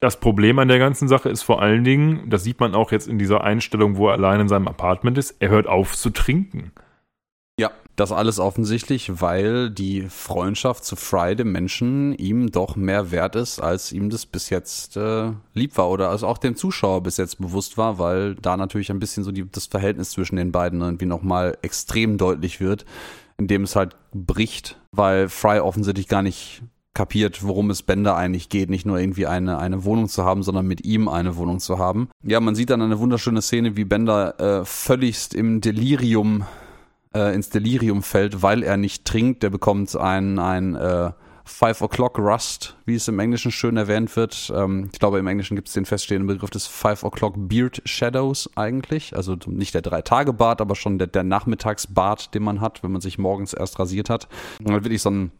das 0.00 0.18
Problem 0.18 0.58
an 0.58 0.66
der 0.66 0.80
ganzen 0.80 1.06
Sache 1.06 1.28
ist 1.28 1.42
vor 1.42 1.62
allen 1.62 1.84
Dingen, 1.84 2.28
das 2.28 2.42
sieht 2.42 2.58
man 2.58 2.74
auch 2.74 2.90
jetzt 2.90 3.06
in 3.06 3.18
dieser 3.18 3.44
Einstellung, 3.44 3.96
wo 3.96 4.08
er 4.08 4.14
allein 4.14 4.40
in 4.40 4.48
seinem 4.48 4.66
Apartment 4.66 5.16
ist, 5.16 5.36
er 5.38 5.50
hört 5.50 5.68
auf 5.68 5.96
zu 5.96 6.10
trinken. 6.10 6.72
Das 7.96 8.10
alles 8.10 8.38
offensichtlich, 8.38 9.20
weil 9.20 9.70
die 9.70 10.08
Freundschaft 10.08 10.84
zu 10.84 10.96
Fry, 10.96 11.36
dem 11.36 11.52
Menschen, 11.52 12.14
ihm 12.14 12.50
doch 12.50 12.74
mehr 12.74 13.10
wert 13.10 13.36
ist, 13.36 13.60
als 13.60 13.92
ihm 13.92 14.08
das 14.08 14.24
bis 14.24 14.48
jetzt 14.48 14.96
äh, 14.96 15.32
lieb 15.52 15.76
war 15.76 15.90
oder 15.90 16.08
als 16.08 16.22
auch 16.22 16.38
dem 16.38 16.56
Zuschauer 16.56 17.02
bis 17.02 17.18
jetzt 17.18 17.38
bewusst 17.38 17.76
war, 17.76 17.98
weil 17.98 18.34
da 18.36 18.56
natürlich 18.56 18.90
ein 18.90 18.98
bisschen 18.98 19.24
so 19.24 19.30
die, 19.30 19.50
das 19.50 19.66
Verhältnis 19.66 20.10
zwischen 20.10 20.36
den 20.36 20.52
beiden 20.52 20.80
irgendwie 20.80 21.06
nochmal 21.06 21.58
extrem 21.60 22.16
deutlich 22.16 22.60
wird, 22.60 22.86
indem 23.36 23.64
es 23.64 23.76
halt 23.76 23.94
bricht, 24.14 24.80
weil 24.90 25.28
Fry 25.28 25.60
offensichtlich 25.60 26.08
gar 26.08 26.22
nicht 26.22 26.62
kapiert, 26.94 27.42
worum 27.42 27.70
es 27.70 27.82
Bender 27.82 28.16
eigentlich 28.16 28.48
geht, 28.48 28.70
nicht 28.70 28.86
nur 28.86 28.98
irgendwie 28.98 29.26
eine, 29.26 29.58
eine 29.58 29.84
Wohnung 29.84 30.08
zu 30.08 30.24
haben, 30.24 30.42
sondern 30.42 30.66
mit 30.66 30.84
ihm 30.84 31.08
eine 31.08 31.36
Wohnung 31.36 31.58
zu 31.58 31.78
haben. 31.78 32.08
Ja, 32.22 32.40
man 32.40 32.54
sieht 32.54 32.70
dann 32.70 32.82
eine 32.82 32.98
wunderschöne 32.98 33.40
Szene, 33.40 33.76
wie 33.76 33.84
Bender 33.84 34.38
äh, 34.40 34.64
völligst 34.64 35.34
im 35.34 35.60
Delirium, 35.60 36.44
äh, 37.14 37.34
ins 37.34 37.50
Delirium 37.50 38.02
fällt, 38.02 38.42
weil 38.42 38.62
er 38.62 38.76
nicht 38.76 39.04
trinkt. 39.04 39.42
Der 39.42 39.50
bekommt 39.50 39.94
ein, 39.96 40.38
ein 40.38 40.74
äh, 40.74 41.10
Five 41.44 41.82
O'Clock 41.82 42.18
Rust, 42.18 42.76
wie 42.86 42.94
es 42.94 43.08
im 43.08 43.18
Englischen 43.18 43.50
schön 43.50 43.76
erwähnt 43.76 44.14
wird. 44.16 44.52
Ähm, 44.54 44.90
ich 44.92 44.98
glaube, 44.98 45.18
im 45.18 45.26
Englischen 45.26 45.56
gibt 45.56 45.68
es 45.68 45.74
den 45.74 45.84
feststehenden 45.84 46.26
Begriff 46.28 46.50
des 46.50 46.66
Five 46.66 47.04
O'Clock 47.04 47.34
Beard 47.36 47.82
Shadows 47.84 48.50
eigentlich. 48.56 49.16
Also 49.16 49.36
nicht 49.46 49.74
der 49.74 49.82
Drei-Tage-Bart, 49.82 50.60
aber 50.60 50.76
schon 50.76 50.98
der, 50.98 51.08
der 51.08 51.24
Nachmittagsbart, 51.24 52.34
den 52.34 52.42
man 52.44 52.60
hat, 52.60 52.82
wenn 52.82 52.92
man 52.92 53.00
sich 53.00 53.18
morgens 53.18 53.54
erst 53.54 53.78
rasiert 53.78 54.08
hat. 54.08 54.28
Und 54.60 54.72
halt 54.72 54.84
wirklich 54.84 55.02
so 55.02 55.10
ein 55.10 55.32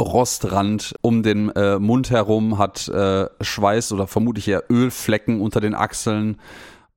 Rostrand 0.00 0.94
um 1.02 1.22
den 1.22 1.50
äh, 1.50 1.78
Mund 1.78 2.10
herum, 2.10 2.58
hat 2.58 2.88
äh, 2.88 3.26
Schweiß 3.40 3.92
oder 3.92 4.06
vermutlich 4.06 4.48
eher 4.48 4.64
Ölflecken 4.70 5.40
unter 5.40 5.60
den 5.60 5.74
Achseln 5.74 6.38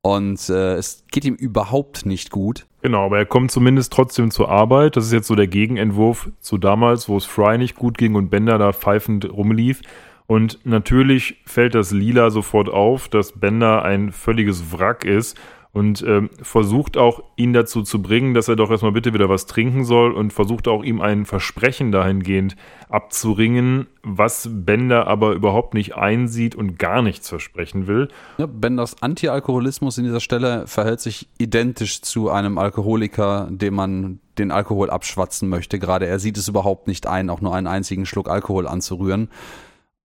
und 0.04 0.50
äh, 0.50 0.76
es 0.76 1.06
geht 1.12 1.24
ihm 1.24 1.36
überhaupt 1.36 2.06
nicht 2.06 2.30
gut. 2.30 2.68
Genau, 2.82 3.06
aber 3.06 3.18
er 3.20 3.26
kommt 3.26 3.52
zumindest 3.52 3.94
trotzdem 3.94 4.32
zur 4.32 4.50
Arbeit. 4.50 4.98
Das 4.98 5.06
ist 5.06 5.14
jetzt 5.14 5.28
so 5.28 5.36
der 5.36 5.48
Gegenentwurf 5.48 6.30
zu 6.42 6.58
damals, 6.58 7.08
wo 7.08 7.16
es 7.16 7.26
Fry 7.26 7.58
nicht 7.58 7.78
gut 7.78 7.98
ging 7.98 8.16
und 8.16 8.30
Bender 8.30 8.58
da 8.58 8.74
pfeifend 8.74 9.32
rumlief. 9.32 9.82
Und 10.28 10.60
natürlich 10.66 11.42
fällt 11.46 11.74
das 11.74 11.92
Lila 11.92 12.32
sofort 12.32 12.68
auf, 12.68 13.08
dass 13.08 13.32
Bender 13.32 13.84
ein 13.84 14.12
völliges 14.12 14.74
Wrack 14.74 15.06
ist 15.06 15.38
und 15.74 16.04
ähm, 16.08 16.30
versucht 16.40 16.98
auch 16.98 17.24
ihn 17.36 17.52
dazu 17.52 17.82
zu 17.82 18.00
bringen, 18.00 18.36
dass 18.36 18.48
er 18.48 18.56
doch 18.56 18.70
erstmal 18.70 18.92
bitte 18.92 19.14
wieder 19.14 19.28
was 19.28 19.48
trinken 19.48 19.86
soll 19.86 20.12
und 20.12 20.32
versucht 20.32 20.68
auch 20.68 20.84
ihm 20.84 21.02
ein 21.02 21.26
Versprechen 21.26 21.92
dahingehend 21.92 22.56
abzuringen, 22.90 23.88
was 24.04 24.48
Bender 24.52 25.08
aber 25.08 25.34
überhaupt 25.34 25.74
nicht 25.74 25.96
einsieht 25.96 26.54
und 26.54 26.78
gar 26.78 27.02
nichts 27.02 27.28
versprechen 27.28 27.88
will. 27.88 28.10
Ja, 28.38 28.46
Benders 28.46 29.02
Anti-Alkoholismus 29.02 29.98
in 29.98 30.04
dieser 30.04 30.20
Stelle 30.20 30.68
verhält 30.68 31.02
sich 31.02 31.28
identisch 31.40 32.04
zu 32.04 32.30
einem 32.30 32.60
Alkoholiker, 32.60 33.48
dem 33.50 33.74
man 33.74 34.20
den 34.38 34.52
Alkohol 34.52 34.92
abschwatzen 34.92 35.50
möchte. 35.50 35.80
Gerade 35.80 36.06
er 36.06 36.20
sieht 36.20 36.38
es 36.38 36.48
überhaupt 36.48 36.88
nicht 36.88 37.08
ein, 37.08 37.32
auch 37.32 37.42
nur 37.42 37.56
einen 37.56 37.68
einzigen 37.68 38.06
Schluck 38.06 38.30
Alkohol 38.30 38.68
anzurühren. 38.68 39.30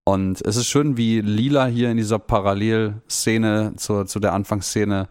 Und 0.04 0.40
es 0.40 0.56
ist 0.56 0.68
schön, 0.68 0.96
wie 0.96 1.20
Lila 1.20 1.66
hier 1.66 1.90
in 1.90 1.98
dieser 1.98 2.18
Parallelszene 2.18 3.74
zur, 3.76 4.06
zu 4.06 4.18
der 4.18 4.32
Anfangsszene 4.32 5.08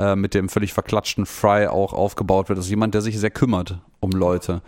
äh, 0.00 0.16
mit 0.16 0.34
dem 0.34 0.48
völlig 0.48 0.72
verklatschten 0.72 1.26
Fry 1.26 1.66
auch 1.66 1.92
aufgebaut 1.92 2.48
wird. 2.48 2.58
Das 2.58 2.64
ist 2.64 2.70
jemand, 2.70 2.94
der 2.94 3.02
sich 3.02 3.18
sehr 3.18 3.30
kümmert 3.30 3.78
um 4.00 4.10
Leute. 4.10 4.62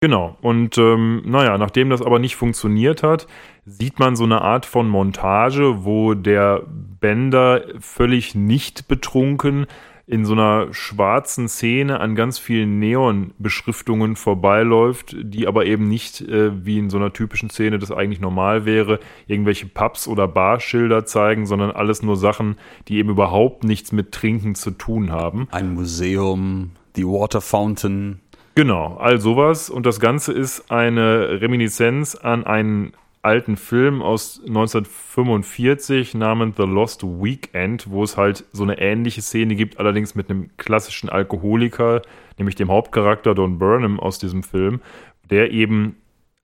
Genau, 0.00 0.36
und 0.42 0.78
ähm, 0.78 1.22
naja, 1.26 1.58
nachdem 1.58 1.90
das 1.90 2.02
aber 2.02 2.20
nicht 2.20 2.36
funktioniert 2.36 3.02
hat, 3.02 3.26
sieht 3.66 3.98
man 3.98 4.14
so 4.14 4.22
eine 4.22 4.42
Art 4.42 4.64
von 4.64 4.88
Montage, 4.88 5.84
wo 5.84 6.14
der 6.14 6.62
Bender 7.00 7.64
völlig 7.80 8.36
nicht 8.36 8.86
betrunken 8.86 9.66
in 10.08 10.24
so 10.24 10.32
einer 10.32 10.72
schwarzen 10.72 11.48
Szene 11.48 12.00
an 12.00 12.14
ganz 12.14 12.38
vielen 12.38 12.78
Neon-Beschriftungen 12.78 14.16
vorbeiläuft, 14.16 15.14
die 15.20 15.46
aber 15.46 15.66
eben 15.66 15.86
nicht, 15.86 16.22
äh, 16.22 16.64
wie 16.64 16.78
in 16.78 16.88
so 16.88 16.96
einer 16.96 17.12
typischen 17.12 17.50
Szene 17.50 17.78
das 17.78 17.92
eigentlich 17.92 18.20
normal 18.20 18.64
wäre, 18.64 19.00
irgendwelche 19.26 19.66
Pubs 19.66 20.08
oder 20.08 20.26
Barschilder 20.26 21.04
zeigen, 21.04 21.44
sondern 21.44 21.70
alles 21.72 22.02
nur 22.02 22.16
Sachen, 22.16 22.56
die 22.88 22.96
eben 22.96 23.10
überhaupt 23.10 23.64
nichts 23.64 23.92
mit 23.92 24.12
Trinken 24.12 24.54
zu 24.54 24.70
tun 24.70 25.12
haben. 25.12 25.46
Ein 25.50 25.74
Museum, 25.74 26.70
die 26.96 27.04
Water 27.04 27.42
Fountain. 27.42 28.20
Genau, 28.54 28.96
all 28.96 29.20
sowas. 29.20 29.68
Und 29.68 29.84
das 29.84 30.00
Ganze 30.00 30.32
ist 30.32 30.70
eine 30.70 31.42
Reminiszenz 31.42 32.14
an 32.14 32.44
einen 32.44 32.94
alten 33.22 33.56
Film 33.56 34.02
aus 34.02 34.40
1945 34.46 36.14
namens 36.14 36.56
The 36.56 36.62
Lost 36.62 37.02
Weekend, 37.02 37.90
wo 37.90 38.04
es 38.04 38.16
halt 38.16 38.44
so 38.52 38.62
eine 38.62 38.78
ähnliche 38.78 39.22
Szene 39.22 39.54
gibt, 39.54 39.78
allerdings 39.78 40.14
mit 40.14 40.30
einem 40.30 40.50
klassischen 40.56 41.08
Alkoholiker, 41.08 42.02
nämlich 42.38 42.54
dem 42.54 42.70
Hauptcharakter 42.70 43.34
Don 43.34 43.58
Burnham 43.58 44.00
aus 44.00 44.18
diesem 44.18 44.42
Film, 44.42 44.80
der 45.30 45.50
eben 45.50 45.96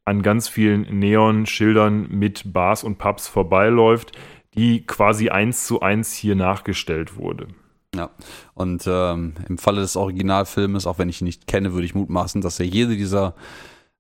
an 0.05 0.23
ganz 0.23 0.49
vielen 0.49 0.83
Neon-Schildern 0.99 2.09
mit 2.11 2.53
Bars 2.53 2.85
und 2.85 2.99
Pubs 2.99 3.29
vorbeiläuft, 3.29 4.13
die 4.55 4.87
quasi 4.87 5.31
eins 5.31 5.67
zu 5.67 5.81
eins 5.81 6.15
hier 6.15 6.35
nachgestellt 6.35 7.17
wurde. 7.17 7.49
Ja, 7.95 8.11
und 8.55 8.85
ähm, 8.87 9.35
im 9.49 9.57
Falle 9.57 9.81
des 9.81 9.97
Originalfilmes, 9.97 10.87
auch 10.87 10.99
wenn 10.99 11.09
ich 11.09 11.21
ihn 11.21 11.27
nicht 11.27 11.47
kenne, 11.47 11.73
würde 11.73 11.87
ich 11.87 11.95
mutmaßen, 11.95 12.41
dass 12.41 12.59
er 12.61 12.67
jede 12.67 12.97
dieser 12.97 13.35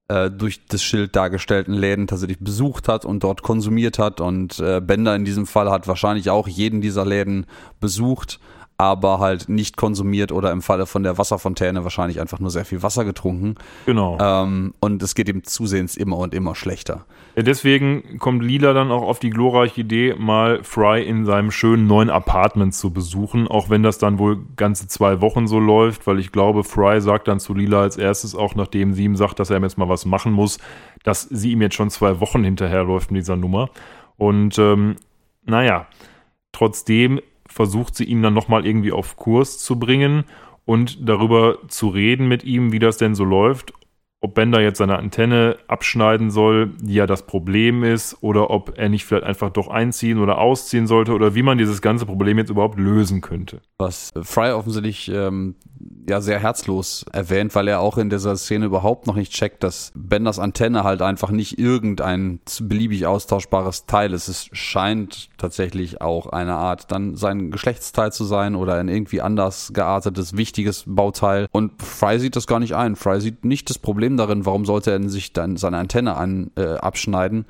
äh, 0.09 0.30
durch 0.30 0.66
das 0.66 0.82
Schild 0.82 1.16
dargestellten 1.16 1.74
Läden 1.74 2.07
tatsächlich 2.07 2.40
besucht 2.40 2.88
hat 2.88 3.05
und 3.05 3.24
dort 3.24 3.42
konsumiert 3.42 3.98
hat. 3.98 4.20
Und 4.20 4.59
äh, 4.61 4.80
Bender 4.80 5.14
in 5.16 5.24
diesem 5.24 5.46
Fall 5.46 5.70
hat 5.70 5.88
wahrscheinlich 5.88 6.30
auch 6.30 6.48
jeden 6.48 6.80
dieser 6.80 7.05
Läden 7.05 7.46
besucht, 7.80 8.38
aber 8.77 9.20
halt 9.20 9.49
nicht 9.49 9.77
konsumiert 9.77 10.33
oder 10.33 10.51
im 10.51 10.61
Falle 10.61 10.87
von 10.87 11.05
der 11.05 11.16
Wasserfontäne 11.16 11.85
wahrscheinlich 11.85 12.20
einfach 12.20 12.41
nur 12.41 12.51
sehr 12.51 12.64
viel 12.64 12.83
Wasser 12.83 13.05
getrunken. 13.05 13.55
Genau. 13.87 14.18
Ähm, 14.20 14.75
und 14.81 15.03
es 15.03 15.14
geht 15.14 15.29
ihm 15.29 15.45
zusehends 15.45 15.97
immer 15.97 16.18
und 16.18 16.35
immer 16.35 16.57
schlechter. 16.57 17.05
Ja, 17.37 17.43
deswegen 17.43 18.18
kommt 18.18 18.43
Lila 18.43 18.72
dann 18.72 18.91
auch 18.91 19.03
auf 19.03 19.20
die 19.20 19.31
glorreiche 19.31 19.83
Idee, 19.83 20.14
mal 20.18 20.62
Fry 20.64 21.03
in 21.03 21.25
seinem 21.25 21.53
schönen 21.53 21.87
neuen 21.87 22.11
Apartment 22.11 22.75
zu 22.75 22.93
besuchen, 22.93 23.47
auch 23.47 23.70
wenn 23.70 23.85
das 23.85 23.99
dann 23.99 24.18
wohl 24.18 24.39
ganze 24.57 24.89
zwei 24.89 25.20
Wochen 25.20 25.47
so 25.47 25.61
läuft, 25.61 26.07
weil 26.09 26.18
ich 26.18 26.33
glaube, 26.33 26.64
Fry 26.64 27.01
sagt 27.01 27.29
dann 27.29 27.39
zu 27.39 27.55
Lila 27.55 27.83
als 27.83 27.97
erstes, 27.97 28.35
auch 28.35 28.57
nachdem 28.57 28.93
sie 28.93 29.05
ihm 29.05 29.14
sagt, 29.14 29.39
dass 29.39 29.51
er 29.51 29.61
jetzt 29.62 29.79
mal 29.79 29.89
was 29.89 30.05
machen 30.05 30.33
muss, 30.33 30.59
dass 31.05 31.22
sie 31.22 31.53
ihm 31.53 31.62
jetzt 31.62 31.77
schon 31.77 31.91
zwei 31.91 32.20
Wochen 32.20 32.43
hinterherläuft 32.43 33.11
in 33.11 33.16
dieser 33.16 33.37
Nummer. 33.37 33.70
Und 34.16 34.59
ähm, 34.59 34.97
naja, 35.45 35.87
trotzdem 36.53 37.20
versucht 37.55 37.94
sie 37.94 38.05
ihn 38.05 38.22
dann 38.22 38.34
nochmal 38.34 38.66
irgendwie 38.66 38.92
auf 38.92 39.16
Kurs 39.16 39.59
zu 39.59 39.78
bringen 39.78 40.24
und 40.64 41.09
darüber 41.09 41.59
zu 41.68 41.88
reden 41.88 42.26
mit 42.26 42.42
ihm, 42.42 42.72
wie 42.72 42.80
das 42.80 42.96
denn 42.96 43.14
so 43.14 43.24
läuft 43.24 43.72
ob 44.24 44.34
Bender 44.34 44.62
jetzt 44.62 44.78
seine 44.78 44.96
Antenne 44.96 45.59
abschneiden 45.68 46.30
soll, 46.30 46.72
die 46.80 46.94
ja 46.94 47.07
das 47.07 47.26
Problem 47.26 47.84
ist, 47.84 48.16
oder 48.22 48.48
ob 48.48 48.78
er 48.78 48.88
nicht 48.88 49.05
vielleicht 49.05 49.26
einfach 49.26 49.50
doch 49.50 49.68
einziehen 49.68 50.18
oder 50.18 50.38
ausziehen 50.38 50.86
sollte, 50.86 51.12
oder 51.12 51.34
wie 51.34 51.42
man 51.42 51.59
dieses 51.59 51.82
ganze 51.82 52.07
Problem 52.07 52.38
jetzt 52.38 52.48
überhaupt 52.48 52.78
lösen 52.78 53.20
könnte. 53.20 53.61
Was 53.76 54.11
Fry 54.22 54.52
offensichtlich 54.52 55.11
ähm, 55.12 55.57
ja 56.09 56.20
sehr 56.20 56.39
herzlos 56.39 57.05
erwähnt, 57.12 57.55
weil 57.55 57.68
er 57.68 57.80
auch 57.80 57.99
in 57.99 58.11
dieser 58.11 58.37
Szene 58.37 58.66
überhaupt 58.66 59.07
noch 59.07 59.16
nicht 59.16 59.32
checkt, 59.32 59.62
dass 59.62 59.93
Benders 59.95 60.39
Antenne 60.39 60.85
halt 60.85 61.03
einfach 61.03 61.30
nicht 61.30 61.59
irgendein 61.59 62.41
beliebig 62.61 63.07
austauschbares 63.07 63.87
Teil 63.87 64.12
ist. 64.12 64.28
Es 64.28 64.49
scheint 64.53 65.28
tatsächlich 65.39 66.01
auch 66.01 66.26
eine 66.26 66.55
Art 66.55 66.91
dann 66.91 67.16
sein 67.16 67.51
Geschlechtsteil 67.51 68.12
zu 68.12 68.24
sein 68.24 68.55
oder 68.55 68.74
ein 68.74 68.89
irgendwie 68.89 69.20
anders 69.20 69.72
geartetes, 69.72 70.37
wichtiges 70.37 70.85
Bauteil. 70.87 71.47
Und 71.53 71.82
Fry 71.82 72.18
sieht 72.18 72.37
das 72.37 72.47
gar 72.47 72.61
nicht 72.61 72.74
ein. 72.74 72.97
Fry 72.97 73.20
sieht 73.20 73.45
nicht 73.45 73.70
das 73.70 73.78
Problem 73.78 74.16
darin, 74.16 74.47
warum 74.47 74.64
sollte 74.64 74.91
er 74.91 75.09
sich 75.09 75.32
dann 75.32 75.57
seine 75.57 75.78
Antenne 75.78 76.16
an, 76.16 76.51
äh, 76.57 76.74
abschneiden? 76.74 77.47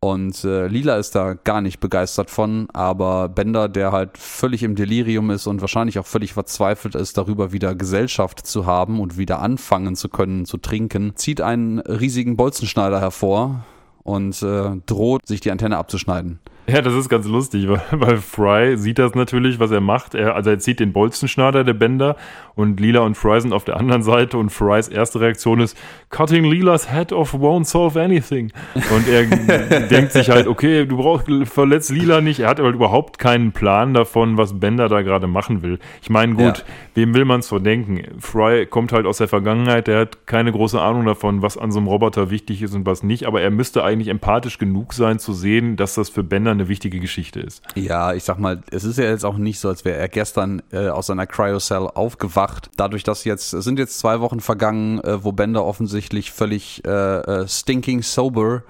Und 0.00 0.44
äh, 0.44 0.68
Lila 0.68 0.96
ist 0.96 1.16
da 1.16 1.34
gar 1.34 1.60
nicht 1.60 1.80
begeistert 1.80 2.30
von, 2.30 2.68
aber 2.72 3.28
Bender, 3.28 3.68
der 3.68 3.90
halt 3.90 4.16
völlig 4.16 4.62
im 4.62 4.76
Delirium 4.76 5.30
ist 5.30 5.48
und 5.48 5.60
wahrscheinlich 5.60 5.98
auch 5.98 6.06
völlig 6.06 6.34
verzweifelt 6.34 6.94
ist, 6.94 7.18
darüber 7.18 7.52
wieder 7.52 7.74
Gesellschaft 7.74 8.46
zu 8.46 8.64
haben 8.64 9.00
und 9.00 9.18
wieder 9.18 9.40
anfangen 9.40 9.96
zu 9.96 10.08
können 10.08 10.46
zu 10.46 10.56
trinken, 10.58 11.16
zieht 11.16 11.40
einen 11.40 11.80
riesigen 11.80 12.36
Bolzenschneider 12.36 13.00
hervor 13.00 13.64
und 14.04 14.40
äh, 14.40 14.76
droht, 14.86 15.26
sich 15.26 15.40
die 15.40 15.50
Antenne 15.50 15.78
abzuschneiden. 15.78 16.38
Ja, 16.78 16.82
das 16.82 16.92
ist 16.92 17.08
ganz 17.08 17.26
lustig, 17.26 17.66
weil, 17.66 17.80
weil 17.92 18.16
Fry 18.18 18.76
sieht 18.76 18.98
das 18.98 19.14
natürlich, 19.14 19.58
was 19.58 19.70
er 19.70 19.80
macht. 19.80 20.14
Er, 20.14 20.34
also 20.34 20.50
er 20.50 20.58
zieht 20.58 20.80
den 20.80 20.92
Bolzenschneider 20.92 21.64
der 21.64 21.72
Bänder 21.72 22.16
und 22.56 22.78
Lila 22.78 23.00
und 23.00 23.16
Fry 23.16 23.40
sind 23.40 23.54
auf 23.54 23.64
der 23.64 23.78
anderen 23.78 24.02
Seite 24.02 24.36
und 24.36 24.50
Frys 24.50 24.88
erste 24.88 25.20
Reaktion 25.20 25.60
ist, 25.60 25.78
cutting 26.10 26.44
Lilas 26.44 26.92
head 26.92 27.12
off 27.12 27.32
won't 27.32 27.64
solve 27.64 27.98
anything. 28.00 28.52
Und 28.74 29.08
er 29.08 29.80
denkt 29.88 30.12
sich 30.12 30.28
halt, 30.28 30.46
okay, 30.46 30.84
du 30.84 30.98
brauchst, 30.98 31.26
verletzt 31.44 31.90
Lila 31.90 32.20
nicht. 32.20 32.40
Er 32.40 32.48
hat 32.48 32.60
aber 32.60 32.68
überhaupt 32.68 33.18
keinen 33.18 33.52
Plan 33.52 33.94
davon, 33.94 34.36
was 34.36 34.60
Bender 34.60 34.88
da 34.88 35.00
gerade 35.00 35.26
machen 35.26 35.62
will. 35.62 35.78
Ich 36.02 36.10
meine, 36.10 36.34
gut, 36.34 36.58
ja. 36.58 36.64
wem 36.94 37.14
will 37.14 37.24
man 37.24 37.40
es 37.40 37.48
verdenken? 37.48 38.02
Fry 38.18 38.66
kommt 38.66 38.92
halt 38.92 39.06
aus 39.06 39.18
der 39.18 39.28
Vergangenheit, 39.28 39.86
der 39.86 40.00
hat 40.00 40.26
keine 40.26 40.52
große 40.52 40.80
Ahnung 40.80 41.06
davon, 41.06 41.40
was 41.40 41.56
an 41.56 41.72
so 41.72 41.78
einem 41.78 41.88
Roboter 41.88 42.30
wichtig 42.30 42.60
ist 42.60 42.74
und 42.74 42.84
was 42.84 43.02
nicht, 43.02 43.24
aber 43.24 43.40
er 43.40 43.50
müsste 43.50 43.84
eigentlich 43.84 44.08
empathisch 44.08 44.58
genug 44.58 44.92
sein 44.92 45.18
zu 45.18 45.32
sehen, 45.32 45.76
dass 45.76 45.94
das 45.94 46.10
für 46.10 46.22
Bender 46.22 46.57
eine 46.58 46.68
wichtige 46.68 47.00
Geschichte 47.00 47.40
ist. 47.40 47.62
Ja, 47.74 48.12
ich 48.14 48.24
sag 48.24 48.38
mal, 48.38 48.62
es 48.70 48.84
ist 48.84 48.98
ja 48.98 49.04
jetzt 49.04 49.24
auch 49.24 49.36
nicht 49.36 49.60
so, 49.60 49.68
als 49.68 49.84
wäre 49.84 49.98
er 49.98 50.08
gestern 50.08 50.62
äh, 50.72 50.88
aus 50.88 51.06
seiner 51.06 51.26
Cryocell 51.26 51.88
aufgewacht. 51.94 52.70
Dadurch, 52.76 53.04
dass 53.04 53.24
jetzt, 53.24 53.52
es 53.52 53.64
sind 53.64 53.78
jetzt 53.78 53.98
zwei 53.98 54.20
Wochen 54.20 54.40
vergangen, 54.40 55.00
äh, 55.00 55.22
wo 55.24 55.32
Bender 55.32 55.64
offensichtlich 55.64 56.32
völlig 56.32 56.84
äh, 56.84 56.90
äh, 56.90 57.48
stinking 57.48 58.02
sober 58.02 58.62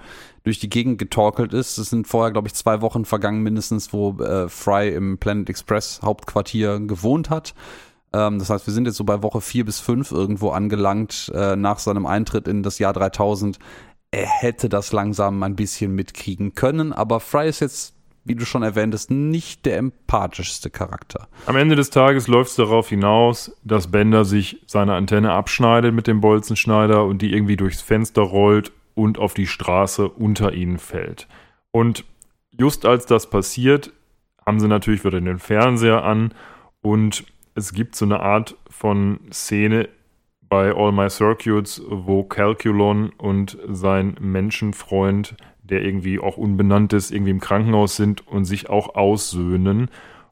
durch 0.45 0.59
die 0.59 0.71
Gegend 0.71 0.99
getorkelt 0.99 1.53
ist. 1.53 1.79
Es 1.79 1.91
sind 1.91 2.07
vorher, 2.07 2.33
glaube 2.33 2.49
ich, 2.49 2.55
zwei 2.55 2.81
Wochen 2.81 3.05
vergangen 3.05 3.43
mindestens, 3.43 3.93
wo 3.93 4.19
äh, 4.23 4.49
Fry 4.49 4.89
im 4.89 5.19
Planet 5.19 5.51
Express 5.51 6.01
Hauptquartier 6.03 6.81
gewohnt 6.81 7.31
hat. 7.31 7.55
Ähm, 8.13 8.39
das 8.39 8.51
heißt, 8.51 8.67
wir 8.67 8.75
sind 8.75 8.87
jetzt 8.87 8.97
so 8.97 9.05
bei 9.05 9.23
Woche 9.23 9.41
vier 9.41 9.65
bis 9.65 9.81
fünf 9.81 10.13
irgendwo 10.13 10.51
angelangt 10.51 11.31
äh, 11.35 11.57
nach 11.57 11.79
seinem 11.79 12.07
Eintritt 12.07 12.49
in 12.49 12.63
das 12.63 12.79
Jahr 12.79 12.93
3000 12.93 13.59
er 14.11 14.27
hätte 14.27 14.69
das 14.69 14.93
langsam 14.93 15.43
ein 15.43 15.57
bisschen 15.57 15.95
mitkriegen 15.95 16.55
können, 16.55 16.93
aber 16.93 17.21
Fry 17.21 17.49
ist 17.49 17.61
jetzt, 17.61 17.95
wie 18.25 18.35
du 18.35 18.45
schon 18.45 18.63
erwähntest, 18.63 19.11
nicht 19.11 19.67
der 19.67 19.79
empathischste 19.79 20.71
Charakter. 20.71 21.29
Am 21.47 21.57
Ende 21.57 21.77
des 21.77 21.91
Tages 21.91 22.27
läuft 22.27 22.51
es 22.51 22.57
darauf 22.57 22.89
hinaus, 22.89 23.53
dass 23.65 23.91
Bender 23.91 24.25
sich 24.25 24.63
seine 24.67 24.95
Antenne 24.95 25.33
abschneidet 25.33 25.95
mit 25.95 26.07
dem 26.07 26.21
Bolzenschneider 26.21 27.05
und 27.05 27.23
die 27.23 27.33
irgendwie 27.33 27.57
durchs 27.57 27.83
Fenster 27.83 28.23
rollt 28.23 28.73
und 28.95 29.19
auf 29.19 29.35
die 29.35 29.47
Straße 29.47 30.09
unter 30.09 30.53
ihnen 30.53 30.79
fällt. 30.79 31.29
Und 31.71 32.05
just 32.51 32.87
als 32.87 33.07
das 33.07 33.31
passiert, 33.31 33.93
haben 34.45 34.61
sie 34.61 34.69
natürlich 34.69 35.05
wieder 35.05 35.21
den 35.21 35.39
Fernseher 35.39 36.03
an 36.05 36.35
und 36.81 37.25
es 37.55 37.73
gibt 37.73 37.97
so 37.97 38.05
eine 38.05 38.21
Art 38.21 38.57
von 38.71 39.21
Szene, 39.33 39.89
bei 40.49 40.75
All 40.75 40.93
My 40.93 41.11
Circuits, 41.11 41.83
wo 41.89 42.25
Calculon 42.25 43.11
und 43.19 43.59
sein 43.69 44.17
Menschenfreund, 44.21 45.37
der 45.63 45.83
irgendwie 45.83 46.19
auch 46.19 46.37
unbenannt 46.37 46.93
ist, 46.93 47.11
irgendwie 47.11 47.31
im 47.31 47.41
Krankenhaus 47.41 47.97
sind 47.97 48.27
und 48.27 48.45
sich 48.45 48.71
auch 48.71 48.95
aussöhnen. 48.95 49.91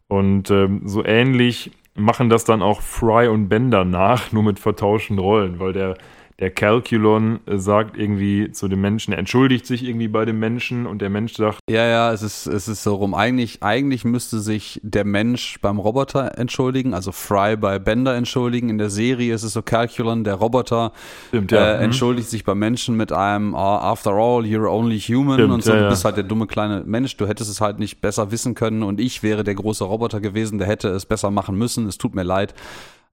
Und 0.08 0.50
ähm, 0.50 0.82
so 0.84 1.04
ähnlich 1.04 1.72
machen 1.94 2.28
das 2.28 2.44
dann 2.44 2.62
auch 2.62 2.80
Fry 2.80 3.28
und 3.28 3.48
Bender 3.48 3.84
nach, 3.84 4.32
nur 4.32 4.42
mit 4.42 4.58
vertauschten 4.58 5.18
Rollen, 5.18 5.58
weil 5.58 5.72
der 5.72 5.96
der 6.38 6.50
Calculon 6.50 7.40
äh, 7.46 7.56
sagt 7.56 7.96
irgendwie 7.96 8.52
zu 8.52 8.68
dem 8.68 8.82
Menschen, 8.82 9.12
er 9.12 9.18
entschuldigt 9.18 9.66
sich 9.66 9.82
irgendwie 9.82 10.08
bei 10.08 10.26
dem 10.26 10.38
Menschen 10.38 10.86
und 10.86 11.00
der 11.00 11.08
Mensch 11.08 11.34
sagt. 11.34 11.60
Ja, 11.70 11.86
ja, 11.86 12.12
es 12.12 12.20
ist, 12.22 12.46
es 12.46 12.68
ist 12.68 12.82
so 12.82 12.96
rum. 12.96 13.14
Eigentlich, 13.14 13.62
eigentlich 13.62 14.04
müsste 14.04 14.40
sich 14.40 14.78
der 14.82 15.04
Mensch 15.04 15.58
beim 15.62 15.78
Roboter 15.78 16.36
entschuldigen, 16.36 16.92
also 16.92 17.10
Fry 17.10 17.56
bei 17.56 17.78
Bender 17.78 18.14
entschuldigen. 18.14 18.68
In 18.68 18.76
der 18.76 18.90
Serie 18.90 19.34
ist 19.34 19.44
es 19.44 19.54
so 19.54 19.62
Calculon, 19.62 20.24
der 20.24 20.34
Roboter 20.34 20.92
Stimmt, 21.28 21.52
ja. 21.52 21.72
äh, 21.72 21.76
mhm. 21.76 21.84
entschuldigt 21.84 22.28
sich 22.28 22.44
beim 22.44 22.58
Menschen 22.58 22.98
mit 22.98 23.12
einem 23.12 23.54
oh, 23.54 23.56
After 23.56 24.10
all, 24.10 24.44
you're 24.44 24.70
only 24.70 25.00
human 25.00 25.34
Stimmt, 25.36 25.54
und 25.54 25.64
so. 25.64 25.72
Ja, 25.72 25.84
du 25.84 25.88
bist 25.88 26.04
halt 26.04 26.18
der 26.18 26.24
dumme 26.24 26.46
kleine 26.46 26.82
Mensch, 26.84 27.16
du 27.16 27.26
hättest 27.26 27.50
es 27.50 27.62
halt 27.62 27.78
nicht 27.78 28.02
besser 28.02 28.30
wissen 28.30 28.54
können 28.54 28.82
und 28.82 29.00
ich 29.00 29.22
wäre 29.22 29.42
der 29.42 29.54
große 29.54 29.84
Roboter 29.84 30.20
gewesen, 30.20 30.58
der 30.58 30.68
hätte 30.68 30.88
es 30.88 31.06
besser 31.06 31.30
machen 31.30 31.56
müssen. 31.56 31.86
Es 31.86 31.96
tut 31.96 32.14
mir 32.14 32.24
leid. 32.24 32.54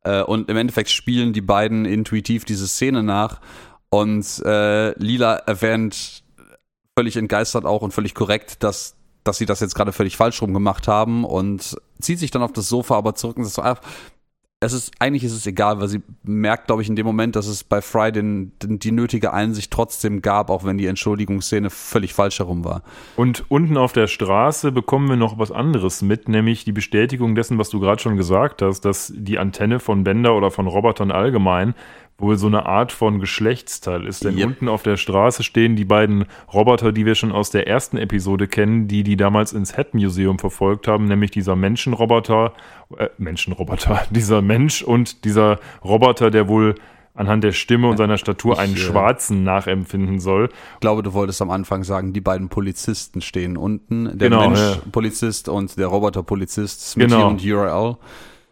Äh, 0.04 0.24
und 0.24 0.50
im 0.50 0.58
Endeffekt 0.58 0.90
spielen 0.90 1.34
die 1.34 1.42
beiden 1.42 1.86
intuitiv 1.86 2.46
diese 2.46 2.68
Szene 2.68 3.04
nach. 3.04 3.40
Und 3.90 4.42
äh, 4.46 4.98
Lila 5.00 5.36
erwähnt 5.36 6.24
völlig 6.98 7.16
entgeistert 7.16 7.66
auch 7.66 7.82
und 7.82 7.94
völlig 7.94 8.14
korrekt, 8.16 8.64
dass, 8.64 8.96
dass 9.24 9.38
sie 9.38 9.46
das 9.46 9.60
jetzt 9.60 9.76
gerade 9.76 9.92
völlig 9.92 10.18
falsch 10.18 10.42
rum 10.42 10.54
gemacht 10.54 10.88
haben 10.88 11.26
und 11.26 11.78
zieht 12.00 12.20
sich 12.20 12.32
dann 12.32 12.44
auf 12.44 12.54
das 12.54 12.70
Sofa 12.70 12.96
aber 12.96 13.16
zurück 13.16 13.38
und 13.38 13.46
sagt 13.46 13.56
so, 13.56 13.62
ah, 13.62 13.80
es 14.66 14.74
ist, 14.74 14.92
eigentlich 15.00 15.24
ist 15.24 15.34
es 15.34 15.46
egal, 15.46 15.80
weil 15.80 15.88
sie 15.88 16.02
merkt, 16.24 16.68
glaube 16.68 16.82
ich, 16.82 16.90
in 16.90 16.96
dem 16.96 17.06
Moment, 17.06 17.36
dass 17.36 17.48
es 17.48 17.64
bei 17.64 17.82
Fry 17.82 18.12
den, 18.12 18.52
den, 18.62 18.80
die 18.80 18.92
nötige 18.92 19.34
Einsicht 19.34 19.72
trotzdem 19.72 20.22
gab, 20.22 20.50
auch 20.50 20.64
wenn 20.64 20.78
die 20.78 20.88
Entschuldigungsszene 20.88 21.70
völlig 21.70 22.14
falsch 22.14 22.40
herum 22.40 22.64
war. 22.64 22.82
Und 23.16 23.46
unten 23.50 23.78
auf 23.78 23.94
der 23.94 24.08
Straße 24.08 24.72
bekommen 24.72 25.10
wir 25.10 25.16
noch 25.16 25.38
was 25.38 25.52
anderes 25.52 26.02
mit, 26.02 26.30
nämlich 26.30 26.66
die 26.66 26.72
Bestätigung 26.72 27.36
dessen, 27.36 27.58
was 27.58 27.70
du 27.70 27.80
gerade 27.80 28.02
schon 28.02 28.18
gesagt 28.18 28.62
hast, 28.62 28.82
dass 28.82 29.14
die 29.16 29.40
Antenne 29.40 29.80
von 29.80 30.04
Bender 30.04 30.36
oder 30.36 30.52
von 30.52 30.68
Robotern 30.68 31.12
allgemein 31.12 31.74
wohl 32.18 32.38
so 32.38 32.48
eine 32.48 32.66
Art 32.66 32.92
von 32.92 33.20
Geschlechtsteil 33.20 34.06
ist. 34.06 34.24
Denn 34.24 34.38
yep. 34.38 34.48
unten 34.48 34.70
auf 34.70 34.84
der 34.84 34.98
Straße 34.98 35.44
stehen 35.44 35.76
die 35.76 35.86
beiden 35.86 36.26
Roboter, 36.54 36.92
die 36.92 37.06
wir 37.06 37.16
schon 37.16 37.32
aus 37.32 37.50
der 37.50 37.68
ersten 37.68 37.98
Episode 37.98 38.48
kennen, 38.48 38.88
die 38.88 39.04
die 39.04 39.18
damals 39.18 39.54
ins 39.54 39.76
Head 39.76 39.94
Museum 39.94 40.40
verfolgt 40.40 40.88
haben, 40.88 41.06
nämlich 41.06 41.32
dieser 41.32 41.56
Menschenroboter, 41.56 42.54
äh, 42.98 43.10
Menschenroboter, 43.18 44.06
dieser 44.12 44.42
Mensch 44.42 44.84
und 44.84 45.26
dieser 45.26 45.60
Roboter, 45.84 46.30
der 46.32 46.48
wohl 46.48 46.76
anhand 47.16 47.44
der 47.44 47.52
Stimme 47.52 47.90
und 47.90 47.98
seiner 47.98 48.18
Statur 48.18 48.54
ich, 48.54 48.60
einen 48.60 48.74
äh, 48.74 48.78
Schwarzen 48.78 49.44
nachempfinden 49.44 50.20
soll. 50.20 50.50
Ich 50.76 50.80
glaube, 50.80 51.04
du 51.04 51.14
wolltest 51.14 51.42
am 51.42 51.52
Anfang 51.52 51.84
sagen, 51.84 52.14
die 52.14 52.22
beiden 52.22 52.50
Polizisten 52.50 53.22
stehen 53.22 53.58
unten, 53.58 54.18
der 54.18 54.30
genau, 54.30 54.50
Mensch-Polizist 54.50 55.48
ja. 55.48 55.54
und 55.54 55.78
der 55.78 55.88
Roboter-Polizist, 55.88 56.92
Smithy 56.92 57.10
genau. 57.10 57.28
und 57.28 57.46
URL. 57.46 57.98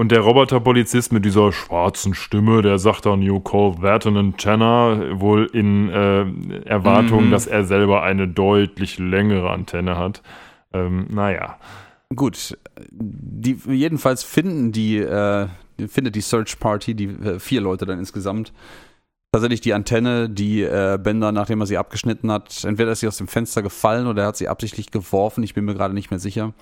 Und 0.01 0.11
der 0.11 0.21
Roboterpolizist 0.21 1.13
mit 1.13 1.25
dieser 1.25 1.51
schwarzen 1.51 2.15
Stimme, 2.15 2.63
der 2.63 2.79
sagt 2.79 3.05
dann, 3.05 3.21
you 3.21 3.39
call 3.39 3.75
that 3.83 4.07
an 4.07 4.17
antenna, 4.17 5.19
wohl 5.19 5.45
in 5.53 5.89
äh, 5.89 6.21
Erwartung, 6.65 7.27
mhm. 7.27 7.29
dass 7.29 7.45
er 7.45 7.65
selber 7.65 8.01
eine 8.01 8.27
deutlich 8.27 8.97
längere 8.97 9.51
Antenne 9.51 9.99
hat. 9.99 10.23
Ähm, 10.73 11.05
naja. 11.11 11.59
Gut, 12.15 12.57
die, 12.89 13.59
jedenfalls 13.67 14.23
finden 14.23 14.71
die, 14.71 14.97
äh, 14.97 15.47
findet 15.87 16.15
die 16.15 16.21
Search 16.21 16.59
Party, 16.59 16.95
die 16.95 17.05
äh, 17.05 17.37
vier 17.37 17.61
Leute 17.61 17.85
dann 17.85 17.99
insgesamt, 17.99 18.53
tatsächlich 19.31 19.61
die 19.61 19.75
Antenne, 19.75 20.31
die 20.31 20.63
äh, 20.63 20.97
Bender, 20.99 21.31
nachdem 21.31 21.59
er 21.61 21.67
sie 21.67 21.77
abgeschnitten 21.77 22.31
hat, 22.31 22.63
entweder 22.63 22.91
ist 22.93 23.01
sie 23.01 23.07
aus 23.07 23.17
dem 23.17 23.27
Fenster 23.27 23.61
gefallen 23.61 24.07
oder 24.07 24.23
er 24.23 24.29
hat 24.29 24.37
sie 24.37 24.47
absichtlich 24.47 24.89
geworfen, 24.89 25.43
ich 25.43 25.53
bin 25.53 25.65
mir 25.65 25.75
gerade 25.75 25.93
nicht 25.93 26.09
mehr 26.09 26.19
sicher. 26.19 26.55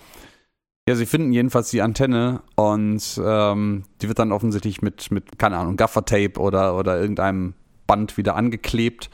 Ja, 0.89 0.95
sie 0.95 1.05
finden 1.05 1.31
jedenfalls 1.33 1.69
die 1.69 1.83
Antenne 1.83 2.41
und 2.55 3.21
ähm, 3.23 3.83
die 4.01 4.07
wird 4.07 4.17
dann 4.17 4.31
offensichtlich 4.31 4.81
mit, 4.81 5.11
mit 5.11 5.37
keine 5.37 5.57
Ahnung, 5.57 5.77
Gaffertape 5.77 6.39
oder, 6.39 6.75
oder 6.75 6.99
irgendeinem 6.99 7.53
Band 7.85 8.17
wieder 8.17 8.35
angeklebt. 8.35 9.11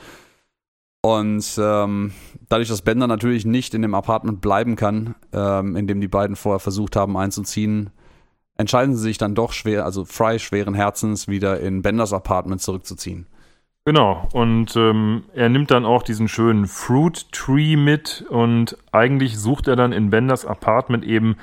Und 1.01 1.59
ähm, 1.61 2.13
dadurch, 2.47 2.69
dass 2.69 2.82
Bender 2.82 3.07
natürlich 3.07 3.45
nicht 3.45 3.73
in 3.73 3.82
dem 3.82 3.93
Apartment 3.93 4.39
bleiben 4.39 4.78
kann, 4.78 5.15
ähm, 5.34 5.76
in 5.76 5.86
dem 5.86 5.99
die 5.99 6.07
beiden 6.07 6.38
vorher 6.38 6.61
versucht 6.61 6.95
haben 6.95 7.17
einzuziehen, 7.17 7.89
entscheiden 8.55 8.95
sie 8.95 9.01
sich 9.01 9.17
dann 9.17 9.36
doch 9.36 9.51
schwer, 9.51 9.84
also 9.84 10.05
Fry 10.05 10.39
schweren 10.39 10.76
Herzens, 10.76 11.28
wieder 11.28 11.59
in 11.59 11.82
Benders 11.82 12.13
Apartment 12.13 12.61
zurückzuziehen. 12.61 13.28
Genau, 13.88 14.28
und 14.34 14.76
ähm, 14.78 15.26
er 15.36 15.47
nimmt 15.47 15.69
dann 15.69 15.86
auch 15.86 16.01
diesen 16.01 16.28
schönen 16.28 16.65
Fruit 16.65 17.32
Tree 17.32 17.76
mit 17.76 18.26
und 18.30 18.78
eigentlich 18.91 19.38
sucht 19.38 19.67
er 19.67 19.76
dann 19.76 19.91
in 19.91 20.09
Benders 20.09 20.43
Apartment 20.43 21.03
eben 21.03 21.36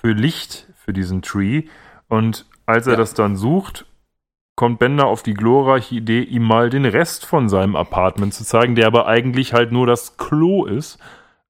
für 0.00 0.12
Licht 0.12 0.66
für 0.76 0.92
diesen 0.92 1.22
Tree. 1.22 1.64
Und 2.08 2.46
als 2.66 2.86
er 2.86 2.94
ja. 2.94 2.98
das 2.98 3.14
dann 3.14 3.36
sucht, 3.36 3.86
kommt 4.54 4.78
Bender 4.78 5.06
auf 5.06 5.22
die 5.22 5.34
glorreiche 5.34 5.96
Idee, 5.96 6.22
ihm 6.22 6.42
mal 6.42 6.70
den 6.70 6.84
Rest 6.84 7.26
von 7.26 7.48
seinem 7.48 7.76
Apartment 7.76 8.34
zu 8.34 8.44
zeigen, 8.44 8.74
der 8.74 8.86
aber 8.86 9.06
eigentlich 9.06 9.52
halt 9.52 9.72
nur 9.72 9.86
das 9.86 10.16
Klo 10.16 10.64
ist. 10.64 10.98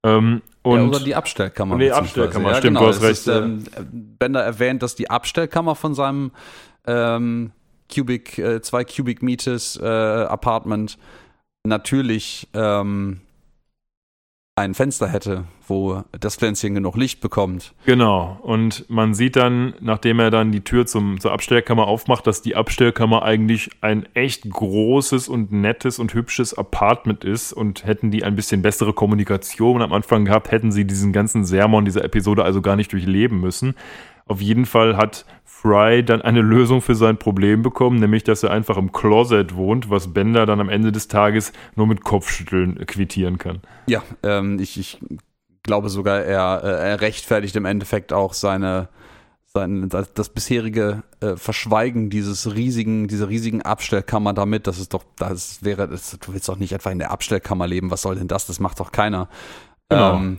Ähm, 0.04 0.42
und 0.62 0.80
ja, 0.80 0.86
oder 0.88 1.00
die 1.00 1.14
Abstellkammer. 1.14 1.76
Nee, 1.76 1.90
Abstellkammer, 1.90 2.50
ja, 2.50 2.56
stimmt, 2.56 2.76
genau, 2.76 2.90
du 2.90 2.94
hast 2.94 3.02
recht. 3.02 3.12
Ist, 3.12 3.28
ähm, 3.28 3.64
Bender 4.18 4.42
erwähnt, 4.42 4.82
dass 4.82 4.94
die 4.94 5.10
Abstellkammer 5.10 5.74
von 5.74 5.94
seinem 5.94 6.32
ähm, 6.86 7.52
Cubic, 7.92 8.38
äh, 8.38 8.60
zwei 8.60 8.84
Cubic 8.84 9.22
Meters 9.22 9.78
äh, 9.80 9.86
Apartment 9.86 10.98
natürlich 11.64 12.48
ähm, 12.54 13.20
ein 14.58 14.74
Fenster 14.74 15.08
hätte, 15.08 15.44
wo 15.66 16.02
das 16.18 16.36
Pflänzchen 16.36 16.74
genug 16.74 16.96
Licht 16.96 17.20
bekommt. 17.20 17.74
Genau. 17.86 18.38
Und 18.42 18.84
man 18.88 19.14
sieht 19.14 19.36
dann, 19.36 19.74
nachdem 19.80 20.20
er 20.20 20.30
dann 20.30 20.52
die 20.52 20.62
Tür 20.62 20.86
zum, 20.86 21.20
zur 21.20 21.32
Abstellkammer 21.32 21.86
aufmacht, 21.86 22.26
dass 22.26 22.42
die 22.42 22.56
Abstellkammer 22.56 23.22
eigentlich 23.22 23.70
ein 23.80 24.06
echt 24.14 24.48
großes 24.48 25.28
und 25.28 25.52
nettes 25.52 25.98
und 25.98 26.14
hübsches 26.14 26.54
Apartment 26.54 27.24
ist. 27.24 27.52
Und 27.52 27.86
hätten 27.86 28.10
die 28.10 28.24
ein 28.24 28.36
bisschen 28.36 28.62
bessere 28.62 28.92
Kommunikation 28.92 29.82
am 29.82 29.92
Anfang 29.92 30.24
gehabt, 30.24 30.50
hätten 30.50 30.72
sie 30.72 30.84
diesen 30.86 31.12
ganzen 31.12 31.44
Sermon 31.44 31.84
dieser 31.84 32.04
Episode 32.04 32.44
also 32.44 32.62
gar 32.62 32.76
nicht 32.76 32.92
durchleben 32.92 33.40
müssen. 33.40 33.74
Auf 34.28 34.40
jeden 34.40 34.66
Fall 34.66 34.96
hat 34.96 35.24
Fry 35.44 36.04
dann 36.04 36.22
eine 36.22 36.40
Lösung 36.40 36.80
für 36.80 36.94
sein 36.94 37.18
Problem 37.18 37.62
bekommen, 37.62 37.98
nämlich 37.98 38.22
dass 38.22 38.44
er 38.44 38.52
einfach 38.52 38.76
im 38.76 38.92
Closet 38.92 39.56
wohnt, 39.56 39.90
was 39.90 40.12
Bender 40.12 40.46
dann 40.46 40.60
am 40.60 40.68
Ende 40.68 40.92
des 40.92 41.08
Tages 41.08 41.52
nur 41.74 41.86
mit 41.88 42.04
Kopfschütteln 42.04 42.86
quittieren 42.86 43.38
kann. 43.38 43.62
Ja, 43.86 44.02
ähm, 44.22 44.60
ich, 44.60 44.78
ich 44.78 45.00
glaube 45.64 45.88
sogar, 45.88 46.20
er, 46.20 46.62
äh, 46.62 46.90
er 46.90 47.00
rechtfertigt 47.00 47.56
im 47.56 47.64
Endeffekt 47.64 48.12
auch 48.12 48.34
seine, 48.34 48.88
sein, 49.46 49.88
das, 49.88 50.12
das 50.14 50.28
bisherige 50.28 51.02
äh, 51.20 51.36
Verschweigen 51.36 52.08
dieses 52.08 52.54
riesigen, 52.54 53.08
dieser 53.08 53.28
riesigen 53.28 53.62
Abstellkammer 53.62 54.34
damit. 54.34 54.68
Das 54.68 54.78
ist 54.78 54.94
doch, 54.94 55.04
das 55.16 55.64
wäre, 55.64 55.88
das, 55.88 56.16
du 56.20 56.32
willst 56.32 56.48
doch 56.48 56.58
nicht 56.58 56.72
etwa 56.72 56.90
in 56.90 57.00
der 57.00 57.10
Abstellkammer 57.10 57.66
leben. 57.66 57.90
Was 57.90 58.02
soll 58.02 58.14
denn 58.14 58.28
das? 58.28 58.46
Das 58.46 58.60
macht 58.60 58.78
doch 58.78 58.92
keiner. 58.92 59.28
Genau. 59.88 60.16
Ähm, 60.16 60.38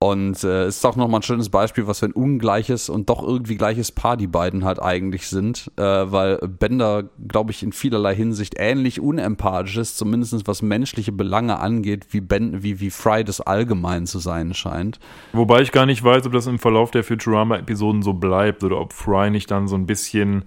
und 0.00 0.44
äh, 0.44 0.68
ist 0.68 0.84
auch 0.84 0.96
nochmal 0.96 1.20
ein 1.20 1.22
schönes 1.22 1.48
Beispiel, 1.48 1.86
was 1.86 2.00
für 2.00 2.06
ein 2.06 2.12
ungleiches 2.12 2.90
und 2.90 3.08
doch 3.08 3.22
irgendwie 3.22 3.56
gleiches 3.56 3.90
Paar 3.90 4.18
die 4.18 4.26
beiden 4.26 4.64
halt 4.64 4.82
eigentlich 4.82 5.28
sind, 5.28 5.70
äh, 5.76 5.82
weil 5.82 6.36
Bender, 6.46 7.04
glaube 7.26 7.52
ich, 7.52 7.62
in 7.62 7.72
vielerlei 7.72 8.14
Hinsicht 8.14 8.56
ähnlich 8.58 9.00
unempathisch 9.00 9.78
ist, 9.78 9.96
zumindest 9.96 10.46
was 10.46 10.60
menschliche 10.60 11.12
Belange 11.12 11.58
angeht, 11.58 12.08
wie, 12.10 12.20
ben, 12.20 12.62
wie, 12.62 12.80
wie 12.80 12.90
Fry 12.90 13.24
das 13.24 13.40
allgemein 13.40 14.06
zu 14.06 14.18
sein 14.18 14.52
scheint. 14.52 15.00
Wobei 15.32 15.62
ich 15.62 15.72
gar 15.72 15.86
nicht 15.86 16.04
weiß, 16.04 16.26
ob 16.26 16.32
das 16.32 16.46
im 16.46 16.58
Verlauf 16.58 16.90
der 16.90 17.04
Futurama-Episoden 17.04 18.02
so 18.02 18.12
bleibt 18.12 18.62
oder 18.62 18.80
ob 18.80 18.92
Fry 18.92 19.30
nicht 19.30 19.50
dann 19.50 19.68
so 19.68 19.76
ein 19.76 19.86
bisschen 19.86 20.44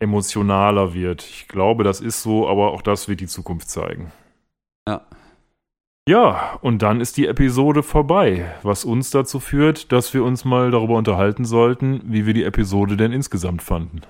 emotionaler 0.00 0.92
wird. 0.92 1.22
Ich 1.22 1.48
glaube, 1.48 1.82
das 1.82 2.00
ist 2.00 2.22
so, 2.22 2.48
aber 2.48 2.72
auch 2.72 2.82
das 2.82 3.08
wird 3.08 3.20
die 3.20 3.26
Zukunft 3.26 3.70
zeigen. 3.70 4.12
Ja. 4.86 5.02
Ja, 6.08 6.58
und 6.62 6.80
dann 6.80 7.02
ist 7.02 7.18
die 7.18 7.26
Episode 7.26 7.82
vorbei, 7.82 8.50
was 8.62 8.86
uns 8.86 9.10
dazu 9.10 9.40
führt, 9.40 9.92
dass 9.92 10.14
wir 10.14 10.24
uns 10.24 10.46
mal 10.46 10.70
darüber 10.70 10.96
unterhalten 10.96 11.44
sollten, 11.44 12.00
wie 12.06 12.24
wir 12.24 12.32
die 12.32 12.44
Episode 12.44 12.96
denn 12.96 13.12
insgesamt 13.12 13.60
fanden. 13.60 14.00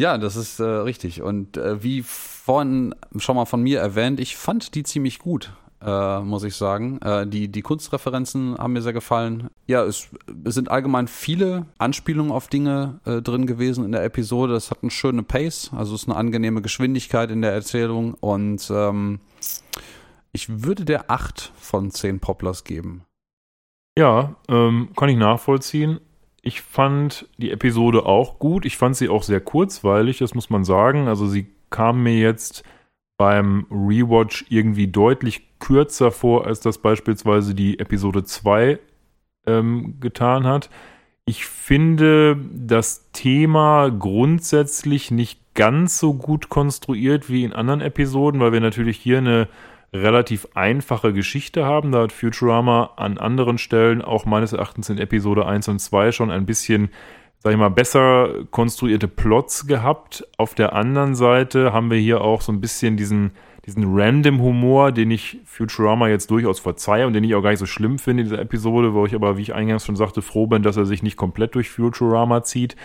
Ja, 0.00 0.18
das 0.18 0.34
ist 0.34 0.58
äh, 0.58 0.64
richtig. 0.64 1.22
Und 1.22 1.56
äh, 1.56 1.84
wie 1.84 2.02
vorhin 2.02 2.96
schon 3.18 3.36
mal 3.36 3.44
von 3.44 3.62
mir 3.62 3.78
erwähnt, 3.78 4.18
ich 4.18 4.36
fand 4.36 4.74
die 4.74 4.82
ziemlich 4.82 5.20
gut, 5.20 5.52
äh, 5.80 6.18
muss 6.18 6.42
ich 6.42 6.56
sagen. 6.56 6.98
Äh, 7.00 7.28
die, 7.28 7.46
die 7.46 7.62
Kunstreferenzen 7.62 8.58
haben 8.58 8.72
mir 8.72 8.82
sehr 8.82 8.92
gefallen. 8.92 9.46
Ja, 9.68 9.84
es, 9.84 10.08
es 10.42 10.54
sind 10.56 10.68
allgemein 10.68 11.06
viele 11.06 11.66
Anspielungen 11.78 12.32
auf 12.32 12.48
Dinge 12.48 12.98
äh, 13.04 13.22
drin 13.22 13.46
gewesen 13.46 13.84
in 13.84 13.92
der 13.92 14.02
Episode. 14.02 14.56
Es 14.56 14.72
hat 14.72 14.78
eine 14.82 14.90
schöne 14.90 15.22
Pace, 15.22 15.70
also 15.76 15.94
es 15.94 16.02
ist 16.02 16.08
eine 16.08 16.18
angenehme 16.18 16.60
Geschwindigkeit 16.60 17.30
in 17.30 17.40
der 17.40 17.52
Erzählung 17.52 18.14
und 18.14 18.68
ähm, 18.68 19.20
ich 20.32 20.64
würde 20.64 20.84
der 20.84 21.10
8 21.10 21.52
von 21.56 21.90
10 21.90 22.20
Poplars 22.20 22.64
geben. 22.64 23.04
Ja, 23.98 24.36
ähm, 24.48 24.90
kann 24.96 25.08
ich 25.08 25.16
nachvollziehen. 25.16 26.00
Ich 26.42 26.60
fand 26.60 27.28
die 27.38 27.50
Episode 27.50 28.06
auch 28.06 28.38
gut. 28.38 28.66
Ich 28.66 28.76
fand 28.76 28.96
sie 28.96 29.08
auch 29.08 29.22
sehr 29.22 29.40
kurzweilig, 29.40 30.18
das 30.18 30.34
muss 30.34 30.50
man 30.50 30.64
sagen. 30.64 31.08
Also 31.08 31.26
sie 31.26 31.46
kam 31.70 32.02
mir 32.02 32.18
jetzt 32.18 32.62
beim 33.16 33.66
Rewatch 33.70 34.44
irgendwie 34.48 34.88
deutlich 34.88 35.58
kürzer 35.58 36.10
vor, 36.12 36.46
als 36.46 36.60
das 36.60 36.78
beispielsweise 36.78 37.54
die 37.54 37.78
Episode 37.78 38.24
2 38.24 38.78
ähm, 39.46 39.98
getan 40.00 40.46
hat. 40.46 40.70
Ich 41.24 41.46
finde 41.46 42.38
das 42.52 43.10
Thema 43.12 43.88
grundsätzlich 43.88 45.10
nicht 45.10 45.40
ganz 45.54 45.98
so 45.98 46.14
gut 46.14 46.50
konstruiert 46.50 47.30
wie 47.30 47.42
in 47.42 47.52
anderen 47.52 47.80
Episoden, 47.80 48.40
weil 48.40 48.52
wir 48.52 48.60
natürlich 48.60 48.98
hier 48.98 49.18
eine 49.18 49.48
relativ 50.02 50.48
einfache 50.54 51.12
Geschichte 51.12 51.64
haben. 51.64 51.92
Da 51.92 52.02
hat 52.02 52.12
Futurama 52.12 52.90
an 52.96 53.18
anderen 53.18 53.58
Stellen 53.58 54.02
auch 54.02 54.24
meines 54.24 54.52
Erachtens 54.52 54.88
in 54.88 54.98
Episode 54.98 55.46
1 55.46 55.68
und 55.68 55.78
2 55.78 56.12
schon 56.12 56.30
ein 56.30 56.46
bisschen, 56.46 56.90
sag 57.38 57.52
ich 57.52 57.58
mal, 57.58 57.70
besser 57.70 58.44
konstruierte 58.50 59.08
Plots 59.08 59.66
gehabt. 59.66 60.26
Auf 60.38 60.54
der 60.54 60.74
anderen 60.74 61.14
Seite 61.14 61.72
haben 61.72 61.90
wir 61.90 61.98
hier 61.98 62.20
auch 62.20 62.40
so 62.40 62.52
ein 62.52 62.60
bisschen 62.60 62.96
diesen, 62.96 63.32
diesen 63.66 63.84
Random-Humor, 63.98 64.92
den 64.92 65.10
ich 65.10 65.38
Futurama 65.44 66.08
jetzt 66.08 66.30
durchaus 66.30 66.60
verzeihe 66.60 67.06
und 67.06 67.12
den 67.12 67.24
ich 67.24 67.34
auch 67.34 67.42
gar 67.42 67.50
nicht 67.50 67.58
so 67.58 67.66
schlimm 67.66 67.98
finde 67.98 68.22
in 68.22 68.28
dieser 68.28 68.40
Episode, 68.40 68.94
wo 68.94 69.06
ich 69.06 69.14
aber, 69.14 69.36
wie 69.36 69.42
ich 69.42 69.54
eingangs 69.54 69.84
schon 69.84 69.96
sagte, 69.96 70.22
froh 70.22 70.46
bin, 70.46 70.62
dass 70.62 70.76
er 70.76 70.86
sich 70.86 71.02
nicht 71.02 71.16
komplett 71.16 71.54
durch 71.54 71.70
Futurama 71.70 72.44
zieht. 72.44 72.76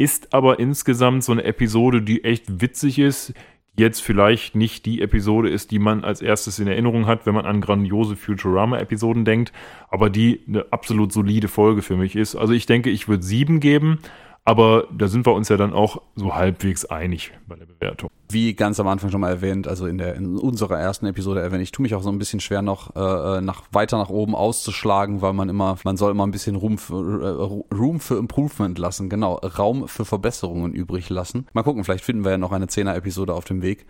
Ist 0.00 0.32
aber 0.32 0.60
insgesamt 0.60 1.24
so 1.24 1.32
eine 1.32 1.44
Episode, 1.44 2.02
die 2.02 2.24
echt 2.24 2.60
witzig 2.60 2.98
ist, 3.00 3.34
jetzt 3.78 4.00
vielleicht 4.00 4.54
nicht 4.54 4.86
die 4.86 5.00
Episode 5.00 5.48
ist, 5.48 5.70
die 5.70 5.78
man 5.78 6.04
als 6.04 6.20
erstes 6.20 6.58
in 6.58 6.66
Erinnerung 6.66 7.06
hat, 7.06 7.26
wenn 7.26 7.34
man 7.34 7.46
an 7.46 7.60
grandiose 7.60 8.16
Futurama-Episoden 8.16 9.24
denkt, 9.24 9.52
aber 9.88 10.10
die 10.10 10.40
eine 10.46 10.66
absolut 10.70 11.12
solide 11.12 11.48
Folge 11.48 11.82
für 11.82 11.96
mich 11.96 12.16
ist. 12.16 12.36
Also 12.36 12.52
ich 12.52 12.66
denke, 12.66 12.90
ich 12.90 13.08
würde 13.08 13.22
sieben 13.22 13.60
geben, 13.60 13.98
aber 14.44 14.88
da 14.92 15.08
sind 15.08 15.26
wir 15.26 15.34
uns 15.34 15.48
ja 15.48 15.56
dann 15.56 15.72
auch 15.72 16.02
so 16.14 16.34
halbwegs 16.34 16.84
einig 16.84 17.32
bei 17.46 17.56
der 17.56 17.66
Bewertung. 17.66 18.10
Wie 18.30 18.54
ganz 18.54 18.78
am 18.78 18.88
Anfang 18.88 19.10
schon 19.10 19.22
mal 19.22 19.30
erwähnt, 19.30 19.66
also 19.66 19.86
in, 19.86 19.96
der, 19.96 20.14
in 20.14 20.36
unserer 20.36 20.78
ersten 20.78 21.06
Episode 21.06 21.40
erwähnt, 21.40 21.62
ich 21.62 21.72
tue 21.72 21.82
mich 21.82 21.94
auch 21.94 22.02
so 22.02 22.10
ein 22.10 22.18
bisschen 22.18 22.40
schwer 22.40 22.60
noch 22.60 22.94
äh, 22.94 23.40
nach, 23.40 23.62
weiter 23.72 23.96
nach 23.96 24.10
oben 24.10 24.34
auszuschlagen, 24.34 25.22
weil 25.22 25.32
man 25.32 25.48
immer, 25.48 25.78
man 25.84 25.96
soll 25.96 26.10
immer 26.10 26.26
ein 26.26 26.30
bisschen 26.30 26.56
Room 26.56 26.76
für, 26.76 26.94
äh, 26.94 27.74
Room 27.74 28.00
für 28.00 28.16
Improvement 28.16 28.78
lassen, 28.78 29.08
genau, 29.08 29.36
Raum 29.36 29.88
für 29.88 30.04
Verbesserungen 30.04 30.74
übrig 30.74 31.08
lassen. 31.08 31.46
Mal 31.54 31.62
gucken, 31.62 31.84
vielleicht 31.84 32.04
finden 32.04 32.24
wir 32.24 32.32
ja 32.32 32.38
noch 32.38 32.52
eine 32.52 32.66
Zehner-Episode 32.66 33.32
auf 33.32 33.44
dem 33.44 33.62
Weg. 33.62 33.86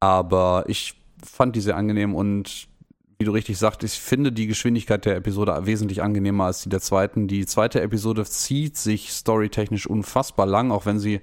Aber 0.00 0.64
ich 0.66 0.94
fand 1.22 1.54
die 1.54 1.60
sehr 1.60 1.76
angenehm 1.76 2.14
und 2.14 2.68
wie 3.18 3.24
du 3.24 3.32
richtig 3.32 3.58
sagst, 3.58 3.84
ich 3.84 3.92
finde 3.92 4.32
die 4.32 4.46
Geschwindigkeit 4.46 5.04
der 5.04 5.16
Episode 5.16 5.66
wesentlich 5.66 6.02
angenehmer 6.02 6.44
als 6.44 6.62
die 6.62 6.68
der 6.68 6.80
zweiten. 6.80 7.28
Die 7.28 7.46
zweite 7.46 7.80
Episode 7.80 8.24
zieht 8.24 8.76
sich 8.76 9.12
storytechnisch 9.12 9.86
unfassbar 9.86 10.46
lang, 10.46 10.70
auch 10.70 10.86
wenn 10.86 10.98
sie 10.98 11.20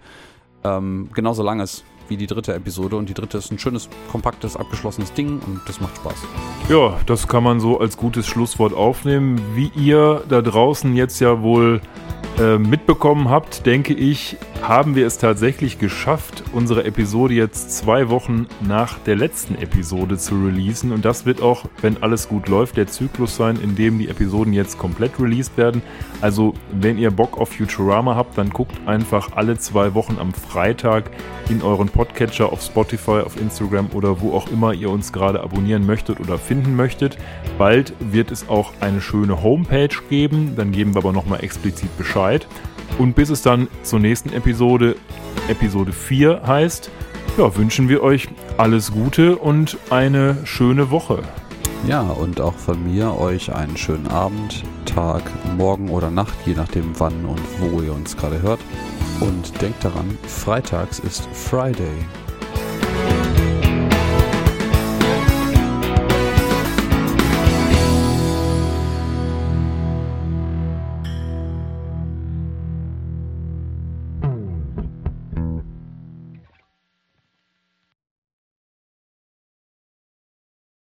ähm, 0.63 1.09
genauso 1.13 1.43
lang 1.43 1.59
ist 1.59 1.83
wie 2.11 2.17
die 2.17 2.27
dritte 2.27 2.53
Episode. 2.53 2.97
Und 2.97 3.09
die 3.09 3.15
dritte 3.15 3.39
ist 3.39 3.51
ein 3.51 3.57
schönes, 3.57 3.89
kompaktes, 4.11 4.55
abgeschlossenes 4.55 5.13
Ding 5.13 5.39
und 5.47 5.61
das 5.65 5.81
macht 5.81 5.95
Spaß. 5.95 6.15
Ja, 6.69 6.99
das 7.07 7.27
kann 7.27 7.43
man 7.43 7.59
so 7.59 7.79
als 7.79 7.97
gutes 7.97 8.27
Schlusswort 8.27 8.73
aufnehmen. 8.73 9.41
Wie 9.55 9.71
ihr 9.75 10.23
da 10.29 10.43
draußen 10.43 10.95
jetzt 10.95 11.19
ja 11.19 11.41
wohl 11.41 11.81
äh, 12.39 12.57
mitbekommen 12.57 13.29
habt, 13.29 13.65
denke 13.65 13.93
ich, 13.93 14.37
haben 14.61 14.95
wir 14.95 15.05
es 15.05 15.17
tatsächlich 15.17 15.79
geschafft, 15.79 16.43
unsere 16.53 16.85
Episode 16.85 17.33
jetzt 17.33 17.77
zwei 17.77 18.09
Wochen 18.09 18.47
nach 18.61 18.97
der 18.99 19.15
letzten 19.15 19.55
Episode 19.55 20.17
zu 20.17 20.35
releasen. 20.35 20.91
Und 20.91 21.03
das 21.03 21.25
wird 21.25 21.41
auch, 21.41 21.65
wenn 21.81 22.01
alles 22.01 22.29
gut 22.29 22.47
läuft, 22.47 22.77
der 22.77 22.87
Zyklus 22.87 23.35
sein, 23.35 23.59
in 23.61 23.75
dem 23.75 23.99
die 23.99 24.07
Episoden 24.07 24.53
jetzt 24.53 24.77
komplett 24.77 25.19
released 25.19 25.57
werden. 25.57 25.81
Also, 26.21 26.53
wenn 26.71 26.97
ihr 26.97 27.11
Bock 27.11 27.37
auf 27.37 27.49
Futurama 27.49 28.15
habt, 28.15 28.37
dann 28.37 28.49
guckt 28.49 28.75
einfach 28.85 29.35
alle 29.35 29.57
zwei 29.57 29.93
Wochen 29.93 30.17
am 30.19 30.33
Freitag 30.33 31.11
in 31.49 31.61
euren 31.61 31.89
Podcatcher 32.01 32.51
auf 32.51 32.63
Spotify, 32.63 33.21
auf 33.23 33.39
Instagram 33.39 33.89
oder 33.93 34.21
wo 34.21 34.33
auch 34.33 34.47
immer 34.47 34.73
ihr 34.73 34.89
uns 34.89 35.13
gerade 35.13 35.39
abonnieren 35.39 35.85
möchtet 35.85 36.19
oder 36.19 36.39
finden 36.39 36.75
möchtet. 36.75 37.15
Bald 37.59 37.93
wird 37.99 38.31
es 38.31 38.49
auch 38.49 38.73
eine 38.79 39.01
schöne 39.01 39.43
Homepage 39.43 39.95
geben. 40.09 40.55
Dann 40.55 40.71
geben 40.71 40.95
wir 40.95 41.01
aber 41.03 41.13
nochmal 41.13 41.43
explizit 41.43 41.95
Bescheid. 41.99 42.47
Und 42.97 43.13
bis 43.13 43.29
es 43.29 43.43
dann 43.43 43.67
zur 43.83 43.99
nächsten 43.99 44.33
Episode, 44.33 44.95
Episode 45.47 45.91
4 45.91 46.41
heißt, 46.43 46.89
ja, 47.37 47.55
wünschen 47.55 47.87
wir 47.87 48.01
euch 48.01 48.29
alles 48.57 48.91
Gute 48.91 49.35
und 49.35 49.77
eine 49.91 50.37
schöne 50.43 50.89
Woche. 50.89 51.19
Ja, 51.87 52.01
und 52.01 52.41
auch 52.41 52.55
von 52.55 52.83
mir 52.83 53.15
euch 53.19 53.53
einen 53.53 53.77
schönen 53.77 54.07
Abend, 54.07 54.63
Tag, 54.85 55.21
Morgen 55.55 55.91
oder 55.91 56.09
Nacht, 56.09 56.33
je 56.47 56.55
nachdem 56.55 56.99
wann 56.99 57.25
und 57.25 57.41
wo 57.59 57.79
ihr 57.79 57.93
uns 57.93 58.17
gerade 58.17 58.41
hört. 58.41 58.59
Und 59.21 59.61
denkt 59.61 59.83
daran, 59.85 60.17
freitags 60.27 60.99
ist 60.99 61.27
Friday. 61.31 62.05